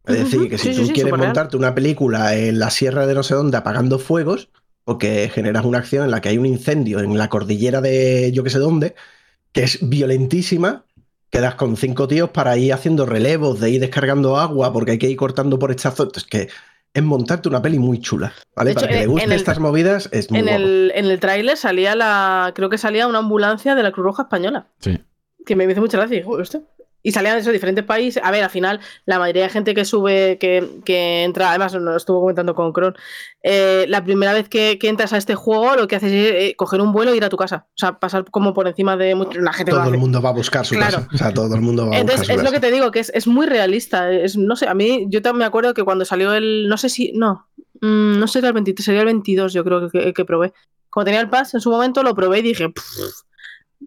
[0.07, 3.15] Es decir, que si sí, tú sí, quieres montarte una película en la sierra de
[3.15, 4.51] no sé dónde apagando fuegos,
[4.84, 8.44] porque generas una acción en la que hay un incendio en la cordillera de yo
[8.44, 8.94] que sé dónde,
[9.52, 10.84] que es violentísima,
[11.31, 15.09] quedas con cinco tíos para ir haciendo relevos, de ir descargando agua, porque hay que
[15.09, 16.10] ir cortando por hechazos.
[16.17, 16.49] Es que
[16.94, 18.70] es montarte una peli muy chula, ¿vale?
[18.70, 20.60] Hecho, para que le en- gusten estas movidas, es muy En guapo.
[20.62, 22.52] el, en el tráiler salía la.
[22.55, 24.68] Creo que salía una ambulancia de la Cruz Roja Española.
[24.78, 24.98] Sí.
[25.47, 26.16] que me hizo mucha gracia.
[26.16, 26.62] Digo, "Hostia".
[27.07, 28.20] Y salían de esos diferentes países.
[28.24, 31.94] A ver, al final, la mayoría de gente que sube, que, que entra, además lo
[31.97, 32.97] estuvo comentando con Kron,
[33.42, 36.55] eh, la primera vez que, que entras a este juego, lo que haces es eh,
[36.57, 37.66] coger un vuelo e ir a tu casa.
[37.68, 40.33] O sea, pasar como por encima de mucha la gente Todo el mundo va a
[40.33, 40.97] buscar su Claro.
[40.97, 41.08] casa.
[41.12, 42.91] O sea, todo el mundo va a Entonces, buscar es su lo que te digo,
[42.91, 44.10] que es, es muy realista.
[44.10, 46.68] Es, no sé, a mí, yo también me acuerdo que cuando salió el.
[46.70, 47.12] No sé si.
[47.15, 47.47] No.
[47.83, 50.55] mm, no sería el 23, sería el 22, yo creo que, que, que probé.
[50.91, 52.70] Cuando tenía el pass en su momento, lo probé y dije.
[52.70, 53.24] "Pff,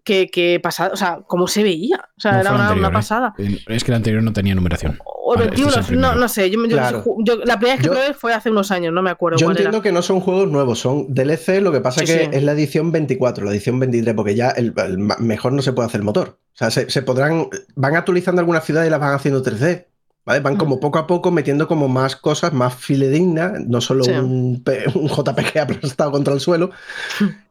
[0.03, 1.98] que, que pasada, o sea, cómo se veía.
[2.17, 2.92] O sea, No era una, anterior, una ¿eh?
[2.93, 3.34] pasada.
[3.67, 5.00] Es que el anterior no tenía numeración.
[5.06, 6.50] O el Vale, este 21, es el no, no sé.
[6.50, 7.03] Yo, yo- Claro.
[7.19, 9.45] yo- la primera vez que Yo- probé fue hace unos años, no me acuerdo Yo
[9.48, 9.84] cuál entiendo era.
[9.84, 12.30] que no son juegos nuevos, son DLC, lo que pasa Sí, que sí.
[12.32, 14.74] es la edición 24, la edición 23, porque ya el,
[15.19, 16.40] mejor no se puede hacer motor.
[16.53, 19.88] O sea, se, se podrán, van actualizando algunas ciudades y las van haciendo 3D.
[20.28, 20.42] ¿Vale?
[20.42, 24.12] Van como poco a poco metiendo como más cosas, más filedignas, no solo Sí.
[24.12, 26.70] un, P- un JPG aplastado contra el suelo.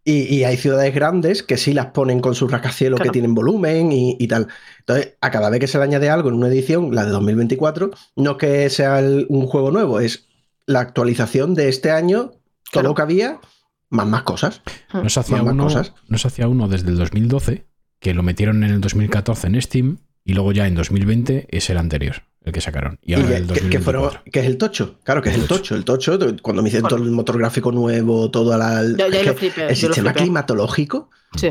[0.05, 3.11] Y, y hay ciudades grandes que sí las ponen con sus rascacielos Claro.
[3.11, 4.49] que tienen volumen y, y tal.
[4.81, 7.91] Entonces, a cada vez que se le añade algo en una edición, la de 2024,
[8.17, 10.27] no es que sea el- un juego nuevo, es
[10.67, 12.89] la actualización de este año, todo Claro.
[12.91, 13.41] lo que había,
[13.89, 14.61] más más cosas.
[14.93, 15.95] No se hacía Más uno, cosas.
[16.09, 17.65] no se hacía uno desde el 2012,
[18.01, 21.79] que lo metieron en el 2014 en Steam, y luego ya en 2020 es el
[21.79, 22.99] anterior, el que sacaron.
[23.03, 24.01] Y Y ahora que, el que- que 2024.
[24.11, 25.75] fueron- que es el tocho, claro que es el tocho.
[25.75, 29.27] El tocho, cuando me hicieron todo el motor gráfico nuevo, todo la, Ya, ya es
[29.27, 29.63] lo que flipé.
[29.69, 31.51] el yo sistema climatológico, Sí.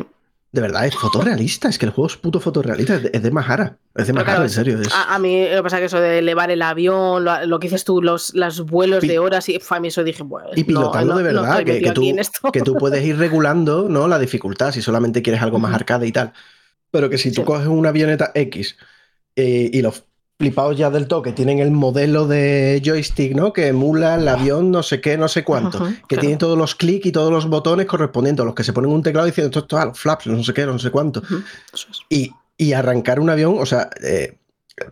[0.53, 1.67] de verdad, es fotorrealista.
[1.67, 3.77] Es que el juego es puto fotorrealista, es de, Mahara.
[3.93, 4.79] Es de Mahara, claro, en serio.
[4.81, 7.45] es- A, a mí lo que pasa es que eso de elevar el avión, lo,
[7.45, 10.01] lo que dices tú, los, los vuelos Pi- de horas, y fue a mí eso
[10.03, 13.03] dije, bueno, Y pilotarlo no, de no verdad, estoy que, que tú, que tú puedes
[13.05, 14.07] ir regulando ¿no?
[14.07, 16.31] la dificultad si solamente quieres algo más arcade y tal.
[16.89, 17.45] Pero que si tú Sí.
[17.45, 18.77] coges una avioneta X
[19.35, 20.05] eh, y los
[20.37, 23.53] flipados ya del toque tienen el modelo de joystick, ¿no?
[23.53, 25.79] Que emula el avión no sé qué, no sé cuánto.
[25.79, 26.21] Que claro.
[26.21, 28.97] tiene todos los clics y todos los botones correspondientes a los que se ponen en
[28.97, 31.21] un teclado diciendo esto, esto, ah, los flaps, no sé qué, no sé cuánto.
[31.73, 31.87] Es.
[32.09, 34.37] Y y arrancar un avión, o sea, eh,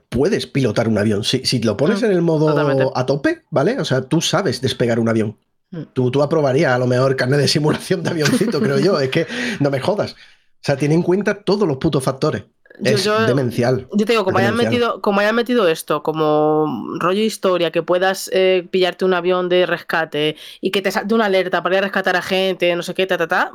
[0.09, 1.23] puedes pilotar un avión.
[1.23, 2.85] Si, si lo pones Mm, en el modo totalmente.
[2.93, 3.79] a tope, ¿vale?
[3.79, 5.37] O sea, tú sabes despegar un avión.
[5.71, 5.83] Mm.
[5.93, 8.99] Tú, tú aprobarías a lo mejor carnet de simulación de avioncito, creo yo.
[8.99, 9.27] Es que
[9.59, 10.13] no me jodas.
[10.13, 12.43] O sea, tiene en cuenta todos los putos factores.
[12.83, 13.87] Es yo- demencial.
[13.93, 18.29] Yo te digo, como hayan, metido, como hayan metido esto, como rollo historia, que puedas
[18.33, 21.81] eh, pillarte un avión de rescate y que te salte una alerta para ir a
[21.83, 23.51] rescatar a gente, no sé qué, ta, ta, ta.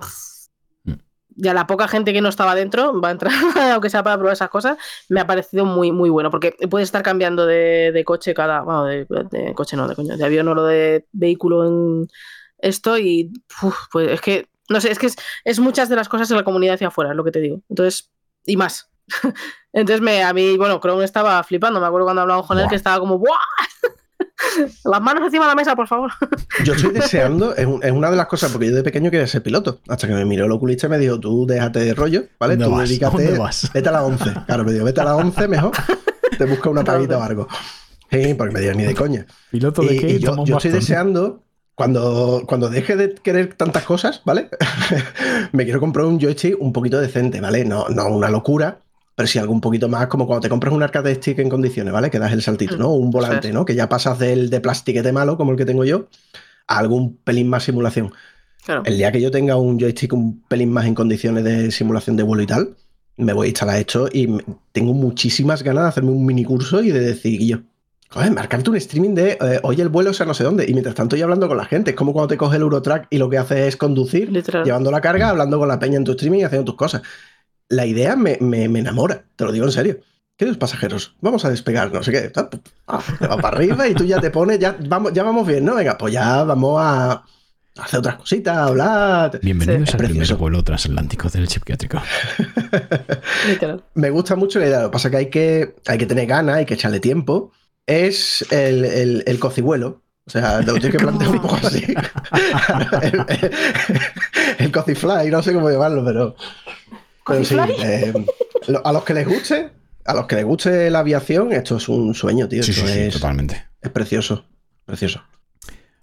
[0.85, 0.93] Mm.
[1.37, 3.33] Ya la poca gente que no estaba dentro va a entrar,
[3.73, 4.77] aunque sea para probar esas cosas,
[5.09, 8.61] me ha parecido muy, muy bueno, porque puedes estar cambiando de, de coche cada.
[8.63, 12.09] Bueno, de, de coche no, de coño, de avión o lo de vehículo en
[12.59, 13.33] esto y.
[13.63, 14.47] uf, pues es que.
[14.71, 17.11] No sé, es que es, es muchas de las cosas en la comunidad hacia afuera,
[17.11, 17.63] es lo que te digo.
[17.71, 18.11] Entonces,
[18.45, 18.88] y más.
[19.73, 21.81] Entonces me, a mí, bueno, Chrome estaba flipando.
[21.81, 22.71] Me acuerdo cuando hablamos con él Buah.
[22.71, 23.37] que estaba como ¡Buah!
[24.85, 26.11] Las manos encima de la mesa, por favor.
[26.65, 29.27] Yo estoy deseando, es, un- es una de las cosas, porque yo de pequeño quería
[29.27, 29.81] ser piloto.
[29.89, 32.57] Hasta que me miró el oculista y me dijo, tú déjate de rollo, ¿vale?
[32.57, 32.89] ¿Dónde tú vas?
[32.89, 33.23] dedícate.
[33.25, 33.71] ¿Dónde vas?
[33.73, 34.25] Vete a las 11.
[34.47, 35.73] Claro, me dijo, vete a las 11 mejor.
[36.37, 37.49] Te busca una paguita o algo.
[38.11, 39.27] Sí, porque me dijo, ni de coña.
[39.51, 40.09] ¿Piloto Y, de qué?
[40.11, 44.49] y yo, yo estoy deseando, cuando, cuando deje de querer tantas cosas, ¿vale?
[45.53, 47.65] me quiero comprar un joystick un poquito decente, ¿vale?
[47.65, 48.79] No, no una locura,
[49.19, 51.93] pero sí algo un poquito más como cuando te compras un arcade stick en condiciones,
[51.93, 52.09] ¿vale?
[52.09, 52.93] Que das el saltito, ¿no?
[52.93, 53.53] Un volante.
[53.53, 53.65] ¿no?
[53.65, 56.07] Que ya pasas del de plastiquete malo, como el que tengo yo,
[56.69, 58.13] a algún pelín más simulación.
[58.65, 58.83] Claro.
[58.85, 62.23] El día que yo tenga un joystick un pelín más en condiciones de simulación de
[62.23, 62.77] vuelo y tal,
[63.17, 64.29] me voy a instalar esto y
[64.71, 67.59] tengo muchísimas ganas de hacerme un mini curso y de decir, yo,
[68.11, 70.65] joder, marcarte un streaming de eh, oye el vuelo, o sea, no sé dónde.
[70.69, 71.91] Y mientras tanto, estoy hablando con la gente.
[71.91, 74.65] Es como cuando te coge el Eurotrack y lo que haces es conducir, Literal.
[74.65, 77.03] llevando la carga, hablando con la peña en tu streaming y haciendo tus cosas.
[77.69, 79.99] La idea me, me- me enamora, te lo digo en serio.
[80.37, 82.33] Queridos pasajeros, vamos a despegar, no sé qué.
[82.87, 85.65] ah, Te va para arriba y tú ya te pones, ya vamos, ya vamos bien,
[85.65, 85.75] ¿no?
[85.75, 87.25] Venga, pues ya vamos a
[87.77, 89.41] hacer otras cositas, a hablar.
[89.43, 89.97] Bienvenidos Sí.
[89.97, 92.01] al Es primer vuelo transatlántico del psiquiátrico.
[93.95, 94.81] Me gusta mucho la idea.
[94.83, 97.53] Lo que pasa es que hay que, hay que tener ganas, hay que echarle tiempo.
[97.87, 100.03] Es el, el, el cocihuelo.
[100.27, 101.85] O sea, lo tienes que plantear un poco así.
[103.03, 103.51] el, el-
[104.59, 106.37] el cocifly, no sé cómo llamarlo, pero.
[107.29, 107.85] Pero sí, ¿Cocifly?
[107.85, 108.13] eh,
[108.69, 109.71] lo- a los que les guste,
[110.05, 112.63] a los que les guste la aviación, esto es un sueño, tío.
[112.63, 113.65] Sí, Esto sí, es, totalmente.
[113.83, 114.45] es precioso.
[114.85, 115.23] Precioso.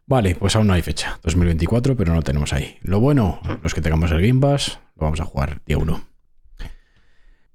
[0.07, 1.19] Vale, pues aún no hay fecha.
[1.23, 2.77] 2024, pero no tenemos ahí.
[2.83, 6.05] Lo bueno, los que tengamos el Game Pass, lo vamos a jugar día 1.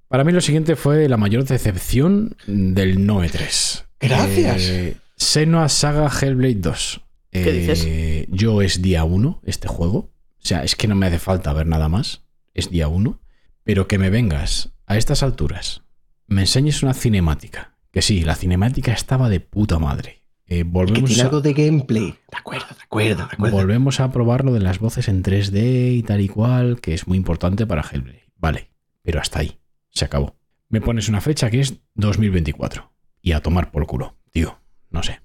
[0.09, 3.85] Para mí lo siguiente fue la mayor decepción del no E3.
[4.01, 4.63] Gracias.
[4.63, 7.01] Eh, Senua Saga Hellblade 2.
[7.31, 8.27] ¿Qué Eh, dices?
[8.31, 9.99] Yo es día 1 este juego.
[10.43, 12.23] O sea, es que no me hace falta ver nada más.
[12.55, 13.21] Es día 1.
[13.65, 15.83] Pero que me vengas a estas alturas,
[16.27, 17.77] me enseñes una cinemática.
[17.93, 20.23] Que sí, la cinemática estaba de puta madre.
[20.47, 22.07] Eh, Que volvemos tiene a- de gameplay.
[22.31, 23.57] De acuerdo, de acuerdo, de acuerdo.
[23.57, 27.07] Volvemos a probar lo de las voces en 3D y tal y cual, que es
[27.09, 28.25] muy importante para Hellblade.
[28.37, 28.71] Vale,
[29.03, 29.59] pero hasta ahí.
[29.91, 30.37] Se acabó.
[30.69, 32.93] Me pones una fecha que es 2024.
[33.23, 34.59] Y a tomar por culo, tío.
[34.91, 35.21] No sé.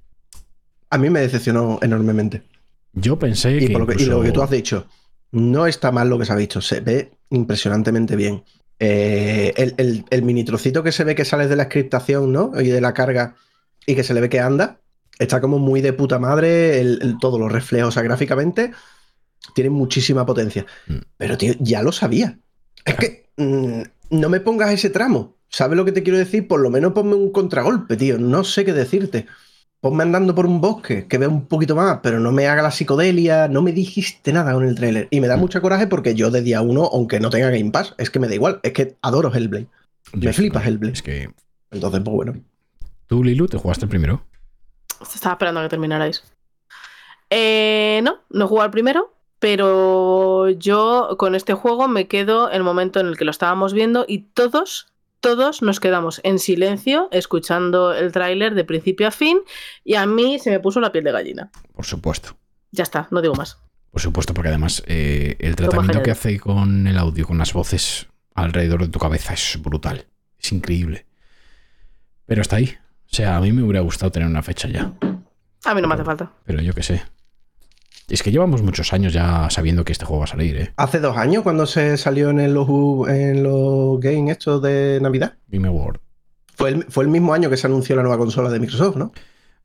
[0.90, 2.44] A mí me decepcionó enormemente.
[2.94, 3.74] Yo pensé Y, que.
[3.74, 4.88] por lo que, y lo que tú has dicho,
[5.32, 8.44] no está mal lo que se ha visto, se ve impresionantemente bien.
[8.80, 12.52] Eh, el, el- el mini trocito que se ve que sale de la scriptación, ¿no?
[12.60, 13.36] Y de la carga
[13.86, 14.80] y que se le ve que anda,
[15.20, 18.72] está como muy de puta madre, el, el- todos los reflejos, o sea, gráficamente
[19.54, 20.66] tiene muchísima potencia.
[20.88, 20.95] Mm.
[21.18, 22.40] Pero, tío, ya lo sabía.
[22.84, 23.82] Es que mm,
[24.12, 25.36] no me pongas ese tramo.
[25.50, 26.48] ¿Sabes lo que te quiero decir?
[26.48, 28.18] Por lo menos ponme un contragolpe, tío.
[28.18, 29.28] No sé qué decirte.
[29.86, 32.72] Ponme andando por un bosque, que vea un poquito más, pero no me haga la
[32.72, 35.08] psicodelia, no me dijiste nada con el tráiler.
[35.12, 37.94] Y me da mucho coraje porque yo de día uno, aunque no tenga Game Pass,
[38.00, 39.68] es que me da igual, es que adoro Hellblade.
[40.14, 40.74] Yo me flipa también.
[40.74, 40.94] Hellblade.
[40.94, 41.30] Es que.
[41.70, 42.34] Entonces, pues bueno.
[43.06, 44.24] Tú, Lilu, te jugaste el primero.
[45.02, 46.24] Estaba esperando a que terminarais.
[47.30, 52.56] Eh, no, no he jugado al primero, pero yo con este juego me quedo en
[52.56, 54.88] el momento en el que lo estábamos viendo y todos,
[55.19, 59.40] todos nos quedamos en silencio escuchando el tráiler de principio a fin
[59.84, 61.52] y a mí se me puso la piel de gallina.
[61.74, 62.38] Por supuesto.
[62.72, 63.58] Ya está, no digo más.
[63.92, 68.08] Por supuesto, porque además eh, el tratamiento que hace con el audio, con las voces
[68.34, 70.06] alrededor de tu cabeza es brutal.
[70.38, 71.06] Es increíble.
[72.26, 72.76] Pero está ahí.
[73.10, 74.94] O sea, a mí me hubiera gustado tener una fecha ya.
[75.64, 76.34] A mí no me hace falta.
[76.44, 77.03] Pero yo qué sé.
[78.08, 80.74] Es que llevamos muchos años ya sabiendo que este juego va a salir, ¿eh?
[80.77, 82.67] Hace dos años, cuando se salió en los,
[83.09, 85.98] en los games estos de Navidad, Game Award.
[86.56, 89.11] fue el, fue el mismo año que se anunció la nueva consola de Microsoft, ¿no?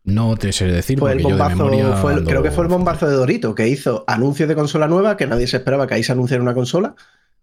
[0.02, 2.70] No te sé decir Fue el bombazo, memoria fue el- ando- creo que fue el
[2.70, 6.02] bombazo de Dorito, que hizo anuncios de consola nueva, que nadie se esperaba que ahí
[6.02, 6.94] se anunciara una consola.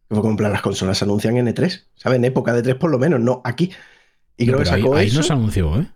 [0.10, 2.18] Que fue como en plan, las consolas se anuncian en E3, ¿sabes?
[2.18, 3.72] En época de 3 por lo menos, no aquí.
[4.38, 5.18] Y No, creo que ahí- sacó ahí, eso.
[5.18, 5.88] no se anunció, ¿eh?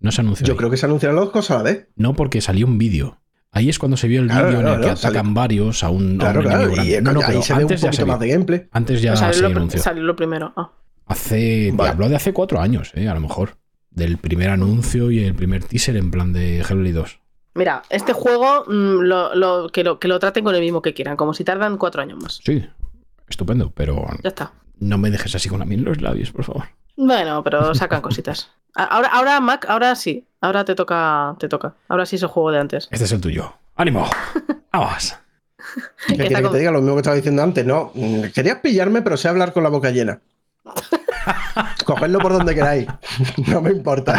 [0.00, 0.46] No se anunció.
[0.46, 0.56] Yo ahí.
[0.56, 1.88] creo que se anunciaron las dos cosas a la vez.
[1.96, 3.18] No, porque salió un vídeo.
[3.56, 5.34] Ahí es cuando se vio el Claro, vídeo en el que claro, atacan salió.
[5.34, 6.60] varios a un, a Claro, un claro.
[6.64, 7.02] enemigo grande.
[7.02, 8.68] No, no, ahí se ve un antes ya se más de gameplay.
[8.70, 9.80] Antes ya salió, se lo, anunció.
[9.80, 10.52] salió lo primero.
[10.56, 10.70] Ah.
[11.06, 11.70] Hace.
[11.72, 11.90] Vale.
[11.90, 13.08] Habló de hace cuatro años, ¿eh?
[13.08, 13.56] A lo mejor.
[13.90, 17.20] Del primer anuncio y el primer teaser en plan de Hellblade 2.
[17.54, 20.92] Mira, este juego mm, lo- lo- que, lo, que lo traten con el mismo que
[20.92, 22.40] quieran, como si tardan cuatro años más.
[22.44, 22.62] Sí,
[23.26, 24.52] estupendo, pero Ya está.
[24.78, 26.64] no me dejes así con la miel en los labios, por favor.
[26.98, 28.50] Bueno, pero sacan cositas.
[28.76, 30.24] Ahora, ahora, Mac, ahora sí.
[30.40, 31.74] Ahora te toca, te toca.
[31.88, 32.88] Ahora sí es el juego de antes.
[32.90, 33.54] Este es el tuyo.
[33.74, 34.06] ¡Ánimo!
[34.72, 35.16] ¡Vamos!
[36.06, 36.70] ¿Qué quieres que te diga?
[36.70, 37.90] Lo mismo que estaba diciendo antes, ¿no?
[37.94, 40.20] Mm, Querías pillarme, pero sé hablar con la boca llena.
[41.84, 42.86] Cogedlo por donde queráis.
[43.48, 44.14] No me importa.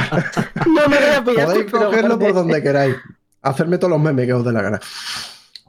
[0.66, 1.46] No me voy a pillar.
[1.46, 2.96] Podéis pero cogerlo por donde queráis.
[3.42, 4.80] Hacerme todos los memes que os dé la gana.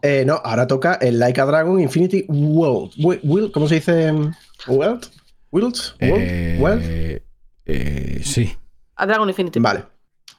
[0.01, 2.93] Eh, no, ahora toca el Like a Dragon Infinity World.
[2.99, 4.13] Will, ¿Cómo se dice?
[4.67, 5.07] World?
[5.51, 5.77] World?
[5.99, 6.83] Eh, World?
[7.67, 8.57] eh, sí.
[8.99, 9.59] A Dragon Infinity.
[9.61, 9.85] Vale.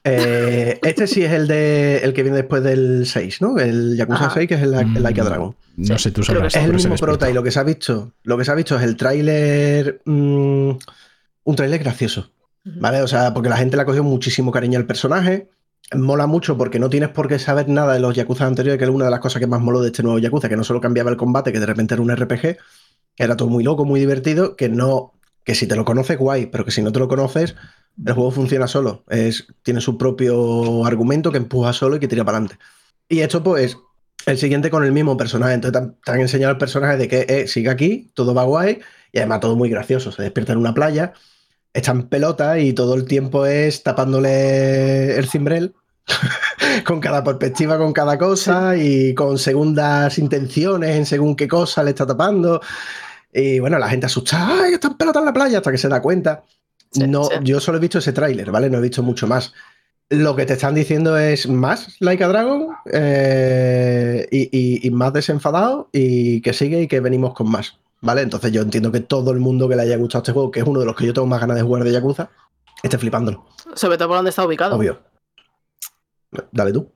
[0.04, 3.58] Eh, este sí es el de el que viene después del 6, ¿no?
[3.60, 4.34] El Yakuza Ajá.
[4.36, 5.56] 6, que es el, el Like a Mm, Dragon.
[5.78, 6.56] No Sí, sé, tú sabrás.
[6.56, 8.76] Es el mismo prota y lo que se ha visto, lo que se ha visto
[8.78, 10.70] es el tráiler, mm,
[11.44, 12.32] un tráiler gracioso.
[12.64, 13.02] ¿vale?
[13.02, 15.50] O sea, porque la gente le ha cogido muchísimo cariño al personaje,
[15.96, 18.90] mola mucho porque no tienes por qué saber nada de los Yakuza anteriores, que es
[18.92, 21.10] una de las cosas que más moló de este nuevo Yakuza, que no solo cambiaba
[21.10, 22.58] el combate, que de repente era un RPG,
[23.18, 25.14] era todo muy loco, muy divertido, que no,
[25.50, 27.56] que si te lo conoces, guay, pero que si no te lo conoces,
[28.06, 32.24] el juego funciona solo, es, tiene su propio argumento que empuja solo y que tira
[32.24, 32.64] para adelante.
[33.08, 33.76] Y esto, pues,
[34.28, 35.56] el siguiente con el mismo personaje.
[35.56, 38.80] Entonces te han, enseñado el personaje de que eh, sigue aquí, todo va guay
[39.11, 40.11] y además todo muy gracioso.
[40.11, 41.14] Se despierta en una playa,
[41.74, 45.74] está en pelota y todo el tiempo es tapándole el cimbrel
[46.86, 51.90] con cada perspectiva, con cada cosa y con segundas intenciones en según qué cosa le
[51.90, 52.61] está tapando.
[53.33, 55.58] Y bueno, la gente asustada, ¡ay, está en pelota en la playa!
[55.59, 56.43] hasta que se da cuenta.
[56.91, 57.35] Sí, no, sí.
[57.43, 58.69] Yo solo he visto ese tráiler, ¿vale?
[58.69, 59.53] No he visto mucho más.
[60.09, 65.14] Lo que te están diciendo es más Like a Dragon eh, y, y- y más
[65.14, 68.22] desenfadado y que sigue y que venimos con más, ¿vale?
[68.24, 70.66] Entonces yo entiendo que todo el mundo que le haya gustado este juego, que es
[70.66, 72.30] uno de los que yo tengo más ganas de jugar de Yakuza,
[72.82, 74.75] esté flipándolo, Sobre todo por donde está ubicado.
[74.75, 74.99] obvio.
[76.51, 76.91] Dale tú.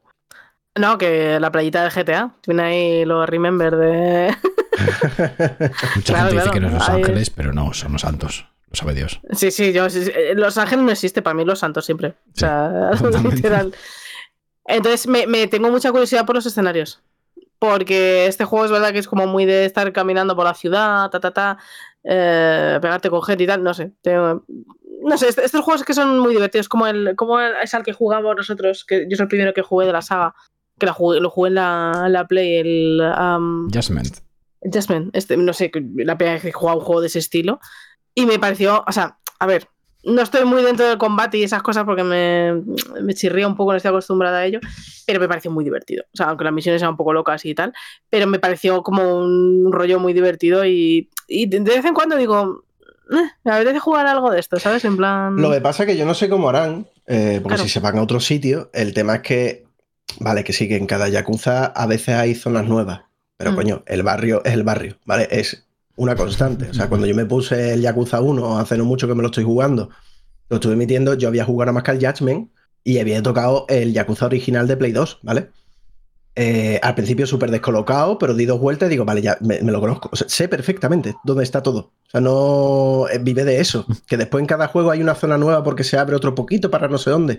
[0.75, 2.35] No, que la playita del GTA.
[2.41, 4.35] Tiene ahí los remember de.
[5.95, 6.89] Mucha Claro, gente dice que no es Los.
[6.89, 8.47] Ángeles, pero no, son los santos.
[8.69, 9.19] Lo sabe Dios.
[9.31, 9.85] Sí, sí, yo.
[9.85, 12.09] eh, Los Ángeles no existe, para mí Los Santos siempre.
[12.35, 12.91] O sea,
[13.31, 13.73] literal.
[14.65, 17.01] Entonces me, me tengo mucha curiosidad por los escenarios.
[17.59, 21.09] Porque este juego es verdad que es como muy de estar caminando por la ciudad,
[21.09, 21.57] ta, ta, ta,
[22.03, 23.91] eh, pegarte con gente y tal, no sé.
[24.01, 24.43] tengo-
[25.05, 27.83] no sé, est- estos juegos que son muy divertidos, como el, como el- es al
[27.83, 30.33] que jugamos nosotros, que yo soy el primero que jugué de la saga,
[30.79, 34.17] que la jugué- lo jugué en la, en la Play, el um, Judgment.
[34.71, 37.59] Jasmine, este, no sé, la primera vez que he jugado un juego de ese estilo.
[38.15, 39.67] Y me pareció, o sea, a ver,
[40.05, 42.61] no estoy muy dentro del combate y esas cosas porque me,
[43.01, 44.59] me chirría un poco, no estoy acostumbrada a ello,
[45.05, 46.03] pero me pareció muy divertido.
[46.13, 47.73] O sea, aunque las misiones eran un poco locas y tal,
[48.09, 52.65] pero me pareció como un rollo muy divertido y, y de vez en cuando digo,
[53.11, 54.83] "Eh, me apetece jugar algo de esto, ¿sabes?
[54.85, 55.37] En plan...
[55.37, 57.63] Lo que pasa es que yo no sé cómo harán, eh, porque Claro.
[57.63, 59.65] si se van a otro sitio, el tema es que,
[60.19, 63.01] vale, que sí, que en cada Yakuza a veces hay zonas nuevas,
[63.37, 63.55] pero Mm.
[63.55, 65.27] coño, el barrio es el barrio, ¿vale?
[65.31, 66.69] Es una constante.
[66.69, 69.27] O sea, cuando yo me puse el Yakuza 1, hace no mucho que me lo
[69.27, 69.89] estoy jugando,
[70.49, 72.49] lo estuve emitiendo, yo había jugado nada más que al Judgment
[72.83, 75.49] y había tocado el Yakuza original de Play 2, ¿vale?
[76.35, 79.71] Eh, al principio súper descolocado, pero di dos vueltas y digo, vale, ya me, me
[79.71, 80.09] lo conozco.
[80.11, 81.79] O sea, sé perfectamente dónde está todo.
[82.07, 83.85] O sea, no eh, vive de eso.
[84.07, 86.87] Que después en cada juego hay una zona nueva porque se abre otro poquito para
[86.87, 87.37] no sé dónde.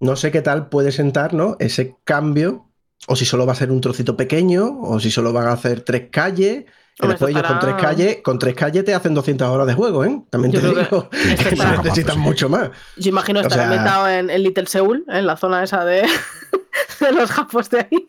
[0.00, 1.56] No sé qué tal puede sentar, ¿no?
[1.58, 2.69] Ese cambio,
[3.06, 5.80] o si solo va a ser un trocito pequeño, o si solo van a hacer
[5.82, 6.64] tres calles.
[6.96, 9.72] Que Hombre, después ellos con tres calles, con tres calles te hacen 200 horas de
[9.72, 10.20] juego, ¿eh?
[10.28, 12.70] También Yo te que digo que estará- no necesitan mucho más.
[12.98, 16.02] Yo imagino o estar sea- ambientado en, en Little Seoul, en la zona esa de,
[17.00, 18.08] de los japos de ahí.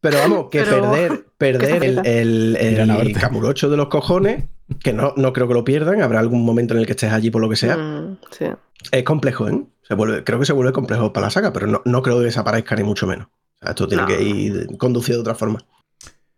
[0.00, 3.12] Pero vamos, que Pero- perder, perder que el, el, el verte.
[3.20, 4.44] camurocho de los cojones,
[4.82, 7.30] que no, no creo que lo pierdan, habrá algún momento en el que estés allí
[7.30, 7.76] por lo que sea.
[7.76, 8.46] Mm, sí.
[8.90, 9.62] Es complejo, ¿eh?
[9.82, 12.24] Se vuelve, creo que se vuelve complejo para la saga, pero no, no creo que
[12.24, 13.28] desaparezca ni mucho menos.
[13.66, 14.08] Esto tiene No.
[14.08, 15.58] que ir conducido de otra forma.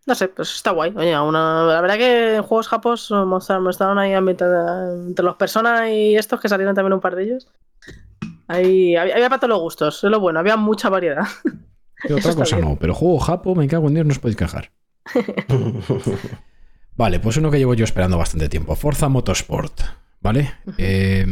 [0.07, 0.93] No sé, pues está guay.
[0.97, 6.41] Oye, una, la verdad que en juegos japos mostraron, ahí entre los personas y estos
[6.41, 7.49] que salieron también un par de ellos.
[8.47, 11.27] Ahí había, había para todos los gustos, es lo bueno, había mucha variedad.
[12.09, 12.69] Y otra cosa bien.
[12.69, 14.71] no, pero juego japo, me cago en Dios, no os podéis quejar.
[16.97, 18.75] Vale, pues uno que llevo yo esperando bastante tiempo.
[18.77, 19.81] Forza Motorsport.
[20.21, 20.55] ¿Vale?
[20.79, 21.27] Eh,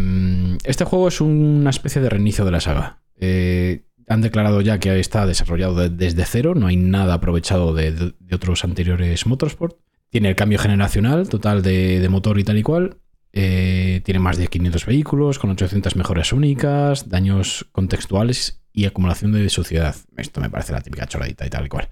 [0.65, 2.99] este juego es una especie de reinicio de la saga.
[3.19, 8.15] Eh, han declarado ya que está desarrollado de- desde cero, no hay nada aprovechado de,
[8.33, 9.77] otros anteriores Motorsport.
[10.11, 12.99] Tiene el cambio generacional total de, de motor y tal y cual.
[13.33, 19.49] Eh, tiene más de 500 vehículos con 800 mejoras únicas, daños contextuales y acumulación de
[19.49, 19.97] suciedad.
[20.17, 21.89] Esto me parece la típica choradita y tal y cual.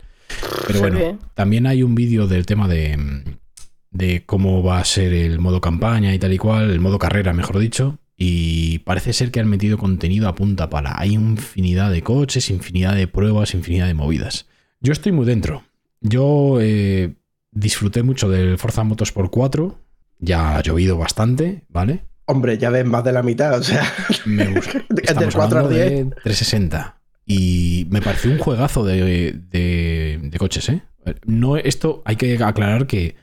[0.68, 0.98] Pero bueno,
[1.34, 3.24] también hay un vídeo del tema de,
[3.90, 7.32] de cómo va a ser el modo campaña y tal y cual, el modo carrera,
[7.32, 7.98] mejor dicho.
[8.16, 10.94] Y parece ser que han metido contenido a punta pala.
[10.96, 14.46] Hay infinidad de coches, infinidad de pruebas, infinidad de movidas.
[14.80, 15.64] Yo estoy muy dentro.
[16.00, 17.14] Yo eh,
[17.50, 19.78] disfruté mucho del Forza Motorsport 4.
[20.18, 22.04] Ya ha llovido bastante, ¿vale?
[22.26, 23.84] Hombre, ya ves más de la mitad, o sea.
[24.24, 24.84] Me gusta.
[25.02, 26.08] Estamos 4 al hablando de 10.
[26.22, 26.98] 360.
[27.26, 30.82] Y me pareció un juegazo de, de- de coches, ¿eh?
[31.26, 33.16] No, esto hay que aclarar que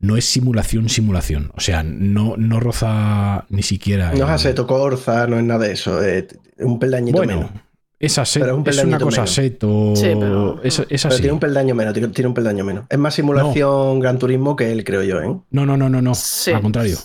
[0.00, 1.50] no es simulación, simulación.
[1.56, 4.12] O sea, no, no roza ni siquiera.
[4.12, 6.02] No es Aseto Corza, no es nada de eso.
[6.02, 6.26] Es
[6.58, 7.50] un peldañito Bueno, menos.
[7.98, 9.34] es, aset- Pero es un es una cosa menos.
[9.34, 9.92] seto.
[9.96, 12.84] Sí, pero- es, es Pero tiene un peldaño menos, tiene un peldaño menos.
[12.88, 15.36] Es más simulación Gran Turismo que él, creo yo, ¿eh?
[15.50, 16.14] No, no, no, no, no.
[16.14, 16.52] Sí.
[16.52, 16.96] Al contrario.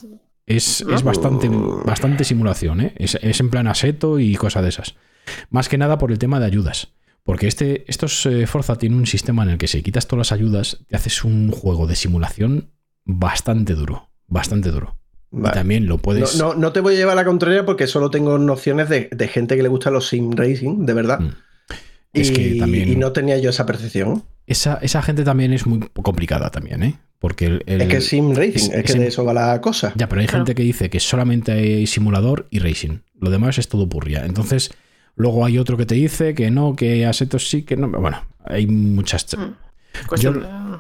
[0.45, 1.49] Es, es bastante,
[1.85, 2.93] bastante simulación, ¿eh?
[2.97, 4.95] Es, es en plan aseto y cosas de esas.
[5.49, 6.89] Más que nada por el tema de ayudas.
[7.23, 10.31] Porque este, estos eh, Forza tiene un sistema en el que si quitas todas las
[10.33, 12.71] ayudas, te haces un juego de simulación
[13.05, 14.09] bastante duro.
[14.27, 14.95] Bastante duro.
[15.31, 15.49] Vale.
[15.49, 16.37] Y también lo puedes.
[16.37, 19.27] no, no te voy a llevar a la contraria porque solo tengo nociones de, de
[19.27, 21.19] gente que le gusta los sim racing, de verdad.
[21.19, 21.29] Mm.
[22.13, 24.23] Es y, que también- y no tenía yo esa percepción.
[24.45, 26.99] Esa, esa gente también es muy complicada también, ¿eh?
[27.17, 29.25] Porque el, el- es que es sim racing, es- es, es que sim- de eso
[29.25, 29.93] va la cosa.
[29.95, 30.45] Ya, pero hay Claro.
[30.45, 32.99] gente que dice que solamente hay simulador y racing.
[33.19, 34.25] Lo demás es todo purria.
[34.25, 34.71] Entonces,
[35.15, 37.87] luego hay otro que te dice que no, que Asetos sí, que no.
[37.89, 39.27] Bueno, hay muchas.
[39.27, 39.55] ch- Mm.
[40.31, 40.39] De-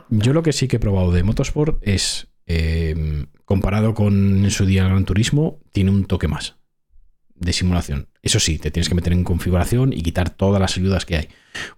[0.09, 4.65] Yo lo que sí que he probado de Motorsport es, eh, comparado con en su
[4.65, 6.55] día Gran Turismo, tiene un toque más
[7.35, 8.07] de simulación.
[8.21, 11.27] Eso sí, te tienes que meter en configuración y quitar todas las ayudas que hay.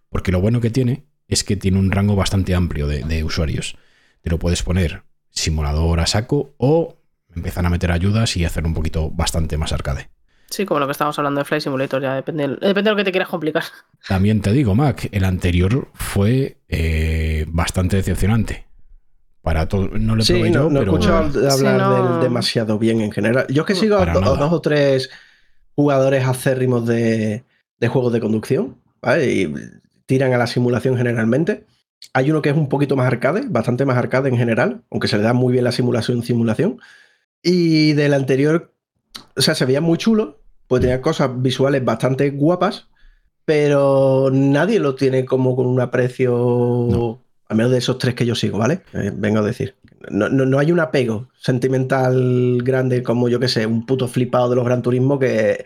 [0.09, 3.75] Porque lo bueno que tiene es que tiene un rango bastante amplio de, de usuarios.
[4.21, 6.97] Te lo puedes poner simulador a saco o
[7.35, 10.09] empezar a meter ayudas y hacer un poquito bastante más arcade.
[10.55, 13.03] Sí, como lo que estábamos hablando de Flight Simulator, ya depende, depende de lo que
[13.03, 13.63] te quieras complicar.
[14.07, 18.65] También te digo, Mac, el anterior fue eh, bastante decepcionante.
[19.41, 21.93] Para todo, no lo Sí, probé no, yo, no he escuchado Sí, hablar no.
[21.93, 23.45] de él demasiado bien en general.
[23.49, 24.37] Yo es que sigo a, Para do- a nada.
[24.37, 25.09] dos o tres
[25.75, 27.43] jugadores acérrimos de,
[27.79, 29.31] de juegos de conducción, ¿vale?
[29.31, 29.53] Y
[30.05, 31.65] tiran a la simulación generalmente.
[32.13, 35.17] Hay uno que es un poquito más arcade, bastante más arcade en general, aunque se
[35.17, 36.79] le da muy bien la simulación simulación.
[37.43, 38.73] Y del anterior,
[39.35, 42.87] o sea, se veía muy chulo, pues tenía cosas visuales bastante guapas,
[43.45, 46.31] pero nadie lo tiene como con un aprecio,
[46.89, 47.21] No.
[47.47, 48.81] al menos de esos tres que yo sigo, ¿vale?
[48.93, 49.75] Eh, vengo a decir.
[50.09, 54.49] No, no- no hay un apego sentimental grande como yo que sé, un puto flipado
[54.49, 55.65] de los Gran Turismo que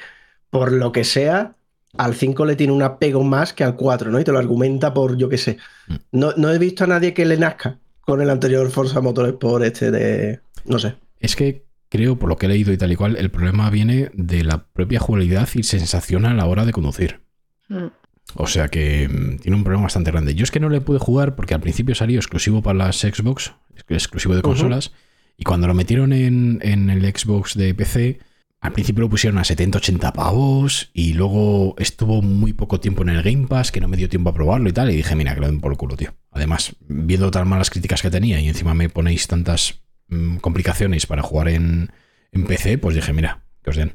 [0.50, 1.56] por lo que sea
[1.98, 4.20] al 5 le tiene un apego más que al 4, ¿no?
[4.20, 5.58] Y te lo argumenta por yo que sé.
[5.88, 5.96] Mm.
[6.12, 9.92] No, no he visto a nadie que le nazca con el anterior Forza Motorsport este
[9.92, 10.40] de...
[10.66, 10.96] no sé.
[11.20, 14.12] es que creo, por lo que he leído y tal y cual, el problema viene
[14.14, 17.22] de la propia jugabilidad y sensación a la hora de conducir.
[17.68, 17.88] Mm.
[18.36, 20.36] O sea que mm, tiene un problema bastante grande.
[20.36, 23.54] Yo es que no le pude jugar porque al principio salió exclusivo para las Xbox,
[23.88, 24.92] exclusivo de consolas,
[25.36, 28.20] y cuando lo metieron en, en el Xbox de PC,
[28.62, 33.24] al principio lo pusieron a 70-80 pavos y luego estuvo muy poco tiempo en el
[33.24, 35.42] Game Pass que no me dio tiempo a probarlo y tal, y dije, mira, que
[35.42, 36.14] lo den por el culo, tío.
[36.32, 41.24] Además, viendo tan malas críticas que tenía y encima me ponéis tantas mm, complicaciones para
[41.24, 41.92] jugar en,
[42.32, 43.94] en PC, pues dije, mira, que os den.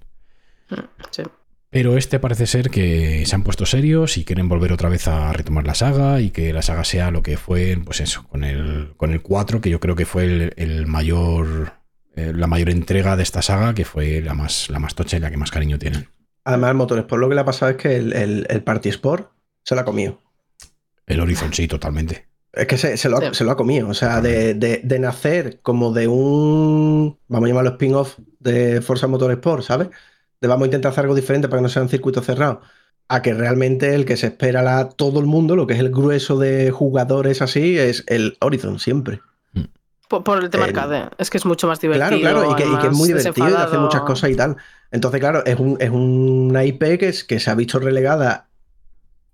[0.70, 1.22] Mm, Sí.
[1.70, 5.32] Pero este parece ser que se han puesto serios y quieren volver otra vez a
[5.32, 8.92] retomar la saga y que la saga sea lo que fue, pues eso, con el,
[8.96, 11.72] con el 4, que yo creo que fue el, el mayor,
[12.14, 15.20] eh, la mayor entrega de esta saga, que fue la más, la más tocha y
[15.20, 16.08] la que más cariño tienen.
[16.44, 19.32] Además, el Motorsport lo que le ha pasado es que el, el, el Party Sport
[19.64, 20.20] se lo ha comido.
[21.06, 22.28] El Horizon sí, totalmente.
[22.56, 23.26] Es que se, se lo, ha, Sí.
[23.32, 23.88] se lo ha comido.
[23.88, 27.18] O sea, de, de- de nacer como de un.
[27.28, 29.88] Vamos a llamarlo spin-off de Forza Motorsport, ¿sabes?
[30.40, 32.60] De vamos a intentar hacer algo diferente para que no sea un circuito cerrado.
[33.08, 35.90] A que realmente el que se espera la, todo el mundo, lo que es el
[35.90, 39.20] grueso de jugadores así, es el Horizon siempre.
[40.08, 41.10] Por, por el tema El- arcade.
[41.18, 42.20] Es que es mucho más divertido.
[42.20, 44.56] Claro, claro, y que, y que es muy divertido y hace muchas cosas y tal.
[44.90, 48.48] Entonces, claro, es, un, es una IP que, es, que se ha visto relegada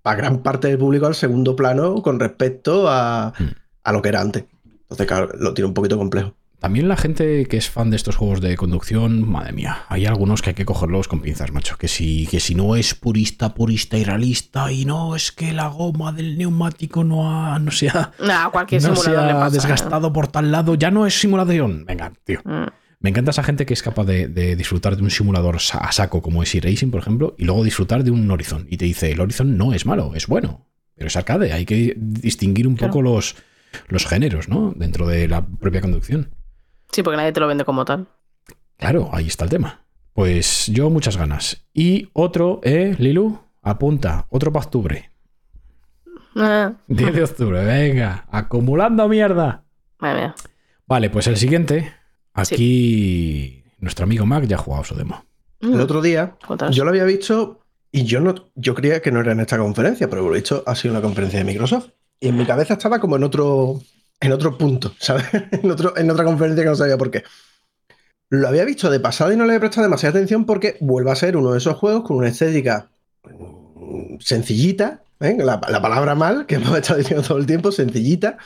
[0.03, 3.43] a gran parte del público al segundo plano con respecto a, Mm.
[3.83, 4.45] a lo que era antes.
[4.83, 6.33] Entonces, claro, lo tiene un poquito complejo.
[6.59, 10.43] También la gente que es fan de estos juegos de conducción, madre mía, hay algunos
[10.43, 11.75] que hay que cogerlos con pinzas, macho.
[11.77, 15.69] Que si, que si no es purista, purista y realista, y no es que la
[15.69, 19.47] goma del neumático no, ha, no se ha, Nah, cualquier no se simulador le pasa,
[19.47, 19.51] ¿eh?
[19.53, 21.83] desgastado por tal lado, ya no es simulación.
[21.85, 22.41] Venga, tío.
[22.43, 22.67] Mm.
[23.01, 26.21] Me encanta esa gente que es capaz de, de disfrutar de un simulador a saco
[26.21, 28.67] como es racing por ejemplo, y luego disfrutar de un Horizon.
[28.69, 31.51] Y te dice, el Horizon no es malo, es bueno, pero es arcade.
[31.53, 32.91] Hay que distinguir un Claro.
[32.93, 33.35] poco los,
[33.87, 34.73] los géneros, ¿no?
[34.75, 36.29] Dentro de la propia conducción.
[36.91, 38.07] Sí, porque nadie te lo vende como tal.
[38.77, 39.81] Claro, ahí está el tema.
[40.13, 41.65] Pues yo muchas ganas.
[41.73, 43.39] Y otro, ¿eh, Lilu?
[43.63, 45.09] Apunta, otro para octubre.
[46.35, 49.63] Ah, 10 de octubre, venga, acumulando mierda.
[49.99, 50.35] madre mía.
[50.87, 51.93] Vale, pues el siguiente.
[52.33, 55.25] Aquí nuestro amigo Mac ya ha jugado su demo.
[55.61, 56.75] Mm, El otro día cuéntanos.
[56.75, 57.59] yo lo había visto
[57.91, 60.63] y yo no, yo creía que no era en esta conferencia, pero lo he visto
[60.65, 61.89] ha sido una conferencia de Microsoft.
[62.19, 63.81] Y en mi cabeza estaba como en otro,
[64.19, 65.25] en otro punto, ¿sabes?
[65.33, 67.23] en, otro, en otra conferencia que no sabía por qué.
[68.29, 71.15] Lo había visto de pasado y no le he prestado demasiada atención porque vuelve a
[71.15, 72.89] ser uno de esos juegos con una estética
[73.25, 75.35] mm, sencillita, ¿eh?
[75.37, 78.37] la, la palabra mal, que hemos estado diciendo todo el tiempo, sencillita,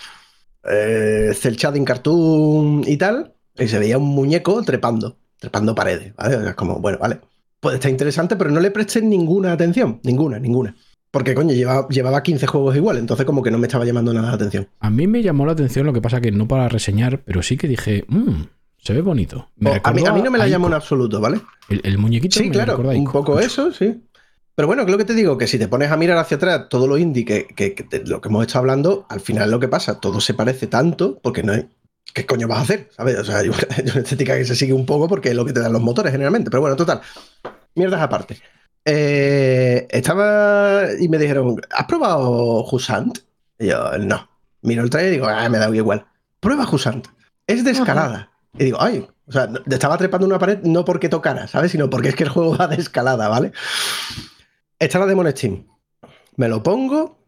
[0.64, 6.50] eh, cel shading cartoon y tal, y se veía un muñeco trepando, trepando paredes, ¿vale?
[6.50, 7.20] Es como, bueno, vale,
[7.60, 10.76] puede estar interesante, pero no le prestes ninguna atención, ninguna, ninguna.
[11.12, 14.28] Porque, coño, llevaba, llevaba 15 juegos igual, entonces como que no me estaba llamando nada
[14.30, 14.68] la atención.
[14.82, 17.56] A mí me llamó la atención, lo que pasa que no para reseñar, pero sí
[17.56, 18.44] que dije, "Mm,
[18.82, 19.50] se ve bonito.
[19.56, 21.40] Me O, a, mí, a mí no me la llamó en absoluto, ¿vale?
[21.70, 24.04] El, el muñequito Sí, me claro, un poco eso, sí.
[24.56, 26.88] Pero bueno, creo que te digo que si te pones a mirar hacia atrás todo
[26.88, 29.68] lo indie que, que- que de lo que hemos estado hablando, al final lo que
[29.68, 31.68] pasa, todo se parece tanto porque no hay.
[32.16, 32.90] ¿Qué coño vas a hacer?
[32.96, 33.20] ¿Sabes?
[33.20, 35.44] O sea, hay una, hay una estética que se sigue un poco porque es lo
[35.44, 36.50] que te dan los motores generalmente.
[36.50, 37.02] Pero bueno, total.
[37.76, 38.40] Mierdas aparte.
[38.86, 43.20] Eh, estaba y me dijeron, ¿has probado Husant?
[43.60, 44.30] Y yo, no.
[44.62, 46.06] Miro el trailer y digo, ah, me da igual.
[46.40, 47.06] Prueba Husant.
[47.48, 48.32] Es de escalada.
[48.58, 51.74] Y digo, ay, o sea, estaba trepando una pared no porque tocara, ¿sabes?
[51.74, 53.52] Sino porque es que el juego va de escalada, ¿vale?
[54.80, 55.68] Está la demo en Steam.
[56.38, 57.20] Me lo pongo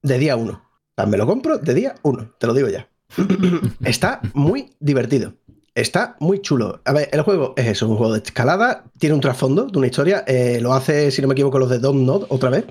[0.00, 0.52] de día uno.
[0.52, 2.88] O sea, me lo compro de día uno, te lo digo ya.
[3.84, 5.34] Está muy divertido.
[5.74, 6.80] Está muy chulo.
[6.84, 9.86] A ver, el juego es eso, un juego de escalada, tiene un trasfondo de una
[9.86, 10.24] historia.
[10.26, 12.64] eh, lo hace, si no me equivoco, los de Dom Nod otra vez.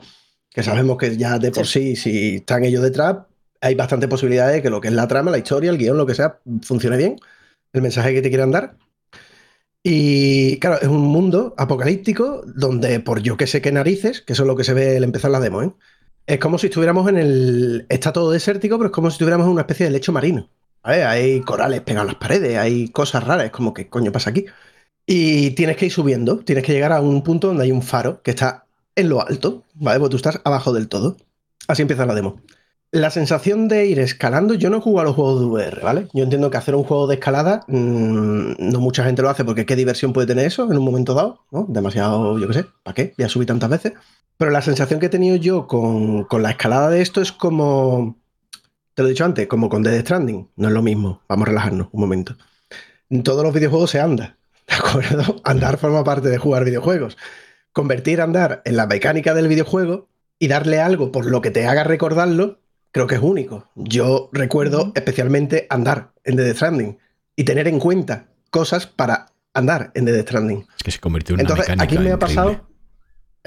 [0.52, 3.18] Que sabemos que ya de por sí, si están ellos detrás,
[3.62, 6.06] hay bastante posibilidades de que lo que es la trama, la historia, el guion, lo
[6.06, 7.18] que sea, funcione bien.
[7.72, 8.78] El mensaje que te quieran dar.
[9.84, 14.44] Y claro, es un mundo apocalíptico donde, por yo que sé qué narices, que eso
[14.44, 15.74] es lo que se ve al empezar la demo, ¿eh?
[16.30, 17.86] Es como si estuviéramos en el.
[17.90, 20.48] Está todo desértico, pero es como si estuviéramos en una especie de lecho marino.
[20.84, 24.46] Hay corales pegados a las paredes, hay cosas raras, es como, ¿qué coño pasa aquí?
[25.08, 28.22] Y tienes que ir subiendo, tienes que llegar a un punto donde hay un faro
[28.22, 30.00] que está en lo alto, ¿vale?
[30.00, 31.18] Porque tú estás abajo del todo.
[31.68, 32.42] Así empieza la demo.
[32.92, 36.08] La sensación de ir escalando, yo no jugado a los juegos de VR, ¿vale?
[36.14, 39.66] Yo entiendo que hacer un juego de escalada, mmm, no mucha gente lo hace porque
[39.66, 41.66] qué diversión puede tener eso en un momento dado, ¿no?
[41.68, 43.14] Demasiado, yo qué sé, ¿para qué?
[43.18, 43.94] Voy a subir tantas veces.
[44.40, 48.18] Pero la sensación que he tenido yo con, con la escalada de esto es como,
[48.94, 51.50] te lo he dicho antes, como con Dead Stranding, no es lo mismo, vamos a
[51.50, 52.38] relajarnos un momento.
[53.10, 55.42] En todos los videojuegos se anda, ¿de acuerdo?
[55.44, 57.18] Andar forma parte de jugar videojuegos.
[57.74, 60.08] Convertir andar en la mecánica del videojuego
[60.40, 62.62] y darle algo por lo que te haga recordarlo,
[62.94, 63.70] creo que es único.
[63.76, 66.98] Yo recuerdo especialmente andar en Dead Stranding
[67.36, 70.66] y tener en cuenta cosas para andar en Dead Stranding.
[70.78, 72.69] Es que se convirtió en una Entonces, mecánica aquí me ha pasado.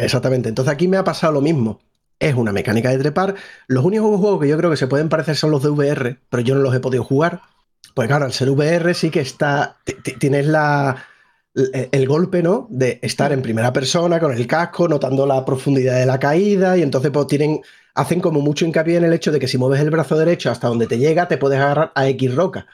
[0.05, 0.49] Exactamente.
[0.49, 1.81] Entonces, aquí me ha pasado lo mismo.
[2.19, 3.35] Es una mecánica de trepar.
[3.67, 6.43] Los únicos juegos que yo creo que se pueden parecer son los de VR, pero
[6.43, 7.41] yo no los he podido jugar.
[7.95, 9.77] Pues claro, al ser VR sí que está.
[9.85, 11.05] ti- ti- Tienes la.
[11.55, 12.67] El, el golpe, ¿no?
[12.71, 16.83] De estar en primera persona con el casco, notando la profundidad de la caída, y
[16.83, 17.61] entonces pues tienen.
[17.95, 20.69] Hacen como mucho hincapié en el hecho de que si mueves el brazo derecho hasta
[20.69, 22.67] donde te llega, te puedes agarrar a X roca.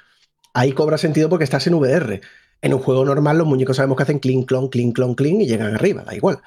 [0.54, 2.20] Ahí cobra sentido porque estás en VR.
[2.62, 5.46] En un juego normal, los muñecos sabemos que hacen clink, clon, clink, clon, clink y
[5.46, 6.40] llegan arriba, da igual.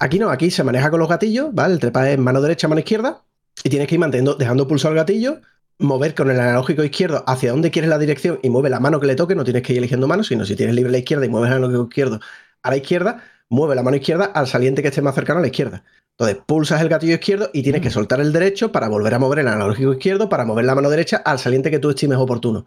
[0.00, 1.74] Aquí no, aquí se maneja con los gatillos, ¿vale?
[1.74, 3.24] El trepa es mano derecha, mano izquierda,
[3.62, 5.40] y tienes que ir manteniendo, dejando pulsar el gatillo,
[5.78, 9.06] mover con el analógico izquierdo hacia donde quieres la dirección y mueve la mano que
[9.06, 11.28] le toque, no tienes que ir eligiendo mano, sino si tienes libre la izquierda y
[11.28, 12.20] mueves el analógico izquierdo
[12.62, 15.48] a la izquierda, mueve la mano izquierda al saliente que esté más cercano a la
[15.48, 15.84] izquierda.
[16.16, 19.40] Entonces pulsas el gatillo izquierdo y tienes que soltar el derecho para volver a mover
[19.40, 22.66] el analógico izquierdo para mover la mano derecha al saliente que tú estimes oportuno.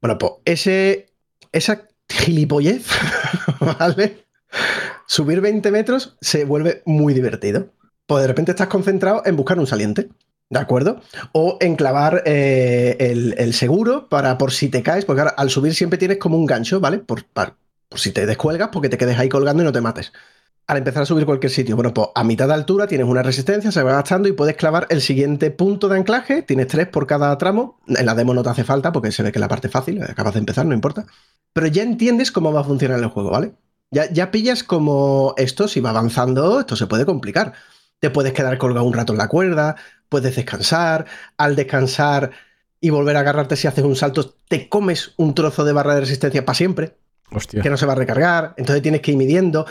[0.00, 1.06] Bueno, pues ese,
[1.50, 2.86] esa gilipollez,
[3.78, 4.24] ¿vale?
[5.06, 7.70] Subir 20 metros se vuelve muy divertido.
[8.06, 10.10] Pues de repente estás concentrado en buscar un saliente,
[10.50, 11.00] ¿de acuerdo?
[11.32, 12.96] O en clavar eh,
[13.38, 16.46] el, seguro para por si te caes, porque ahora al subir siempre tienes como un
[16.46, 16.98] gancho, ¿vale?
[16.98, 17.24] Por,
[17.94, 20.12] si te descuelgas, porque te quedes ahí colgando y no te mates.
[20.66, 23.70] Al empezar a subir cualquier sitio, bueno, pues a mitad de altura tienes una resistencia,
[23.70, 26.42] se va gastando y puedes clavar el siguiente punto de anclaje.
[26.42, 27.80] Tienes tres por cada tramo.
[27.86, 30.34] En la demo no te hace falta porque se ve que la parte fácil, acabas
[30.34, 31.04] de empezar, no importa.
[31.52, 33.52] Pero ya entiendes cómo va a funcionar el juego, ¿vale?
[33.94, 37.52] Ya, ya pillas como esto, si va avanzando, esto se puede complicar.
[38.00, 39.76] Te puedes quedar colgado un rato en la cuerda,
[40.08, 41.06] puedes descansar.
[41.38, 42.32] Al descansar
[42.80, 46.00] y volver a agarrarte si haces un salto, te comes un trozo de barra de
[46.00, 46.98] resistencia para siempre
[47.30, 47.62] Hostia.
[47.62, 49.64] que no se va a recargar, entonces tienes que ir midiendo.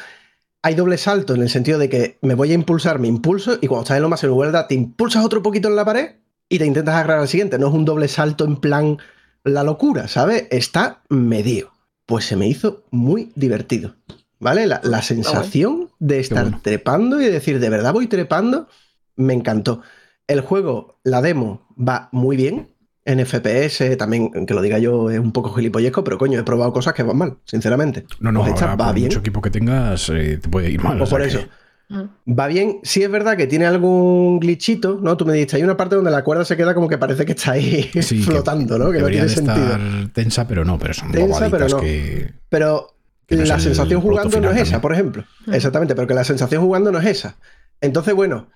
[0.63, 3.67] Hay doble salto en el sentido de que me voy a impulsar, me impulso y
[3.67, 6.15] cuando estás en lo más en vuelta te impulsas otro poquito en la pared
[6.47, 7.59] y te intentas agarrar al siguiente.
[7.59, 8.97] No es un doble salto en plan
[9.43, 10.47] la locura, ¿sabes?
[10.49, 11.72] Está medio.
[12.05, 13.95] Pues se me hizo muy divertido,
[14.39, 14.65] ¿vale?
[14.67, 16.59] La, la sensación de estar bueno.
[16.63, 18.67] trepando y de decir, de verdad voy trepando,
[19.15, 19.81] me encantó.
[20.27, 22.69] El juego, la demo, va muy bien.
[23.05, 26.71] en FPS, también, que lo diga yo, es un poco gilipollesco, pero coño, he probado
[26.71, 28.05] cosas que van mal, sinceramente.
[28.21, 29.07] No, no, Pues esta ahora, va por bien.
[29.07, 30.97] mucho equipo que tengas, eh, te puede ir mal.
[30.97, 31.47] Pues o sea por que- eso.
[31.89, 32.33] Mm.
[32.39, 35.17] Va bien, sí es verdad que tiene algún glitchito, ¿no?
[35.17, 37.33] Tú me dijiste, hay una parte donde la cuerda se queda como que parece que
[37.33, 38.91] está ahí Sí, que flotando, ¿no?
[38.91, 39.75] Que no tiene de sentido.
[39.75, 39.81] estar
[40.13, 41.79] tensa, pero no, pero son Tensa, pero no.
[41.79, 42.33] que...
[42.49, 42.95] Pero
[43.27, 45.25] Que no es la sensación jugando no es esa, por ejemplo.
[45.45, 45.53] Mm.
[45.53, 47.37] Exactamente, pero que la sensación jugando no es esa.
[47.81, 48.49] Entonces, bueno,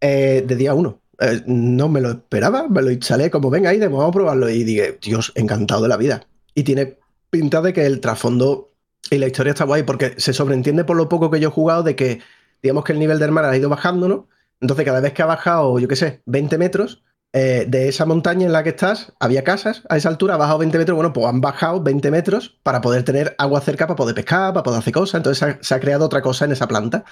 [0.00, 1.00] eh, de día uno.
[1.20, 4.48] eh, no me lo esperaba, me lo instalé como venga ahí, vamos a probarlo.
[4.50, 6.26] Y dije, Dios, encantado de la vida.
[6.54, 6.98] Y tiene
[7.30, 8.72] pinta de que el trasfondo
[9.10, 11.82] y la historia está guay, porque se sobreentiende por lo poco que yo he jugado
[11.82, 12.20] de que,
[12.64, 14.26] digamos que el nivel del mar ha ido bajando, ¿no?
[14.58, 18.46] Entonces, cada vez que ha bajado, yo qué sé, 20 metros, eh, de esa montaña
[18.46, 21.26] en la que estás, había casas a esa altura, ha bajado 20 metros, bueno, pues
[21.26, 24.94] han bajado 20 metros para poder tener agua cerca, para poder pescar, para poder hacer
[24.94, 25.18] cosas.
[25.18, 27.04] Entonces se ha, se ha creado otra cosa en esa planta,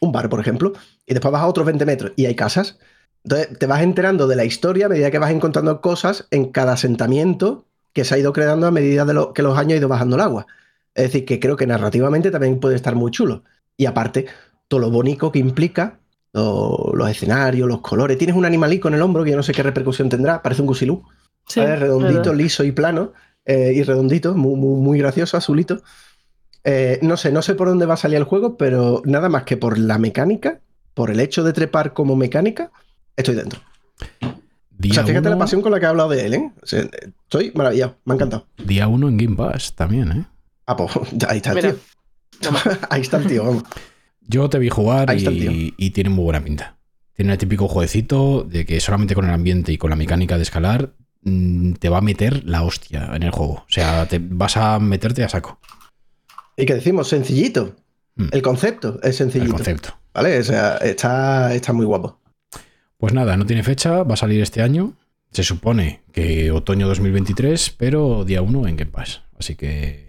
[0.00, 0.72] un bar, por ejemplo,
[1.06, 2.78] y después baja otros 20 metros y hay casas.
[3.22, 6.72] Entonces te vas enterando de la historia a medida que vas encontrando cosas en cada
[6.72, 9.88] asentamiento que se ha ido creando a medida de lo, que los años ha ido
[9.88, 10.46] bajando el agua.
[10.94, 13.44] Es decir, que creo que narrativamente también puede estar muy chulo.
[13.76, 14.26] Y aparte,
[14.68, 15.98] todo lo bonito que implica,
[16.32, 18.18] lo- los escenarios, los colores.
[18.18, 20.66] Tienes un animalico en el hombro que yo no sé qué repercusión tendrá, parece un
[20.68, 21.02] gusilú.
[21.54, 22.34] Redondito, verdad.
[22.34, 23.12] liso y plano,
[23.46, 25.80] eh, y redondito, muy, muy, muy gracioso, azulito.
[26.64, 29.44] Eh, no sé, no sé por dónde va a salir el juego, pero nada más
[29.44, 30.60] que por la mecánica,
[30.92, 32.70] por el hecho de trepar como mecánica,
[33.16, 33.60] estoy dentro.
[34.76, 36.52] Día o sea, fíjate uno- la pasión con la que he hablado de él, ¿eh?
[36.62, 36.80] O sea,
[37.24, 38.46] estoy maravillado, me ha encantado.
[38.62, 40.24] Día 1 en Game Pass también, ¿eh?
[40.66, 40.90] Ah, pues
[41.28, 41.70] ahí está el Mira.
[41.72, 42.50] tío.
[42.90, 43.62] ahí está el tío, vamos.
[44.28, 46.76] Yo te vi jugar Ahí el y, y tiene muy buena pinta.
[47.14, 50.42] Tiene el típico jueguecito de que solamente con el ambiente y con la mecánica de
[50.42, 50.92] escalar
[51.22, 53.54] mm, te va a meter la hostia en el juego.
[53.54, 55.58] O sea, te vas a meterte a saco.
[56.56, 57.74] Y que decimos, sencillito.
[58.16, 58.26] Mm.
[58.32, 59.54] El concepto es El sencillito.
[59.54, 59.94] concepto.
[60.14, 60.38] ¿Vale?
[60.38, 62.20] O sea, está, está muy guapo.
[62.98, 64.94] Pues nada, no tiene fecha, va a salir este año.
[65.30, 69.22] Se supone que otoño 2023, pero día 1 en Game Pass.
[69.38, 70.07] Así que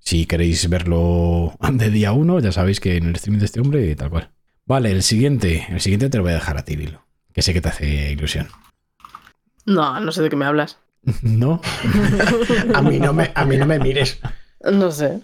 [0.00, 3.94] si queréis verlo de día 1, ya sabéis que en el streaming de este hombre,
[3.96, 4.30] tal cual.
[4.66, 5.66] Vale, el siguiente.
[5.70, 7.04] El siguiente te lo voy a dejar a ti, Lilo.
[7.32, 8.48] Que sé que te hace ilusión.
[9.66, 10.78] No, no sé de qué me hablas.
[11.22, 11.60] ¿No?
[12.74, 14.20] A mí no me, a mí no me mires.
[14.60, 15.20] No sé.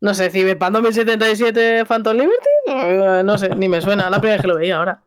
[0.00, 3.24] No sé, Cyberpunk 2077 Phantom Liberty.
[3.24, 4.08] No sé, ni me suena.
[4.08, 5.02] La primera vez que lo veía ahora.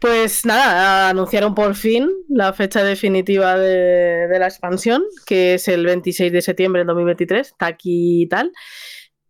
[0.00, 6.32] Pues nada, anunciaron por fin la fecha definitiva de, la expansión, que es el 26
[6.32, 7.46] de septiembre del 2023.
[7.48, 8.52] Está aquí y tal.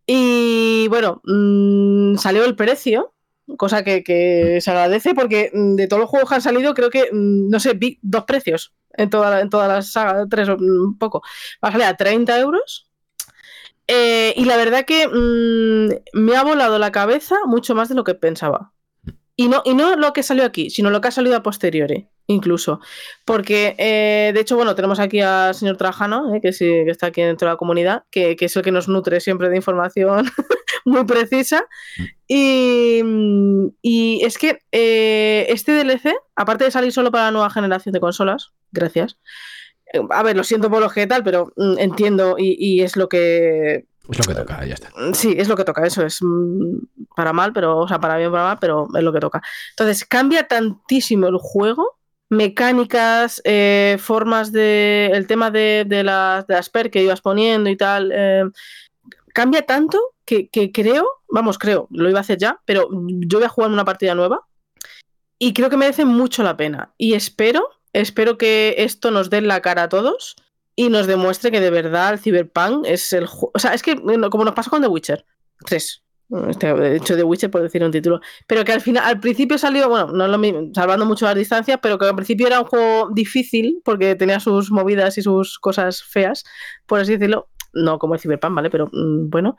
[0.05, 3.13] Y bueno, mm, salió el precio,
[3.57, 7.09] cosa que, se agradece porque mm, de todos los juegos que han salido, creo que,
[7.11, 11.21] mm, no sé, vi dos precios en toda en toda la saga, tres un poco.
[11.63, 12.89] Va a salir a 30 euros.
[13.87, 15.07] Eh, y la verdad que
[16.13, 18.73] me ha volado la cabeza mucho más de lo que pensaba.
[19.39, 22.07] Y no, y no lo que salió aquí, sino lo que ha salido a posteriori,
[22.25, 22.79] incluso.
[23.23, 27.07] Porque, eh, de hecho, bueno, tenemos aquí al señor Trajano, eh, que, sí, que está
[27.07, 30.25] aquí dentro de la comunidad, que, que es el que nos nutre siempre de información
[30.85, 31.67] muy precisa.
[32.27, 33.03] Y,
[33.83, 37.99] y es que eh, este DLC, aparte de salir solo para la nueva generación de
[37.99, 39.19] consolas, gracias.
[40.09, 43.07] A ver, lo siento por lo que tal, pero mm, entiendo y, y es lo
[43.07, 44.89] que Es lo que toca, ya está.
[45.13, 46.77] Sí, es lo que toca, eso es mm,
[47.15, 49.41] para mal, pero, o sea, para bien, para mal, pero es lo que toca.
[49.71, 51.97] Entonces, cambia tantísimo el juego,
[52.29, 55.11] mecánicas, eh, formas de.
[55.13, 58.11] el tema de, de las, de las per que ibas poniendo y tal.
[58.13, 58.43] eh,
[59.33, 63.45] cambia tanto que, que creo, vamos, creo, lo iba a hacer ya, pero yo voy
[63.45, 64.47] a jugar una partida nueva
[65.39, 66.93] y creo que merece mucho la pena.
[66.97, 70.35] Y espero, espero que esto nos dé la cara a todos
[70.79, 73.51] y nos demuestre que de verdad el Cyberpunk es el juego.
[73.55, 75.25] O sea, es que bueno, como nos pasó con The Witcher
[75.65, 76.03] 3.
[76.49, 78.21] Este, de hecho, The Witcher por decir un título.
[78.45, 81.33] Pero que al final, al principio salió, bueno, no es lo mismo, salvando mucho las
[81.33, 85.57] distancias, pero que al principio era un juego difícil porque tenía sus movidas y sus
[85.57, 86.43] cosas feas,
[86.85, 87.49] por así decirlo.
[87.73, 88.69] No como el Cyberpunk, ¿vale?
[88.69, 89.57] Pero mm, bueno.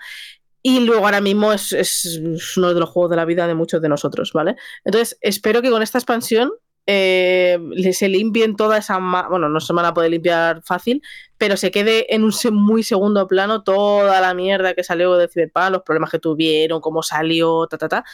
[0.62, 2.20] Y luego ahora mismo es, es
[2.56, 4.54] uno de los juegos de la vida de muchos de nosotros, ¿vale?
[4.84, 6.52] Entonces, espero que con esta expansión
[6.90, 7.58] eh,
[7.92, 8.98] se limpien toda esa...
[9.28, 11.02] Bueno, no se van a poder limpiar fácil,
[11.36, 15.70] pero se quede en un muy segundo plano toda la mierda que salió de Cyberpunk,
[15.70, 18.04] los problemas que tuvieron, cómo salió, ta, ta, ta.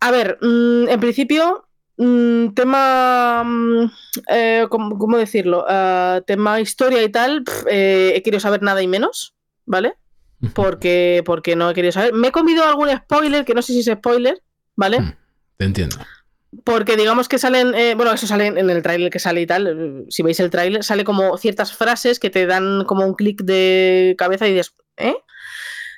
[0.00, 1.68] A ver, mm, en principio,
[1.98, 3.44] mm, tema...
[3.44, 3.90] mm,
[4.28, 5.64] eh, ¿cómo, cómo decirlo?
[5.68, 9.94] Ah, tema historia y tal, pf, eh, he querido saber nada y menos, ¿vale?
[10.54, 12.12] Porque, porque no he querido saber.
[12.12, 14.42] Me he comido algún spoiler, que no sé si es spoiler,
[14.74, 14.98] ¿vale?
[14.98, 15.16] Mm,
[15.58, 15.96] Te entiendo.
[16.64, 20.04] Porque digamos que salen, eh, bueno, eso sale en el tráiler que sale y tal,
[20.10, 24.14] si veis el tráiler, sale como ciertas frases que te dan como un clic de
[24.18, 25.14] cabeza y dices, ¿eh?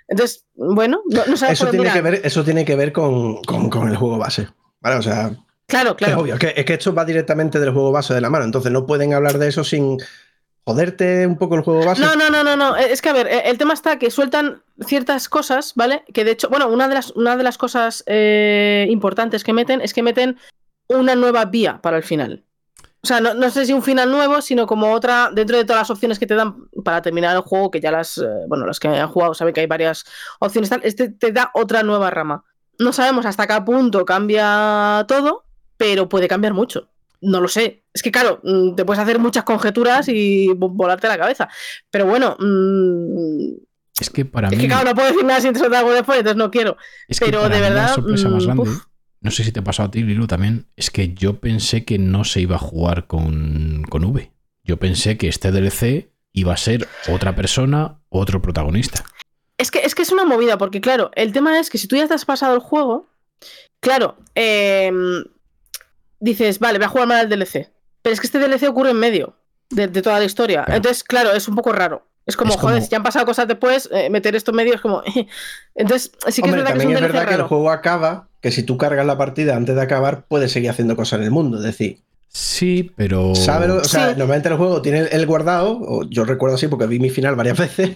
[0.06, 3.70] Entonces, bueno, no, no sabes Eso tiene, que ver, eso tiene que ver con, con-
[3.70, 4.48] con el juego base.
[4.80, 4.96] ¿vale?
[4.96, 5.32] O sea,
[5.66, 6.20] Claro, Es claro.
[6.20, 8.70] obvio, es que, es que esto va directamente del juego base de la mano, entonces
[8.70, 9.96] no pueden hablar de eso sin
[10.64, 12.00] joderte un poco el juego base.
[12.00, 12.76] No, no, no, no, no.
[12.76, 16.04] Es que a ver, eh, el tema está que sueltan ciertas cosas, ¿vale?
[16.12, 19.80] Que de hecho, bueno, una de las, una de las cosas eh, importantes que meten
[19.80, 20.38] es que meten
[20.88, 22.44] una nueva vía para el final.
[23.02, 25.82] O sea, no, no sé si un final nuevo, sino como otra, dentro de todas
[25.82, 28.80] las opciones que te dan para terminar el juego, que ya las, eh, bueno, los
[28.80, 30.06] que han jugado saben que hay varias
[30.40, 32.44] opciones, tal, este te da otra nueva rama.
[32.78, 35.44] No sabemos hasta qué punto cambia todo,
[35.76, 36.88] pero puede cambiar mucho.
[37.24, 37.82] No lo sé.
[37.92, 41.48] Es que, claro, mm, te puedes hacer muchas conjeturas y vo- volarte la cabeza.
[41.90, 43.54] Pero bueno, mm,
[44.00, 44.60] Es que para es mí.
[44.60, 46.76] que, claro, no puedo decir nada sin algo después, entonces no quiero.
[47.08, 48.62] es que pero para de mí verdad, La sorpresa más mm, grande.
[48.62, 48.84] uf.
[49.20, 50.66] No sé si te pasó a ti, Lilu, también.
[50.76, 54.30] Es que yo pensé que no se iba a jugar con, con V.
[54.64, 59.02] Yo pensé que este DLC iba a ser otra persona, otro protagonista.
[59.56, 61.96] Es que, es que es una movida, porque claro, el tema es que si tú
[61.96, 63.06] ya te has pasado el juego,
[63.80, 65.24] claro, em,
[66.24, 67.70] dices, vale, voy a jugar mal al DLC.
[68.02, 69.36] Pero es que este DLC ocurre en medio
[69.70, 70.64] de, de toda la historia.
[70.64, 70.76] Claro.
[70.76, 72.06] Entonces, claro, es un poco raro.
[72.26, 74.56] Es como, Es como- joder, si ya han pasado cosas después, eh, meter esto en
[74.56, 75.02] medio es como.
[75.74, 77.70] Entonces, sí que Hombre, es verdad que es un es DLC verdad que el juego
[77.70, 81.24] acaba, que si tú cargas la partida antes de acabar, puedes seguir haciendo cosas en
[81.26, 81.58] el mundo.
[81.58, 83.34] Es decir, Sí, pero.
[83.36, 83.70] ¿sabes?
[83.70, 84.14] O sea, Sí.
[84.18, 87.56] normalmente el juego tiene el guardado, o yo recuerdo así porque vi mi final varias
[87.58, 87.92] veces,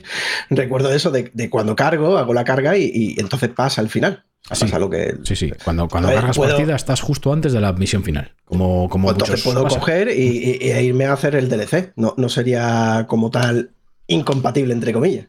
[0.49, 4.25] recuerdo eso de, de cuando cargo, hago la carga y, y entonces pasa al final.
[4.51, 4.65] Sí.
[4.65, 5.17] Pasa lo que...
[5.25, 5.53] Sí, sí.
[5.65, 8.35] Cuando, cuando cargas puedo- partida estás justo antes de la misión final.
[8.45, 11.93] Como, como Entonces puedo coger y, y- y irme a hacer el DLC.
[11.97, 13.73] No, no sería como tal
[14.07, 15.27] incompatible, entre comillas.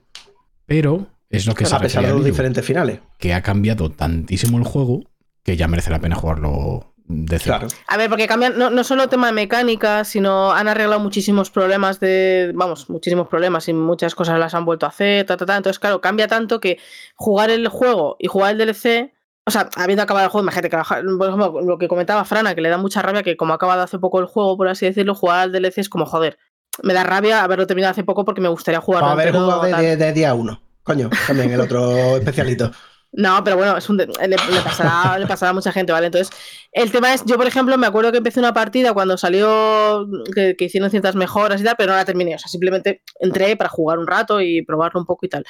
[0.65, 2.99] Pero es lo que se a pesar de los diferentes finales.
[3.17, 5.01] que ha cambiado tantísimo el juego
[5.43, 7.57] que ya merece la pena jugarlo de cero.
[7.59, 7.67] Claro.
[7.87, 11.99] A ver, porque cambian, no, no solo tema de mecánica, sino han arreglado muchísimos problemas
[11.99, 12.51] de.
[12.55, 15.57] Vamos, muchísimos problemas y muchas cosas las han vuelto a hacer, ta, ta, ta.
[15.57, 16.77] Entonces, claro, cambia tanto que
[17.15, 19.11] jugar el juego y jugar el DLC.
[19.45, 20.77] O sea, habiendo acabado el juego, imagínate que,
[21.17, 23.81] por ejemplo, lo que comentaba Frana, que le da mucha rabia que, como ha acabado
[23.81, 26.37] hace poco el juego, por así decirlo, jugar al DLC es como, joder,
[26.83, 29.73] me da rabia haberlo terminado hace poco porque me gustaría jugar Para haber jugado de,
[29.73, 30.61] de- de día uno.
[30.83, 32.71] Coño, también el otro especialito.
[33.11, 36.05] No, pero bueno, es un le, le pasará, le pasará a mucha gente, ¿vale?
[36.07, 36.29] Entonces,
[36.71, 40.55] el tema es, yo por ejemplo, me acuerdo que empecé una partida cuando salió, que,
[40.55, 42.35] que hicieron ciertas mejoras y tal, pero no la terminé.
[42.35, 45.43] O sea, simplemente entré para jugar un rato y probarlo un poco y tal.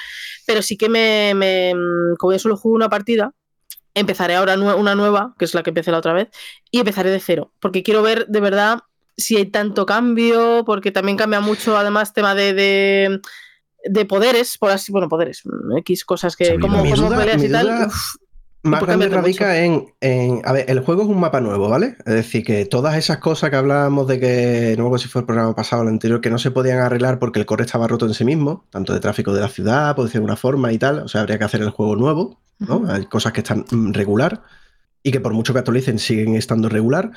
[0.46, 1.74] Pero sí que me,
[2.18, 3.34] como yo solo jugué una partida,
[3.94, 6.30] empezaré ahora una nueva, que es la que empecé la otra vez,
[6.72, 8.80] y empezaré de cero, porque quiero ver de verdad
[9.18, 13.20] si hay tanto cambio, porque también cambia mucho, además, tema de,
[13.86, 17.50] de poderes, por así, bueno, poderes, mm, X cosas que, como, como duda- peleas y
[17.52, 17.88] tal.
[17.88, 18.16] uf,
[18.62, 21.96] Más grande radica en, en- A ver, el juego es un mapa nuevo, ¿vale?
[22.00, 25.22] Es decir, que todas esas cosas que hablábamos de que, no me acuerdo si fue
[25.22, 27.88] el programa pasado o el anterior, que no se podían arreglar porque el core estaba
[27.88, 30.74] roto en sí mismo, tanto de tráfico de la ciudad, por decir de una forma
[30.74, 32.84] y tal, o sea, habría que hacer el juego nuevo, ¿no?
[32.92, 34.44] Hay cosas que están mm, regular
[35.04, 37.12] y que por mucho que actualicen siguen estando regular.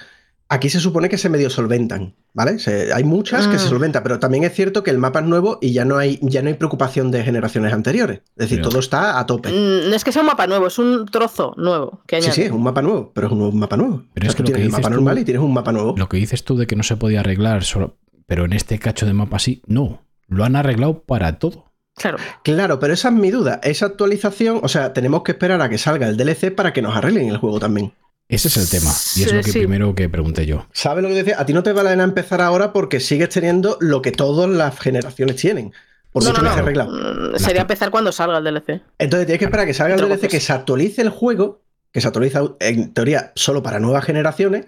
[0.55, 2.59] Aquí se supone que se medio solventan, ¿vale?
[2.59, 3.71] Se- hay muchas que se Mm.
[3.71, 6.43] solventan, pero también es cierto que el mapa es nuevo y ya no hay, ya
[6.43, 8.19] no hay preocupación de generaciones anteriores.
[8.37, 9.49] Es decir, todo está a tope.
[9.51, 12.35] Mm, No es que sea un mapa nuevo, es un trozo nuevo que Sí, añade.
[12.35, 14.05] sí, es un mapa nuevo, pero es un nuevo mapa nuevo.
[14.13, 15.25] Pero o sea, es que tú lo que tienes el dices mapa tú- normal y
[15.25, 15.95] tienes un mapa nuevo.
[15.97, 19.07] Lo que dices tú de que no se podía arreglar, solo, pero en este cacho
[19.07, 20.03] de mapa sí, no.
[20.29, 21.73] Lo han arreglado para todo.
[21.95, 22.17] Claro.
[22.43, 23.61] Claro, pero esa es mi duda.
[23.63, 26.97] Esa actualización, o sea, tenemos que esperar a que salga el DLC para que nos
[26.97, 27.93] arreglen el juego también.
[28.33, 28.91] Ese es el tema.
[29.17, 29.59] Y es Sí, lo que sí.
[29.61, 30.67] primero que pregunté yo.
[30.73, 31.37] ¿Sabes lo que decía?
[31.39, 34.49] A ti no te vale la pena empezar ahora porque sigues teniendo lo que todas
[34.49, 35.73] las generaciones tienen.
[36.13, 36.51] Por No, no, no.
[36.51, 36.91] arreglado.
[36.91, 38.81] Mm, Sería empezar cuando salga el DLC.
[38.99, 41.63] Entonces tienes que esperar a que salga el DLC, que se actualice el juego,
[41.93, 44.67] que se actualiza en teoría solo para nuevas generaciones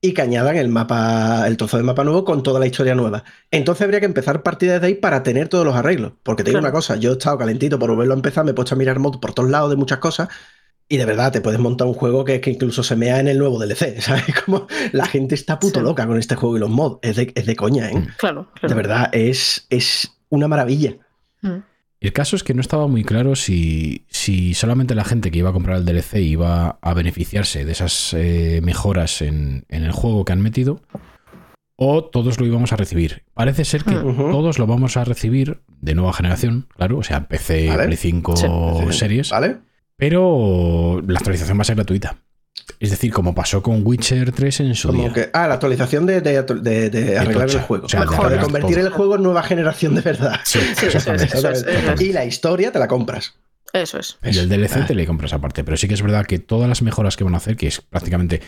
[0.00, 3.22] y que añadan el mapa, el trozo de mapa nuevo con toda la historia nueva.
[3.50, 6.12] Entonces habría que empezar partidas de ahí para tener todos los arreglos.
[6.22, 6.70] Porque te digo Claro.
[6.72, 8.98] una cosa, yo he estado calentito por volverlo a empezar, me he puesto a mirar
[8.98, 10.28] mod por todos lados de muchas cosas.
[10.92, 13.38] Y de verdad, te puedes montar un juego que, que incluso se mea en el
[13.38, 14.24] nuevo DLC, ¿sabes?
[14.44, 15.84] Como la gente está puto Sí.
[15.84, 16.98] loca con este juego y los mods.
[17.02, 17.94] Es de, es de coña, ¿eh?
[17.96, 18.06] Mm.
[18.18, 18.68] Claro, claro.
[18.68, 20.96] De verdad, es, es una maravilla.
[21.42, 21.58] Mm.
[22.00, 25.50] El caso es que no estaba muy claro si, si solamente la gente que iba
[25.50, 30.24] a comprar el DLC iba a beneficiarse de esas eh, mejoras en, en el juego
[30.24, 30.80] que han metido
[31.76, 33.22] o todos lo íbamos a recibir.
[33.34, 34.30] Parece ser que Ujú.
[34.30, 37.84] todos lo vamos a recibir de nueva generación, claro, o sea, PC, Vale.
[37.84, 38.46] Play 5 Sí.
[38.98, 39.58] series, ¿Vale?
[40.00, 42.16] Pero la actualización va a ser gratuita.
[42.78, 45.12] Es decir, como pasó con Witcher 3 en su Como día.
[45.12, 47.58] que, ah, la actualización de, de- de- de arreglar tocha.
[47.58, 47.86] el juego.
[47.86, 48.86] O sea, Mejor, de arreglar convertir todo.
[48.86, 50.40] el juego en nueva generación de verdad.
[50.44, 51.36] Sí, Sí, eso es, exactamente.
[51.38, 52.00] eso es, eso es.
[52.00, 53.34] Y la historia te la compras.
[53.72, 54.18] Eso es.
[54.24, 54.86] Y el DLC Ah.
[54.86, 55.62] te le compras aparte.
[55.64, 57.80] Pero sí que es verdad que todas las mejoras que van a hacer, que es
[57.80, 58.40] prácticamente.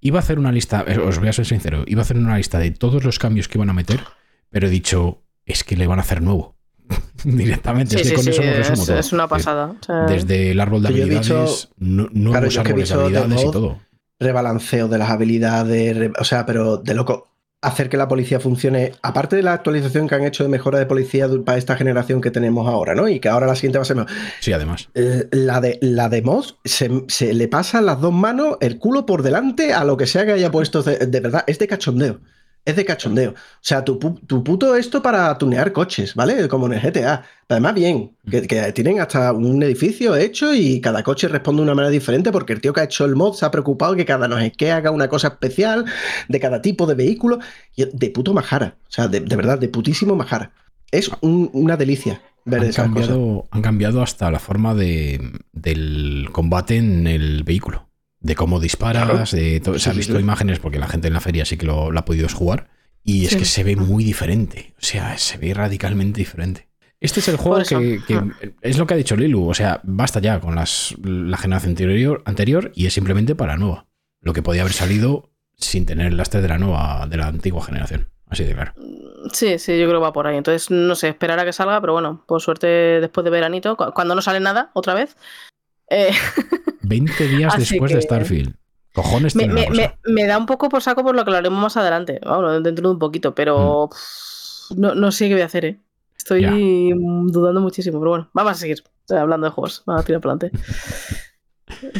[0.00, 2.36] Iba a hacer una lista, eh, os voy a ser sincero, iba a hacer una
[2.38, 4.00] lista de todos los cambios que iban a meter,
[4.48, 6.56] pero he dicho, es que le van a hacer nuevo.
[7.24, 7.96] Directamente.
[7.96, 8.98] Sí, es que sí, con sí, eso lo resumo es, todo.
[8.98, 9.74] es una pasada.
[9.80, 12.48] O sea, Desde el árbol de Que yo he habilidades, dicho- nu- nuevos Claro, yo
[12.48, 13.78] es que he árboles de habilidades y todo.
[14.18, 17.26] rebalanceo de las habilidades, re- o sea, pero de loco.
[17.62, 20.86] Hacer que la policía funcione, aparte de la actualización que han hecho de mejora de
[20.86, 23.06] policía para esta generación que tenemos ahora, ¿no?
[23.06, 24.10] Y que ahora la siguiente va a ser mejor.
[24.40, 24.88] Sí, además.
[24.94, 29.04] Eh, La de, la de Moss se, se le pasa las dos manos, el culo
[29.04, 30.82] por delante a lo que sea que haya puesto.
[30.82, 32.20] De, de verdad, es de cachondeo.
[32.64, 33.30] Es de cachondeo.
[33.30, 36.46] O sea, tu, tu puto esto para tunear coches, ¿vale?
[36.46, 37.24] Como en el GTA.
[37.48, 41.74] Además, bien, que, que tienen hasta un edificio hecho y cada coche responde de una
[41.74, 44.28] manera diferente porque el tío que ha hecho el mod se ha preocupado que cada
[44.28, 45.84] no sé qué haga una cosa especial
[46.28, 47.38] de cada tipo de vehículo.
[47.74, 48.76] Y de puto majara.
[48.88, 50.52] O sea, de, de verdad, de putísimo majara.
[50.90, 53.08] Es un- una delicia ver Han esas cosas.
[53.08, 57.88] cambiado, han cambiado hasta la forma de, del combate en el vehículo.
[58.20, 59.74] De cómo disparas, de todo.
[59.78, 60.20] se Sí, sí, visto sí.
[60.20, 62.68] imágenes porque la gente en la feria sí que lo, la ha podido jugar.
[63.02, 63.38] Y es Sí.
[63.38, 64.74] que se ve muy diferente.
[64.76, 66.68] O sea, se ve radicalmente diferente.
[67.00, 68.28] Este es el juego que, que Ah.
[68.60, 69.48] es lo que ha dicho Lilu.
[69.48, 73.58] O sea, basta ya con las, la generación anterior, anterior y es simplemente para la
[73.58, 73.86] nueva.
[74.20, 77.64] Lo que podía haber salido sin tener el lastre de la nueva, de la antigua
[77.64, 78.10] generación.
[78.28, 78.74] Así de claro.
[79.32, 80.36] Sí, sí, yo creo que va por ahí.
[80.36, 82.66] Entonces, no sé, esperar a que salga, pero bueno, por suerte
[83.00, 85.16] después de veranito, cu- cuando no sale nada, otra vez.
[85.90, 86.10] Eh,
[86.82, 88.54] 20 días después de Starfield.
[88.92, 91.60] Cojones me, me- me- me da un poco por saco por lo que lo haremos
[91.62, 92.18] más adelante.
[92.24, 93.88] Bueno, dentro de un poquito, pero
[94.70, 94.80] Mm.
[94.80, 95.80] no, no sé qué voy a hacer, ¿eh?
[96.16, 96.50] Estoy Ya.
[96.52, 99.82] mm, dudando muchísimo, pero bueno, vamos a seguir eh, hablando de juegos.
[99.86, 100.58] Vamos a tirar para adelante.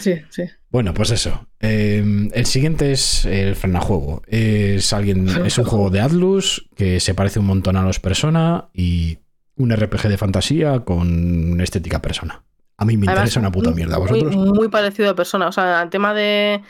[0.00, 0.42] Sí, sí.
[0.68, 1.46] Bueno, pues eso.
[1.60, 4.20] Eh, el siguiente es el frenajuego.
[4.26, 8.68] Es alguien, es un juego de Atlus que se parece un montón a los Persona
[8.74, 9.18] y
[9.56, 12.42] un RPG de fantasía con estética Persona.
[12.80, 13.96] A mí me Además, interesa una puta mierda.
[13.96, 14.36] ¿A Muy, vosotros?
[14.36, 15.46] muy parecido a persona.
[15.48, 16.62] O sea, el tema de,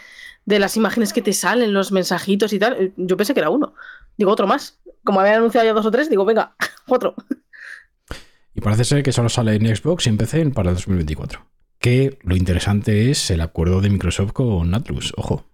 [0.45, 3.49] de las imágenes que te salen, los mensajitos y tal, eh, yo pensé que era
[3.51, 3.75] uno.
[4.19, 4.81] Digo, otro más.
[5.05, 6.57] Como habían anunciado ya dos o tres, digo, venga,
[6.89, 7.15] otro.
[8.55, 11.47] Y parece ser que solo sale en Xbox y en PC para 2024.
[11.79, 15.15] Que lo interesante es el acuerdo de Microsoft con Atlus.
[15.17, 15.47] Ojo,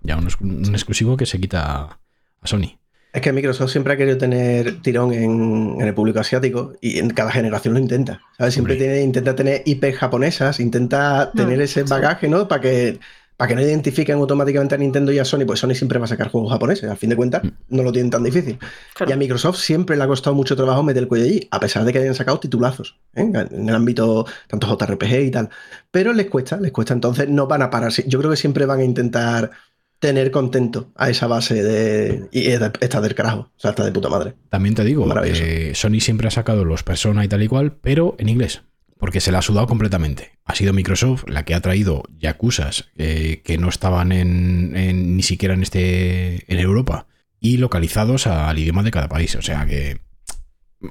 [0.00, 1.98] ya un exclusivo que se quita
[2.40, 2.78] a Sony.
[3.12, 7.10] Es que Microsoft siempre ha querido tener tirón en, en el público asiático y en
[7.10, 8.20] cada generación lo intenta.
[8.38, 8.54] ¿sabes?
[8.54, 11.90] Siempre tiene, intenta tener IP japonesas, intenta tener ese sí.
[11.90, 12.46] bagaje, ¿no?
[12.46, 13.00] Para que,
[13.36, 16.08] para que no identifiquen automáticamente a Nintendo y a Sony, pues Sony siempre va a
[16.08, 16.88] sacar juegos japoneses.
[16.88, 17.48] Al fin de cuentas, Mm.
[17.70, 18.58] no lo tienen tan difícil.
[18.94, 19.10] Claro.
[19.10, 21.84] Y a Microsoft siempre le ha costado mucho trabajo meter el cuello allí, a pesar
[21.84, 23.22] de que hayan sacado titulazos ¿eh?
[23.50, 25.48] en el ámbito tanto JRPG y tal.
[25.90, 26.94] Pero les cuesta, les cuesta.
[26.94, 27.90] Entonces no van a parar.
[28.06, 29.50] Yo creo que siempre van a intentar
[30.00, 32.28] tener contento a esa base de.
[32.32, 33.40] Y está del carajo.
[33.56, 34.34] O sea, está de puta madre.
[34.48, 38.16] También te digo, eh, Sony siempre ha sacado los Persona y tal y cual, pero
[38.18, 38.62] en inglés.
[38.98, 40.32] Porque se la ha sudado completamente.
[40.44, 45.22] Ha sido Microsoft la que ha traído Yakuzas eh, que no estaban en, en- ni
[45.22, 47.06] siquiera en este en Europa
[47.38, 49.36] y localizados al idioma de cada país.
[49.36, 50.00] O sea que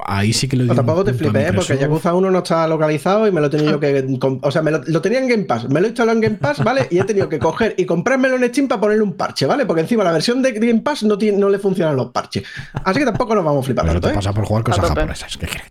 [0.06, 1.54] ahí sí que lo un tampoco te flipes, ¿eh?
[1.54, 1.78] porque.
[1.78, 4.18] Yakuza 1 no está localizado y me lo he tenido yo que.
[4.42, 6.36] O sea, me lo, lo tenía en Game Pass, me lo he instalado en Game
[6.38, 6.88] Pass, ¿vale?
[6.92, 9.66] Y he tenido que coger y comprármelo en Steam para ponerle un parche, ¿vale?
[9.66, 12.44] Porque encima la versión de Game Pass no, tiene, no le funcionan los parches.
[12.84, 14.16] Así que tampoco nos vamos a flipar Pero tanto, te ¿eh?
[14.16, 15.38] pasa por jugar cosas japonesas.
[15.38, 15.64] ¿Qué diga?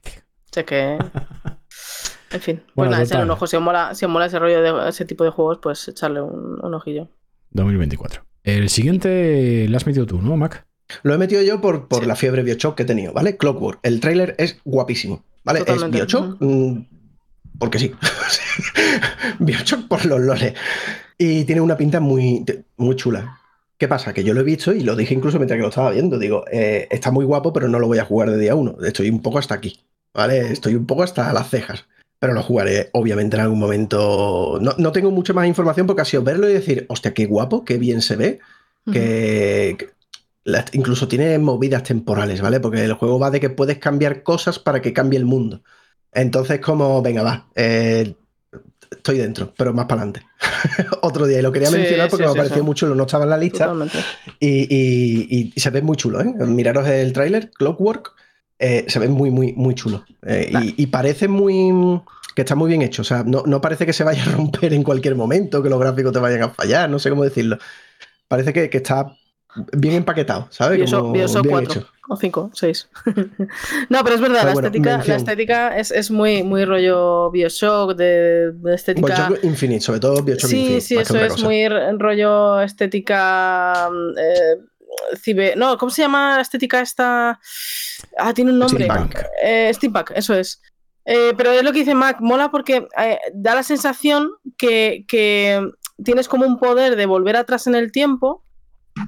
[0.52, 0.98] Sé que.
[2.30, 2.56] En fin.
[2.56, 3.46] Bueno, Bueno, nada, echarle un ojo.
[3.46, 6.20] Si os mola, si os mola ese rollo de ese tipo de juegos, pues echarle
[6.20, 7.08] un, un ojillo.
[7.52, 8.22] 2024.
[8.42, 10.67] El siguiente lo has metido tú, ¿no, Mac?
[11.02, 12.06] Lo he metido yo por, por Sí.
[12.06, 13.36] la fiebre Bioshock que he tenido, ¿vale?
[13.36, 13.80] Clockwork.
[13.82, 15.60] El tráiler es guapísimo, ¿vale?
[15.60, 15.98] Totalmente.
[15.98, 16.86] Es Bioshock, mm,
[17.58, 17.92] porque sí.
[19.38, 20.54] Bioshock por los loles.
[21.18, 22.44] Y tiene una pinta muy,
[22.76, 23.38] muy chula.
[23.76, 24.12] ¿Qué pasa?
[24.12, 26.18] Que yo lo he visto y lo dije incluso mientras que lo estaba viendo.
[26.18, 28.76] Digo, eh, está muy guapo, pero no lo voy a jugar de día uno.
[28.84, 29.78] Estoy un poco hasta aquí,
[30.14, 30.52] ¿vale?
[30.52, 31.84] Estoy un poco hasta las cejas.
[32.18, 34.58] Pero lo jugaré, obviamente, en algún momento.
[34.60, 37.64] No, no tengo mucha más información porque ha sido verlo y decir, hostia, qué guapo,
[37.64, 38.40] qué bien se ve
[38.92, 39.90] que
[40.48, 42.60] la- incluso tiene movidas temporales, ¿vale?
[42.60, 45.62] Porque el juego va de que puedes cambiar cosas para que cambie el mundo.
[46.12, 48.14] Entonces, como, venga, va, eh,
[48.90, 50.26] estoy dentro, pero más para adelante.
[51.02, 53.02] Otro día, y lo quería Sí, mencionar porque sí, me sí, pareció muy chulo, no
[53.04, 53.72] estaba en la lista
[54.40, 56.32] y, y- y se ve muy chulo, ¿eh?
[56.46, 58.12] Miraros el tráiler, Clockwork,
[58.58, 60.04] eh, se ve muy, muy, muy chulo.
[60.26, 62.00] Eh, y, y parece muy...
[62.34, 64.72] que está muy bien hecho, o sea, no, no parece que se vaya a romper
[64.72, 67.58] en cualquier momento, que los gráficos te vayan a fallar, no sé cómo decirlo.
[68.28, 69.16] Parece que, que está
[69.72, 70.78] bien empaquetado, ¿sabes?
[70.78, 71.88] Bioshock, Como Bioshock bien 4 hecho.
[72.08, 72.88] o 5, 6.
[73.88, 75.16] no, pero es verdad, Pero la, bueno, estética, la mención.
[75.16, 79.28] estética es, es muy, muy rollo Bioshock, de, de estética.
[79.28, 80.80] Bioshock Infinite, sobre todo Bioshock Sí, Infinite.
[80.82, 81.44] sí, que eso es cosa.
[81.44, 81.68] muy
[81.98, 83.88] rollo estética.
[83.90, 87.38] mm, eh, No, ¿cómo se llama la estética esta?
[88.16, 88.84] Ah, tiene un nombre.
[88.84, 89.18] Steampunk.
[89.42, 90.60] Eh, steampunk, eso es.
[91.04, 95.66] Eh, pero es lo que dice Mac, mola porque eh, da la sensación que, que
[96.04, 98.44] tienes como un poder de volver atrás en el tiempo.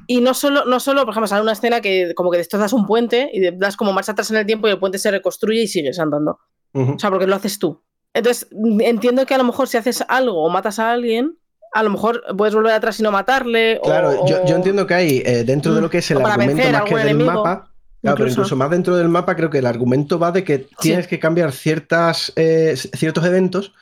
[0.07, 2.87] Y no solo, no solo, por ejemplo, sale una escena que como que destrozas un
[2.87, 5.69] puente y das como marcha atrás en el tiempo y el puente se reconstruye y
[5.69, 6.39] sigues andando.
[6.73, 7.83] O sea, porque lo haces tú.
[8.15, 8.49] Entonces,
[8.81, 11.37] entiendo que a lo mejor si haces algo o matas a alguien,
[11.73, 13.79] a lo mejor puedes volver atrás y no matarle.
[13.79, 16.83] o- Claro, yo, entiendo que hay eh, dentro de lo que es el argumento más
[16.83, 17.71] que del enemigo, mapa.
[18.03, 18.41] Claro, pero incluso.
[18.41, 21.53] incluso más dentro del mapa, creo que el argumento va de que tienes que cambiar
[21.53, 23.73] ciertas, eh, ciertos eventos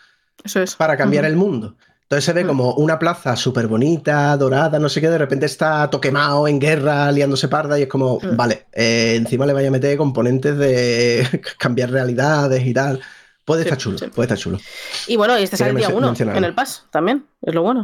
[0.45, 0.75] Eso es.
[0.75, 1.77] para cambiar el mundo.
[2.11, 5.91] Entonces se ve como una plaza súper bonita, dorada, no sé qué, de repente está
[5.91, 8.35] Toquemao en guerra, liándose parda, y es como, Mm.
[8.35, 11.27] vale, eh, encima le vaya a meter componentes de
[11.59, 13.01] cambiar realidades y tal.
[13.45, 14.07] Puede Sí, estar chulo, sí.
[14.07, 14.59] puede estar chulo.
[15.07, 16.39] Y bueno, y este sale el día mencio- 1 mencionarlo.
[16.39, 17.83] en el Pass también, es lo bueno.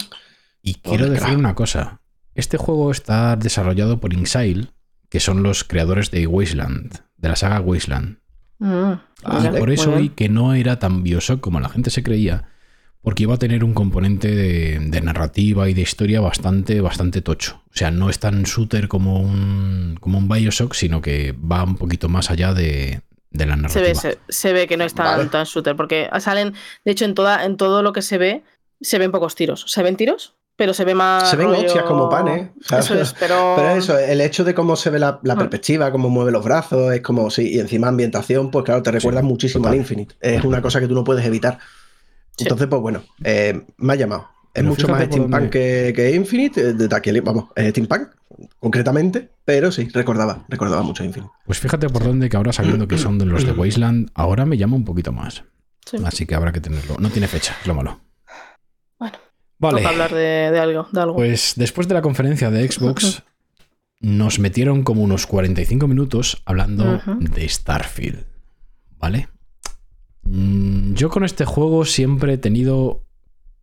[0.63, 2.01] Y quiero decir una cosa.
[2.35, 4.69] Este juego está desarrollado por Inxile,
[5.11, 8.19] que son los creadores de Wasteland, de la saga Wasteland.
[8.59, 8.93] Mm,
[9.27, 10.01] Ah, y vale, por eso bien.
[10.03, 12.49] vi que no era tan Bioshock como la gente se creía,
[13.05, 17.63] porque iba a tener un componente de, de narrativa y de historia bastante, bastante tocho.
[17.67, 21.77] O sea, no es tan shooter como un, como un Bioshock, sino que va un
[21.77, 23.83] poquito más allá de, de la Se narrativa.
[23.87, 25.29] ve, se, se ve que no es tan, Vale.
[25.29, 28.43] tan shooter, porque salen, de hecho, en, toda, en todo lo que se ve,
[28.81, 29.65] se ven pocos tiros.
[29.69, 31.29] Se ven tiros, pero se ve más.
[31.29, 32.87] Se ven rollo- hostias como panes, ¿sabes?
[32.87, 33.55] Eso es, pero.
[33.57, 35.39] Pero eso, el hecho de cómo se ve la, la Mm.
[35.39, 39.21] perspectiva, cómo mueve los brazos, es como, sí, y encima ambientación, pues claro, te recuerda
[39.21, 39.73] Sí, muchísimo total.
[39.75, 40.15] al Infinite.
[40.21, 41.59] Es una cosa que tú no puedes evitar.
[42.37, 42.45] Sí.
[42.45, 44.29] Entonces, pues bueno, eh, me ha llamado.
[44.55, 48.09] Es Pero mucho más steampunk que, que Infinite, eh, de Taquiel, vamos, eh, steampunk,
[48.61, 51.33] concretamente, pero sí, recordaba, recordaba mucho Infinite.
[51.45, 54.57] Pues fíjate por dónde que ahora sabiendo que son de los de Wasteland, ahora me
[54.57, 55.45] llama un poquito más.
[55.85, 55.99] Sí.
[56.05, 56.97] Así que habrá que tenerlo.
[56.99, 58.01] No tiene fecha, es lo malo.
[58.99, 59.19] Bueno,
[59.59, 59.79] Vale.
[59.79, 60.87] Toca hablar de, de algo.
[60.91, 61.17] De algo.
[61.17, 63.23] Pues después de la conferencia de Xbox,
[64.01, 68.25] nos metieron como unos 45 minutos hablando de Starfield.
[68.99, 69.29] ¿Vale?
[70.25, 73.05] Mm, Yo con este juego siempre he tenido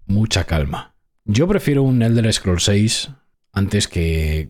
[0.05, 0.95] mucha calma.
[1.25, 3.11] Yo prefiero un Elder Scrolls 6
[3.53, 4.49] antes que,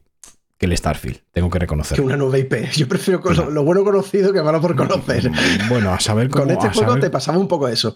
[0.58, 2.06] que el Starfield, tengo que Que reconocerlo.
[2.06, 2.54] una nueva IP.
[2.76, 5.30] Yo prefiero lo, lo bueno conocido que malo por conocer.
[5.30, 7.94] Mm, Bueno, a saber cómo, Con este juego saber- te pasaba un poco eso.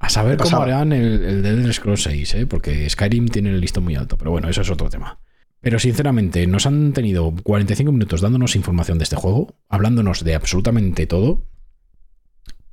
[0.00, 2.46] A saber ¿Qué cómo harán el, el de Elder Scrolls 6, ¿eh?
[2.46, 5.18] porque Skyrim tiene el listón muy alto, pero bueno, eso es otro tema.
[5.60, 11.06] Pero sinceramente, nos han tenido 45 minutos dándonos información de este juego, hablándonos de absolutamente
[11.06, 11.46] todo,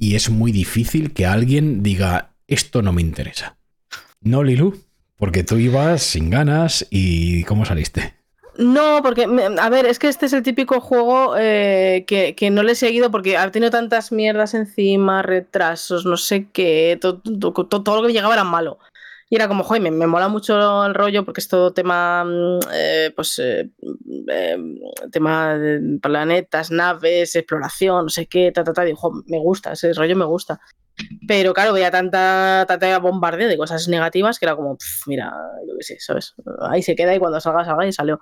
[0.02, 3.56] y es muy difícil que alguien diga, esto no me interesa.
[4.20, 4.76] No, Lilu,
[5.16, 8.16] porque tú ibas sin ganas y ¿cómo saliste?
[8.58, 9.28] No, porque,
[9.60, 13.12] a ver, es que este es el típico juego eh, que, no le he seguido
[13.12, 18.08] porque ha tenido tantas mierdas encima, retrasos, no sé qué, to- to- to- todo, lo
[18.08, 18.80] que llegaba era malo.
[19.32, 23.14] Y era como, joder, me, mola mucho el rollo porque es todo tema, mm, eh,
[23.16, 23.70] pues, eh,
[24.28, 24.58] eh,
[25.10, 28.84] tema de planetas, naves, exploración, no sé qué, ta, ta, ta.
[28.84, 30.60] Digo, "Jo, me gusta, ese rollo me gusta.
[31.30, 35.32] Pero claro, veía tanta, tanta bombardeo de cosas negativas que era como, "Pf, mira,
[35.66, 36.36] yo qué sé, ¿sabes?
[36.70, 38.20] Ahí se queda y cuando salga, salga y salió.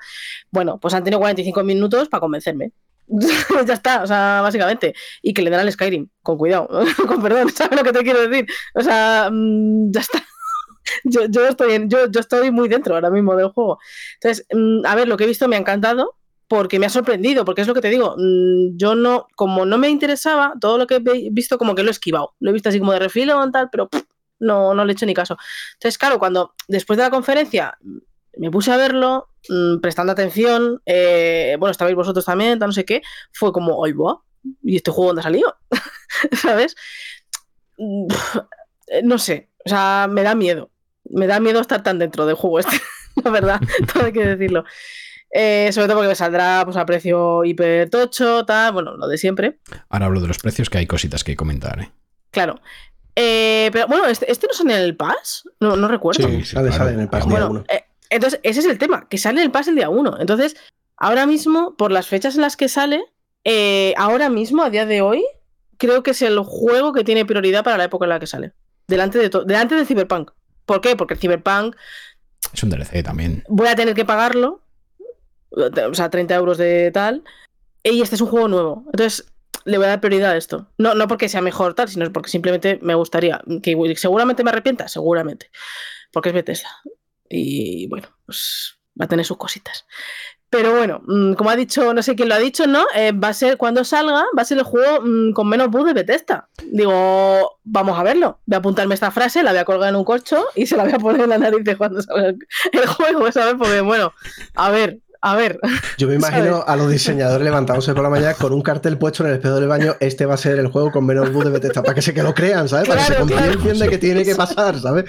[0.52, 2.72] Bueno, pues han tenido 45 minutos para convencerme.
[3.68, 4.94] ya está, o sea, básicamente.
[5.24, 6.70] Y que le den al Skyrim, con cuidado,
[7.08, 8.46] con perdón, ¿sabes lo que te quiero decir?
[8.76, 10.24] O sea, mm, ya está.
[11.04, 13.80] Yo, yo, estoy en- yo, yo estoy muy dentro ahora mismo del juego.
[14.16, 16.16] Entonces, mm, a ver, lo que he visto me ha encantado
[16.48, 19.78] porque me ha sorprendido, porque es lo que te digo, mm, yo no, como no
[19.78, 22.34] me interesaba, todo lo que he visto como que lo he esquivado.
[22.40, 24.04] Lo he visto así como de refilón, tal, pero pff,
[24.40, 25.38] no, no le he hecho ni caso.
[25.74, 27.78] Entonces, claro, cuando después de la conferencia
[28.38, 33.02] me puse a verlo, mm, prestando atención, eh, bueno, estabais vosotros también, no sé qué,
[33.34, 34.16] fue como, ¡ay, buah!
[34.64, 35.56] ¿Y este juego dónde ha salido?
[36.34, 36.76] ¿Sabes?
[37.78, 38.08] Mm,
[38.88, 40.72] eh, No sé, o sea, me da miedo.
[41.10, 42.80] Me da miedo estar tan dentro del juego este,
[43.24, 43.62] la verdad,
[43.94, 44.64] todo hay que decirlo.
[45.32, 49.18] Eh, sobre todo porque me saldrá pues, a precio hiper tocho, tal, bueno, lo de
[49.18, 49.60] siempre.
[49.90, 51.80] Ahora hablo de los precios, que hay cositas que comentar.
[51.82, 51.92] ¿eh?
[52.32, 52.60] Claro.
[53.16, 55.44] Eh, pero bueno, ¿este, este no sale en el Pass?
[55.60, 56.28] No, no recuerdo.
[56.28, 56.84] Sí, sí, sale, claro.
[56.84, 57.64] sale en el pass día Bueno, uno.
[57.70, 60.18] eh, entonces ese es el tema, que sale en el Pass el día 1.
[60.20, 60.56] Entonces,
[60.98, 63.04] ahora mismo, por las fechas en las que sale,
[63.44, 65.24] eh, ahora mismo, a día de hoy,
[65.78, 68.54] creo que es el juego que tiene prioridad para la época en la que sale.
[68.88, 70.32] Delante de delante del Cyberpunk.
[70.70, 70.96] ¿Por qué?
[70.96, 71.76] Porque el Cyberpunk
[72.54, 73.44] Es un DLC también.
[73.50, 74.62] voy a tener que pagarlo,
[75.50, 77.24] o sea, 30 euros de tal,
[77.82, 78.84] y este es un juego nuevo.
[78.94, 79.26] Entonces,
[79.66, 80.70] le voy a dar prioridad a esto.
[80.78, 84.88] No, no porque sea mejor tal, sino porque simplemente me gustaría, que seguramente me arrepienta,
[84.88, 85.50] seguramente,
[86.12, 86.70] porque es Bethesda.
[87.28, 89.88] Y bueno, pues va a tener sus cositas.
[90.52, 92.86] Pero bueno, mm, como ha dicho, no sé quién lo ha dicho, ¿no?
[92.96, 95.86] Eh, va a ser, cuando salga, va a ser el juego mm, con menos bugs
[95.86, 96.48] de Bethesda.
[96.72, 98.40] Digo, vamos a verlo.
[98.48, 100.84] Voy a apuntarme esta frase, la voy a colgar en un corcho y se la
[100.86, 102.30] voy a poner en la nariz de cuando salga
[102.72, 103.56] el, juego, ¿sabes?
[103.60, 104.12] Porque bueno,
[104.56, 105.60] a ver, a ver.
[106.00, 106.64] Yo me imagino ¿sabes?
[106.66, 109.68] a los diseñadores levantándose por la mañana con un cartel puesto en el espejo del
[109.68, 109.98] baño.
[110.00, 111.84] Este va a ser el juego con menos bug de Bethesda.
[111.84, 112.88] Para que se que lo crean, ¿sabes?
[112.88, 113.28] para que se Claro,
[113.60, 113.80] claro.
[113.80, 115.06] de que tiene que pasar, ¿sabes?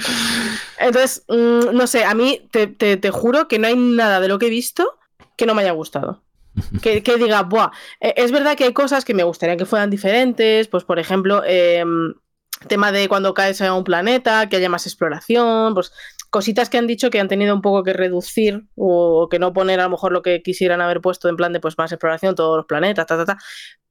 [0.79, 4.29] Entonces, mm, no sé, a mí te, te- te juro que no hay nada de
[4.29, 4.97] lo que he visto
[5.41, 6.23] que no me haya gustado.
[6.83, 7.71] Que, que diga, buah,
[8.01, 11.43] eh, es verdad que hay cosas que me gustaría que fueran diferentes, pues por ejemplo,
[11.47, 12.15] em,
[12.69, 15.93] tema de cuando caes a un planeta, que haya más exploración, pues
[16.29, 19.81] cositas que han dicho que han tenido un poco que reducir o que no poner
[19.81, 22.57] a lo mejor lo que quisieran haber puesto en plan de pues más exploración, todos
[22.57, 23.39] los planetas, ta, ta, ta.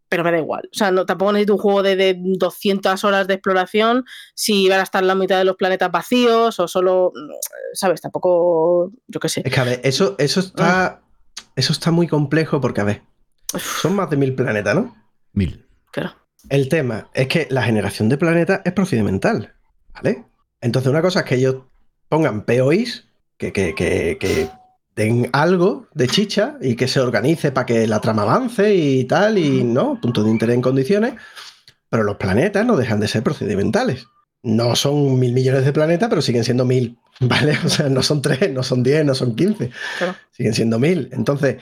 [0.10, 0.69] Pero me da igual.
[0.72, 4.80] O sea, no, tampoco necesito un juego de, de 200 horas de exploración si van
[4.80, 7.14] a estar la mitad de los planetas vacíos o solo,
[7.74, 8.02] ¿sabes?
[8.02, 9.44] Tampoco, yo qué sé.
[9.45, 11.02] Es que a ver, eso, eso está.
[11.60, 13.02] Eso está muy complejo porque, a ver,
[13.58, 14.96] son más de mil planetas, ¿no?
[15.34, 15.68] Mil.
[15.92, 16.16] Claro.
[16.48, 19.56] El tema es que la generación de planetas es procedimental,
[19.94, 20.24] ¿vale?
[20.62, 21.58] Entonces, una cosa es que ellos
[22.08, 24.50] pongan POIs, que, que, que, que
[24.96, 29.38] den algo de chicha y que se organice para que la trama avance y tal,
[29.38, 31.16] y no, punto de interés en condiciones,
[31.90, 34.08] pero los planetas no dejan de ser procedimentales.
[34.43, 37.58] No son mil millones de planetas, pero siguen siendo mil, ¿vale?
[37.66, 40.16] O sea, no son tres, no son diez, no son quince, Claro.
[40.32, 41.09] siguen siendo mil.
[41.11, 41.58] Entonces,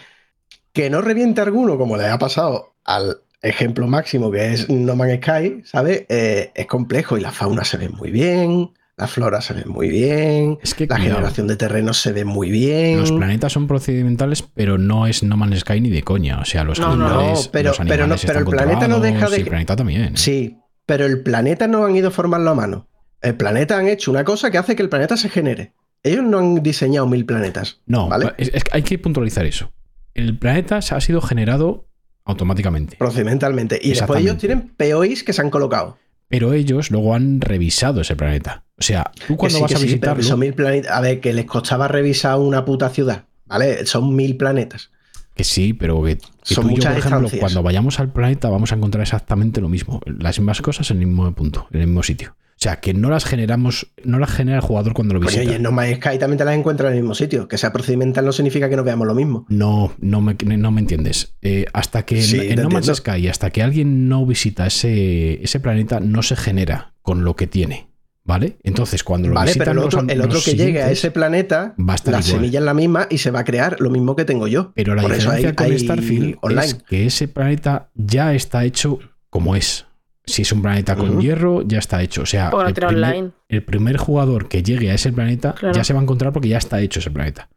[0.73, 5.19] que no reviente alguno, como le ha pasado al ejemplo máximo que es No Man's
[5.23, 6.05] Sky, ¿sabes?
[6.09, 9.89] Eh, es complejo y la fauna se ve muy bien, la flora se ve muy
[9.89, 12.99] bien, Es que la generación de terrenos se ve muy bien.
[12.99, 16.39] los planetas son procedimentales, pero no es No Man's Sky ni de coña.
[16.39, 17.45] O sea, los No, animales.
[17.45, 19.75] no, pero- los pero no- animales pero el planeta no deja de y el planeta
[19.75, 20.17] también.
[20.17, 20.57] Sí,
[20.87, 22.87] pero el planeta no han ido a formarlo a mano.
[23.21, 25.73] El planeta han hecho una cosa que hace que el planeta se genere.
[26.01, 27.81] Ellos no han diseñado mil planetas.
[27.85, 28.33] No, ¿vale?
[28.39, 29.71] es- hay que puntualizar eso.
[30.15, 31.87] El planeta se ha sido generado
[32.25, 32.97] automáticamente.
[32.97, 33.79] Procedimentalmente.
[33.81, 35.97] Y después ellos tienen POIs que se han colocado.
[36.29, 38.65] Pero ellos luego han revisado ese planeta.
[38.77, 40.23] O sea, tú Que cuando sí, vas que a visitarlo.
[40.23, 40.91] son mil planetas.
[40.91, 43.25] A ver, que les costaba revisar una puta ciudad.
[43.45, 43.85] ¿Vale?
[43.85, 44.91] Son mil planetas.
[45.37, 48.49] Que sí, pero que, que Son tú y yo, por ejemplo, cuando vayamos al planeta
[48.49, 50.01] vamos a encontrar exactamente lo mismo.
[50.05, 52.35] Las mismas cosas en el mismo punto, en el mismo sitio.
[52.57, 55.43] O sea, que no las generamos, no las genera el jugador cuando lo visita.
[55.43, 57.47] y en No Man's Sky también te las encuentras en el mismo sitio.
[57.47, 59.45] Que sea procedimental no significa que no veamos lo mismo.
[59.47, 61.35] No, no me, no me entiendes.
[61.43, 62.87] Eh, hasta que Sí, en, en No Man's.
[62.95, 67.45] Sky, hasta que alguien no visita ese, ese planeta, no se genera con lo que
[67.45, 67.89] tiene.
[68.27, 68.57] ¿Vale?
[68.63, 70.91] Entonces, cuando lo Vale, visitan pero el otro, an- el otro los que llegue a
[70.91, 72.31] ese planeta, va a estar la igual.
[72.33, 74.73] semilla es la misma y se va a crear lo mismo que tengo yo.
[74.75, 76.65] Pero la Por diferencia hay- con hay Starfield online.
[76.65, 78.99] es que ese planeta ya está hecho
[79.29, 79.85] como es.
[80.25, 82.23] Si es un planeta con hierro, ya está hecho.
[82.23, 83.31] O sea, el primer, online.
[83.47, 85.73] el primer jugador que llegue a ese planeta Claro.
[85.73, 87.47] ya se va a encontrar porque ya está hecho ese planeta.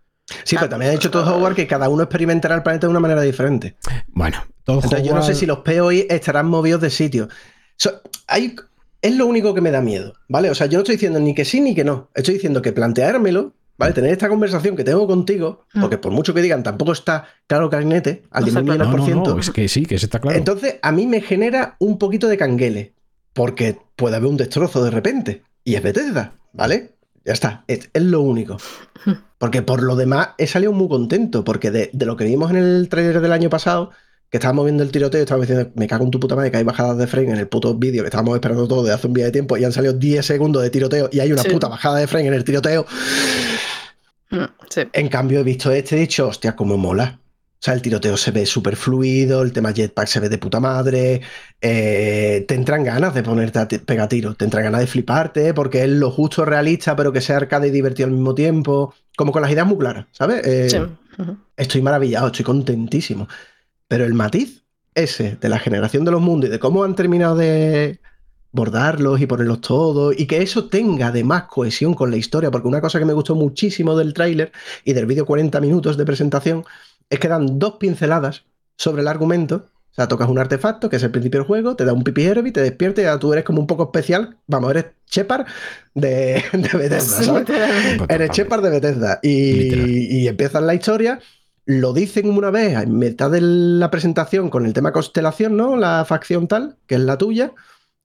[0.44, 3.00] Sí, pero también ha dicho todo Howard que cada uno experimentará el planeta de una
[3.00, 3.76] manera diferente.
[4.07, 7.28] Bueno, todo Entonces yo no sé si los POI estarán movidos de sitio.
[7.76, 8.55] So- hay,
[9.03, 10.51] es lo único que me da miedo, ¿vale?
[10.51, 12.11] O sea, yo no estoy diciendo ni que sí ni que no.
[12.15, 13.93] Estoy diciendo que planteármelo, ¿vale?
[13.95, 15.81] Tener esta conversación que tengo contigo, Mm.
[15.81, 19.05] porque por mucho que digan, tampoco está claro clarinete al No 10 está millones por
[19.05, 19.39] ciento.
[19.39, 20.37] es que sí, que se está claro.
[20.37, 22.95] Entonces, a mí me genera un poquito de canguele,
[23.33, 25.43] porque puede haber un destrozo de repente.
[25.65, 26.93] Y es Bethesda, ¿vale?
[27.25, 28.57] Ya está, es, es lo único.
[29.39, 32.57] Porque por lo demás he salido muy contento, porque de, de lo que vimos en
[32.59, 33.91] el trailer del año pasado,
[34.31, 36.62] que estábamos viendo el tiroteo, estábamos diciendo, me cago en tu puta madre, que hay
[36.65, 39.25] bajadas de frame en el puto vídeo que estábamos esperando todo desde hace un día
[39.25, 41.49] de tiempo y han salido 10 segundos de tiroteo y hay una Sí.
[41.50, 42.86] puta bajada de frame en el tiroteo.
[44.31, 44.83] Mm, Sí.
[44.92, 47.18] En cambio, he visto este y he dicho, hostia, cómo mola.
[47.23, 50.60] O sea, el tiroteo se ve súper fluido, el tema jetpack se ve de puta
[50.60, 51.20] madre.
[51.60, 55.83] eh, te entran ganas de ponerte a pegar tiros, te entran ganas de fliparte, porque
[55.84, 58.94] es lo justo realista, pero que sea arcade y divertido al mismo tiempo.
[59.15, 60.41] Como con las ideas muy claras, ¿sabes?
[60.47, 60.78] Eh, Sí.
[61.55, 63.28] Estoy maravillado, estoy contentísimo.
[63.91, 64.62] Pero el matiz
[64.94, 67.99] ese de la generación de los mundos y de cómo han terminado de
[68.52, 72.81] bordarlos y ponerlos todos y que eso tenga además cohesión con la historia, porque una
[72.81, 74.52] cosa que me gustó muchísimo del tráiler
[74.85, 76.65] y del vídeo 40 minutos de presentación
[77.09, 78.44] es que dan dos pinceladas
[78.77, 79.67] sobre el argumento.
[79.91, 82.23] O sea, tocas un artefacto, que es el principio del juego, te da un pipi
[82.23, 84.36] herbi, te despierta y ya tú eres como un poco especial.
[84.47, 85.47] Vamos, eres Shepard
[85.94, 87.49] de, de Bethesda, ¿sabes?
[88.09, 89.19] Eres Shepard de Bethesda.
[89.20, 91.19] Y, y empiezan la historia.
[91.73, 95.76] Lo dicen una vez en mitad de la presentación con el tema constelación, ¿no?
[95.76, 97.52] La facción tal, que es la tuya,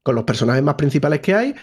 [0.03, 1.55] con los personajes más principales que hay.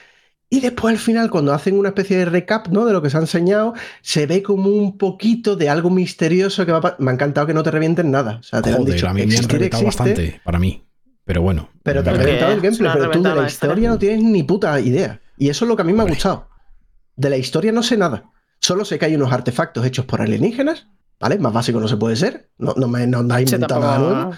[0.50, 2.86] Y después al final, cuando hacen una especie de recap, ¿no?
[2.86, 6.72] De lo que se ha enseñado, se ve como un poquito de algo misterioso que
[6.72, 8.38] va a Me ha encantado que no te revienten nada.
[8.40, 10.84] O sea, te han Joder, dicho a mí me han reventado existe, bastante, para mí.
[11.24, 11.70] Pero bueno.
[11.84, 13.98] pero te han reventado el gameplay, pero tú de la historia ¿no?
[14.00, 15.20] tienes ni puta idea.
[15.38, 16.48] Y eso es lo que a mí me ha gustado.
[17.14, 18.24] De la historia no sé nada.
[18.58, 20.88] Solo sé que hay unos artefactos hechos por alienígenas,
[21.22, 21.38] ¿vale?
[21.38, 22.50] Más básico no se puede ser.
[22.58, 24.32] No, no me no, no hay Sí, inventado nada nuevo.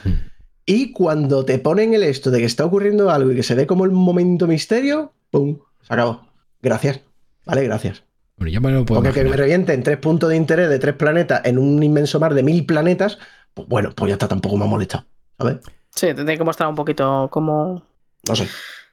[0.67, 3.67] Y cuando te ponen el esto de que está ocurriendo algo y que se ve
[3.67, 5.59] como el momento misterio, ¡pum!
[5.83, 6.29] Se acabó.
[6.63, 7.01] Gracias.
[7.45, 8.05] Vale, gracias.
[8.37, 9.41] Bueno, ya me lo puedo Porque que me imaginar.
[9.47, 13.19] revienten tres puntos de interés de tres planetas en un inmenso mar de mil planetas,
[13.53, 15.05] pues bueno, pues ya está, tampoco me ha molestado.
[15.39, 15.57] ¿Sabes?
[15.91, 17.83] Sí, tendría que mostrar un poquito como.
[18.29, 18.49] No sé.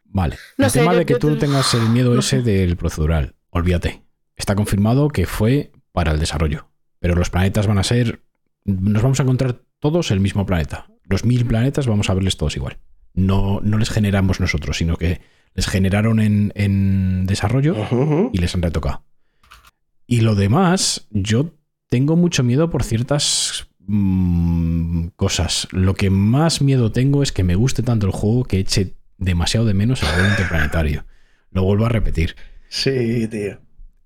[0.05, 0.35] Vale.
[0.57, 2.37] No el sé, tema yo- de que yo tú te- tengas el miedo no ese
[2.37, 2.43] sé.
[2.43, 4.03] del procedural, olvídate.
[4.35, 6.67] Está confirmado que fue para el desarrollo.
[7.01, 8.21] Pero los planetas van a ser.
[8.63, 10.85] Nos vamos a encontrar todos el mismo planeta.
[11.03, 12.77] Los mil planetas vamos a verles todos igual.
[13.13, 15.19] No, no les generamos nosotros, sino que
[15.55, 17.75] les generaron en, en desarrollo
[18.31, 19.03] y les han retocado.
[20.05, 21.55] Y lo demás, yo
[21.89, 25.67] tengo mucho miedo por ciertas mm, cosas.
[25.71, 29.65] Lo que más miedo tengo es que me guste tanto el juego que eche demasiado
[29.65, 31.05] de menos el juego interplanetario.
[31.49, 32.35] Lo vuelvo a repetir.
[32.69, 33.59] Sí, tío.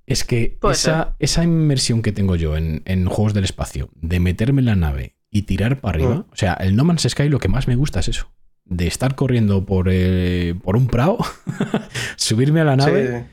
[0.07, 4.61] Es que esa, esa inmersión que tengo yo en, en juegos del espacio, de meterme
[4.61, 6.25] en la nave y tirar para arriba, Mm.
[6.31, 8.31] o sea, el No Man's Sky lo que más me gusta es eso.
[8.65, 11.17] De estar corriendo por, eh, por un prado,
[12.15, 13.25] subirme a la nave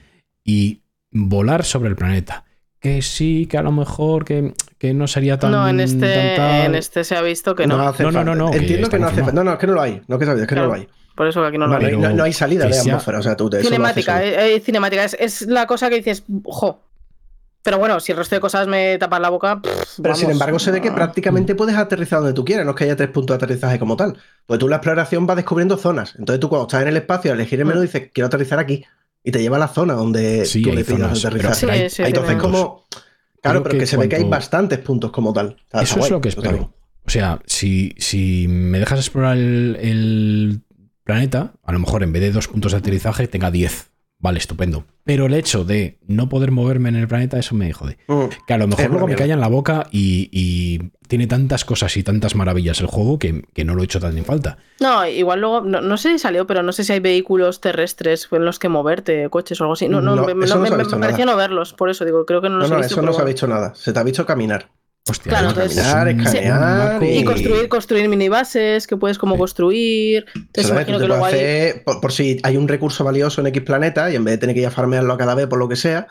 [0.44, 2.44] y volar sobre el planeta.
[2.80, 5.52] Que sí, que a lo mejor que, que no sería tan.
[5.52, 7.76] no, en tan este, en este se ha visto que no.
[7.86, 8.34] hace No, no, falta.
[8.34, 9.32] no, no, que Entiendo está que no hace falta.
[9.32, 10.02] No, no, es que no lo hay.
[10.08, 10.88] No, que sabes, es que no lo hay.
[11.14, 11.78] Por eso que aquí no lo No,
[12.14, 12.30] no hay.
[12.30, 13.18] no- salida de atmósfera.
[13.18, 15.04] O sea, tú te Cinemática, eh, eh, cinemática.
[15.04, 16.80] Es, es la cosa que dices, jo.
[17.64, 19.60] Pero bueno, si el resto de cosas me tapan la boca.
[19.62, 20.94] pff, Pero sin embargo se ve que Ah.
[20.96, 23.96] prácticamente puedes aterrizar donde tú quieras, no es que haya tres puntos de aterrizaje como
[23.96, 24.16] tal.
[24.46, 26.14] Pues tú en la exploración vas descubriendo zonas.
[26.18, 27.82] Entonces tú cuando estás en el espacio, al elegir el menú Mm.
[27.82, 28.84] dices, quiero aterrizar aquí.
[29.22, 31.54] Y te lleva a la zona donde Sí, tú le pidas aterrizar.
[31.54, 32.86] Sí, hay- sí, hay Entonces como...
[33.40, 35.56] Claro, Creo pero que, que se ve que hay bastantes puntos como tal.
[35.64, 36.72] Está- está Eso es lo que espero.
[37.06, 40.60] O sea, si, si me dejas explorar el, el
[41.04, 43.90] planeta, a lo mejor en vez de dos puntos de aterrizaje tenga 10.
[44.18, 44.84] Vale, estupendo.
[45.02, 47.98] Pero el hecho de no poder moverme en el planeta, eso me jode.
[48.06, 48.26] Mm.
[48.46, 51.96] Que a lo mejor luego me calla en la boca y, y tiene tantas cosas
[51.96, 54.58] y tantas maravillas el juego que, que no lo he hecho tan en falta.
[54.78, 58.28] No, igual luego, no, no sé si salió, pero no sé si hay vehículos terrestres
[58.30, 59.88] en los que moverte, coches o algo así.
[59.88, 62.40] No, no, No, me, eso no, no me, me no verlos, por eso digo, creo
[62.40, 62.94] que no No, los no, he visto.
[62.94, 63.74] eso no se ha visto nada.
[63.74, 64.70] Se te ha visto caminar.
[65.10, 69.38] Hostia, Claro, entonces- Caminar, escanear Y y- construir, construir minibases que puedes como Sí.
[69.40, 70.26] construir.
[70.34, 71.72] Entonces imagino que luego hay.
[71.84, 74.54] por, por si hay un recurso valioso en X planeta y en vez de tener
[74.54, 76.06] que ir a farmearlo a cada vez por lo que sea,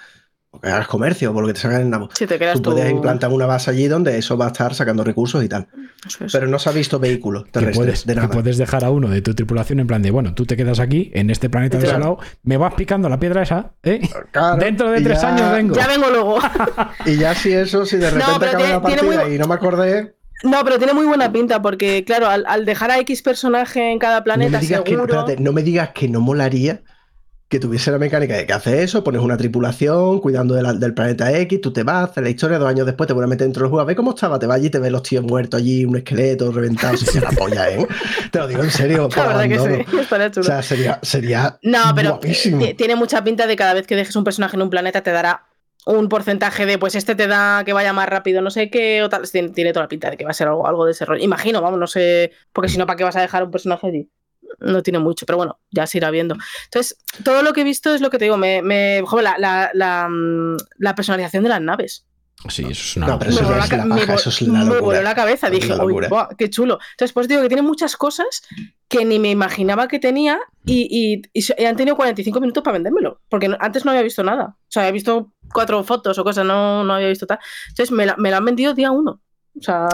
[0.54, 2.10] o que hagas comercio o por lo que te sacan en nabo.
[2.14, 2.72] Si te creas Tú tu.
[2.72, 5.68] puedes implantar una base allí donde eso va a estar sacando recursos y tal.
[6.06, 6.32] Eso es.
[6.34, 8.34] Pero no se ha visto vehículos que terrestres puedes, de que nada.
[8.34, 11.10] puedes dejar a uno de tu tripulación en plan de, bueno, tú te quedas aquí,
[11.14, 11.98] en este planeta Claro.
[12.00, 14.02] desolado, me vas picando la piedra esa, ¿eh?
[14.32, 15.76] Claro, Dentro de tres ya- años vengo.
[15.76, 16.38] Ya vengo luego.
[17.06, 19.38] Y ya si eso, si de No, repente pero acaba tiene- la partida muy- y
[19.40, 23.00] no me acordé, No, pero tiene muy buena pinta porque, claro, al, al dejar a
[23.00, 25.14] X personaje en cada no planeta, me, digas que, seguro.
[25.20, 26.82] espérate, no me digas que no molaría
[27.52, 30.94] que tuviese la mecánica de que haces eso, pones una tripulación cuidando de la- del
[30.94, 33.46] planeta X, tú te vas, haces la historia, dos años después te vuelves a meter
[33.46, 35.24] dentro del juego, a ver cómo estaba, te vas allí y te ves los tíos
[35.26, 37.86] muertos allí, un esqueleto reventado, se la polla, ¿eh?
[38.32, 40.42] Te lo digo en serio, por La verdad que sí, estaría chulo.
[40.44, 42.66] O sea, sería, sería No, pero guapísimo.
[42.78, 45.44] tiene mucha pinta de cada vez que dejes un personaje en un planeta te dará
[45.86, 49.10] un porcentaje de, pues este te da que vaya más rápido, no sé qué, o
[49.10, 49.30] tal.
[49.30, 51.22] Tiene, tiene toda la pinta de que va a ser algo, algo de ese rollo.
[51.24, 54.10] Imagino, vamos, no sé, porque si no, ¿para qué vas a dejar un personaje allí?
[54.60, 56.36] No tiene mucho, pero bueno, ya se irá viendo.
[56.66, 59.38] Entonces, todo lo que he visto es lo que te digo, me, me joder, la,
[59.38, 62.06] la, la, mm, la personalización de las naves.
[62.50, 63.68] Sí, eso es una No, pero Me eso voló me
[64.02, 64.82] paja, vo- eso es la me locura.
[64.82, 66.08] voló la cabeza, es dije, la uy, locura.
[66.10, 66.80] buah, qué chulo.
[66.94, 68.42] Entonces, pues digo que tiene muchas cosas
[68.88, 73.22] que ni me imaginaba que tenía y, y- y han tenido 45 minutos para vendérmelo,
[73.30, 74.56] porque no- antes no había visto nada.
[74.58, 77.38] O sea, había visto cuatro fotos o cosas, no, no había visto tal.
[77.70, 79.22] Entonces, me la, me la han vendido día uno.
[79.60, 79.88] O sea,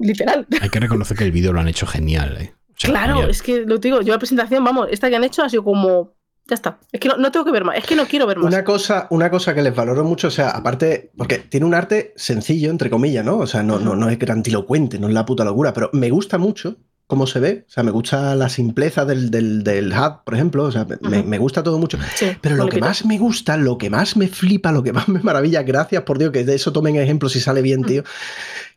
[0.00, 0.46] literal.
[0.60, 2.54] Hay que reconocer que el vídeo lo han hecho genial, ¿eh?
[2.78, 3.30] Sea, claro, genial.
[3.30, 6.16] es que lo digo, yo la presentación, vamos, esta que han hecho ha sido como.
[6.46, 6.78] Ya está.
[6.92, 7.76] Es que no, no tengo que ver más.
[7.76, 8.46] Es que no quiero ver más.
[8.46, 12.14] Una cosa, una cosa que les valoro mucho, o sea, aparte, porque tiene un arte
[12.16, 13.36] sencillo, entre comillas, ¿no?
[13.36, 16.38] O sea, no, no, no es grandilocuente, no es la puta locura, pero me gusta
[16.38, 16.76] mucho
[17.06, 17.64] cómo se ve.
[17.66, 20.64] O sea, me gusta la simpleza del, del, del HUD, por ejemplo.
[20.64, 21.98] O sea, me, me gusta todo mucho.
[22.14, 25.08] Sí, Pero lo que más me gusta, lo que más me flipa, lo que más
[25.08, 28.04] me maravilla, gracias por Dios, que de eso tomen ejemplo si sale bien, tío,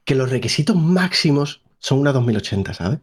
[0.03, 2.99] que los requisitos máximos son una 2080, ¿sabes?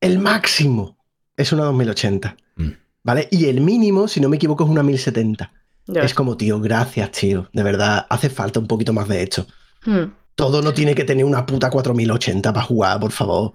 [0.00, 0.96] El máximo
[1.36, 2.68] es una 2080, Mm.
[3.04, 3.28] ¿vale?
[3.30, 5.52] Y el mínimo, si no me equivoco, es una 1070.
[5.86, 7.48] Ya Es como, tío, gracias, tío.
[7.52, 9.46] De verdad, hace falta un poquito más de esto.
[9.84, 10.12] Hmm.
[10.34, 13.52] Todo no tiene que tener una puta 4080 para jugar, por favor.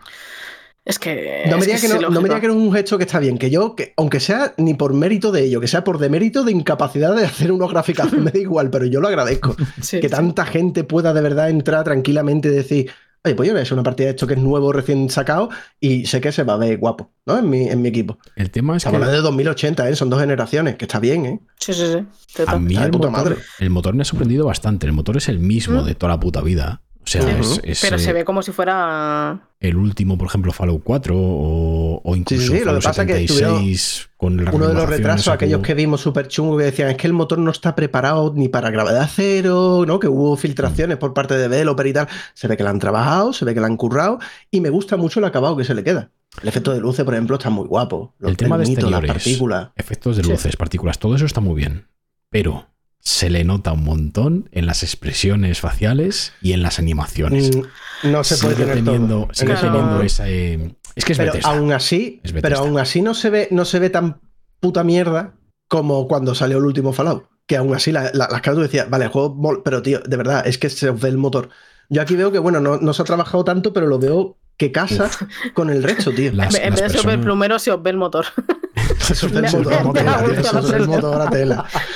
[0.83, 1.43] Es que.
[1.49, 3.93] No me digas que, no, que es un gesto que está bien, que yo, que,
[3.97, 7.51] aunque sea ni por mérito de ello, que sea por demérito de incapacidad de hacer
[7.51, 9.55] unos gráficos, me da igual, pero yo lo agradezco.
[9.81, 10.15] Sí, que sí.
[10.15, 12.91] tanta gente pueda de verdad entrar tranquilamente y decir,
[13.25, 15.49] oye, pues yo voy a hacer una partida de esto que es nuevo, recién sacado,
[15.79, 17.37] y sé que se va a ver guapo, ¿no?
[17.39, 18.17] En mi, en mi equipo.
[18.35, 19.95] El tema es Estamos que hablando de 2080, ¿eh?
[19.95, 21.39] Son dos generaciones, que está bien, ¿eh?
[21.59, 22.43] Sí, sí, sí.
[22.47, 23.35] a mí el puta motor, madre.
[23.59, 24.85] el motor me ha sorprendido bastante.
[24.87, 25.85] El motor es el mismo Mm.
[25.85, 26.81] de toda la puta vida.
[27.05, 27.27] O sea, Sí.
[27.39, 29.49] es, es, Pero eh, se ve como si fuera.
[29.59, 32.87] el último, por ejemplo, Fallout 4 o, o incluso Sí, sí, sí, lo Fallout que
[32.87, 36.57] pasa es que 76 con la Uno de los retrasos, aquellos que vimos súper chungos,
[36.57, 39.99] que decían, es que el motor no está preparado ni para gravedad cero, ¿no?
[39.99, 42.07] Que hubo filtraciones por parte de developer y tal.
[42.33, 44.17] Se ve que la han trabajado, se ve que la han currado,
[44.49, 46.09] y me gusta mucho el acabado que se le queda.
[46.41, 48.13] El efecto de luces, por ejemplo, está muy guapo.
[48.19, 49.23] Los El tema de termitos, las exteriores.
[49.23, 49.69] partículas.
[49.75, 50.29] Efectos de Sí.
[50.31, 51.87] luces, partículas, todo eso está muy bien.
[52.29, 52.65] Pero
[53.05, 57.55] se le nota un montón en las expresiones faciales y en las animaciones.
[57.55, 59.33] Mm, No se puede sigue tener teniendo, todo.
[59.33, 59.71] sigue Claro.
[59.71, 60.27] teniendo esa.
[60.27, 61.51] eh, es que es Pero Bethesda.
[61.51, 62.57] aún así, Es Bethesda.
[62.57, 64.19] pero aún así no se ve, no se ve tan
[64.59, 65.35] puta mierda
[65.69, 67.25] como cuando salió el último Fallout.
[67.47, 69.99] que aún así la- la- las caras tú decías, vale, el juego, mol- pero tío,
[69.99, 71.49] de verdad, es que se os ve el motor.
[71.89, 74.71] Yo aquí veo que, bueno, no, no se ha trabajado tanto, pero lo veo que
[74.71, 75.11] casa
[75.53, 76.31] con el resto, tío.
[76.33, 78.25] Las- en vez de ser el personas- plumero, se os ve el motor.
[78.99, 80.03] Se os ve el Me- motor, me-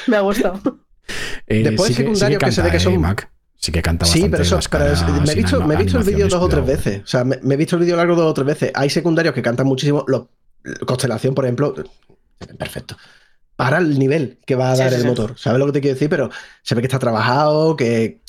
[0.08, 0.80] me ha gustado
[1.50, 3.30] Eh, Después sí que- sí que se ve que son- eh, Mac.
[3.58, 6.06] Sí que canta Sí, pero eso, pero es- me he visto, me he visto el
[6.06, 7.02] vídeo dos o tres veces.
[7.04, 8.72] O sea, me, me he visto el vídeo largo dos o tres veces.
[8.74, 10.06] Hay secundarios que cantan muchísimo.
[10.08, 10.28] Los,
[10.86, 11.74] Constelación, por ejemplo,
[12.58, 12.96] perfecto.
[13.56, 15.08] Para el nivel que va a Sí, dar sí, el sí.
[15.08, 15.34] motor.
[15.38, 16.10] ¿Sabes lo que te quiero decir?
[16.10, 16.30] Pero
[16.64, 18.22] se ve que está trabajado, que.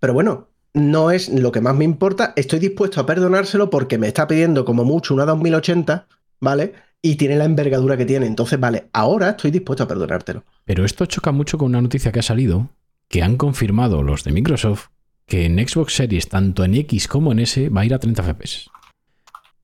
[0.00, 2.32] Pero bueno, no es lo que más me importa.
[2.34, 6.06] Estoy dispuesto a perdonárselo porque me está pidiendo como mucho una 2080,
[6.40, 6.74] ¿vale?
[7.06, 8.24] Y tiene la envergadura que tiene.
[8.26, 10.42] Entonces, vale, ahora estoy dispuesto a perdonártelo.
[10.64, 12.70] Pero esto choca mucho con una noticia que ha salido,
[13.08, 14.86] que han confirmado los de Microsoft,
[15.26, 18.22] que en Xbox Series, tanto en X como en S, va a ir a 30
[18.22, 18.70] FPS.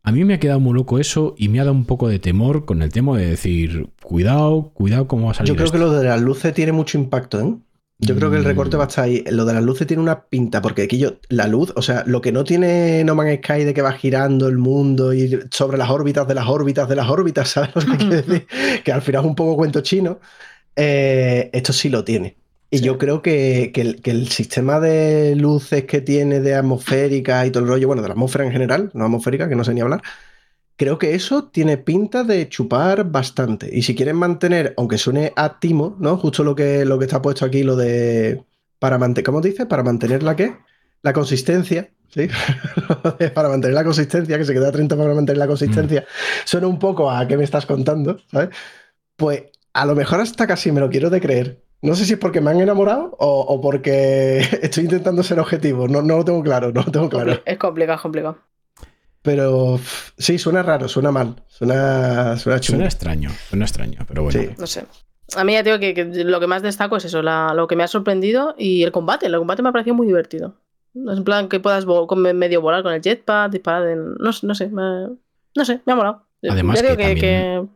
[0.03, 2.19] A mí me ha quedado muy loco eso y me ha dado un poco de
[2.19, 5.79] temor con el tema de decir, cuidado, cuidado cómo va a salir Yo creo esto.
[5.79, 7.55] que lo de las luces tiene mucho impacto, ¿eh?
[8.03, 9.23] Yo creo que el recorte va a estar ahí.
[9.31, 12.23] Lo de las luces tiene una pinta, porque aquí yo, la luz, o sea, lo
[12.23, 15.91] que no tiene No Man's Sky de que va girando el mundo y sobre las
[15.91, 18.47] órbitas de las órbitas de las órbitas, ¿sabes lo que quiero decir?
[18.85, 20.19] Que al final es un poco cuento chino.
[20.77, 22.39] eh, esto sí lo tiene.
[22.71, 22.85] Y Sí.
[22.85, 27.51] yo creo que, que el, que el sistema de luces que tiene de atmosférica y
[27.51, 29.81] todo el rollo, bueno, de la atmósfera en general, no atmosférica, que no sé ni
[29.81, 30.03] hablar,
[30.81, 33.69] creo que eso tiene pinta de chupar bastante.
[33.71, 36.17] Y si quieren mantener, aunque suene a timo, ¿no?
[36.17, 38.43] Justo lo que, lo que está puesto aquí, lo de.
[38.79, 39.27] Para mantener.
[39.27, 39.67] ¿Cómo dice?
[39.67, 40.57] Para mantener la qué?
[41.03, 41.91] La consistencia.
[42.09, 42.29] ¿Sí?
[43.35, 46.07] para mantener la consistencia, que se queda a 30 para mantener la consistencia.
[46.47, 48.49] Suena un poco a qué me estás contando, ¿sabes?
[49.17, 49.43] Pues
[49.75, 51.63] a lo mejor hasta casi me lo quiero de creer.
[51.83, 55.89] No sé si es porque me han enamorado o, o porque estoy intentando ser objetivo.
[55.89, 57.43] No, no lo tengo claro, no lo tengo claro.
[57.45, 58.39] Es complicado, es complicado.
[59.23, 61.37] Pero pff, sí, suena raro, suena mal.
[61.49, 62.77] Suena, suena chungo.
[62.79, 64.41] Suena extraño, suena extraño, pero bueno.
[64.41, 64.49] Sí.
[64.59, 64.85] No sé.
[65.37, 67.77] A mí ya digo que, que lo que más destaco es eso, la- lo que
[67.77, 69.27] me ha sorprendido y el combate.
[69.27, 70.55] El combate me ha parecido muy divertido.
[70.95, 74.15] Es En plan que puedas medio volar con el jetpack, disparar en...
[74.15, 74.83] No, sé- no sé, me,
[75.55, 76.25] no sé, me ha molado.
[76.49, 77.71] Además digo que también-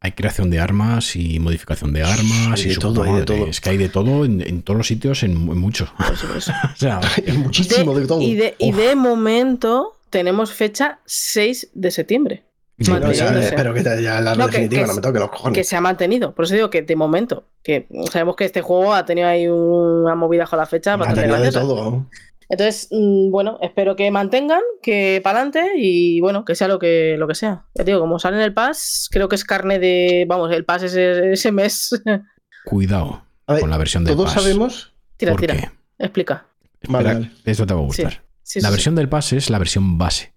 [0.00, 3.46] Hay creación de armas y modificación de armas Hay y de todo, hay de todo.
[3.46, 5.88] Es que hay de todo en, en todos los sitios, en, en mucho.
[5.96, 6.52] por eso, por eso.
[6.74, 8.20] O sea, Hay muchísimo de, todo.
[8.20, 12.44] Y de, y de momento tenemos fecha 6 de septiembre.
[12.78, 15.56] Sí, no, espero que te- ya la No, definitiva que no me toque los cojones.
[15.56, 16.34] que se ha mantenido.
[16.34, 20.14] Por eso digo que de momento, que sabemos que este juego ha tenido ahí una
[20.14, 22.06] movida con la fecha Ha bastante de todo.
[22.50, 27.16] Entonces, mm, bueno, espero que mantengan, que para adelante y bueno, que sea lo que,
[27.18, 27.64] lo que sea.
[27.74, 30.26] Ya te digo, como sale en el Pass, creo que es carne de.
[30.28, 31.90] Vamos, el Pass ese, ese mes.
[32.64, 34.42] cuidado ver, con la versión del todos Pass.
[34.42, 34.92] sabemos.
[35.16, 35.54] tira, ¿Por tira.
[35.56, 35.70] qué?
[35.98, 36.46] Explica.
[36.88, 37.40] Vale, Espera, vale.
[37.50, 38.12] Esto te va a gustar.
[38.12, 38.18] Sí,
[38.54, 40.32] la sí, versión del Pass es la versión base.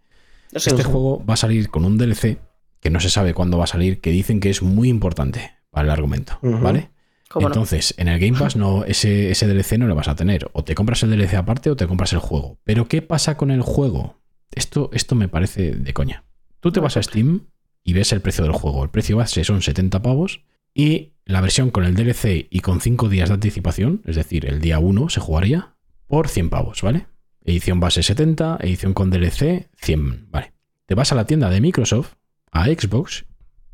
[0.51, 0.83] sé, Este sé.
[0.83, 2.39] juego va a salir con un DLC
[2.79, 5.85] que no se sabe cuándo va a salir, que dicen que es muy importante para
[5.85, 6.39] el argumento.
[6.41, 6.89] ¿vale?
[7.35, 10.49] Entonces, en el Game Pass no, ese, ese DLC no lo vas a tener.
[10.53, 12.57] O te compras el DLC aparte o te compras el juego.
[12.63, 14.19] Pero ¿qué pasa con el juego?
[14.51, 16.23] Esto, esto me parece de coña.
[16.59, 17.47] Tú te vas a Steam
[17.83, 18.83] y ves el precio del juego.
[18.83, 20.41] El precio base son 70 pavos
[20.73, 24.59] y la versión con el DLC y con 5 días de anticipación, es decir, el
[24.61, 25.75] día 1 se jugaría
[26.07, 27.05] por 100 pavos, ¿vale?
[27.49, 30.53] Edición base 70, edición con DLC 100, ¿vale?
[30.85, 32.13] Te vas a la tienda de Microsoft,
[32.51, 33.25] a Xbox,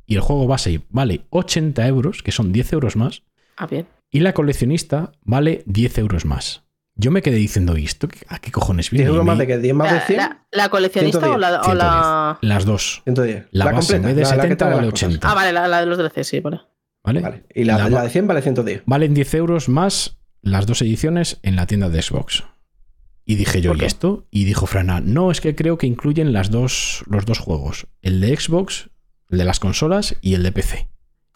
[0.05, 3.23] y el juego base vale 80 euros, que son 10 euros más,
[3.57, 3.85] Ah, bien.
[4.09, 6.63] y la coleccionista vale 10 euros más.
[6.95, 9.09] Yo me quedé diciendo, ¿y esto qué- a qué cojones 10 viene?
[9.09, 10.17] euros Y más de que 10 más de La, 100.
[10.19, 13.01] la- la coleccionista o la, o la- Las dos.
[13.03, 13.47] 110.
[13.51, 15.09] La base, en vez de la- la que 70 trae vale las cosas.
[15.09, 15.29] 80.
[15.29, 16.61] Ah, vale, la, la de los DLC, sí, vale.
[17.03, 17.19] ¿Vale?
[17.19, 17.43] Vale.
[17.53, 18.83] Y la, La- la de 100 vale 110.
[18.85, 22.45] Valen 10 euros más las dos ediciones en la tienda de Xbox.
[23.25, 24.25] Y dije yo, ¿Por ¿y esto?
[24.29, 27.87] Y dijo Frana, no, es que creo que incluyen las dos, los dos juegos.
[28.01, 28.89] El de Xbox,
[29.31, 30.87] el de las consolas y el de PC.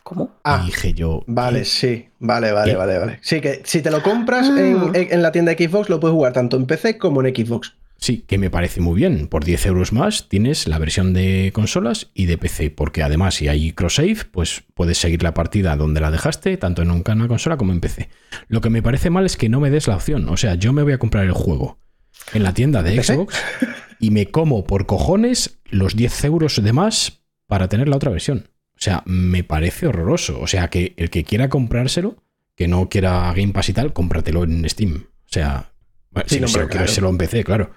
[0.03, 0.35] ¿Cómo?
[0.43, 1.66] Ah, y dije yo, Vale, ¿qué?
[1.66, 2.09] sí.
[2.19, 2.77] Vale, vale, ¿Qué?
[2.77, 3.19] vale, vale.
[3.22, 4.59] Sí, que si te lo compras Ah.
[4.59, 7.35] en, en- en la tienda de Xbox, lo puedes jugar tanto en PC como en
[7.35, 7.76] Xbox.
[8.00, 9.28] Sí, que me parece muy bien.
[9.28, 13.50] Por 10 euros más tienes la versión de consolas y de PC, porque además si
[13.50, 17.74] hay cross-save, pues puedes seguir la partida donde la dejaste, tanto en una consola como
[17.74, 18.10] en PC.
[18.48, 20.30] Lo que me parece mal es que no me des la opción.
[20.30, 21.78] O sea, yo me voy a comprar el juego
[22.34, 23.03] en la tienda de.
[23.03, 23.36] Xbox
[24.00, 28.50] y me como por cojones los 10 euros de más para tener la otra versión.
[28.76, 30.40] O sea, me parece horroroso.
[30.40, 32.24] O sea, que el que quiera comprárselo,
[32.56, 35.08] que no quiera Game Pass y tal, cómpratelo en Steam.
[35.26, 35.74] O sea,
[36.11, 37.72] bueno, Sí, si, no, si hombre, lo quieres, se lo claro.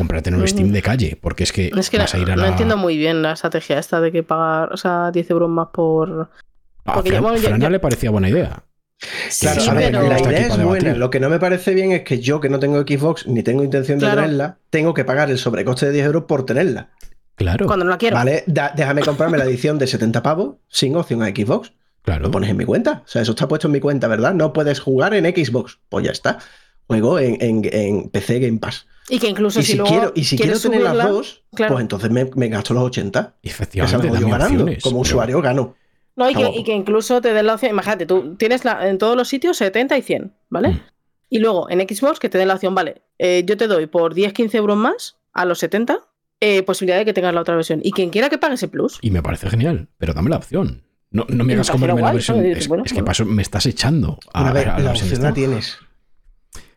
[0.00, 0.48] Cómprate en un.
[0.48, 2.48] Steam de calle, porque es que, Es que vas a no, ir a no la.
[2.48, 6.30] entiendo muy bien la estrategia esta de que pagar, o sea, 10 euros más por.
[6.86, 8.62] A porque Fran, ya- bueno, ya- Fran ya- le parecía buena idea.
[9.40, 10.94] Claro, Sí, pero- la está idea es buena.
[10.94, 13.62] Lo que no me parece bien es que yo, que no tengo Xbox ni tengo
[13.64, 14.22] intención de Claro.
[14.22, 16.90] tenerla, tengo que pagar el sobrecoste de 10 euros por tenerla.
[17.36, 18.16] Claro, Cuando no la quiero.
[18.16, 21.72] Vale, Da- déjame comprarme la edición de 70 pavos sin opción a Xbox.
[22.02, 22.24] Claro.
[22.24, 23.02] Lo pones en mi cuenta.
[23.04, 24.34] O sea, eso está puesto en mi cuenta, ¿verdad?
[24.34, 25.78] No puedes jugar en Xbox.
[25.88, 26.38] Pues ya está.
[26.86, 28.86] Juego en, en- en PC Game Pass.
[29.10, 31.08] Y que incluso Y si, si, luego quiero, y si quiero quieres tener las subirla-
[31.10, 31.72] dos, claro.
[31.74, 33.20] pues entonces me, me gasto los 80.
[33.42, 34.44] Esa Efectivamente, ganando.
[34.46, 35.74] opciones, Como pero- usuario gano.
[36.16, 36.60] No, y que, Tampoco.
[36.60, 39.56] y que incluso te den la opción, imagínate, tú tienes la- en todos los sitios
[39.56, 40.68] 70 y 100, ¿vale?
[40.70, 40.80] Mm.
[41.30, 44.14] Y luego en Xbox que te den la opción, vale, eh, yo te doy por
[44.14, 46.00] 10-15 euros más a los 70,
[46.40, 47.80] eh, posibilidad de que tengas la otra versión.
[47.84, 48.98] Y quien quiera que pague ese plus.
[49.02, 50.82] Y me parece genial, pero dame la opción.
[51.12, 52.44] No, no me me hagas comerme la versión.
[52.44, 53.06] Es, Bueno, es que bueno.
[53.06, 55.34] paso, me estás echando a, a ver, a la versión opción la esta.
[55.34, 55.78] tienes.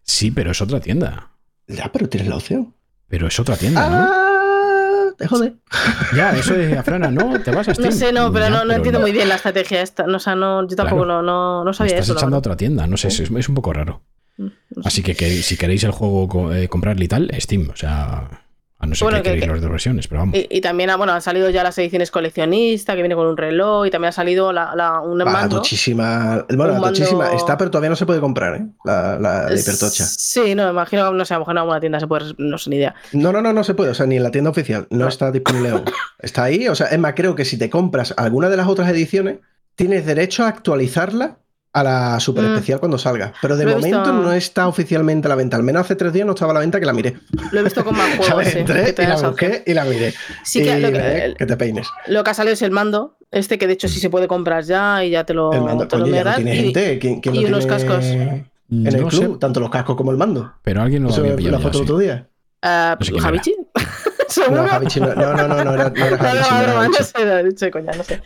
[0.03, 1.31] Sí, pero es otra tienda.
[1.67, 2.73] Ya, pero tienes la opción.
[3.07, 3.95] Pero es otra tienda, ¿no?
[4.09, 5.55] Ah, te jode.
[6.15, 7.39] Ya, eso de Afrana, ¿no?
[7.41, 7.89] Te vas a Steam.
[7.89, 10.05] No sé, no, pero Ya, no, no entiendo muy bien la estrategia esta.
[10.07, 11.21] No, o sea, no, yo tampoco Claro.
[11.21, 12.13] no, no, sabía estás eso.
[12.15, 14.01] la echando a otra tienda, no sé, es, es un poco raro.
[14.37, 14.43] Mm,
[14.75, 14.87] no sé.
[14.87, 18.42] Así que, que si queréis el juego eh, comprarle y tal, Steam, o sea,
[18.83, 20.35] a no ser Bueno, que, que- queréis que- las dos versiones, pero vamos.
[20.37, 23.37] Y, y también ah, bueno, han salido ya las ediciones coleccionistas, que viene con un
[23.37, 25.55] reloj, y también ha salido la, la, un Va, la mando.
[25.57, 26.45] tochísima.
[26.49, 28.65] Bueno, la mando- tochísima está, pero todavía no se puede comprar, ¿eh?
[28.85, 30.05] La, la, la hipertocha.
[30.05, 32.33] Sí, no, me imagino que no sé, a lo mejor en alguna tienda se puede,
[32.37, 32.93] no sé ni idea.
[33.13, 33.91] No, no, no, no se puede.
[33.91, 34.87] O sea, ni en la tienda oficial.
[34.89, 35.83] No está disponible aún.
[36.19, 36.67] Está ahí.
[36.67, 39.37] O sea, es más, creo que si te compras alguna de las otras ediciones,
[39.75, 41.37] tienes derecho a actualizarla
[41.73, 42.53] a la super Mm.
[42.53, 43.33] especial cuando salga.
[43.41, 44.13] Pero de Lo momento visto.
[44.13, 45.57] no está oficialmente a la venta.
[45.57, 47.17] Al menos hace tres días no estaba a la venta que la miré.
[47.51, 48.49] Lo he visto con más juegos, ¿Sabes?
[48.53, 50.13] sí, Entré que te y dan la busqué y la miré.
[50.43, 51.87] Sí, que Y lo, que, el- que te peines.
[52.07, 54.63] lo que ha salido es el mando, este que de hecho sí se puede comprar
[54.63, 56.99] ya y ya te lo, El mando, te lo ya tiene y- gente.
[56.99, 58.05] ¿Quién, quién y lo unos tiene cascos.
[58.05, 58.47] En
[58.87, 60.53] el no club, sé, tanto los cascos como el mando.
[60.63, 62.03] pero alguien lo Eso había es pillado la ya, foto sí.
[62.05, 62.27] día.
[62.61, 63.55] Ah, No sé quién ¿Javichi?
[64.29, 64.63] ¿Seguro?
[64.63, 66.73] No, Javichi no, no, no, no, no era, no era No, no, no era no
[66.73, 66.83] no, no.
[66.83, 66.89] No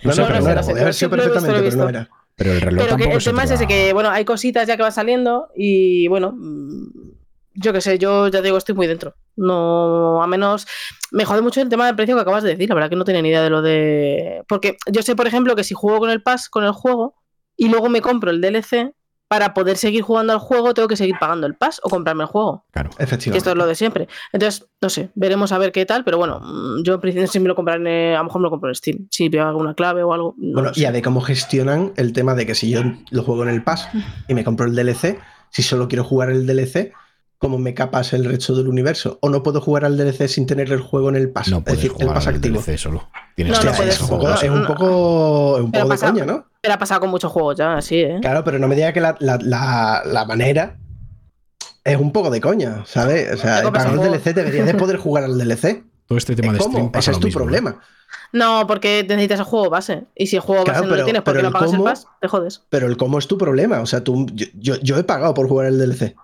[0.04, 1.90] No, no, no, visto, perfectamente, lo he pero no visto.
[1.90, 2.10] era.
[2.38, 4.78] Pero el reloj Pero que el tema te es ese, que bueno, hay cositas ya
[4.78, 7.18] que van saliendo y bueno, mm,
[7.56, 9.16] yo qué sé, yo ya digo, estoy muy dentro.
[9.36, 10.68] No, a menos,
[11.12, 13.06] me jode mucho el tema del precio que acabas de decir, la verdad que no
[13.06, 14.44] tenía ni idea de lo de...
[14.48, 17.16] Porque yo sé, por ejemplo, que si juego con el Pass, con el juego,
[17.56, 18.94] y luego me compro el DLC,
[19.28, 22.30] para poder seguir jugando al juego tengo que seguir pagando el Pass o comprarme el
[22.30, 22.66] juego.
[22.72, 22.90] Claro.
[22.98, 23.38] Efectivamente.
[23.38, 24.08] esto es lo de siempre.
[24.32, 27.40] Entonces, no sé, veremos a ver qué tal, pero bueno, mm, yo en principio sí
[27.40, 30.04] me lo compraré, a lo mejor me lo compro en Steam, si veo alguna clave
[30.04, 30.36] o algo.
[30.38, 32.82] no Bueno, y a ver cómo gestionan el tema de que si yo
[33.12, 33.90] lo juego en el Pass
[34.28, 36.94] y me compro el DLC, si solo quiero jugar el DLC,
[37.38, 39.20] ¿cómo me capas el resto del universo?
[39.22, 41.50] ¿O no puedo jugar al DLC sin tener el juego en el Pass?
[41.50, 42.62] No es puedes decir, el jugar Pass al activo.
[42.62, 43.10] DLC solo.
[43.36, 45.84] Tienes No, que no puedes es un el poco, es un poco, es un poco
[45.84, 46.46] de pasa- coña, ¿no?
[46.62, 48.18] Pero ha pasado con muchos juegos ya, así, ¿eh?
[48.22, 50.78] Claro, pero no me diga que la, la- la- la manera
[51.84, 53.34] es un poco de coña, ¿sabes?
[53.34, 55.84] O sea, pagar el DLC deberías de poder jugar al DLC.
[56.08, 57.80] Todo este tema Es de stream como, pasa ese es tu mismo, problema.
[58.32, 60.06] No, porque necesitas el juego base.
[60.16, 61.78] Y si el juego Claro, base no lo tienes porque pero no el pagas el
[61.78, 62.62] cómo- pass, te jodes.
[62.70, 63.82] Pero el cómo es tu problema.
[63.82, 66.16] O sea, tú, yo, yo, yo he pagado por jugar el DLC.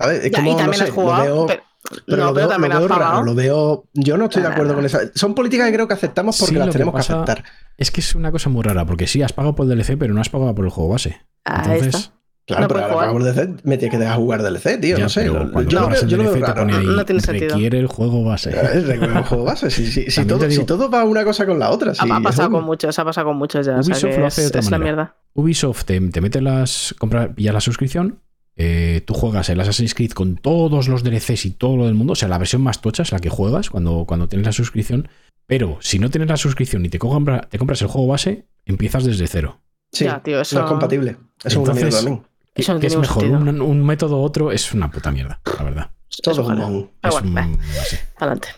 [0.00, 0.24] ¿Sabes?
[0.24, 1.24] Es Ya, como, y no también sé, has jugado.
[1.24, 1.62] lo veo, pero,
[2.06, 3.84] pero no, lo pero veo, también lo has veo raro, lo veo.
[3.94, 5.00] Yo no estoy de acuerdo con esa.
[5.14, 7.44] Son políticas que creo que aceptamos porque Sí, las lo que tenemos que, aceptar.
[7.76, 10.12] Es que es una cosa muy rara, porque sí, has pagado por el DLC, pero
[10.14, 11.20] no has pagado por el juego base.
[11.44, 12.14] Ahí Entonces, está.
[12.46, 13.06] Claro, no pero ahora jugar.
[13.06, 14.96] pago por DLC, me tienes que dejar jugar DLC, tío.
[14.96, 15.26] ya, no sé.
[15.26, 16.54] lo- yo, lo el yo lo veo raro.
[16.62, 17.50] pone ahí, No tiene sentido.
[17.54, 18.50] requiere el juego base.
[18.82, 19.70] Regular el juego base.
[19.70, 21.92] Si, si, si También todo, si todo va una cosa con la otra.
[21.92, 23.76] Ha- sí, ha pasado con muchos, ha pasado con muchos ya.
[23.78, 24.96] o sea Ubisoft que lo hace de es, otra es la manera.
[24.96, 25.16] mierda.
[25.34, 26.92] Ubisoft te, te mete las.
[26.98, 28.18] Compra, pillas la suscripción.
[28.62, 32.12] Eh, tú juegas el Assassin's Creed con todos los DLCs y todo lo del mundo.
[32.12, 35.08] O sea, la versión más tocha es la que juegas cuando, cuando tienes la suscripción.
[35.46, 39.04] Pero si no tienes la suscripción y te, compra- te compras el juego base, empiezas
[39.04, 39.60] desde cero.
[39.90, 41.16] Sí, Ya, tío, eso- no es compatible.
[41.42, 42.22] Es una Entonces- mierda también.
[42.54, 43.24] ¿Qué, Eso no qué es mejor?
[43.24, 45.90] Un, un método u otro es una puta mierda, la verdad.
[46.22, 47.96] Todo es un es así.
[48.18, 48.48] adelante.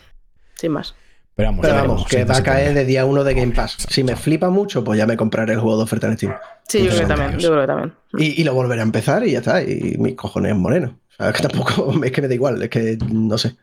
[0.55, 0.95] Sin más.
[1.35, 3.77] Pero vamos, Pero que va a caer de día uno de Game Pass.
[3.89, 6.33] Si me flipa mucho, pues ya me compraré el juego de oferta en Steam.
[6.67, 7.39] Sí, yo creo también.
[7.39, 7.93] Yo creo que también.
[8.19, 9.63] Y, y lo volveré a empezar y ya está.
[9.63, 10.91] Y mis cojones morenos.
[10.91, 13.55] O sea, que tampoco es que me da igual, es que no sé.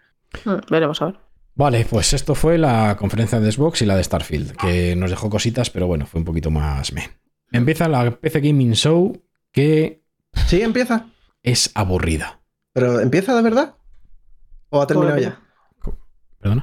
[0.44, 1.15] Mm, Veremos a ver.
[1.55, 5.28] Vale, pues esto fue la conferencia de Xbox y la de Starfield, que nos dejó
[5.31, 7.08] cositas, pero bueno, fue un poquito más me.
[7.52, 9.20] Empieza la PC Gaming Show,
[9.52, 10.02] que
[10.47, 11.07] Sí, empieza.
[11.42, 12.40] es aburrida.
[12.73, 13.74] Pero ¿empieza de verdad?
[14.70, 15.40] ¿O ha terminado ya?
[16.41, 16.62] ¿Perdona?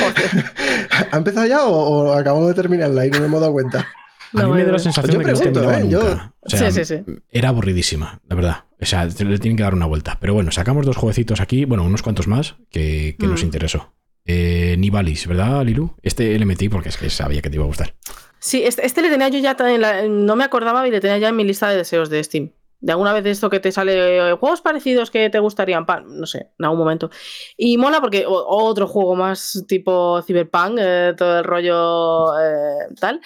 [0.00, 0.44] Joder.
[1.12, 3.78] ¿Ha empezado ya o, o acabamos de terminarla y no me hemos dado cuenta?
[3.80, 5.90] A mí No, me da la sensación Yo de que no pregunto, terminaba ¿eh?
[5.90, 6.32] Yo- nunca.
[6.40, 7.20] O sea, Sí, sí, sí.
[7.30, 8.64] Era aburridísima, la verdad.
[8.80, 10.18] O sea, le tienen que dar una vuelta.
[10.20, 13.44] Pero bueno, sacamos dos jueguecitos aquí, bueno, unos cuantos más que, que nos Mm.
[13.46, 13.94] interesó.
[14.24, 15.96] Eh, Nivalis, ¿verdad, Lilu?
[16.02, 17.94] Este le metí porque es que sabía que te iba a gustar.
[18.38, 21.18] Sí, este, este le tenía yo ya, en la- no me acordaba y le tenía
[21.18, 22.50] ya en mi lista de deseos de Steam.
[22.82, 26.50] De alguna vez esto que te sale eh, juegos parecidos que te gustarían, no sé,
[26.58, 27.10] en algún momento.
[27.56, 33.20] Y mola porque otro juego más tipo Cyberpunk, eh, todo el rollo eh, tal.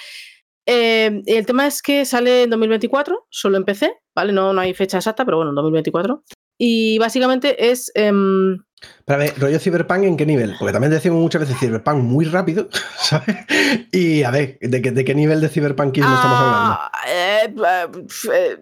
[0.67, 4.33] El tema es que sale en 2024, solo en PC, ¿vale?
[4.33, 6.23] No, no hay fecha exacta, pero bueno, en 2024.
[6.59, 7.91] Y básicamente es...
[7.95, 8.59] em,
[9.05, 10.55] Pero a ver, rollo Cyberpunk, ¿en qué nivel?
[10.59, 12.69] Porque también decimos muchas veces Cyberpunk muy rápido,
[12.99, 13.37] ¿sabes?
[13.93, 16.79] Y a ver, ¿de qué, de qué nivel de Cyberpunkismo estamos hablando?
[16.81, 17.55] ah, eh,
[18.33, 18.57] eh,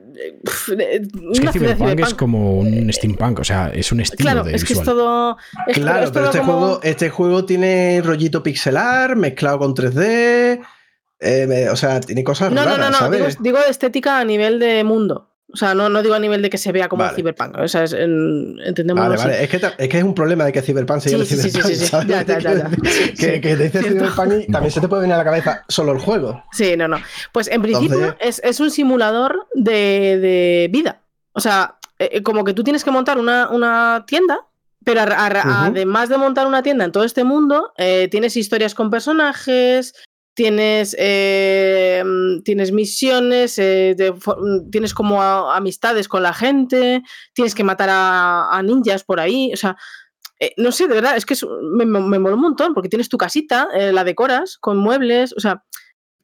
[0.78, 4.54] eh, Es que Cyberpunk es como un steampunk, o sea, es un estilo Claro, de
[4.54, 5.36] es que es todo...
[5.66, 10.60] es- Claro, es pero este, como- juego, este juego tiene rollito pixelar mezclado con 3D.
[11.20, 13.20] eh, me- o sea, tiene cosas No, no, raras, no, no, ¿sabes?
[13.38, 15.30] digo, digo de estética a nivel de mundo.
[15.52, 17.14] O sea, no, no digo a nivel de que se vea como Vale.
[17.14, 17.58] Cyberpunk.
[17.58, 19.44] O sea, es, en- entendemos Vale, vale.
[19.44, 21.42] Es que, es que es un problema de que Cyberpunk se Sí, llame sí, sí,
[21.42, 21.72] sí, Cyberpunk.
[21.74, 21.86] sí, sí.
[21.86, 22.08] ¿sabes?
[22.08, 22.70] Ya, ya, ya.
[22.82, 23.98] Que, Sí, que te dice cierto.
[24.10, 26.42] Cyberpunk y también se te puede venir a la cabeza solo el juego.
[26.52, 26.96] Sí, no, no.
[27.32, 31.00] Pues en principio Entonces- es, es un simulador de, de vida.
[31.32, 34.38] O sea, eh, eh, como que tú tienes que montar una, una tienda,
[34.84, 35.50] pero a- a- Ujú.
[35.70, 39.94] además de montar una tienda en todo este mundo, eh, tienes historias con personajes,
[40.34, 47.02] tienes, eh, mm, tienes misiones, eh, de mm, tienes como a- amistades con la gente,
[47.32, 49.52] tienes que matar a, a ninjas por ahí.
[49.52, 49.76] O sea,
[50.40, 51.46] eh, no sé, de verdad, es que es-
[51.76, 55.62] me, me, un montón, porque tienes tu casita, eh, la decoras con muebles, o sea,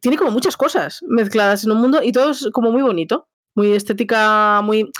[0.00, 3.72] tiene como muchas cosas mezcladas en un mundo y todo es como muy bonito, muy
[3.72, 4.90] estética, muy...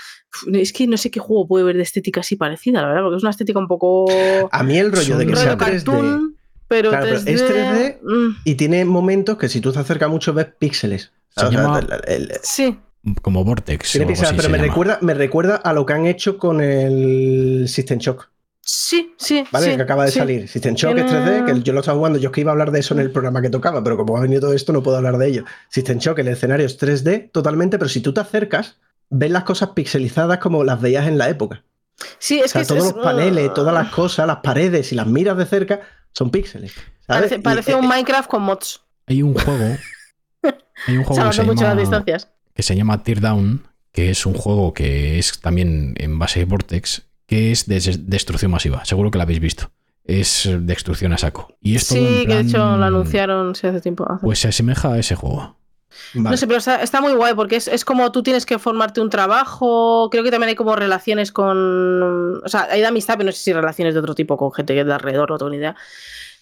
[0.52, 3.16] Es que no sé qué juego puede ver de estética así parecida, la verdad, porque
[3.16, 4.06] es una estética un poco...
[4.52, 6.36] A mí el rollo de que sea 3D cartoon,
[6.70, 7.98] pero, Claro, pero 3D, es 3D.
[8.02, 11.10] mm, y tiene momentos que si tú te acercas mucho ves píxeles.
[11.36, 12.78] Se O sea, llama- el- el- sí,
[13.22, 13.90] Como Vortex.
[13.90, 14.68] tiene o píxeles, pero se me llama.
[14.68, 18.30] recuerda, me recuerda a lo que han hecho con el System Shock.
[18.62, 19.42] sí, sí.
[19.50, 19.70] ¿Vale?
[19.70, 20.18] sí, que acaba de sí.
[20.20, 20.48] salir.
[20.48, 22.52] System Shock es Tiene- 3D, que yo lo estaba jugando, yo es que iba a
[22.52, 24.82] hablar de eso en el programa que tocaba, pero como ha venido todo esto no
[24.82, 25.44] puedo hablar de ello.
[25.70, 28.76] System Shock, el escenario es 3D totalmente, pero si tú te acercas,
[29.08, 31.64] ves las cosas pixelizadas como las veías en la época.
[32.18, 34.94] Sí, O es sea, que todos es- los paneles, todas las cosas, las paredes, y
[34.94, 35.80] las miras de cerca,
[36.14, 36.72] son píxeles.
[37.06, 39.76] Parece, Y, eh, un Minecraft con mods, Hay un juego.
[40.86, 42.28] Hay un juego que se, mucho las llama, distancias.
[42.54, 47.02] que se llama Teardown, que es un juego que es también en base de Vortex,
[47.26, 48.84] que es de des- destrucción masiva.
[48.84, 49.70] Seguro que lo habéis visto.
[50.04, 51.54] Es eh, destrucción a saco.
[51.60, 54.04] Y es todo Sí, que de hecho lo anunciaron sí, hace tiempo.
[54.10, 55.56] hace- Pues se asemeja a ese juego.
[56.14, 56.30] Vale.
[56.30, 59.00] No sé, pero está, está muy guay porque es, es como tú tienes que formarte
[59.00, 60.08] un trabajo.
[60.10, 62.42] Creo que también hay como relaciones con.
[62.44, 64.74] O sea, hay de amistad, pero no sé si relaciones de otro tipo con gente
[64.74, 65.76] que es de alrededor, no tengo ni idea.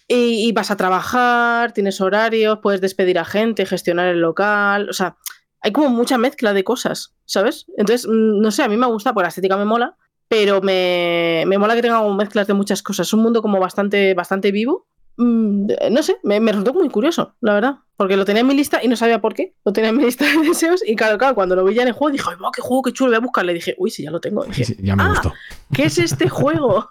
[0.07, 4.89] Y, y vas a trabajar, tienes horarios, puedes despedir a gente, gestionar el local.
[4.89, 5.17] O sea,
[5.61, 7.65] hay como mucha mezcla de cosas, ¿sabes?
[7.77, 9.97] Entonces, mm, no sé, a mí me gusta, porque la estética me mola,
[10.27, 13.07] pero me, me mola que tenga como mezclas de muchas cosas.
[13.07, 14.87] Es un mundo como bastante, bastante vivo.
[15.21, 17.75] Mm, No sé, me, me resultó muy curioso, la verdad.
[17.97, 19.53] Porque lo tenía en mi lista y no sabía por qué.
[19.65, 20.81] Lo tenía en mi lista de deseos.
[20.87, 22.93] Y claro, claro, cuando lo vi ya en el juego, dije, ¡ay, qué juego, qué
[22.93, 23.09] chulo!
[23.11, 23.53] Voy a buscarle.
[23.53, 24.45] dije, uy, sí, ya lo tengo.
[24.45, 25.09] Dije, Sí, ya me Ah.
[25.09, 25.33] gustó.
[25.73, 26.89] ¿qué es este juego?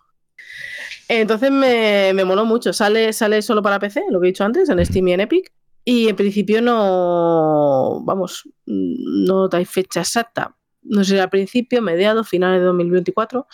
[1.08, 2.73] Entonces me, me moló mucho.
[2.74, 5.50] Sale, sale solo para PC, lo que he dicho antes, en Steam y en Epic.
[5.84, 8.02] Y en principio no.
[8.05, 10.55] Vamos, no hay fecha exacta.
[10.82, 13.47] No sé, al principio, mediados, finales de 2024.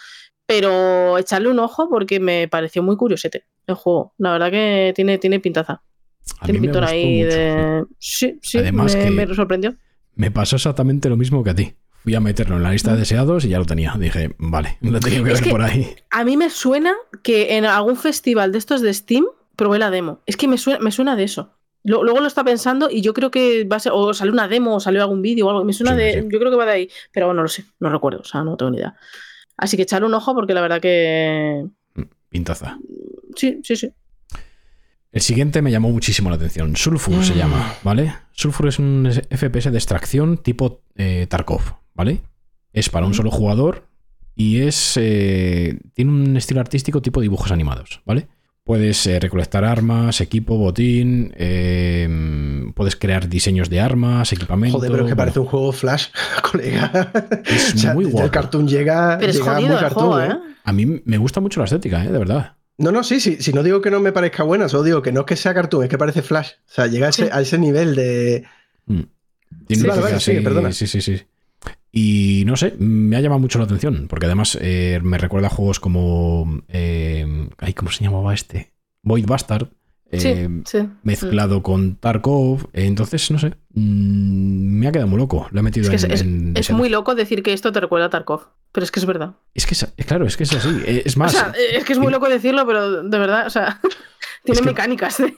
[0.47, 4.15] Pero echarle un ojo porque me pareció muy curiosete el juego.
[4.19, 5.73] La verdad que tiene, tiene pintaza.
[6.41, 7.37] A mí Tiene me pintón gustó ahí mucho.
[7.37, 7.85] de.
[7.99, 9.75] Sí, sí, Además me, que- me sorprendió.
[10.17, 11.75] Me pasó exactamente lo mismo que a ti.
[12.03, 13.95] Fui a meterlo en la lista de deseados y ya lo tenía.
[13.99, 15.95] Dije, vale, lo tenía que Es ver que- por ahí.
[16.11, 19.25] A mí me suena que en algún festival de estos de Steam
[19.57, 20.21] probé la demo.
[20.27, 21.53] Es que me suena, me suena de eso.
[21.83, 24.49] Lo- Luego lo está pensando y yo creo que va a ser, o salió una
[24.49, 25.65] demo o salió algún vídeo o algo.
[25.65, 26.29] Me suena Sí, de, sí.
[26.31, 28.57] yo creo que va de ahí, pero no lo sé, no recuerdo, o sea, no
[28.57, 28.95] tengo ni idea.
[29.57, 31.65] Así que echarle un ojo porque la verdad que
[32.31, 32.79] Pintaza.
[33.37, 33.93] Sí, sí, sí.
[35.13, 36.75] El siguiente me llamó muchísimo la atención.
[36.77, 37.37] Sulfur se Mm.
[37.37, 38.15] llama, ¿vale?
[38.33, 41.63] Sulfur es un FPS de extracción tipo eh, Tarkov,
[41.95, 42.21] ¿vale?
[42.73, 43.87] Es para un solo jugador
[44.35, 48.27] y es eh, tiene un estilo artístico tipo dibujos animados, ¿vale?
[48.65, 52.09] Puedes eh, recolectar armas, equipo, botín, eh,
[52.75, 54.79] puedes crear diseños de armas, equipamiento.
[54.79, 56.07] Joder, pero es que parece un juego Flash,
[56.51, 57.13] colega.
[57.45, 58.31] Es O sea, muy El guapo.
[58.33, 60.37] cartoon llega, Pero es llega jodido muy el cartoon, juego, ¿eh?
[60.37, 60.55] ¿eh?
[60.65, 62.11] A mí me gusta mucho la estética, ¿eh?
[62.11, 62.57] De verdad.
[62.79, 63.37] No, no, sí, sí.
[63.41, 65.55] Si no digo que no me parezca buena, solo digo que no es que sea
[65.55, 66.51] cartoon, es que parece Flash.
[66.69, 67.31] O sea, llega a ese, Sí.
[67.33, 68.45] a ese nivel de.
[68.87, 68.99] Mm.
[69.01, 69.07] Sí,
[69.69, 70.73] Tiene vale, perdona.
[70.73, 71.23] Sí, sí, sí.
[71.93, 75.51] Y no sé, me ha llamado mucho la atención, porque además eh, me recuerda a
[75.51, 76.63] juegos como.
[76.69, 78.73] eh, ay, ¿Cómo se llamaba este?
[79.03, 79.69] Void Bastard.
[80.11, 80.89] Eh, Sí, sí.
[81.03, 82.69] Mezclado con Tarkov.
[82.73, 83.55] eh, entonces, no sé.
[83.75, 85.49] mm, me ha quedado muy loco.
[85.51, 86.13] Lo he metido Es que en.
[86.13, 86.79] es, en es deseados.
[86.81, 88.43] muy loco decir que esto te recuerda a Tarkov,
[88.73, 89.33] pero es que es verdad.
[89.55, 90.69] Es que, es- claro, es que es así.
[90.87, 93.51] eh, Es O más, sea, es que es muy loco decirlo, pero de verdad, o
[93.51, 93.81] sea,
[94.45, 95.21] tiene que- mecánicas.
[95.21, 95.35] ¿eh?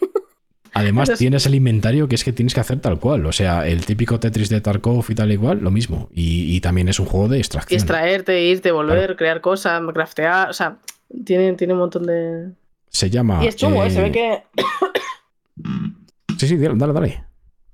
[0.74, 3.24] Además, Entonces- tienes el inventario que es que tienes que hacer tal cual.
[3.24, 6.10] O sea, el típico Tetris de Tarkov y tal igual, lo mismo.
[6.12, 7.78] Y, y también es un juego de extracción.
[7.78, 10.76] Extraerte, irte, volver, crear cosas, craftear, o sea,
[11.24, 12.50] tiene, tiene un montón de...
[12.96, 13.44] Se llama.
[13.44, 13.90] Y es chungo, ¿eh?
[13.90, 14.42] se eh, ve que...
[16.38, 16.92] Sí, sí, dale, dale.
[16.92, 17.24] dale.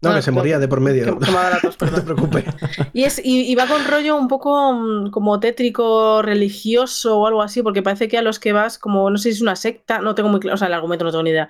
[0.02, 1.16] No, No, que se moría de por medio.
[1.18, 2.44] que- que me ha dado la tos, no te preocupes.
[2.92, 7.40] Y, es, y, y va con rollo un poco mm, como tétrico, religioso o algo
[7.42, 10.00] así, porque parece que a los que vas, como no sé si es una secta,
[10.00, 11.48] no tengo muy claro, o sea, el argumento no tengo ni idea,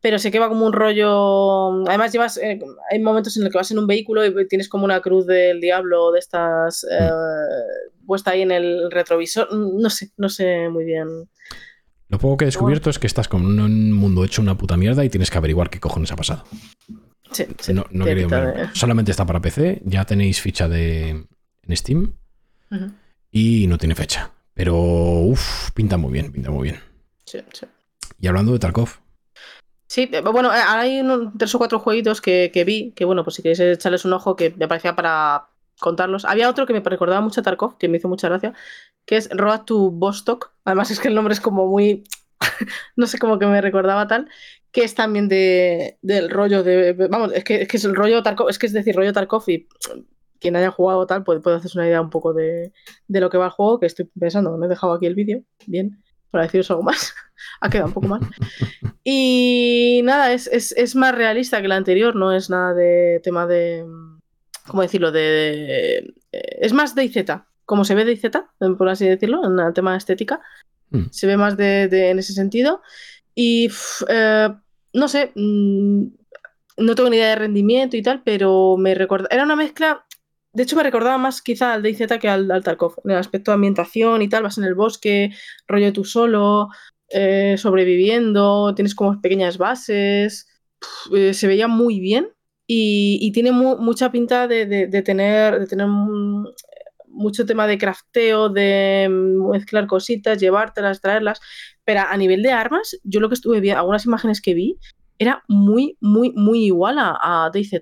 [0.00, 1.84] pero sé que va como un rollo.
[1.88, 2.36] Además, llevas.
[2.38, 2.60] eh,
[2.92, 5.60] hay momentos en los que vas en un vehículo y tienes como una cruz del
[5.60, 7.10] diablo de estas eh,
[8.06, 9.48] puesta ahí en el retrovisor.
[9.52, 11.28] Mm, No sé, no sé muy bien.
[12.08, 15.04] Lo poco que he descubierto es que estás con un mundo hecho una puta mierda
[15.04, 16.44] y tienes que averiguar qué cojones ha pasado.
[17.30, 18.70] Sí, sí, no no quería ver.
[18.72, 22.14] Solamente está para PC, ya tenéis ficha de en Steam
[23.30, 24.30] y no tiene fecha.
[24.54, 26.80] Pero uff, pinta muy bien, pinta muy bien.
[27.26, 27.66] Sí, sí.
[28.20, 28.88] Y hablando de Tarkov,
[29.88, 33.24] Sí, eh, bueno, eh, hay unos tres o cuatro jueguitos que, que vi, que bueno,
[33.24, 36.24] pues si queréis echarles un ojo, que me parecía para contarlos.
[36.24, 38.54] Había otro que me recordaba mucho a Tarkov, que me hizo mucha gracia,
[39.06, 40.52] que es Road to Vostok.
[40.64, 42.04] Además es que el nombre es como muy,
[42.96, 44.28] no sé, como que me recordaba tal,
[44.72, 48.58] que es también de, del rollo de, vamos, es que, es el rollo Tarkov, es
[48.58, 49.68] que es decir, rollo Tarkov y
[50.40, 52.72] quien haya jugado tal puede, puede hacerse una idea un poco de,
[53.08, 55.42] de lo que va el juego, que estoy pensando, me he dejado aquí el vídeo,
[55.66, 57.14] bien, para deciros algo más.
[57.60, 58.20] ha quedado un poco mal.
[59.04, 63.46] Y nada, es, es, es más realista que el anterior, no es nada de tema
[63.46, 63.84] de.
[64.68, 65.10] ¿Cómo decirlo?
[65.12, 65.98] De.
[66.32, 67.24] eh, es más de IZ,
[67.64, 68.22] como se ve de IZ,
[68.76, 70.40] por así decirlo, en el tema de estética.
[70.90, 71.06] Hmm.
[71.10, 72.82] Se ve más de, de- en ese sentido.
[73.34, 73.68] Y
[74.08, 74.48] eh,
[74.94, 76.04] no sé, mm,
[76.78, 79.28] no tengo ni idea de rendimiento y tal, pero me recuerda.
[79.30, 80.04] Era una mezcla.
[80.52, 82.94] De hecho, me recordaba más quizá al DayZ que al, al Tarkov.
[83.04, 85.30] En el aspecto de ambientación y tal, vas en el bosque,
[85.66, 86.68] rollo tú solo,
[87.10, 90.48] eh, sobreviviendo, tienes como pequeñas bases.
[91.14, 92.28] Eh, se veía muy bien
[92.68, 96.46] y, y tiene mu- mucha pinta de, de- de tener, de tener mm,
[97.08, 101.40] mucho tema de crafteo, de mezclar cositas, llevártelas, traerlas.
[101.84, 104.78] Pero a nivel de armas, yo lo que estuve viendo, algunas imágenes que vi,
[105.18, 107.72] era muy, muy, muy igual a, a DayZ.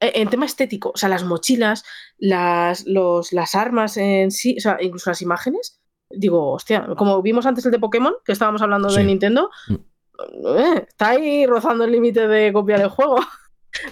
[0.00, 1.84] Eh, En tema estético, o sea, las mochilas,
[2.18, 5.78] las, los, las armas en sí, o sea, incluso las imágenes,
[6.10, 9.04] digo, hostia, como vimos antes el de Pokémon, que estábamos hablando de.
[9.04, 9.74] Nintendo, Mm.
[10.58, 13.16] eh, está ahí rozando el límite de copiar el juego.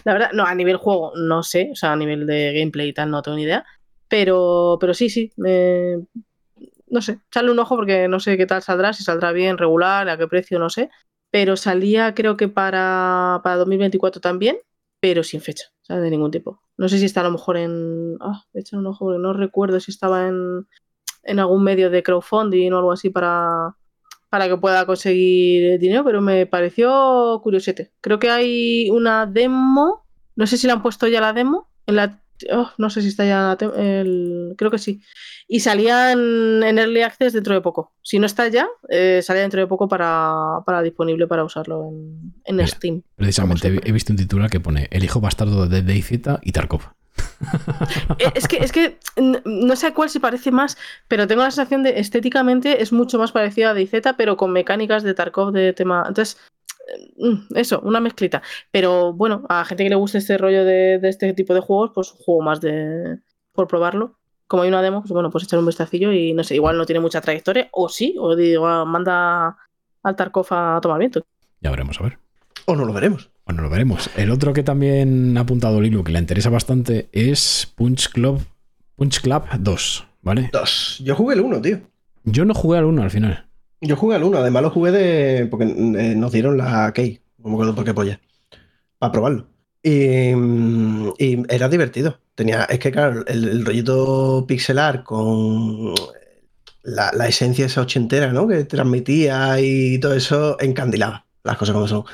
[0.04, 2.92] La verdad, no, a nivel juego, no sé, o sea, a nivel de gameplay y
[2.92, 3.64] tal, no tengo ni idea.
[4.08, 5.98] Pero, pero sí, sí, me-
[6.88, 10.08] no sé, echarle un ojo porque no sé qué tal saldrá, si saldrá bien, regular,
[10.08, 10.90] a qué precio, no sé.
[11.30, 14.58] Pero salía creo que para, para 2024 también,
[15.00, 16.62] pero sin fecha, o sea, de ningún tipo.
[16.76, 18.16] No sé si está a lo mejor en...
[18.20, 20.66] Ah, echar un ojo porque no recuerdo si estaba en,
[21.24, 23.76] en algún medio de crowdfunding o algo así para,
[24.30, 27.90] para que pueda conseguir dinero, pero me pareció curiosete.
[28.00, 31.96] Creo que hay una demo, no sé si la han puesto ya la demo, en
[31.96, 32.20] la,
[32.52, 35.02] oh, no sé si está ya el, creo que sí.
[35.48, 37.92] Y salían en Early Access dentro de poco.
[38.02, 42.32] Si no está ya, eh, salía dentro de poco para, para disponible para usarlo en,
[42.44, 42.68] en Mira.
[42.68, 43.02] Steam.
[43.16, 46.82] precisamente he visto un titular que pone El hijo bastardo de DayZ y Tarkov.
[48.18, 48.98] Eh, Es que, es que
[49.44, 50.76] no sé a cuál se parece más,
[51.08, 55.02] pero tengo la sensación de estéticamente es mucho más parecido a DayZ, pero con mecánicas
[55.02, 56.04] de Tarkov de tema.
[56.06, 56.38] Entonces,
[56.88, 58.42] eh, mm, eso, una mezclita.
[58.70, 61.92] Pero bueno, a gente que le guste este rollo de, de este tipo de juegos,
[61.94, 63.18] pues un juego más de
[63.52, 64.16] por probarlo.
[64.46, 66.84] Como hay una demo, pues bueno, pues echar un vistacillo y no sé, igual no
[66.84, 69.56] tiene mucha trayectoria, o sí, o digo, ah, manda
[70.02, 71.24] al Tarkov a tomar viento.
[71.60, 72.18] Ya veremos, a ver.
[72.66, 73.30] O no lo veremos.
[73.50, 74.08] Bueno, lo veremos.
[74.16, 78.40] El otro que también ha apuntado Lilo, que le interesa bastante, es Punch Club,
[78.94, 80.50] Punch Club 2, ¿vale?
[80.52, 81.02] Dos.
[81.02, 81.80] Yo jugué el uno, tío.
[82.22, 83.48] Yo no jugué al 1 al final.
[83.80, 85.46] Yo jugué al 1, además lo jugué de.
[85.46, 88.20] porque eh, nos dieron la key, no me acuerdo por qué polla,
[89.00, 89.48] para probarlo.
[89.82, 92.20] Y, mm, y era divertido.
[92.36, 95.92] Tenía, es que claro, el, el rollito pixelar con
[96.84, 98.46] la, la esencia esa ochentera, ¿no?
[98.46, 102.04] Que transmitía y todo eso encandilaba, las cosas como son.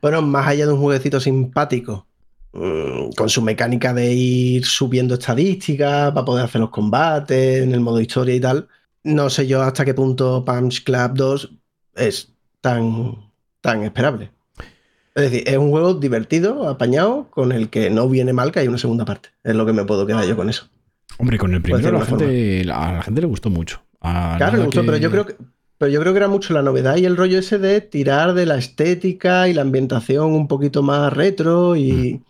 [0.00, 2.06] Bueno, más allá de un jueguecito simpático,
[2.52, 7.80] mm, con su mecánica de ir subiendo estadísticas para poder hacer los combates en el
[7.80, 8.68] modo historia y tal,
[9.04, 11.50] no sé yo hasta qué punto Punch Club 2
[11.94, 13.16] es tan,
[13.60, 14.30] tan esperable.
[15.14, 18.68] Es decir, es un juego divertido, apañado, con el que no viene mal que haya
[18.68, 19.30] una segunda parte.
[19.44, 20.68] Es lo que me puedo quedar yo con eso.
[21.18, 23.80] Hombre, con el primero la gente, a la gente le gustó mucho.
[24.02, 25.36] A Claro, me gustó, que- pero yo creo que.
[25.78, 28.46] Pero yo creo que era mucho la novedad y el rollo ese de tirar de
[28.46, 32.22] la estética y la ambientación un poquito más retro y.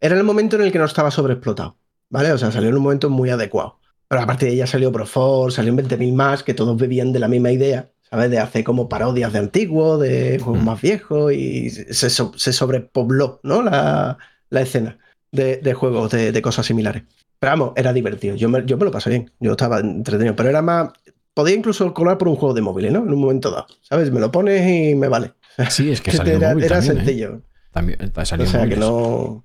[0.00, 1.76] Era el momento en el que no estaba sobreexplotado.
[2.10, 2.30] ¿Vale?
[2.32, 3.78] O sea, salió en un momento muy adecuado.
[4.06, 7.26] Pero a partir de ella salió Proforce, salió 20.000 más, que todos bebían de la
[7.26, 8.30] misma idea, ¿sabes?
[8.30, 10.66] De hacer como parodias de antiguo, de juegos Mm.
[10.66, 13.62] más viejos y se, so- se sobrepobló, ¿no?
[13.62, 14.18] La,
[14.50, 14.98] la escena
[15.32, 17.02] de, de juegos de, de cosas similares.
[17.40, 18.36] Pero vamos, era divertido.
[18.36, 19.32] Yo me, yo me lo pasé bien.
[19.40, 20.36] Yo estaba entretenido.
[20.36, 20.90] Pero era más.
[21.34, 23.00] Podía incluso colar por un juego de móviles, ¿no?
[23.00, 23.66] En un momento dado.
[23.82, 24.10] ¿Sabes?
[24.10, 25.32] Me lo pones y me vale.
[25.68, 27.00] Sí, es que Que salió era, móvil era también, ¿eh?
[27.04, 27.42] sencillo.
[27.72, 29.44] También, salió O sea que no.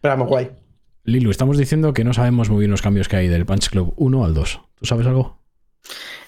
[0.00, 0.50] Pero vamos, guay.
[1.04, 3.94] Lilu, estamos diciendo que no sabemos muy bien los cambios que hay del Punch Club
[3.96, 4.60] 1 al 2.
[4.74, 5.38] ¿Tú sabes algo?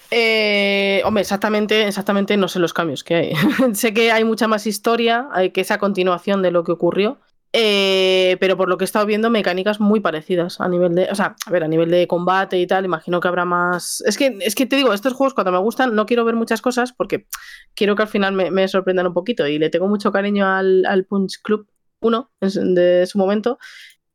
[0.09, 3.33] Eh, hombre, exactamente, exactamente no sé los cambios que hay.
[3.73, 7.19] sé que hay mucha más historia, hay que esa continuación de lo que ocurrió.
[7.53, 11.09] Eh, pero por lo que he estado viendo, mecánicas muy parecidas a nivel de.
[11.11, 14.01] O sea, a ver, a nivel de combate y tal, imagino que habrá más.
[14.05, 16.61] Es que, es que te digo, estos juegos cuando me gustan, no quiero ver muchas
[16.61, 17.27] cosas porque
[17.75, 19.45] quiero que al final me, me sorprendan un poquito.
[19.47, 21.67] Y le tengo mucho cariño al, al Punch Club
[22.01, 23.57] 1 en- de su momento.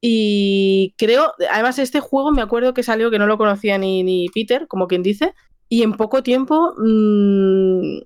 [0.00, 4.28] Y creo, además, este juego me acuerdo que salió que no lo conocía ni, ni
[4.28, 5.34] Peter, como quien dice.
[5.68, 7.98] Y en poco tiempo mmm,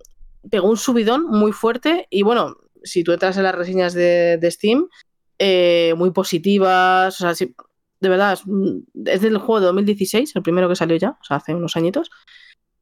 [0.51, 2.07] pegó un subidón muy fuerte.
[2.11, 4.89] Y bueno, si tú entras en las reseñas de, de Steam,
[5.43, 7.19] eh, muy positivas.
[7.19, 7.55] O sea, sí,
[8.01, 8.43] de verdad, es,
[9.07, 12.11] es, del juego de 2016, el primero que salió ya, o sea, hace unos añitos.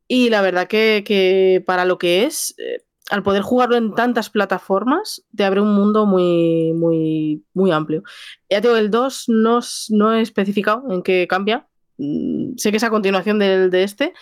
[0.08, 4.28] Y la verdad que, que para lo que es, eh, al poder jugarlo en tantas
[4.28, 8.02] plataformas, te abre un mundo muy, muy, muy amplio.
[8.50, 11.68] Ya te digo, el 2 no, no he especificado en qué cambia.
[11.98, 14.14] Mm, sé que es a continuación del, de este,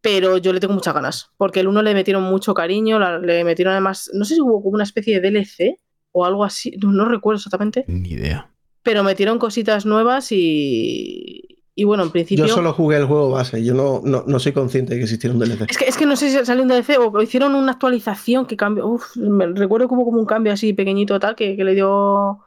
[0.00, 3.72] pero yo le tengo muchas ganas, porque el 1 le metieron mucho cariño, le metieron
[3.72, 5.78] además, no sé si hubo como una especie de DLC
[6.18, 7.84] o algo así, no, no recuerdo exactamente.
[7.88, 8.50] Ni idea.
[8.82, 12.46] Pero metieron cositas nuevas y, y bueno, en principio...
[12.46, 15.34] Yo solo jugué el juego base, yo no, no, no soy consciente de que existiera
[15.34, 15.70] un DLC.
[15.70, 18.56] Es que, es que no sé si salió un DLC o hicieron una actualización que
[18.56, 18.86] cambió.
[18.86, 22.38] Uf, me, recuerdo que hubo como un cambio así pequeñito tal que, que, le dio.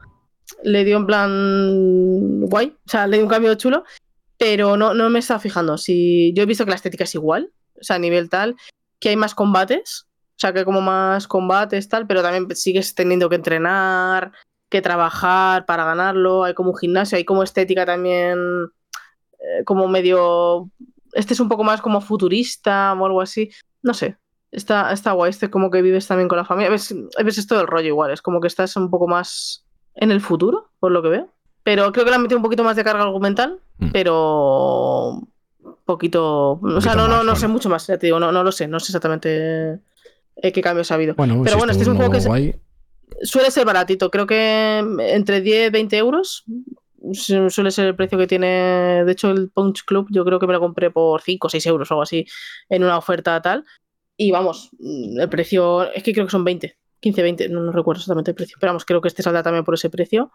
[0.64, 2.76] Le dio en plan guay.
[2.88, 3.84] O sea, le dio un cambio chulo.
[4.40, 5.78] Pero no, no me estaba fijando.
[5.78, 7.52] Si yo he visto que la estética es igual.
[7.80, 8.56] O sea, a nivel tal.
[9.00, 10.08] Que hay más combates.
[10.40, 12.08] O sea, que como más combates tal.
[12.08, 14.32] Pero también sigues teniendo que entrenar.
[14.70, 16.44] Que trabajar para ganarlo.
[16.44, 17.18] Hay como un gimnasio.
[17.18, 18.40] Hay como estética también.
[19.40, 20.72] Eh, como medio
[21.14, 23.50] este es un poco más como futurista o algo así.
[23.82, 24.18] No sé.
[24.52, 25.30] Está, está guay.
[25.30, 26.70] Este como que vives también con la familia.
[26.70, 26.94] Ves,
[27.24, 28.12] ves esto del rollo igual.
[28.12, 31.30] Es como que estás un poco más en el futuro, por lo que veo.
[31.64, 33.60] Pero creo que le han metido un poquito más de carga argumental.
[33.78, 33.92] Mm.
[33.92, 35.22] Pero.
[35.86, 36.60] Poquito.
[36.62, 37.88] O sea, no, no, no sé mucho más.
[37.88, 38.68] Ya te digo, no, no lo sé.
[38.68, 39.80] No sé exactamente
[40.42, 41.16] eh, qué cambios ha habido.
[41.16, 42.56] Bueno, pero bueno, este es un juego que guay.
[43.22, 44.10] suele ser baratito.
[44.10, 46.46] Creo que entre 10 y 20 euros
[47.14, 49.04] suele ser el precio que tiene.
[49.06, 51.66] De hecho, el Punch Club yo creo que me lo compré por 5 o 6
[51.68, 52.26] euros o algo así
[52.70, 53.66] en una oferta tal.
[54.18, 58.00] Y vamos, el precio es que creo que son 20, 15, 20, no, no recuerdo
[58.00, 58.58] exactamente el precio.
[58.60, 60.32] Pero vamos, creo que este saldrá también por ese precio.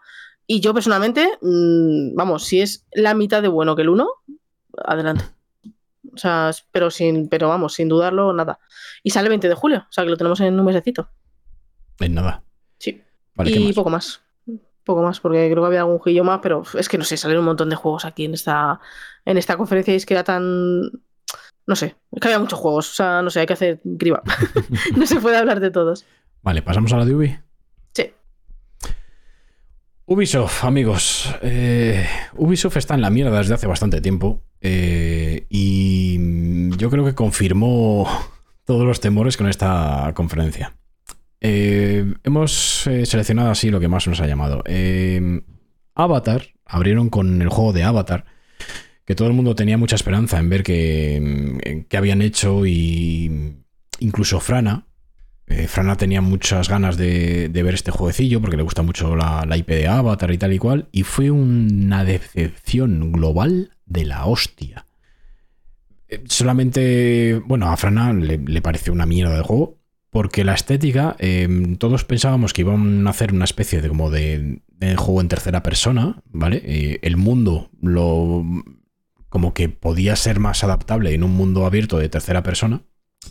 [0.47, 4.07] Y yo personalmente, mmm, vamos, si es la mitad de bueno que el 1,
[4.85, 5.34] adelante.
[6.15, 8.59] O sea, pero sin, pero vamos, sin dudarlo, nada.
[9.03, 11.09] Y sale el 20 de julio, o sea que lo tenemos en un mesecito.
[11.99, 12.43] En nada.
[12.79, 13.01] Sí.
[13.35, 14.21] Vale, y poco más
[14.85, 17.39] poco más, porque creo que había algún juillo más, pero es que no sé, salen
[17.39, 18.79] un montón de juegos aquí en esta,
[19.25, 20.81] en esta conferencia y es que era tan.
[21.67, 24.21] No sé, es que había muchos juegos, o sea, no sé, hay que hacer criba.
[24.95, 26.05] no se puede hablar de todos.
[26.43, 27.39] Vale, pasamos a la de Ubi.
[27.93, 28.13] Sí.
[30.05, 31.35] Ubisoft, amigos.
[31.41, 36.04] Eh, Ubisoft está en la mierda desde hace bastante tiempo eh, y
[36.77, 38.07] yo creo que confirmó
[38.65, 40.75] todos los temores con esta conferencia.
[41.41, 44.63] Eh, hemos eh, seleccionado así lo que más nos ha llamado.
[44.65, 45.41] Eh,
[45.93, 48.25] Avatar, abrieron con el juego de Avatar,
[49.05, 53.57] que todo el mundo tenía mucha esperanza en ver qué habían hecho y
[53.99, 54.87] incluso Frana.
[55.67, 59.87] Frana tenía muchas ganas de, ver este jueguecillo porque le gusta mucho la, IP de
[59.87, 60.89] Avatar y tal y cual.
[60.91, 64.87] Y fue una decepción global de la hostia.
[66.07, 69.79] Eh, solamente, bueno, a Frana le, le pareció una mierda de juego
[70.15, 74.61] porque la estética, eh, todos pensábamos que iban a hacer una especie de como de,
[74.95, 76.61] juego en tercera persona, ¿vale?
[76.63, 78.41] Eh, el mundo lo
[79.27, 82.83] como que podía ser más adaptable en un mundo abierto de tercera persona,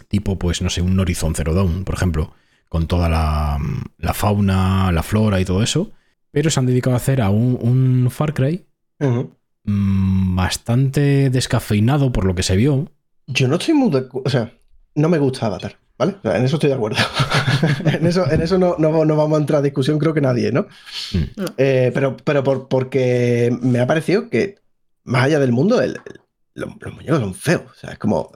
[0.08, 2.34] tipo, pues, no sé, un Horizon Zero Dawn, por ejemplo,
[2.68, 3.58] con toda la,
[3.96, 5.90] la fauna, la flora y todo eso,
[6.32, 8.66] pero se han dedicado a hacer a un, Far Cry
[9.00, 9.30] uh.
[9.64, 12.90] Mmm, bastante descafeinado por lo que se vio.
[13.26, 14.06] Yo no estoy muy de...
[14.12, 14.52] O sea,
[14.94, 15.76] no me gusta Avatar.
[15.96, 16.16] ¿Vale?
[16.18, 16.98] O sea, en eso estoy de acuerdo.
[17.84, 20.50] en eso, en eso no, no, no, vamos a entrar a discusión, creo que nadie,
[20.50, 20.66] ¿no?
[21.12, 21.44] Mm.
[21.56, 24.56] Eh, pero pero por, porque me ha parecido que,
[25.04, 26.20] más allá del mundo, el, el,
[26.54, 27.70] los, los, muñecos son feos.
[27.70, 28.32] O sea, es como.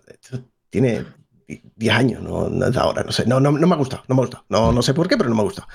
[0.70, 1.04] Tiene
[1.76, 3.24] 10 años, no, no es de ahora, no sé.
[3.26, 4.44] No, no, no me ha gustado, no me ha gustado.
[4.50, 5.66] No, no sé por qué, pero no me ha gustado.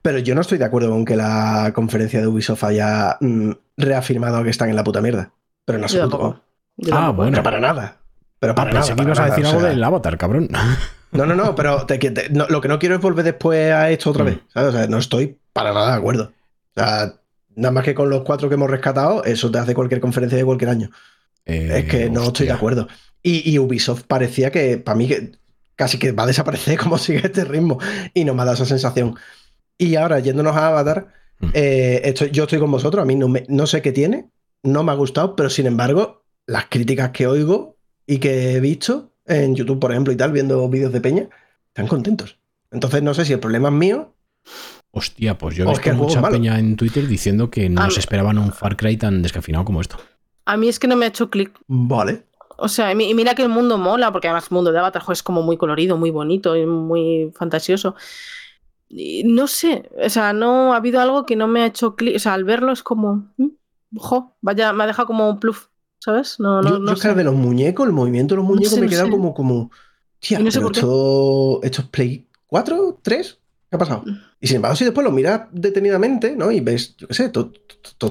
[0.00, 4.42] Pero yo no estoy de acuerdo con que la conferencia de Ubisoft haya mm, reafirmado
[4.42, 5.32] que están en la puta mierda.
[5.66, 6.00] Pero no sé.
[6.90, 7.32] Ah, bueno.
[7.32, 7.98] Pero para nada.
[8.38, 8.86] Pero para ah, nada.
[8.86, 10.48] Pensé que ibas a nada, decir o algo sea, del avatar, cabrón.
[11.12, 13.90] No, no, no, pero te, te, no, lo que no quiero es volver después a
[13.90, 14.26] esto otra Mm.
[14.28, 14.38] vez.
[14.48, 14.70] ¿sabes?
[14.70, 16.32] O sea, no estoy para nada de acuerdo.
[16.74, 17.12] O sea,
[17.54, 20.44] nada más que con los cuatro que hemos rescatado, eso te hace cualquier conferencia de
[20.46, 20.90] cualquier año.
[21.44, 22.88] Eh, es que no estoy de acuerdo.
[23.22, 25.32] Y, y Ubisoft parecía que, para mí, que
[25.76, 27.78] casi que va a desaparecer como sigue este ritmo.
[28.14, 29.14] Y no me ha dado esa sensación.
[29.78, 31.08] Y ahora, yéndonos a Avatar,
[31.54, 34.30] Eh, esto- yo estoy con vosotros, a mí no, me- no sé qué tiene,
[34.62, 37.76] no me ha gustado, pero sin embargo, las críticas que oigo
[38.06, 41.28] y que he visto en YouTube, por ejemplo, y tal, viendo vídeos de Peña,
[41.66, 42.38] están contentos.
[42.70, 44.14] Entonces no sé si el problema es mío.
[44.92, 48.52] Hostia, pues yo he visto mucha peña en Twitter diciendo que no se esperaban un
[48.52, 49.96] Far Cry tan descafinado como esto.
[50.44, 51.50] A mí es que no me ha hecho clic.
[51.66, 52.22] Vale.
[52.62, 54.78] O sea, y mi- y mira que el mundo mola, porque además el mundo de
[54.78, 57.94] Avatar es como muy colorido, muy bonito y muy fantasioso.
[58.88, 62.16] Y no sé, o sea, no ha habido algo que no me ha hecho clic.
[62.16, 63.48] O sea, al verlo es como, mm,
[63.96, 65.68] jo, vaya, me ha dejado como un pluf,
[65.98, 66.38] ¿sabes?
[66.40, 67.14] No, no, yo, no yo sé.
[67.14, 69.10] de los muñecos, el movimiento de los No muñecos sé, me no sé.
[69.10, 69.70] como, como.
[70.20, 74.04] Tía, no sé pero esto, esto es Play 4, 3, ¿qué ha pasado?
[74.44, 76.50] Y sin embargo, si después lo miras detenidamente, ¿no?
[76.50, 77.60] Y ves, yo qué sé, to- to-
[77.96, 78.08] to-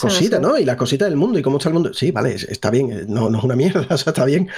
[0.00, 0.42] cositas, sí.
[0.42, 0.58] ¿no?
[0.58, 1.92] Y las cositas del mundo y cómo está el mundo.
[1.92, 4.48] Sí, vale, es- está bien, eh, no, no es una mierda, o sea, está bien.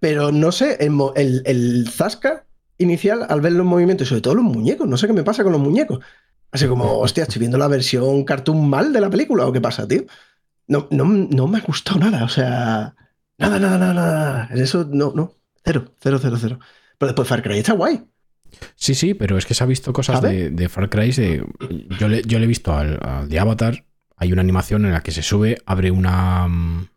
[0.00, 2.46] Pero no sé, el, el, el zasca
[2.78, 5.42] inicial al ver los movimientos, y sobre todo los muñecos, no sé qué me pasa
[5.42, 6.00] con los muñecos.
[6.50, 9.86] Así como, hostia, estoy viendo la versión cartoon mal de la película, ¿o qué pasa,
[9.86, 10.04] tío?
[10.66, 12.94] No, no, no me ha gustado nada, o sea,
[13.36, 14.48] nada, nada, nada, nada.
[14.54, 16.58] Eso, no, no, cero, cero, cero, cero.
[16.96, 18.02] Pero después Far Cry está guay.
[18.74, 21.12] Sí, sí, pero es que se ha visto cosas de, de Far Cry.
[21.12, 21.44] de-
[21.98, 23.84] yo, le, yo le he visto al, al de Avatar.
[24.16, 26.46] Hay una animación en la que se sube, abre una.
[26.48, 26.88] mm,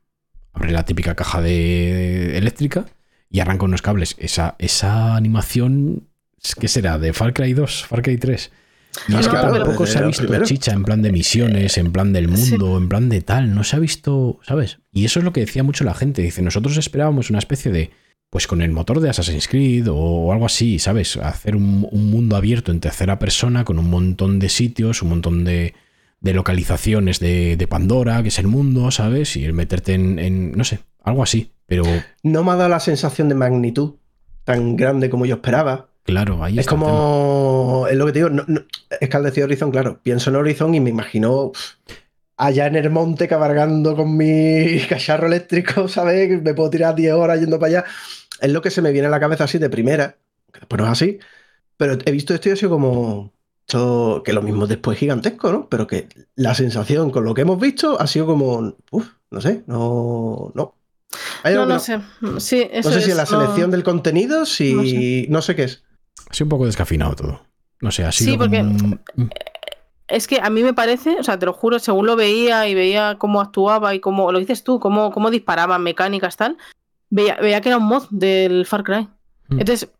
[0.53, 2.85] Abre la típica caja de eléctrica
[3.29, 4.15] y arranca unos cables.
[4.17, 6.07] Esa, esa animación.
[6.59, 6.97] ¿Qué será?
[6.97, 7.85] ¿De Far Cry 2?
[7.85, 8.51] ¿Far Cry 3?
[9.07, 10.45] Y No, es que tampoco se ha visto primero.
[10.45, 12.51] chicha en plan de misiones, en plan del Sí.
[12.51, 13.53] mundo, en plan de tal.
[13.53, 14.79] No se ha visto, ¿sabes?
[14.91, 16.21] Y eso es lo que decía mucho la gente.
[16.23, 17.91] Dice, nosotros esperábamos una especie de,
[18.29, 21.17] pues con el motor de Assassin's Creed o algo así, ¿sabes?
[21.17, 25.43] Hacer un, un mundo abierto en tercera persona con un montón de sitios, un montón
[25.45, 25.73] de,
[26.21, 29.35] de localizaciones de, de Pandora, que es el mundo, ¿sabes?
[29.35, 31.51] Y el meterte en, en, no sé, algo así.
[31.65, 31.83] Pero
[32.23, 33.95] No me ha dado la sensación de magnitud
[34.43, 35.89] tan grande como yo esperaba.
[36.03, 36.91] claro, ahí Es está el tema.
[36.91, 38.61] como, es lo que te digo, no- no-
[38.99, 41.51] es que al decir Horizon, claro, pienso en Horizon y me imagino
[42.39, 46.41] allá en el monte cabalgando con mi cacharro eléctrico, ¿sabes?
[46.41, 47.85] Me puedo tirar 10 horas yendo para allá.
[48.41, 50.17] Es lo que se me viene a la cabeza así de primera,
[50.51, 51.19] que después no es así,
[51.77, 53.33] pero he visto esto y ha sido como,
[53.67, 55.67] esto, que lo mismo después gigantesco, ¿no?
[55.69, 59.63] Pero que la sensación con lo que hemos visto ha sido como, uff, no sé,
[59.67, 60.75] no, no.
[61.43, 61.99] Hay No, no sé.
[62.37, 65.55] Sí, eso no sé si es, en la no- selección del contenido, si no sé
[65.55, 65.83] qué es.
[66.29, 67.41] Ha sido un poco descafinado todo.
[67.81, 68.99] No sé, ha sido Sí, porque- como
[70.09, 72.73] Es que a mí me parece, o sea, te lo juro, según lo veía y
[72.73, 76.57] veía cómo actuaba y cómo, lo dices tú, cómo, cómo disparaban mecánicas, tal,
[77.09, 79.07] veía, veía que era un mod del Far Cry.
[79.49, 79.59] Mm.
[79.59, 79.91] Entonces,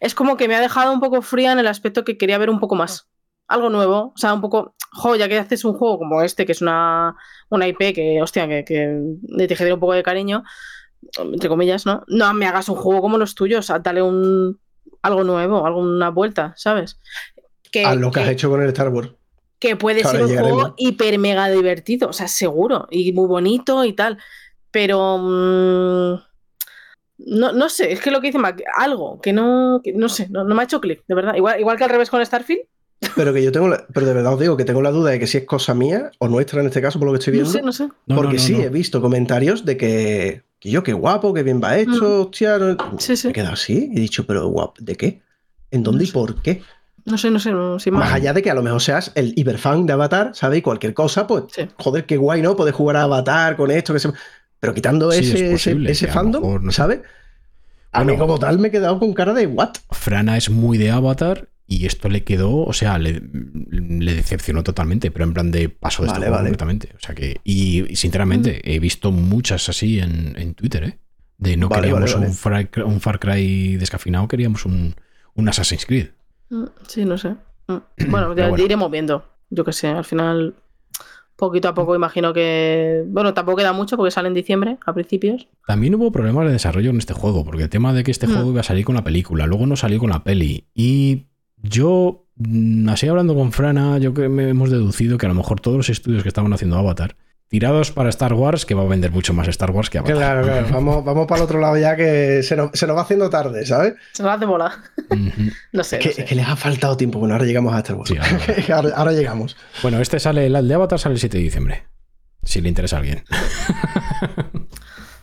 [0.00, 2.50] es como que me ha dejado un poco fría en el aspecto que quería ver
[2.50, 3.08] un poco más.
[3.48, 6.52] Algo nuevo, o sea, un poco, jo, ya que haces un juego como este, que
[6.52, 7.16] es una,
[7.50, 10.44] una IP que, hostia, que, que le te genera un poco de cariño,
[11.18, 12.04] entre comillas, ¿no?
[12.06, 14.58] No me hagas un juego como los tuyos, dale un,
[15.02, 16.98] algo nuevo, alguna vuelta, ¿sabes?
[17.70, 19.10] Que, a lo que que- has hecho con el Star Wars.
[19.68, 23.94] Que puede ser un juego hiper mega divertido, o sea, seguro, y muy bonito y
[23.94, 24.18] tal.
[24.70, 26.14] Pero mm,
[27.18, 30.28] no, no sé, es que lo que dice Mac, algo que no, que no sé,
[30.30, 31.34] no, no me ha hecho clic, de verdad.
[31.34, 32.62] Igual, igual que al revés con Starfield,
[33.16, 35.18] Pero que yo tengo, la- pero de verdad os digo que tengo la duda de
[35.18, 37.36] que si es cosa mía o nuestra en este caso, por lo que estoy no
[37.44, 37.52] viendo.
[37.52, 37.84] sé, no sé.
[38.06, 38.60] No, porque no, no, sí, no.
[38.60, 42.58] he visto comentarios de que, que yo, qué guapo, que bien va hecho, hostia.
[42.58, 42.98] no- Mm.
[42.98, 43.28] Sí, sí.
[43.28, 45.22] Me he quedado así y he dicho, pero guapo, ¿de qué?
[45.70, 46.62] ¿En dónde No y por qué?
[47.06, 48.14] No sé, no sé, no, sin Más más.
[48.14, 50.60] allá de que a lo mejor seas el hiperfan de Avatar, ¿sabes?
[50.60, 51.68] Y cualquier cosa, pues, Sí.
[51.78, 52.56] joder, qué guay, ¿no?
[52.56, 54.10] Poder jugar a Avatar con esto, que se...
[54.58, 56.76] Pero quitando Sí, ese, es ese- posible, ese fandom, mejor, no sé.
[56.76, 57.00] ¿sabes?
[57.92, 59.74] A mí como tal me he quedado con cara de what?
[59.90, 63.22] Frana es muy de Avatar y esto le quedó, o sea, le,
[63.70, 66.42] le decepcionó totalmente, pero en plan de paso de Vale, esto vale.
[66.44, 66.88] completamente.
[66.96, 70.98] O sea que, y, y sinceramente, he visto muchas así en, en Twitter, ¿eh?
[71.36, 72.26] De no Vale, queríamos vale, vale.
[72.28, 74.94] Un, Far, Cry- un Far Cry descafinado, queríamos un,
[75.34, 76.08] un Assassin's Creed.
[76.50, 77.36] Mm, Sí, no sé.
[77.68, 77.76] Mm.
[78.10, 78.64] Bueno, ya bueno.
[78.64, 79.24] iremos viendo.
[79.50, 80.54] Yo qué sé, al final,
[81.36, 83.04] poquito a poco imagino que.
[83.08, 85.46] Bueno, tampoco queda mucho porque sale en diciembre, a principios.
[85.66, 88.32] También hubo problemas de desarrollo en este juego, porque el tema de que este Mm.
[88.32, 90.66] juego iba a salir con la película, luego no salió con la peli.
[90.74, 91.26] Y
[91.62, 92.26] yo,
[92.88, 95.88] así hablando con Frana, yo que me hemos deducido que a lo mejor todos los
[95.90, 97.16] estudios que estaban haciendo Avatar,
[97.54, 100.16] tirados para Star Wars, que va a vender mucho más Star Wars que Avatar.
[100.16, 103.02] Claro, claro, vamos, vamos para el otro lado ya que se nos, se nos va
[103.02, 103.94] haciendo tarde, ¿sabes?
[104.12, 104.76] Se nos hace bola.
[105.08, 105.50] Ujú.
[105.72, 105.98] No sé.
[105.98, 106.22] Es que, no sé.
[106.22, 107.20] es que les ha faltado tiempo.
[107.20, 108.10] Bueno, ahora llegamos a Star Wars.
[108.10, 109.56] Sí, ahora- ahora, ahora llegamos.
[109.82, 111.84] Bueno, este sale, el de Avatar sale el 7 de diciembre.
[112.42, 113.22] Si le interesa a alguien.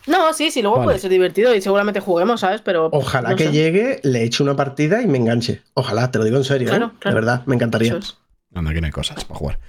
[0.07, 0.85] No, sí, sí, luego Vale.
[0.87, 2.61] puede ser divertido y seguramente juguemos, ¿sabes?
[2.61, 2.89] Pero.
[2.91, 3.51] Ojalá no que sé.
[3.51, 5.61] llegue, le eche una partida y me enganche.
[5.75, 6.91] Ojalá, te lo digo en serio, Claro, ¿eh?
[6.99, 7.15] claro.
[7.15, 7.95] De verdad, me encantaría.
[7.97, 8.17] Es.
[8.53, 9.59] Anda, que no hay cosas para jugar.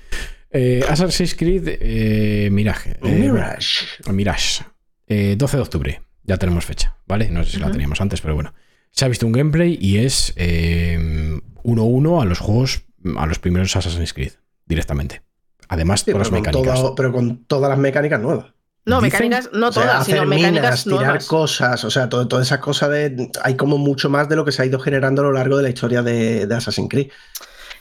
[0.52, 2.96] Eh, Assassin's Creed eh, Mirage.
[3.02, 3.86] Eh, Mirage.
[4.12, 4.64] Mirage.
[5.06, 6.02] Eh, 12 de octubre.
[6.24, 7.30] Ya tenemos fecha, ¿vale?
[7.30, 8.54] No sé si la teníamos antes, pero bueno.
[8.92, 12.82] Se ha visto un gameplay y es eh, 1-1 a los juegos,
[13.16, 14.32] a los primeros Assassin's Creed.
[14.66, 15.22] directamente.
[15.68, 16.74] Además, Sí, todas las con mecánicas.
[16.80, 18.52] todo- pero con todas las mecánicas nuevas.
[18.84, 21.26] No, Dicen- mecánicas, no O sea, todas, sino hacer mecánicas minas, tirar nuevas.
[21.26, 23.30] cosas, o sea, todo- todas esas cosas de.
[23.42, 25.62] Hay como mucho más de lo que se ha ido generando a lo largo de
[25.62, 27.08] la historia de, de Assassin's Creed.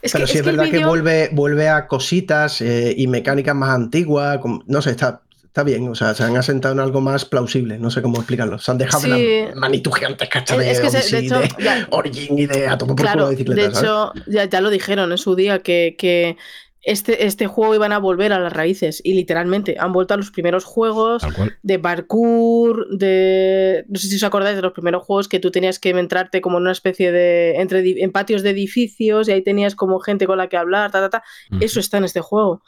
[0.02, 3.56] Es Pero que, sí es, que verdad que vuelve, vuelve a cositas eh, y mecánicas
[3.56, 4.40] más antiguas.
[4.40, 5.88] con- no sé, está, está bien.
[5.90, 7.78] O sea, se han asentado en algo más plausible.
[7.78, 8.58] No sé cómo explicarlo.
[8.58, 9.44] Se han dejado Sí.
[9.56, 12.96] magnitud gigantesca de, Es que se- de hecho, de ya- Origin y de a tomar
[12.96, 13.62] por Claro, de bicicleta.
[13.62, 16.36] de hecho, ya, ya lo dijeron en su día que, que
[16.84, 20.32] este, este juego iban a volver a las raíces y literalmente han vuelto a los
[20.32, 21.24] primeros juegos
[21.62, 23.86] de parkour, de...
[23.88, 26.58] No sé si os acordáis de los primeros juegos que tú tenías que entrarte como
[26.58, 27.56] en una especie de...
[27.58, 31.02] Entre, en patios de edificios y ahí tenías como gente con la que hablar, ta,
[31.02, 31.24] ta, ta.
[31.60, 32.64] Eso está en este juego.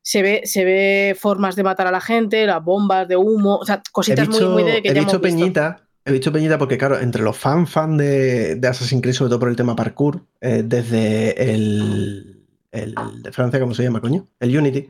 [0.00, 3.66] Se ve, se ve formas de matar a la gente, las bombas de humo, o
[3.66, 5.38] sea, He cositas visto, muy, muy de que he ya visto hemos visto.
[5.40, 5.84] Peñita.
[6.06, 9.40] He visto Peñita porque, claro, entre los fan fan de, de Assassin's Creed, sobre todo
[9.40, 12.37] por el tema parkour, eh, desde el,
[12.72, 14.28] el de Francia, ¿cómo se llama, coño?
[14.40, 14.86] El Unity.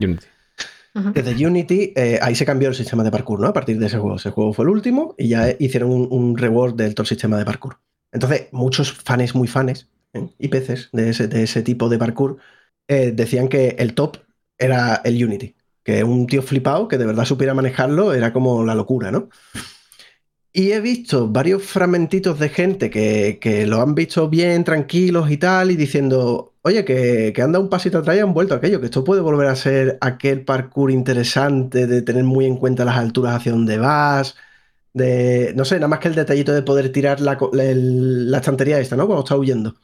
[1.15, 3.47] Desde Unity, eh, ahí se cambió el sistema de parkour, ¿no?
[3.47, 4.17] A partir de ese juego.
[4.17, 7.39] Ese juego fue el último y ya hicieron un, un reward del todo el sistema
[7.39, 7.79] de parkour.
[8.11, 10.27] Entonces, muchos fans, muy fans, ¿eh?
[10.39, 12.39] y peces de ese, de ese tipo de parkour,
[12.89, 14.17] eh, decían que el top
[14.57, 15.55] era el Unity.
[15.85, 19.29] Que un tío flipado que de verdad supiera manejarlo era como la locura, ¿no?
[20.53, 25.37] Y he visto varios fragmentitos de gente que, que lo han visto bien, tranquilos y
[25.37, 28.87] tal, y diciendo, oye, que, que anda un pasito atrás y han vuelto aquello, que
[28.87, 33.37] esto puede volver a ser aquel parkour interesante de tener muy en cuenta las alturas
[33.37, 34.37] hacia donde vas,
[34.93, 39.07] de, no sé, nada más que el detallito de poder tirar la estantería esta, ¿no?
[39.07, 39.77] Cuando está huyendo.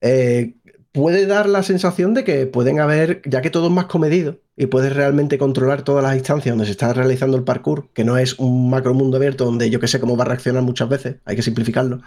[0.00, 0.56] Eh,
[0.92, 4.66] puede dar la sensación de que pueden haber, ya que todo es más comedido y
[4.66, 8.38] puedes realmente controlar todas las instancias donde se está realizando el parkour, que no es
[8.38, 11.36] un macro mundo abierto donde yo que sé cómo va a reaccionar muchas veces, hay
[11.36, 12.00] que simplificarlo.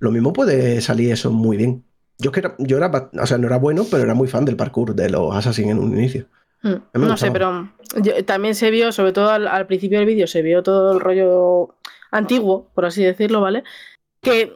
[0.00, 1.84] Lo mismo puede salir eso muy bien.
[2.18, 4.44] Yo, que era, yo era, ba- o sea, no era bueno, pero era muy fan
[4.44, 6.26] del parkour de los Assassin en un inicio.
[6.62, 7.68] Mm, me No sé, pero
[8.02, 11.00] yo- también se vio, sobre todo al, al principio del vídeo, se vio todo el
[11.00, 11.74] rollo
[12.10, 13.62] antiguo, por así decirlo, ¿vale?
[14.20, 14.52] Que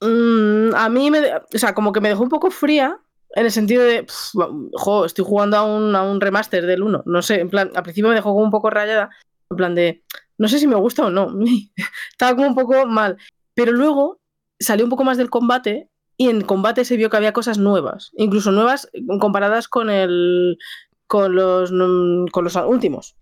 [0.00, 2.98] mm, a mí me, o sea, como que me dejó un poco fría
[3.34, 4.38] en el sentido de, pf,
[4.72, 7.82] jo, estoy jugando a un, a un remaster del 1, no sé, en plan, al
[7.82, 9.10] principio me dejó como un poco rayada,
[9.50, 10.02] en plan de,
[10.38, 11.32] no sé si me gusta o no,
[12.10, 13.18] estaba como un poco mal,
[13.54, 14.18] pero luego
[14.58, 15.88] salió un poco más del combate
[16.18, 18.90] y en combate se vio que había cosas nuevas, incluso nuevas
[19.20, 20.58] comparadas con el
[21.06, 23.16] con los mm, con los últimos.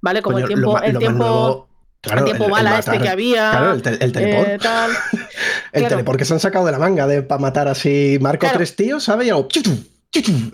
[0.00, 0.22] ¿Vale?
[0.22, 1.68] Como Coño, el tiempo, lo el lo tiempo, nuevo,
[2.00, 3.50] claro, el tiempo el- el bala este que había.
[3.52, 4.48] Claro, el, teleport.
[4.48, 4.90] eh, tal.
[5.72, 5.88] el claro.
[5.88, 8.56] teleport que se han sacado de la manga de, para matar así, marco Claro.
[8.56, 9.28] tres tíos, ¿sabes?
[9.28, 9.62] Y chu.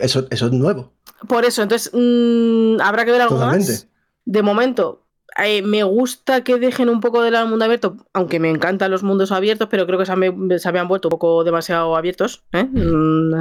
[0.00, 0.92] Eso, eso es nuevo,
[1.28, 3.70] Por eso, entonces mm, habrá que ver algo totalmente.
[3.72, 3.88] más.
[4.26, 5.03] De momento,
[5.42, 8.90] eh, me gusta que dejen un poco de lado el mundo abierto, aunque me encantan
[8.90, 12.44] los mundos abiertos, pero creo que se, han- se habían vuelto un poco demasiado abiertos.
[12.52, 12.64] ¿eh?
[12.64, 13.34] Mm,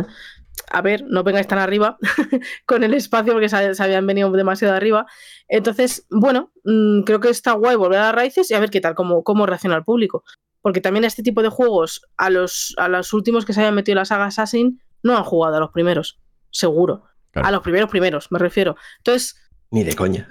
[0.72, 1.98] a ver, no vengáis tan arriba
[2.66, 5.06] con el espacio porque se, se habían venido demasiado arriba.
[5.48, 8.82] Entonces, bueno, mm, creo que está guay volver a las raíces y a ver qué
[8.82, 10.24] tal, cómo, cómo reacciona el público.
[10.62, 13.76] Porque también a este tipo de juegos, a los, a los últimos que se hayan
[13.76, 16.20] metido en la saga Assassin, no han jugado a los primeros,
[16.52, 17.04] seguro.
[17.32, 17.48] Claro.
[17.48, 18.78] A los primeros primeros, me refiero.
[19.00, 19.36] Entonces,
[19.74, 20.30] Ni de coña.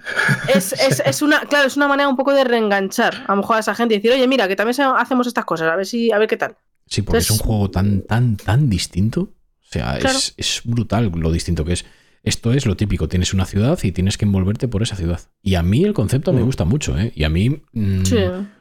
[0.55, 3.57] es, es- es una, claro, es una manera un poco de reenganchar a lo mejor
[3.57, 6.13] a esa gente y decir, oye, mira, que también hacemos estas cosas, a ver si,
[6.13, 6.57] a ver qué tal.
[6.87, 9.21] Sí, porque es un juego tan, tan, tan distinto.
[9.23, 10.17] O sea, Claro.
[10.19, 11.85] es, es brutal lo distinto que es.
[12.23, 15.21] Esto es lo típico, tienes una ciudad y tienes que envolverte por esa ciudad.
[15.43, 16.45] Y a mí el concepto me Mm.
[16.45, 17.13] gusta mucho, ¿eh?
[17.17, 18.17] Y a mí mm, Sí.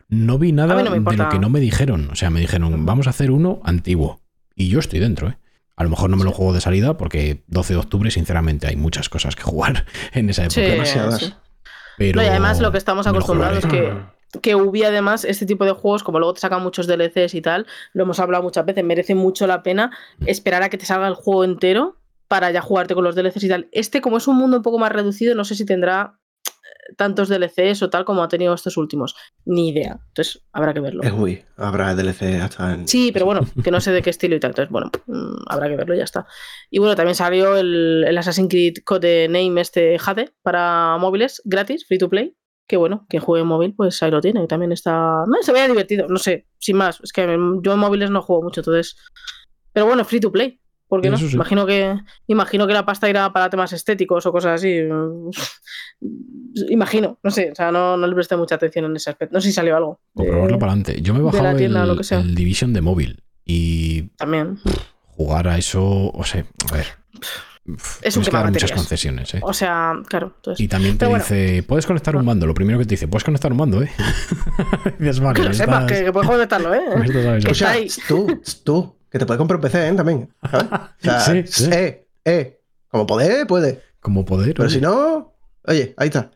[0.09, 2.09] no vi nada no de lo que no me dijeron.
[2.11, 4.21] O sea, me dijeron, vamos a hacer uno antiguo.
[4.55, 5.37] Y yo estoy dentro, ¿eh?
[5.81, 8.75] A lo mejor no me lo juego de salida porque 12 de octubre, sinceramente, hay
[8.75, 10.53] muchas cosas que jugar en esa época.
[10.53, 11.19] Sí, demasiadas.
[11.19, 11.33] sí.
[11.97, 13.93] Pero No, y además lo que estamos acostumbrados es que,
[14.41, 17.65] que Ubi además, este tipo de juegos, como luego te sacan muchos DLCs y tal,
[17.93, 19.89] lo hemos hablado muchas veces, merece mucho la pena
[20.27, 23.49] esperar a que te salga el juego entero para ya jugarte con los DLCs y
[23.49, 23.69] tal.
[23.71, 26.20] Este, como es un mundo un poco más reducido, no sé si tendrá
[26.97, 29.15] tantos DLCs o tal como ha tenido estos últimos.
[29.45, 29.99] Ni idea.
[30.07, 31.03] Entonces, habrá que verlo.
[31.03, 32.87] Es uy, habrá DLC hasta en.
[32.87, 34.51] Sí, pero bueno, que no sé de qué estilo y tal.
[34.51, 36.27] Entonces, bueno, mm, habrá que verlo, ya está.
[36.69, 41.85] Y bueno, también salió el, el Assassin's Creed Code Name este Jade para móviles, gratis,
[41.85, 42.35] free to play.
[42.67, 44.47] Que bueno, quien juegue en móvil, pues ahí lo tiene.
[44.47, 45.23] También está.
[45.27, 46.99] No, se veía divertido, no sé, sin más.
[47.01, 47.21] Es que
[47.63, 48.95] yo en móviles no juego mucho, entonces.
[49.73, 50.60] Pero bueno, free to play.
[50.91, 51.17] ¿Por qué no?
[51.17, 51.29] Sí.
[51.31, 51.95] Imagino que,
[52.27, 54.81] imagino que la pasta irá para temas estéticos o cosas así.
[56.69, 59.33] Imagino, no sé, o sea, no, no le presté mucha atención en ese aspecto.
[59.33, 60.01] No sé si salió algo.
[60.15, 61.01] O de- probarlo para adelante.
[61.01, 64.59] Yo me he bajado tienda el, el Division de móvil y También.
[65.05, 66.87] jugar a eso, o sea, a ver.
[68.01, 69.39] Es un que dar muchas concesiones, ¿eh?
[69.43, 70.33] O sea, claro.
[70.35, 71.23] Entonces, Y también te Pero bueno.
[71.23, 72.45] dice, puedes conectar un mando.
[72.47, 73.89] Lo primero que te dice, puedes conectar un mando, ¿eh?
[74.99, 76.81] Y dices, vale, que lo sepas, que, que puedes conectarlo, ¿eh?
[77.57, 77.87] que ahí.
[78.65, 79.93] tú, que te puedes comprar un PC, ¿eh?
[79.93, 80.29] También.
[80.49, 80.67] ¿sabes?
[80.69, 81.69] O sea, Sí, sí.
[81.71, 82.61] Eh, eh.
[82.87, 83.81] Como poder, puede.
[83.99, 84.53] Como poder.
[84.55, 84.75] Pero oye.
[84.75, 85.35] si no,
[85.67, 86.31] oye, ahí está.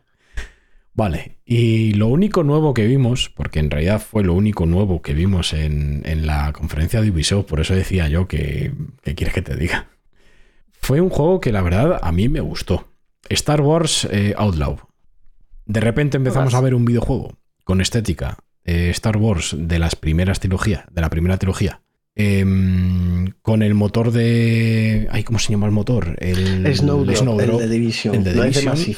[0.92, 5.12] Vale, y lo único nuevo que vimos, porque en realidad fue lo único nuevo que
[5.12, 8.72] vimos en, en la conferencia de Ubisoft, por eso decía yo que,
[9.02, 9.90] que quieres que te diga,
[10.80, 12.88] fue un juego que la verdad a mí me gustó.
[13.28, 14.78] Star Wars eh, Outlaw.
[15.66, 20.40] De repente empezamos a ver un videojuego con estética eh, Star Wars de las primeras
[20.40, 21.82] trilogías, de la primera trilogía.
[22.16, 25.06] Em, con el motor de.
[25.10, 26.16] Ay, ¿cómo se llama el motor?
[26.18, 27.60] El Snowdrop, Snowdrop.
[27.60, 28.14] el de Division.
[28.16, 28.96] el de no es de Division.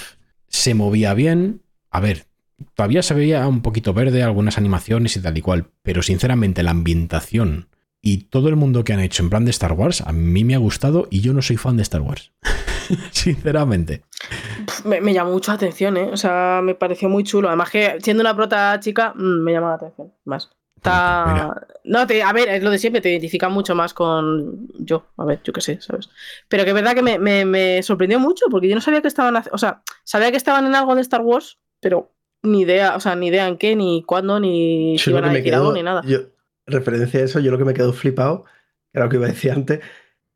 [0.48, 1.60] Se movía bien.
[1.90, 2.26] A ver,
[2.74, 6.70] todavía se veía un poquito verde, algunas animaciones y tal y cual, pero sinceramente la
[6.70, 7.68] ambientación
[8.00, 10.54] y todo el mundo que han hecho en plan de Star Wars, a mí me
[10.54, 12.32] ha gustado y yo no soy fan de Star Wars.
[13.10, 14.02] sinceramente.
[14.84, 16.08] Me, me llamó mucho la atención, ¿eh?
[16.12, 17.48] O sea, me pareció muy chulo.
[17.48, 20.50] Además que siendo una prota chica, mm, me llama la atención más.
[20.78, 21.66] Está...
[21.84, 25.06] No, te, a ver, es lo de siempre, te identifica mucho más con yo.
[25.16, 26.08] A ver, yo qué sé, ¿sabes?
[26.48, 29.08] Pero que es verdad que me, me- me sorprendió mucho porque yo no sabía que
[29.08, 29.42] estaban...
[29.52, 33.16] O sea, sabía que estaban en algo de Star Wars, pero ni idea, o sea,
[33.16, 35.54] ni idea en qué, ni cuándo, ni si Yo lo iban a que me decir
[35.54, 36.02] algo, quedo, ni nada.
[36.06, 36.20] yo-
[36.66, 38.44] referencia a eso, yo lo que me quedo flipado,
[38.92, 39.80] era lo que iba a decir antes,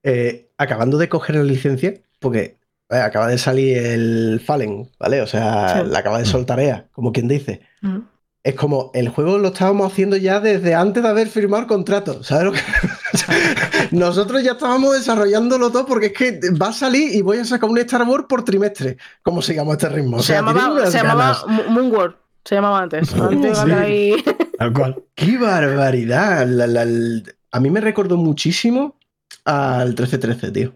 [0.02, 2.58] eh, acabando de coger la licencia, porque
[2.90, 5.20] eh, acaba de salir el Fallen, ¿vale?
[5.22, 5.90] O sea, Sí.
[5.90, 7.60] la acaba de soltar EA, como quien dice.
[7.82, 7.98] Mm.
[8.44, 12.24] Es como el juego lo estábamos haciendo ya desde antes de haber firmado el contrato,
[12.24, 12.44] ¿sabes?
[12.46, 12.58] lo que-
[13.92, 17.70] Nosotros ya estábamos desarrollándolo todo porque es que va a salir y voy a sacar
[17.70, 20.16] un Star Wars por trimestre, como sigamos este ritmo.
[20.16, 21.38] O se sea, llamaba, se llamaba
[21.68, 23.14] Moonworld, se llamaba antes.
[23.20, 23.70] Antes Sí.
[23.70, 24.24] ahí...
[24.58, 25.02] Tal cual.
[25.14, 26.46] ¡Qué barbaridad!
[26.46, 28.96] La- la- el- a mí me recordó muchísimo
[29.44, 30.74] al 1313, tío.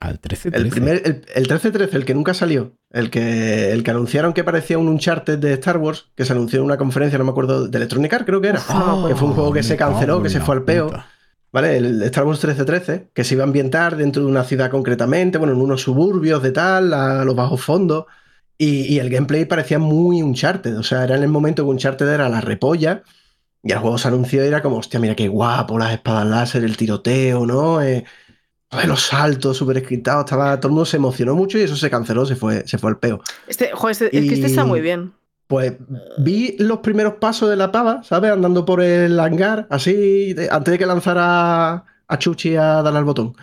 [0.00, 2.72] Al 13, El, primer, el, el 1313, el que nunca salió.
[2.90, 6.60] El que, el que anunciaron que parecía un Uncharted de Star Wars, que se anunció
[6.60, 8.60] en una conferencia, no me acuerdo, de Electronic Arts, creo que era.
[8.60, 10.92] que fue un juego que se canceló, que se fue al peo.
[11.50, 11.78] ¿Vale?
[11.78, 15.54] El Star Wars 1313, que se iba a ambientar dentro de una ciudad concretamente, bueno,
[15.54, 18.04] en unos suburbios de tal, a los bajos fondos.
[18.56, 20.78] Y, y el gameplay parecía muy Uncharted.
[20.78, 23.02] O sea, era en el momento que Uncharted era la repolla.
[23.62, 26.62] Y el juego se anunció y era como, hostia, mira qué guapo, las espadas láser,
[26.64, 27.82] el tiroteo, ¿no?
[27.82, 28.04] Eh,
[28.70, 31.90] joder, los saltos súper escritados, estaba, todo el mundo se emocionó mucho y eso se
[31.90, 33.20] canceló, se fue, se fue al peo.
[33.46, 35.12] Este, joder, este- es que este está muy bien.
[35.46, 35.72] Pues
[36.18, 38.30] vi los primeros pasos de la pava, ¿sabes?
[38.32, 43.34] Andando por el hangar, así, antes de que lanzara a Chuchi a darle al botón.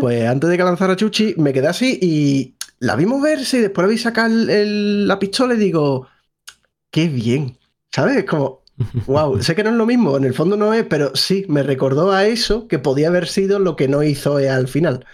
[0.00, 3.60] Pues antes de que lanzara a Chuchi, me quedé así y la vi moverse y
[3.62, 6.06] después la vi sacar el- el- la pistola y digo,
[6.92, 7.58] qué bien,
[7.92, 8.18] ¿sabes?
[8.18, 8.61] Es como,
[9.06, 11.62] wow, sé que no es lo mismo, en el fondo no es, pero sí, me
[11.62, 15.04] recordó a eso que podía haber sido lo que no hizo EA al final.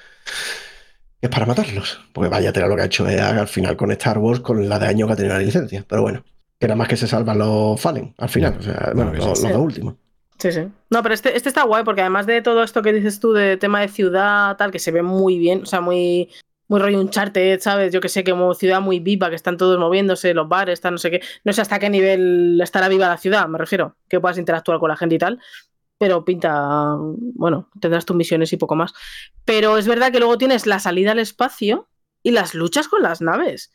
[1.21, 4.19] Es para matarlos, porque vaya tela lo que ha hecho EA al final con Star
[4.19, 6.25] Wars, con la de año que ha tenido la licencia, pero bueno,
[6.59, 9.39] que nada más que se salvan los Fallen al final, o sea, bueno, Bueno, los,
[9.39, 9.45] sí.
[9.45, 9.95] los dos últimos.
[10.39, 10.61] Sí, sí.
[10.91, 13.57] No, pero este, este está guay porque además de todo esto que dices tú de
[13.57, 16.29] tema de ciudad, tal, que se ve muy bien, o sea, muy,
[16.69, 17.93] muy rollo Uncharted, ¿sabes?
[17.93, 20.95] Yo que sé, que como ciudad muy viva, que están todos moviéndose, los bares, están
[20.95, 21.21] no sé qué.
[21.45, 24.89] No sé hasta qué nivel estará viva la ciudad, me refiero, que puedas interactuar con
[24.91, 25.41] la gente y tal.
[25.99, 26.95] Pero pinta,
[27.35, 28.93] bueno, tendrás tus misiones y poco más.
[29.45, 31.89] Pero es verdad que luego tienes la salida al espacio
[32.23, 33.73] y las luchas con las naves.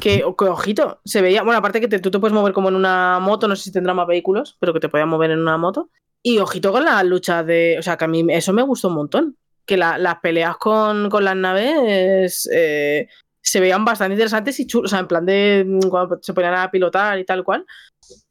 [0.00, 1.42] Que, que, ojito, se veía.
[1.44, 3.72] Bueno, aparte que te- tú te puedes mover como en una moto, no sé si
[3.72, 5.90] tendrá más vehículos, pero que te podías mover en una moto.
[6.24, 7.76] Y ojito con la lucha de.
[7.78, 9.36] O sea, que a mí eso me gustó un montón.
[9.66, 13.06] Que la- las peleas con, con las naves eh,
[13.42, 14.90] se veían bastante interesantes y chulos.
[14.90, 17.64] O sea, en plan de mm, cuando se ponían a pilotar y tal cual.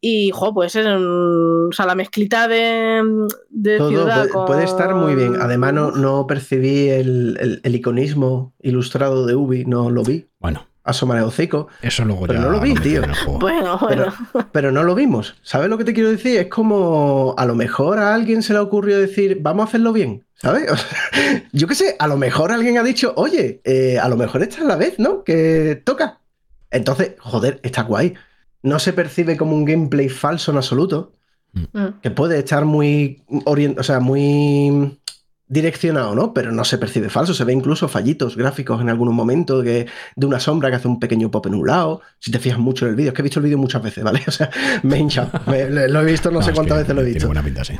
[0.01, 0.85] Y, jo, pues es.
[0.85, 3.01] O sea, la mezclita de,
[3.49, 4.15] de Todo ciudad.
[4.17, 5.35] puede, con- puede estar muy bien.
[5.39, 10.27] Además, no, no percibí el, el- el iconismo ilustrado de Ubi, no lo vi.
[10.39, 13.01] Bueno, Asomar el hocico, eso luego Pero ya no lo vi, tío.
[13.39, 14.13] Bueno, bueno.
[14.51, 15.35] pero no lo vimos.
[15.41, 16.39] ¿Sabes lo que te quiero decir?
[16.39, 20.25] Es como a lo mejor a alguien se le ocurrió decir, vamos a hacerlo bien.
[20.35, 20.71] ¿Sabes?
[20.71, 24.17] O sea, yo qué sé, a lo mejor alguien ha dicho, oye, eh, a lo
[24.17, 25.23] mejor esta es la vez, ¿no?
[25.23, 26.19] Que toca.
[26.71, 28.13] Entonces, joder, está guay.
[28.63, 31.13] No se percibe como un gameplay falso en absoluto.
[31.51, 31.99] Mm.
[32.03, 34.99] que puede estar muy orient o sea, muy
[35.49, 36.33] direccionado, ¿no?
[36.33, 40.25] Pero no se percibe falso, se ve incluso fallitos gráficos en algunos momentos que, de
[40.25, 42.01] una sombra que hace un pequeño pop en un lado.
[42.19, 44.03] Si te fijas mucho en el vídeo, es que he visto el vídeo muchas veces,
[44.03, 44.21] ¿vale?
[44.27, 44.49] O sea,
[44.83, 45.31] me he hinchado.
[45.47, 47.27] Me- lo he visto no, sé cuántas veces lo he Tiene visto.
[47.27, 47.73] buena pinta, sí.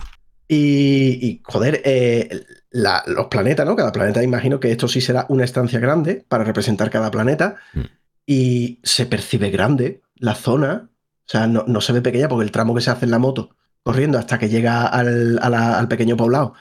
[0.47, 3.75] Y, y, joder, eh, la- los planetas, ¿no?
[3.75, 7.55] Cada planeta, imagino que esto sí será una estancia grande para representar cada planeta.
[7.73, 7.81] Mm.
[8.25, 10.89] Y se percibe grande la zona.
[10.91, 13.19] O sea, no, no se ve pequeña porque el tramo que se hace en la
[13.19, 16.55] moto, corriendo hasta que llega al, la- al pequeño poblado,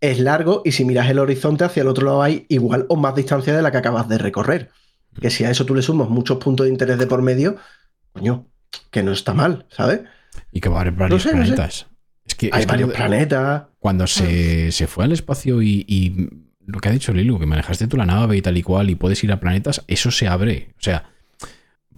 [0.00, 0.62] es largo.
[0.64, 3.62] Y si miras el horizonte, hacia el otro lado hay igual o más distancia de
[3.62, 4.70] la que acabas de recorrer.
[5.20, 7.56] Que si a eso tú le sumas muchos puntos de interés de por medio,
[8.12, 8.46] coño,
[8.90, 10.00] que no está mal, ¿sabes?
[10.52, 11.52] Y que va a haber varios sé, no sé.
[11.52, 11.86] planetas.
[12.24, 13.64] Es que, Hay es varios planetas.
[13.78, 16.28] Cuando se, se fue al espacio y, y
[16.66, 18.94] lo que ha dicho Lilu, que manejaste tú la nave y tal y cual y
[18.94, 20.74] puedes ir a planetas, eso se abre.
[20.78, 21.10] O sea,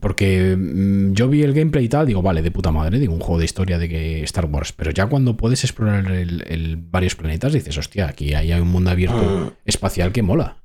[0.00, 3.20] porque mm, yo vi el gameplay y tal, digo, vale, de puta madre, digo, un
[3.20, 7.14] juego de historia de que Star Wars, pero ya cuando puedes explorar el, el varios
[7.14, 10.56] planetas, dices, hostia, aquí hay un mundo abierto espacial que mola.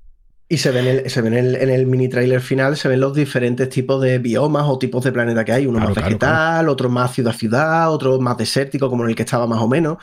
[0.48, 3.16] Y se ven, el- se ven el- en el mini trailer final, se ven los
[3.16, 5.66] diferentes tipos de biomas o tipos de planeta que hay.
[5.66, 9.24] Uno Claro, más claro, vegetal, otro más ciudad-ciudad, otro más desértico, como en el que
[9.24, 9.98] estaba más o menos.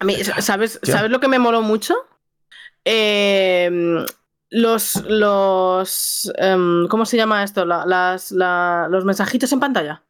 [0.00, 0.94] A mí, ¿sabes, Ya.
[0.96, 1.94] ¿sabes lo que me moló mucho?
[2.84, 4.04] Eh,
[4.54, 7.64] los, los em, ¿cómo se llama esto?
[7.64, 10.02] La- las, la- los mensajitos en pantalla.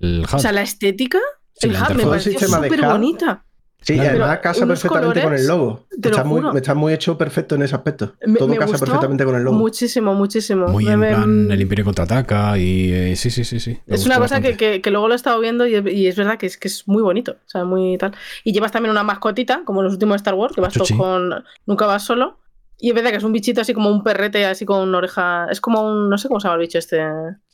[0.00, 0.24] El.
[0.32, 1.18] O sea, la estética,
[1.54, 3.44] Sí, el hub me pareció Sistema de súper bonita.
[3.80, 4.04] Sí, Claro.
[4.04, 5.86] y además casa perfectamente con el logo.
[6.00, 8.14] te lo Está muy, está muy hecho perfecto en ese aspecto.
[8.26, 9.56] Me- Todo me casa perfectamente con el logo.
[9.56, 10.66] Muchísimo, muchísimo.
[10.66, 13.78] Muy Me- en me- plan, el Imperio contraataca y eh, sí, sí, sí, sí.
[13.86, 16.16] me Es una cosa que, que- que luego lo he estado viendo y, y es
[16.16, 17.32] verdad que es, que es muy bonito.
[17.32, 18.16] O sea, muy tal.
[18.42, 21.44] Y llevas también una mascotita, como en los últimos Star Wars, que vas con.
[21.66, 22.38] Nunca vas solo.
[22.80, 25.46] Y es verdad que es un bichito así como un perrete, así con una oreja.
[25.50, 26.08] Es como un.
[26.08, 27.02] No sé cómo se llama el bicho este.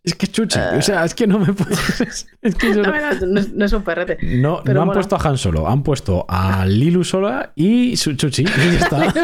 [0.03, 2.27] Es que chuchi, o sea, es que no me puedes...
[2.43, 4.19] Es que yo- no, es, no es un perrete.
[4.21, 8.13] No, Pero no han puesto a Han Solo, han puesto a Lilu sola y su
[8.13, 8.43] chuchi.
[8.43, 8.99] Y ya está.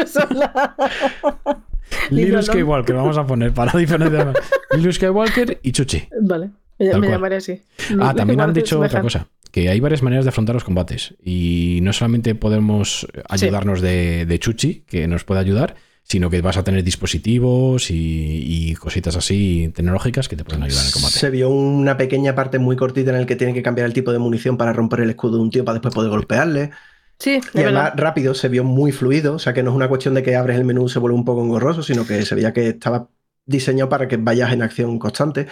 [2.09, 2.41] Lilu Lilu, ¿no?
[2.41, 4.33] Skywalker, vamos a poner para diferenciar.
[4.75, 6.07] Lilu Skywalker y chuchi.
[6.21, 6.49] vale.
[6.79, 7.17] Me, Tal me cual.
[7.19, 7.61] llamaré así.
[7.99, 11.77] Ah, también han dicho otra cosa, que hay varias maneras de afrontar los combates y
[11.83, 16.63] no solamente podemos ayudarnos de, de Chuchi, que nos puede ayudar, sino que vas a
[16.63, 21.19] tener dispositivos y, y cositas así tecnológicas que te pueden ayudar en el combate.
[21.19, 24.11] Se vio una pequeña parte muy cortita en el que tiene que cambiar el tipo
[24.11, 26.71] de munición para romper el escudo de un tío para después poder golpearle.
[27.19, 27.95] Sí, Y de además verdad.
[27.95, 29.35] rápido, se vio muy fluido.
[29.35, 31.17] O sea que no es una cuestión de que abres el menú y se vuelve
[31.17, 33.09] un poco engorroso, sino que se veía que estaba
[33.45, 35.47] diseñado para que vayas en acción constante.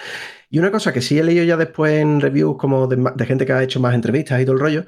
[0.50, 3.46] Y una cosa que sí he leído ya después en reviews como de, de gente
[3.46, 4.86] que ha hecho más entrevistas y todo el rollo,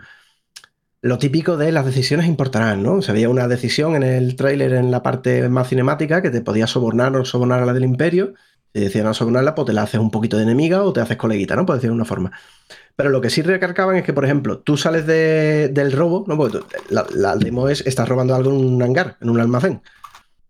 [1.02, 3.02] lo típico de las decisiones importarán, ¿no?
[3.02, 6.68] Se veía una decisión en el tráiler en la parte más cinemática que te podía
[6.68, 8.34] sobornar o sobornar a la del imperio.
[8.74, 11.18] Si decían no sobornarla, pues te la haces un poquito de enemiga o te haces
[11.18, 11.66] coleguita, ¿no?
[11.66, 12.32] Por decirlo de una forma.
[12.96, 16.38] Pero lo que sí recargaban es que, por ejemplo, tú sales de- del robo, ¿no?
[16.38, 19.82] Porque la demo es, estás robando algo en un hangar, en un almacén.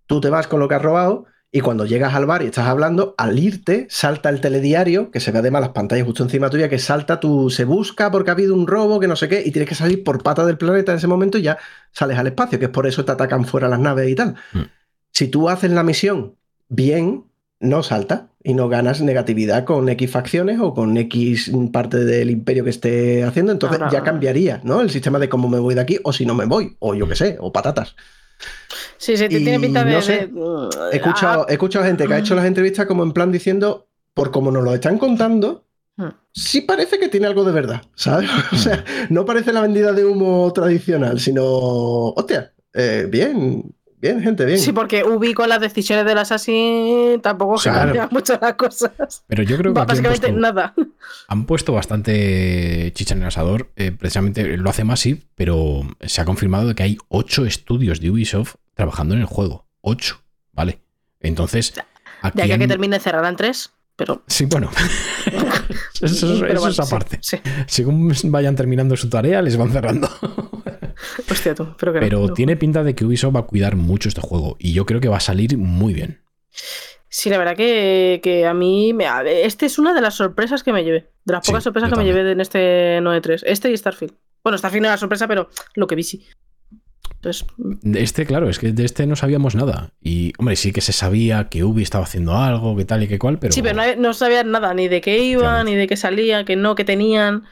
[0.06, 2.68] Tú te vas con lo que has robado y cuando llegas al bar y estás
[2.68, 6.70] hablando, al irte, salta el telediario, que se ve además las pantallas justo encima tuya,
[6.70, 9.52] que salta tu, se busca porque ha habido un robo, que no sé qué, y
[9.52, 11.58] tienes que salir por pata del planeta en ese momento y ya
[11.92, 14.36] sales al espacio, que es por eso te atacan fuera las naves y tal.
[14.54, 14.62] Mm.
[15.12, 16.36] Si tú haces la misión
[16.70, 17.26] bien,
[17.60, 22.64] no salta y no ganas negatividad con X facciones o con X parte del imperio
[22.64, 24.80] que esté haciendo, entonces Ahora- ya cambiaría, ¿no?
[24.80, 27.10] El sistema de cómo me voy de aquí o si no me voy, o yo
[27.10, 27.98] qué sé, o patatas.
[28.98, 29.94] Sí, sí, te y tiene pinta de.
[29.94, 33.11] no sé, de- He escuchado, he escuchado gente que ha hecho las entrevistas como en
[33.14, 35.66] plan diciendo, por como nos lo están contando,
[35.98, 36.08] Hmm.
[36.34, 38.30] sí parece que tiene algo de verdad, ¿sabes?
[38.53, 44.46] O sea, no parece la vendida de humo tradicional, sino, hostia, eh, bien, bien, gente,
[44.46, 44.58] bien.
[44.60, 47.88] Sí, porque Ubi con las decisiones del Assassin tampoco se Claro.
[47.90, 49.24] cambian mucho las cosas.
[49.28, 50.74] Pero yo creo que aquí han Básicamente puesto, nada.
[51.28, 53.70] han puesto bastante chicha en el asador.
[53.76, 58.12] eh, precisamente lo hace Massive, pero se ha confirmado de que hay ocho estudios de
[58.12, 59.66] Ubisoft trabajando en el juego.
[59.82, 60.22] Ocho,
[60.54, 60.80] ¿vale?
[61.20, 61.74] Entonces,
[62.22, 64.24] aquí De aquí a que han- termine cerrarán tres, pero.
[64.28, 64.70] Sí, bueno.
[66.02, 67.20] eso pero eso vale, es sí, aparte.
[67.22, 70.10] Sí, Según vayan terminando su tarea, les van cerrando.
[71.32, 71.68] Hostia, tú.
[71.78, 72.34] Pero, que no, Pero no.
[72.34, 74.56] tiene pinta de que Ubisoft va a cuidar mucho este juego.
[74.60, 76.22] Y yo creo que va a salir muy bien.
[77.10, 78.94] Sí, la verdad que, que a mí.
[78.94, 79.06] Me,
[79.44, 81.12] este es una de las sorpresas que me llevé.
[81.26, 83.44] De las Sí, pocas sorpresas que me llevé en este 9.3.
[83.46, 84.14] Este y Starfield.
[84.44, 86.26] Bueno, Starfield no era sorpresa, pero lo que vi sí.
[87.16, 89.94] Entonces, De Este, claro, es que de este no sabíamos nada.
[90.02, 93.20] Y, hombre, sí que se sabía que Ubi estaba haciendo algo, que tal y que
[93.20, 93.54] cual, pero.
[93.54, 96.56] Sí, pero no, no sabían nada, ni de qué iban, ni de qué salía, que
[96.56, 97.44] no, que tenían.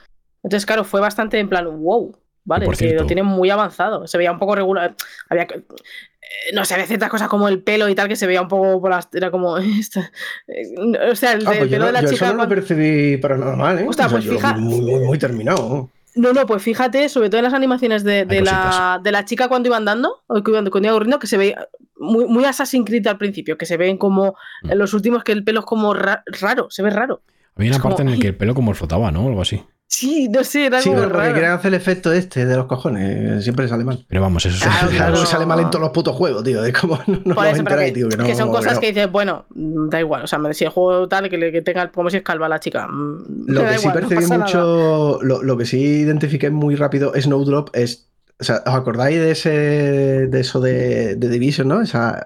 [0.41, 4.07] Entonces, claro, fue bastante en plan, wow, vale, por que cierto- lo tienen muy avanzado.
[4.07, 4.95] Se veía un poco regular.
[5.29, 8.41] Había eh, no sé, había ciertas cosas como el pelo y tal que se veía
[8.41, 9.07] un poco por las.
[9.13, 9.57] Era como.
[9.79, 10.11] esta-
[10.47, 12.25] eh, o sea, el, Ah, el pues yo, pelo no- de la yo eso chica.
[12.27, 13.85] no lo cuando- percibí para nada mal, ¿eh?
[13.87, 15.89] Ostras, O sea, pues fija- Muy, muy, muy terminado.
[16.15, 19.69] No, no, pues fíjate, sobre todo en las animaciones de, la, de la chica cuando
[19.69, 23.05] iba andando, o que iba, cuando iba corriendo, que se veía muy, muy Assassin's Creed
[23.07, 24.71] al principio, que se ven como Mm.
[24.71, 27.21] en los últimos que el pelo es como ra- raro, se ve raro.
[27.55, 29.27] Había una es como, parte en la que el pelo como flotaba, ¿no?
[29.27, 29.63] Algo así.
[29.91, 31.33] Sí, no sé, era Sí, como pero porque raro.
[31.33, 34.05] quieren hacer el efecto este de los cojones, siempre sale mal.
[34.07, 34.95] Pero vamos, eso Claro, es.
[34.95, 35.19] Claro.
[35.19, 36.63] que sale mal en todos los putos juegos, tío.
[36.63, 38.07] Es como, no, no eso, enteráis, que, tío.
[38.09, 38.79] Que, no, que son cosas no.
[38.81, 40.23] que dices, bueno, mm, da igual.
[40.23, 42.47] O sea, me decía el juego tal que, le- que tenga como si es calva
[42.47, 42.87] la chica.
[42.87, 47.69] mm, Lo que sí igual, percibí mucho, lo, lo que sí identifiqué muy rápido, Snowdrop,
[47.73, 48.05] es.
[48.39, 51.81] O sea, ¿os acordáis de ese de eso de, de Division, no?
[51.81, 52.25] Esa,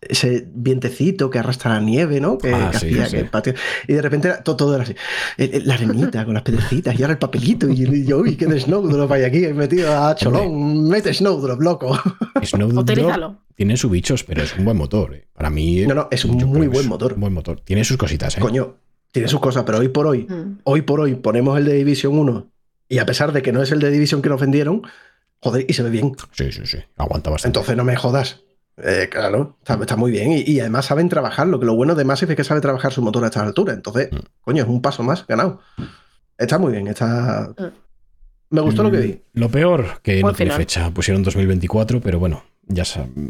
[0.00, 2.38] ese vientecito que arrastra la nieve, ¿no?
[2.38, 3.10] Que, Ah, que sí, hacía sí.
[3.16, 3.54] que el patio.
[3.86, 4.92] Y de repente era- todo, todo era así.
[5.36, 7.68] Eh, eh, La arenita con las piedrecitas y ahora el papelito.
[7.68, 10.88] Y yo, uy, qué de Snowdrop hay aquí, he metido a Cholón.
[10.88, 11.98] Mete Snowdrop, loco.
[12.42, 13.38] Snowdrop Utilízalo.
[13.54, 15.14] tiene sus bichos, pero es un buen motor.
[15.14, 15.26] eh.
[15.34, 15.84] Para mí.
[15.86, 17.12] No, no, es un muy que buen es motor.
[17.14, 17.60] Un buen motor.
[17.60, 18.40] Tiene sus cositas, ¿eh?
[18.40, 18.76] Coño,
[19.12, 20.58] tiene sus cosas, pero hoy por hoy, Mm.
[20.64, 22.50] hoy por hoy ponemos el de Division 1
[22.88, 24.82] y a pesar de que no es el de Division que nos vendieron,
[25.40, 26.12] joder, y se ve bien.
[26.32, 26.78] Sí, sí, sí.
[26.96, 27.58] Aguanta bastante.
[27.58, 28.40] Entonces no me jodas.
[28.82, 30.32] Eh, claro, está, está muy bien.
[30.32, 33.02] Y, y además saben trabajarlo, que lo bueno de Massive es que sabe trabajar su
[33.02, 33.76] motor a estas alturas.
[33.76, 34.16] Entonces, Mm.
[34.42, 35.60] coño, es un paso más ganado.
[36.36, 37.52] Está muy bien, está.
[37.58, 37.64] Mm.
[38.50, 39.20] Me gustó lo que Mm, vi.
[39.34, 40.56] Lo peor, que Buen no tiene final.
[40.66, 40.90] fecha.
[40.90, 42.84] Pusieron 2024, pero bueno, ya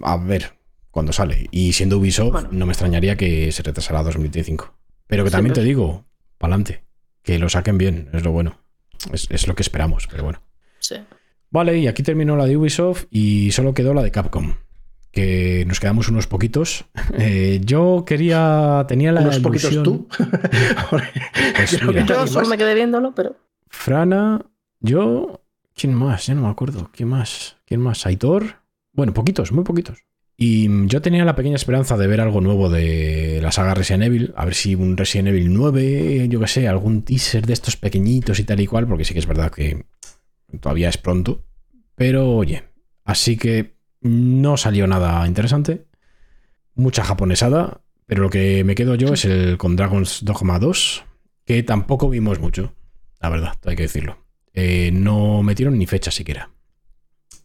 [0.05, 0.53] a ver
[0.91, 1.49] cuándo sale.
[1.51, 2.49] Y siendo Ubisoft, Bueno.
[2.53, 4.75] no me extrañaría que se retrasara a 2025.
[5.07, 6.05] Pero que también te digo,
[6.37, 6.85] pa'lante.
[7.23, 8.61] Que lo saquen bien, es lo bueno.
[9.13, 10.43] Es, es lo que esperamos, pero bueno.
[10.79, 10.97] Sí.
[11.51, 14.55] Vale, y aquí terminó la de Ubisoft y solo quedó la de Capcom.
[15.11, 16.85] Que nos quedamos unos poquitos.
[17.19, 18.85] Eh, yo quería.
[18.87, 20.09] Tenía la Unos poquitos tú.
[20.91, 22.07] Pues mira.
[22.07, 23.37] Yo solo me quedé viéndolo, pero.
[23.69, 24.45] Frana,
[24.81, 25.43] yo.
[25.75, 26.27] ¿Quién más?
[26.27, 26.91] Ya no me acuerdo.
[26.93, 27.57] ¿Quién más?
[27.65, 28.07] ¿Quién más?
[28.07, 28.63] ¿Aitor?
[28.93, 29.99] Bueno, poquitos, muy poquitos.
[30.37, 34.05] Y mm, yo tenía la pequeña esperanza de ver algo nuevo de la saga Resident
[34.05, 34.33] Evil.
[34.37, 38.39] A ver si un Resident Evil 9, yo qué sé, algún teaser de estos pequeñitos
[38.39, 39.87] y tal y cual, porque sí que es verdad que
[40.61, 41.45] todavía es pronto.
[41.97, 42.63] Pero oye,
[43.05, 45.87] así que no salió nada interesante.
[46.75, 51.05] Mucha japonesada, pero lo que me quedo yo es el con Dragon's Dogma 2,
[51.45, 52.75] que tampoco vimos mucho,
[53.21, 54.25] la verdad, hay que decirlo.
[54.55, 56.51] Eh, no metieron ni fecha siquiera.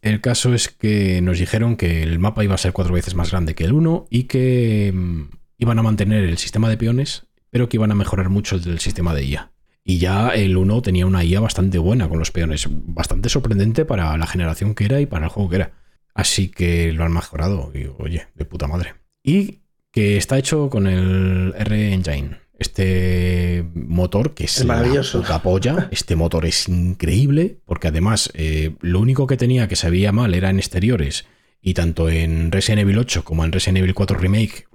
[0.02, 3.30] El caso es que nos dijeron que el mapa iba a ser cuatro veces más
[3.30, 5.22] grande que el 1 y que mm,
[5.58, 9.14] iban a mantener el sistema de peones, pero que iban a mejorar mucho el sistema
[9.14, 9.52] de IA.
[9.82, 14.16] Y ya el 1 tenía una IA bastante buena con los peones, bastante sorprendente para
[14.18, 15.72] la generación que era y para el juego que era.
[16.14, 18.94] Así que lo han mejorado y oye, de puta madre.
[19.22, 19.60] Y
[19.90, 22.38] que está hecho con el R-Engine.
[22.56, 25.18] Este motor que es Es maravilloso.
[25.18, 25.88] la puta polla.
[25.90, 30.34] Este motor es increíble porque además eh, lo único que tenía que se veía mal
[30.34, 31.26] era en exteriores
[31.60, 34.66] y tanto en Resident Evil 8 como en Resident Evil 4 Remake,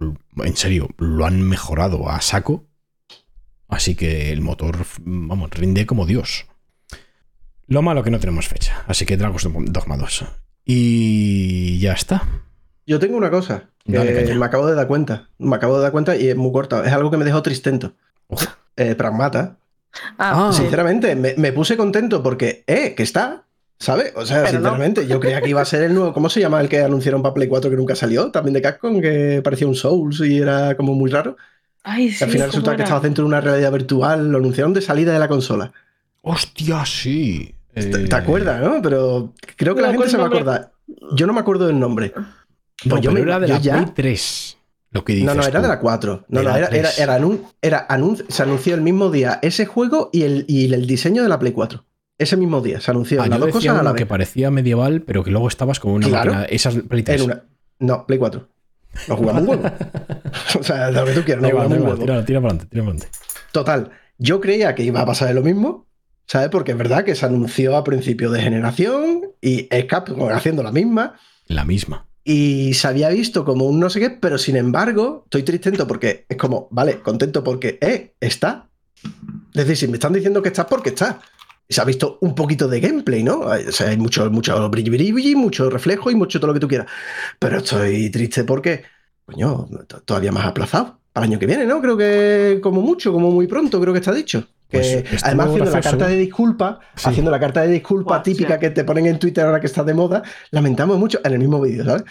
[0.44, 2.66] en serio, lo han mejorado a saco.
[3.68, 6.48] Así que el motor, vamos, rinde como Dios.
[7.68, 10.26] Lo malo que no tenemos fecha, así que Dragon's Dogma 2.
[10.72, 12.28] Y ya está.
[12.86, 14.36] Yo tengo una cosa que Dale, caña.
[14.36, 15.28] me acabo de dar cuenta.
[15.40, 16.86] Me acabo de dar cuenta y es muy corta.
[16.86, 17.94] Es algo que me dejó tristento.
[18.78, 19.58] Eh, pragmata.
[20.20, 20.54] Ah, Ah.
[20.54, 23.46] Sinceramente, me, me puse contento porque, eh, que está.
[23.80, 24.14] ¿Sabes?
[24.16, 24.70] O sea, Pero no.
[24.70, 26.14] sinceramente, yo creía que iba a ser el nuevo.
[26.14, 28.30] ¿Cómo se llama el que anunciaron para Play 4 que nunca salió?
[28.30, 31.36] También de Capcom, que parecía un Souls y era como muy raro.
[31.82, 34.30] Ay, Que sí, al final ¿cómo resulta que estaba dentro de una realidad virtual.
[34.32, 35.72] Lo anunciaron de salida de la consola.
[36.22, 37.56] ¡Hostia, sí!
[37.80, 38.82] ¿Te, Eh, te acuerdas, no?
[38.82, 40.72] Pero creo que No la gente se va a acordar.
[41.16, 42.14] Yo no me acuerdo del nombre.
[42.16, 42.24] No,
[42.92, 44.58] Pues yo pero me- era de yo la ya- Play 3.
[44.92, 45.62] Lo que dices No, no, era tú.
[45.64, 46.26] de la 4.
[46.30, 47.00] No, De no, era, era, 3.
[47.00, 50.88] era, anun- era anun- se anunció el mismo día ese juego y el, y el
[50.88, 51.86] diseño de la Play 4.
[52.18, 54.04] Ese mismo día se anunció Ah, las yo dos decía cosas a la uno que
[54.06, 54.10] vez.
[54.10, 56.34] parecía medieval, pero que luego estabas como una Claro.
[56.34, 56.46] máquina.
[56.54, 57.22] Esas Play 3.
[57.22, 57.44] En una-
[57.80, 58.48] No, Play 4.
[59.08, 59.64] Lo jugamos un huevo.
[60.60, 61.98] o sea, lo que tú quieras, no jugamos un huevo.
[62.00, 63.18] tira, tira para adelante, tira para adelante.
[63.52, 65.86] Total, yo creía que iba a pasar lo mismo,
[66.32, 66.50] ¿sabes?
[66.50, 70.72] Porque es verdad que se anunció a principio de generación y es Capcom haciendo la
[70.72, 71.20] misma.
[71.48, 72.06] La misma.
[72.24, 76.26] y se había visto como un no sé qué, pero sin embargo, estoy tristento porque
[76.30, 78.70] es como, vale, contento porque, eh, está.
[79.04, 81.20] Es decir, si me están diciendo que está, porque está.
[81.68, 83.50] Y se ha visto un poquito de gameplay, ¿no?
[83.50, 86.68] Hay- O sea, hay mucho, mucho brilli, mucho reflejo y mucho todo lo que tú
[86.68, 86.88] quieras.
[87.40, 88.84] Pero estoy triste porque,
[89.26, 89.68] coño,
[90.06, 90.99] todavía más aplazado.
[91.14, 91.82] Para el año que viene, ¿no?
[91.82, 94.46] Creo que como mucho, como muy pronto, creo que está dicho.
[94.70, 97.10] Que Pues además haciendo la carta de disculpa, Sí.
[97.10, 98.60] haciendo la carta de disculpa típica sí.
[98.60, 100.22] que te ponen en Twitter ahora que está de moda,
[100.52, 102.04] lamentamos mucho, en el mismo vídeo, ¿sabes?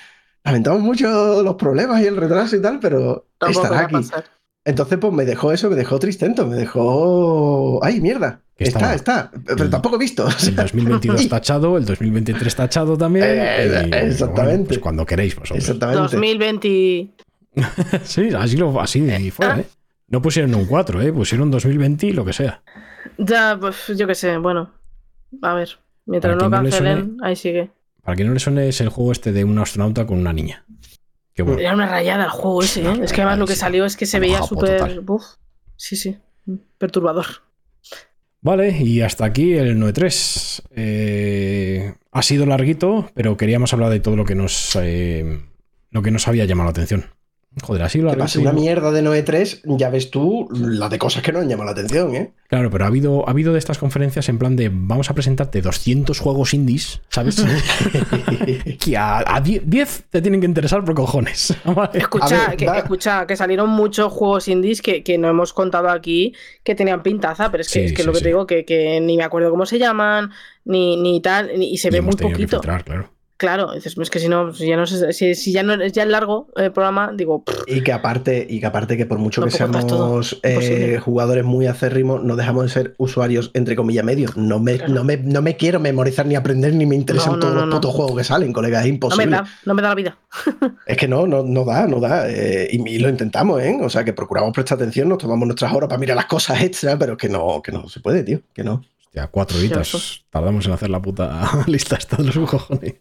[0.45, 3.95] Lamentamos mucho los problemas y el retraso y tal, pero Tampoco estará va a aquí.
[3.95, 4.25] pasar.
[4.65, 7.79] Entonces, pues me dejó eso, me dejó tristento, me dejó.
[7.83, 8.41] ¡Ay, mierda!
[8.59, 10.27] Está, está, pero El- tampoco he visto.
[10.27, 13.25] o sea, El 2022 tachado, el 2023 tachado también.
[13.29, 14.67] Eh, y, bueno, exactamente.
[14.67, 15.59] pues cuando queréis vosotros.
[15.59, 16.01] Exactamente.
[16.17, 17.09] 2020.
[18.05, 19.19] Sí, así, lo, así Ah.
[19.33, 19.67] fuera, ¿eh?
[20.09, 21.13] No pusieron un 4, ¿eh?
[21.13, 22.63] Pusieron 2020 y lo que sea.
[23.19, 24.73] Ya, pues yo qué sé, bueno.
[25.43, 27.71] A ver, mientras no le cancelen, ahí sigue.
[28.03, 30.65] Para que no le suene es el juego este de un astronauta con una niña.
[31.35, 31.61] Qué bueno.
[31.61, 33.01] Era una rayada el juego ese, ¿eh?
[33.03, 35.03] Es que además lo que salió es que se veía súper.
[35.77, 36.17] Sí, sí.
[36.79, 37.27] Perturbador.
[38.41, 40.63] Vale, y hasta aquí el 9.3.
[40.75, 45.43] Eh, ha sido larguito, pero queríamos hablar de todo lo que nos, eh,
[45.91, 47.07] lo que nos había llamado la atención.
[47.63, 48.19] Joder, Que larguito.
[48.19, 51.49] pase una mierda de Noe 3, ya ves tú la de cosas que no han
[51.49, 52.33] llamado la atención, ¿eh?
[52.49, 55.61] Claro, pero ha habido, ha habido de estas conferencias en plan de vamos a presentarte
[55.61, 57.45] 200 juegos indies, ¿sabes?
[58.81, 61.55] que a, a 10 10 te tienen que interesar por cojones.
[61.65, 61.91] ¿vale?
[61.99, 66.35] Escucha, ver, que, escucha, que salieron muchos juegos indies que, que no hemos contado aquí
[66.65, 68.23] que tenían pintaza, pero es que Sí, es que sí, lo que sí.
[68.25, 70.31] te digo, que, que ni me acuerdo cómo se llaman,
[70.65, 72.57] ni, ni tal, ni- y se Y ve hemos muy poquito.
[72.57, 73.11] filtrar, claro.
[73.39, 76.05] Claro, dices, es que si no, si ya no, si, si ya no es ya
[76.05, 79.53] largo el programa, digo, pff, Y que aparte, y que aparte que por mucho que
[79.53, 79.85] seamos
[80.43, 80.99] eh, Imposible.
[80.99, 84.37] jugadores muy acérrimos, no dejamos de ser usuarios entre comillas medios.
[84.37, 87.55] No me, no me, no me quiero memorizar ni aprender ni me interesan No, todos
[87.55, 88.81] los putos juegos que salen, colega.
[88.81, 89.31] Es no me imposible.
[89.31, 90.19] da, no me da la vida.
[90.87, 92.29] Es que no, no, no da, no da.
[92.29, 93.79] eh, y, y lo intentamos, ¿eh?
[93.81, 96.99] O sea, que procuramos prestar atención, nos tomamos nuestras horas para mirar las cosas extra,
[96.99, 98.41] pero que no, que no se puede, tío.
[98.53, 98.83] Que no.
[99.09, 100.25] Hostia, cuatro horitas.
[100.29, 102.97] Tardamos en hacer la puta lista esta de los cojones.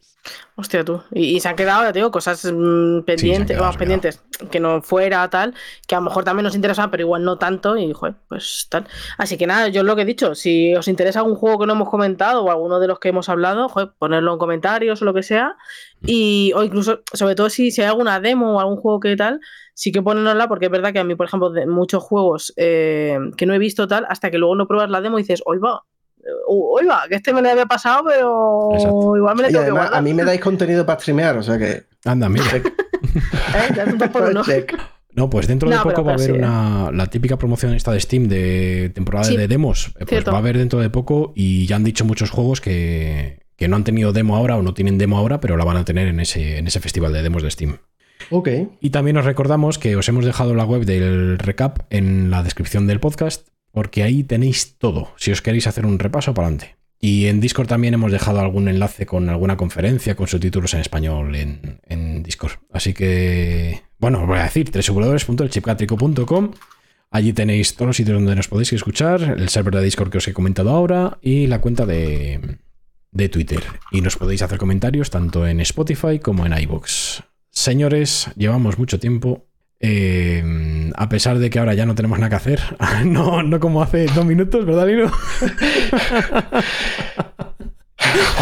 [0.56, 1.02] Hostia, tú.
[1.12, 4.60] Y, y se han quedado, ya te digo, cosas mm, pendientes, quedado, vamos, pendientes, que
[4.60, 5.54] no fuera, tal,
[5.86, 8.88] que a lo mejor también nos interesaban, pero igual no tanto, y joder, pues tal.
[9.18, 11.74] Así que nada, yo lo que he dicho, si os interesa algún juego que no
[11.74, 15.14] hemos comentado o alguno de los que hemos hablado, joder, ponerlo en comentarios o lo
[15.14, 15.56] que sea.
[16.06, 19.40] Y, o incluso, sobre todo si, si hay alguna demo o algún juego que tal,
[19.74, 23.20] sí que ponérnosla, porque es verdad que a mí, por ejemplo, de muchos juegos eh,
[23.38, 25.60] que no he visto tal, hasta que luego no pruebas la demo y dices, hoy
[25.60, 25.84] va.
[26.48, 29.16] Hoy va, que este me lo había pasado, pero Exacto.
[29.18, 30.00] igual me lo Y tengo además, guardar.
[30.00, 31.84] a mí me dais contenido para streamear, o sea que.
[32.06, 32.46] Anda, mira.
[32.50, 32.66] check,
[34.50, 34.66] ¿Eh?
[35.14, 37.38] No, pues dentro de No, poco pero- va a pero haber sí, una, la típica
[37.38, 39.88] promoción esta de Steam de temporada Sí, de demos.
[39.88, 40.32] Eh, Pues cierto.
[40.32, 43.76] va a haber dentro de poco y ya han dicho muchos juegos que, que no
[43.76, 46.20] han tenido demo ahora o no tienen demo ahora, pero la van a tener en
[46.20, 47.78] ese, en ese festival de demos de Steam.
[48.30, 48.50] Ok.
[48.80, 52.86] Y también os recordamos que os hemos dejado la web del recap en la descripción
[52.86, 56.78] del podcast, porque ahí tenéis todo, si os queréis hacer un repaso para adelante.
[57.00, 61.36] Y en Discord también hemos dejado algún enlace con alguna conferencia con subtítulos en español
[61.36, 62.54] en, Discord.
[62.72, 66.52] Así que, bueno, os voy a decir, www.elchipcatrico.com.
[67.12, 70.28] Allí tenéis todos los sitios donde nos podéis escuchar, el server de Discord que os
[70.28, 72.58] he comentado ahora y la cuenta de,
[73.12, 73.64] de Twitter.
[73.92, 77.22] Y nos podéis hacer comentarios tanto en Spotify como en iVoox.
[77.50, 79.48] Señores, llevamos mucho tiempo.
[79.80, 82.62] Eh, a pesar de que ahora ya no tenemos nada que hacer,
[83.06, 85.12] no, no como hace dos minutos, ¿verdad, Lino?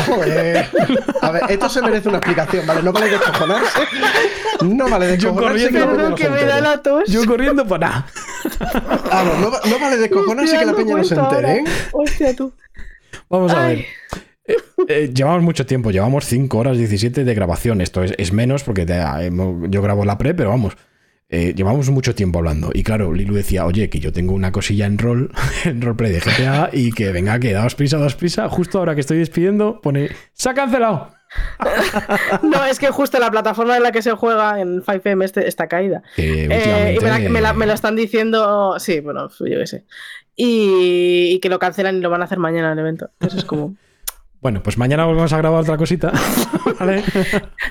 [0.05, 0.65] Joder.
[1.21, 2.83] A ver, esto se merece una explicación, ¿vale?
[2.83, 3.79] No vale descojonarse.
[4.61, 7.09] No vale Yo descojonarse que la corriendo no que me da la tos.
[7.09, 8.05] Yo corriendo para nada.
[9.09, 11.63] Vamos, no, va- no vale descojonarse que la no peña no se entere, ¿eh?
[11.91, 12.53] Hostia, tú.
[13.29, 13.75] Vamos a Ay.
[13.77, 13.85] ver.
[14.47, 14.55] Eh,
[14.87, 17.81] eh, llevamos mucho tiempo, llevamos 5 horas 17 de grabación.
[17.81, 19.01] Esto es, es menos porque te-
[19.69, 20.77] yo grabo la pre, pero vamos.
[21.29, 22.69] Eh, llevamos mucho tiempo hablando.
[22.73, 25.31] Y claro, Lilu decía, oye, que yo tengo una cosilla en rol,
[25.65, 28.47] en roleplay de GTA, y que venga, que daos prisa, daos prisa.
[28.49, 31.11] Justo ahora que estoy despidiendo, pone, se ha cancelado.
[32.43, 35.67] No, es que justo la plataforma en la que se juega en 5M este- está
[35.67, 36.01] caída.
[36.17, 39.85] Eh, y me, la- me la- me lo están diciendo, sí, bueno, yo qué sé.
[40.35, 43.09] Y, y que lo cancelan y lo van a hacer mañana el evento.
[43.19, 43.75] Eso es como.
[44.45, 46.11] Bueno, pues mañana volvemos a grabar otra cosita.
[46.79, 47.03] ¿vale?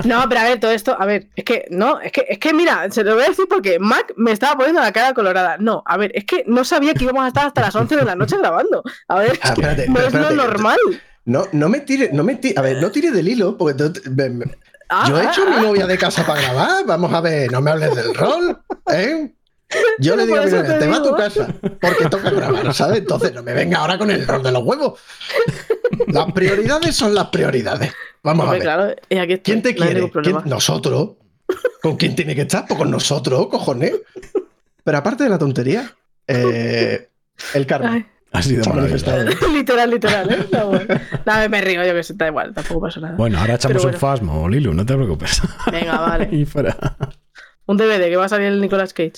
[0.05, 2.53] No, pero a ver, todo esto, a ver, es que, no, es que, es que
[2.53, 5.57] mira, se lo voy a decir porque Mac me estaba poniendo la cara colorada.
[5.61, 8.05] No, a ver, es que no sabía que íbamos a estar hasta las 11 de
[8.05, 8.83] la noche grabando.
[9.07, 10.77] A ver, Ah, espérate, no es lo normal.
[11.27, 14.31] No, no me tire, no me tire, a ver, no tire del hilo, porque me-
[14.31, 15.51] me- Ah, yo he ah, hecho ah.
[15.61, 16.85] mi novia de casa para grabar.
[16.87, 18.59] Vamos a ver, no me hables del rol,
[18.93, 19.33] ¿eh?
[19.99, 21.17] Yo le digo a por mi eso novia, te te va a tu digo".
[21.17, 22.99] casa, porque toca grabar, ¿sabes?
[22.99, 25.01] Entonces no me venga ahora con el rol de los huevos.
[26.09, 27.93] Las prioridades son las prioridades.
[28.23, 28.63] Vamos a ver.
[28.63, 30.11] claro, y aquí estoy, ¿Quién te no quiere?
[30.23, 31.11] ¿Quién- Nosotros.
[31.83, 32.65] ¿Con quién tiene que estar?
[32.67, 33.93] Pues con nosotros, cojones.
[34.83, 35.95] Pero aparte de la tontería,
[36.27, 37.09] eh,
[37.53, 37.93] el karma.
[37.93, 39.25] Ay, Ha sido manifestado.
[39.53, 40.47] literal, literal, ¿eh?
[40.51, 40.95] No, bueno.
[41.27, 43.15] Nada, me río, yo que sé, da igual, tampoco pasa nada.
[43.17, 45.43] Bueno, ahora echamos Pero un fasmo, Lilu, no te preocupes.
[45.71, 46.29] Venga, vale.
[46.33, 46.77] y fuera.
[47.67, 49.13] Un DVD que va a salir el Nicolas Cage.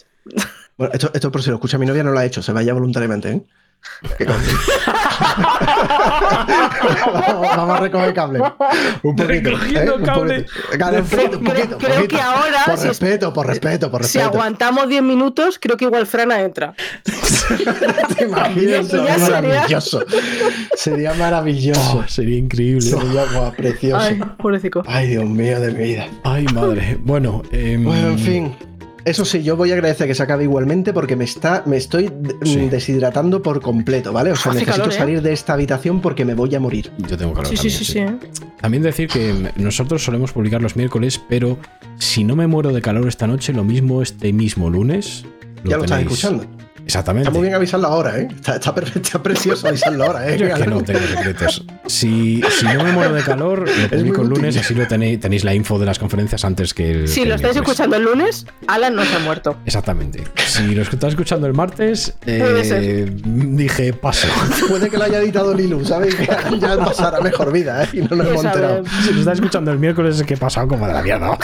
[0.77, 2.73] Bueno, esto, esto por si lo escucha mi novia, no lo ha hecho, se vaya
[2.75, 3.43] voluntariamente, ¿eh?
[4.27, 4.43] Vamos,
[7.57, 8.41] vamos a recoger cable.
[9.03, 9.51] Un poquito.
[9.51, 9.97] Recogiendo ¿eh?
[9.99, 10.41] Un cable.
[10.45, 10.79] poquito.
[10.79, 12.17] Cable, un Creo- poquito, un creo- poquito, creo poquito.
[12.17, 14.27] que ahora, Por si- respeto, por respeto, por Si respeto.
[14.39, 16.75] aguantamos 10 minutos, creo que igual Frana entra.
[18.17, 18.89] ¿Te imaginas?
[18.89, 20.05] Sería- maravilloso.
[20.77, 21.99] Sería maravilloso.
[22.05, 22.83] Oh, sería increíble.
[22.83, 24.05] Sería guau, precioso.
[24.05, 24.83] Ay, pobrecito.
[24.87, 26.09] Ay, Dios mío de mi vida.
[26.25, 26.99] Ay, madre.
[27.01, 28.57] Bueno, em, Bueno, en fin.
[29.07, 32.11] Eso sí, yo voy a agradecer que se acabe igualmente porque me está, me estoy
[32.43, 32.69] Sí.
[32.69, 34.33] deshidratando por completo, ¿vale?
[34.33, 34.99] O sea, Hace necesito calor, ¿eh?
[34.99, 36.91] salir de esta habitación porque me voy a morir.
[37.09, 38.43] Yo tengo calor Sí, sí, también, sí, sí.
[38.61, 41.57] También decir que nosotros solemos publicar los miércoles, pero
[41.99, 45.25] si no me muero de calor esta noche, lo mismo este mismo lunes.
[45.65, 46.45] ya lo estás escuchando.
[46.87, 47.29] Exactamente.
[47.29, 48.29] Está muy bien avisarlo ahora, ¿eh?
[48.33, 50.39] Está, está, está precioso avisarlo ahora, ¿eh?
[50.39, 51.65] Yo es que no tengo secretos.
[51.87, 54.61] Si, si no me muero de calor, lo publico el lunes, útil.
[54.61, 57.09] así lo tenéis, tenéis la info de las conferencias antes que el.
[57.09, 57.81] Si que lo el estáis miércoles.
[57.81, 59.57] escuchando el lunes, Alan no se ha muerto.
[59.67, 60.23] Exactamente.
[60.47, 64.29] Si lo estáis escuchando el martes, eh, dije paso.
[64.69, 66.17] Puede que lo haya editado Lilu, ¿sabes?
[66.61, 67.89] Ya pasará mejor vida, ¿eh?
[67.95, 68.85] Y no nos hemos enterado.
[69.05, 71.37] Si lo estáis escuchando el miércoles, es que he pasado como de la mierda.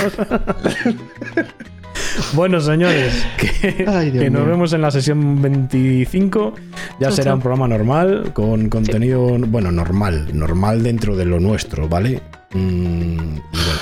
[2.34, 6.54] Bueno, señores, que, Ay, Dios que nos vemos en la sesión 25.
[7.00, 12.20] Ya será un programa normal, con contenido, bueno, normal, normal dentro de lo nuestro, ¿vale?
[12.52, 13.40] Mm, bueno,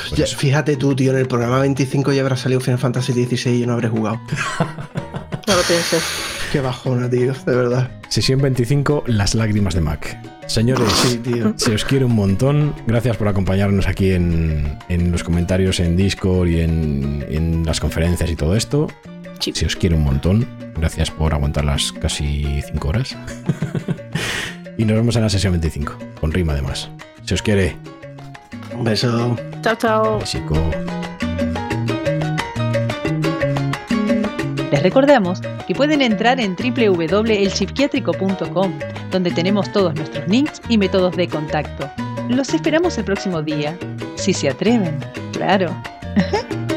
[0.08, 3.50] pues Ya, fíjate tú, tío, en el programa 25 ya habrá salido Final Fantasy XVI
[3.50, 4.20] y yo no habré jugado.
[5.46, 6.04] No lo pienses.
[6.52, 7.90] Qué bajona, tío, de verdad.
[8.08, 10.39] Sesión 25, las lágrimas de Mac.
[10.50, 11.54] Señores, Sí, tío.
[11.56, 12.74] se os quiere un montón.
[12.84, 18.28] Gracias por acompañarnos aquí en, en los comentarios en Discord y en, en las conferencias
[18.28, 18.88] y todo esto.
[19.38, 19.52] Sí.
[19.54, 20.48] Se os quiere un montón.
[20.76, 23.16] Gracias por aguantar las casi 5 horas.
[24.76, 26.90] y nos vemos en la sesión 25, con rima además.
[27.24, 27.76] Se os quiere.
[28.76, 29.36] Un beso.
[29.62, 30.18] Chao, chao.
[30.18, 30.54] Besico.
[34.70, 38.78] Les recordamos que pueden entrar en www.elpsiquiátrico.com,
[39.10, 41.90] donde tenemos todos nuestros links y métodos de contacto.
[42.28, 43.76] Los esperamos el próximo día,
[44.14, 45.00] si se atreven,
[45.32, 45.74] claro.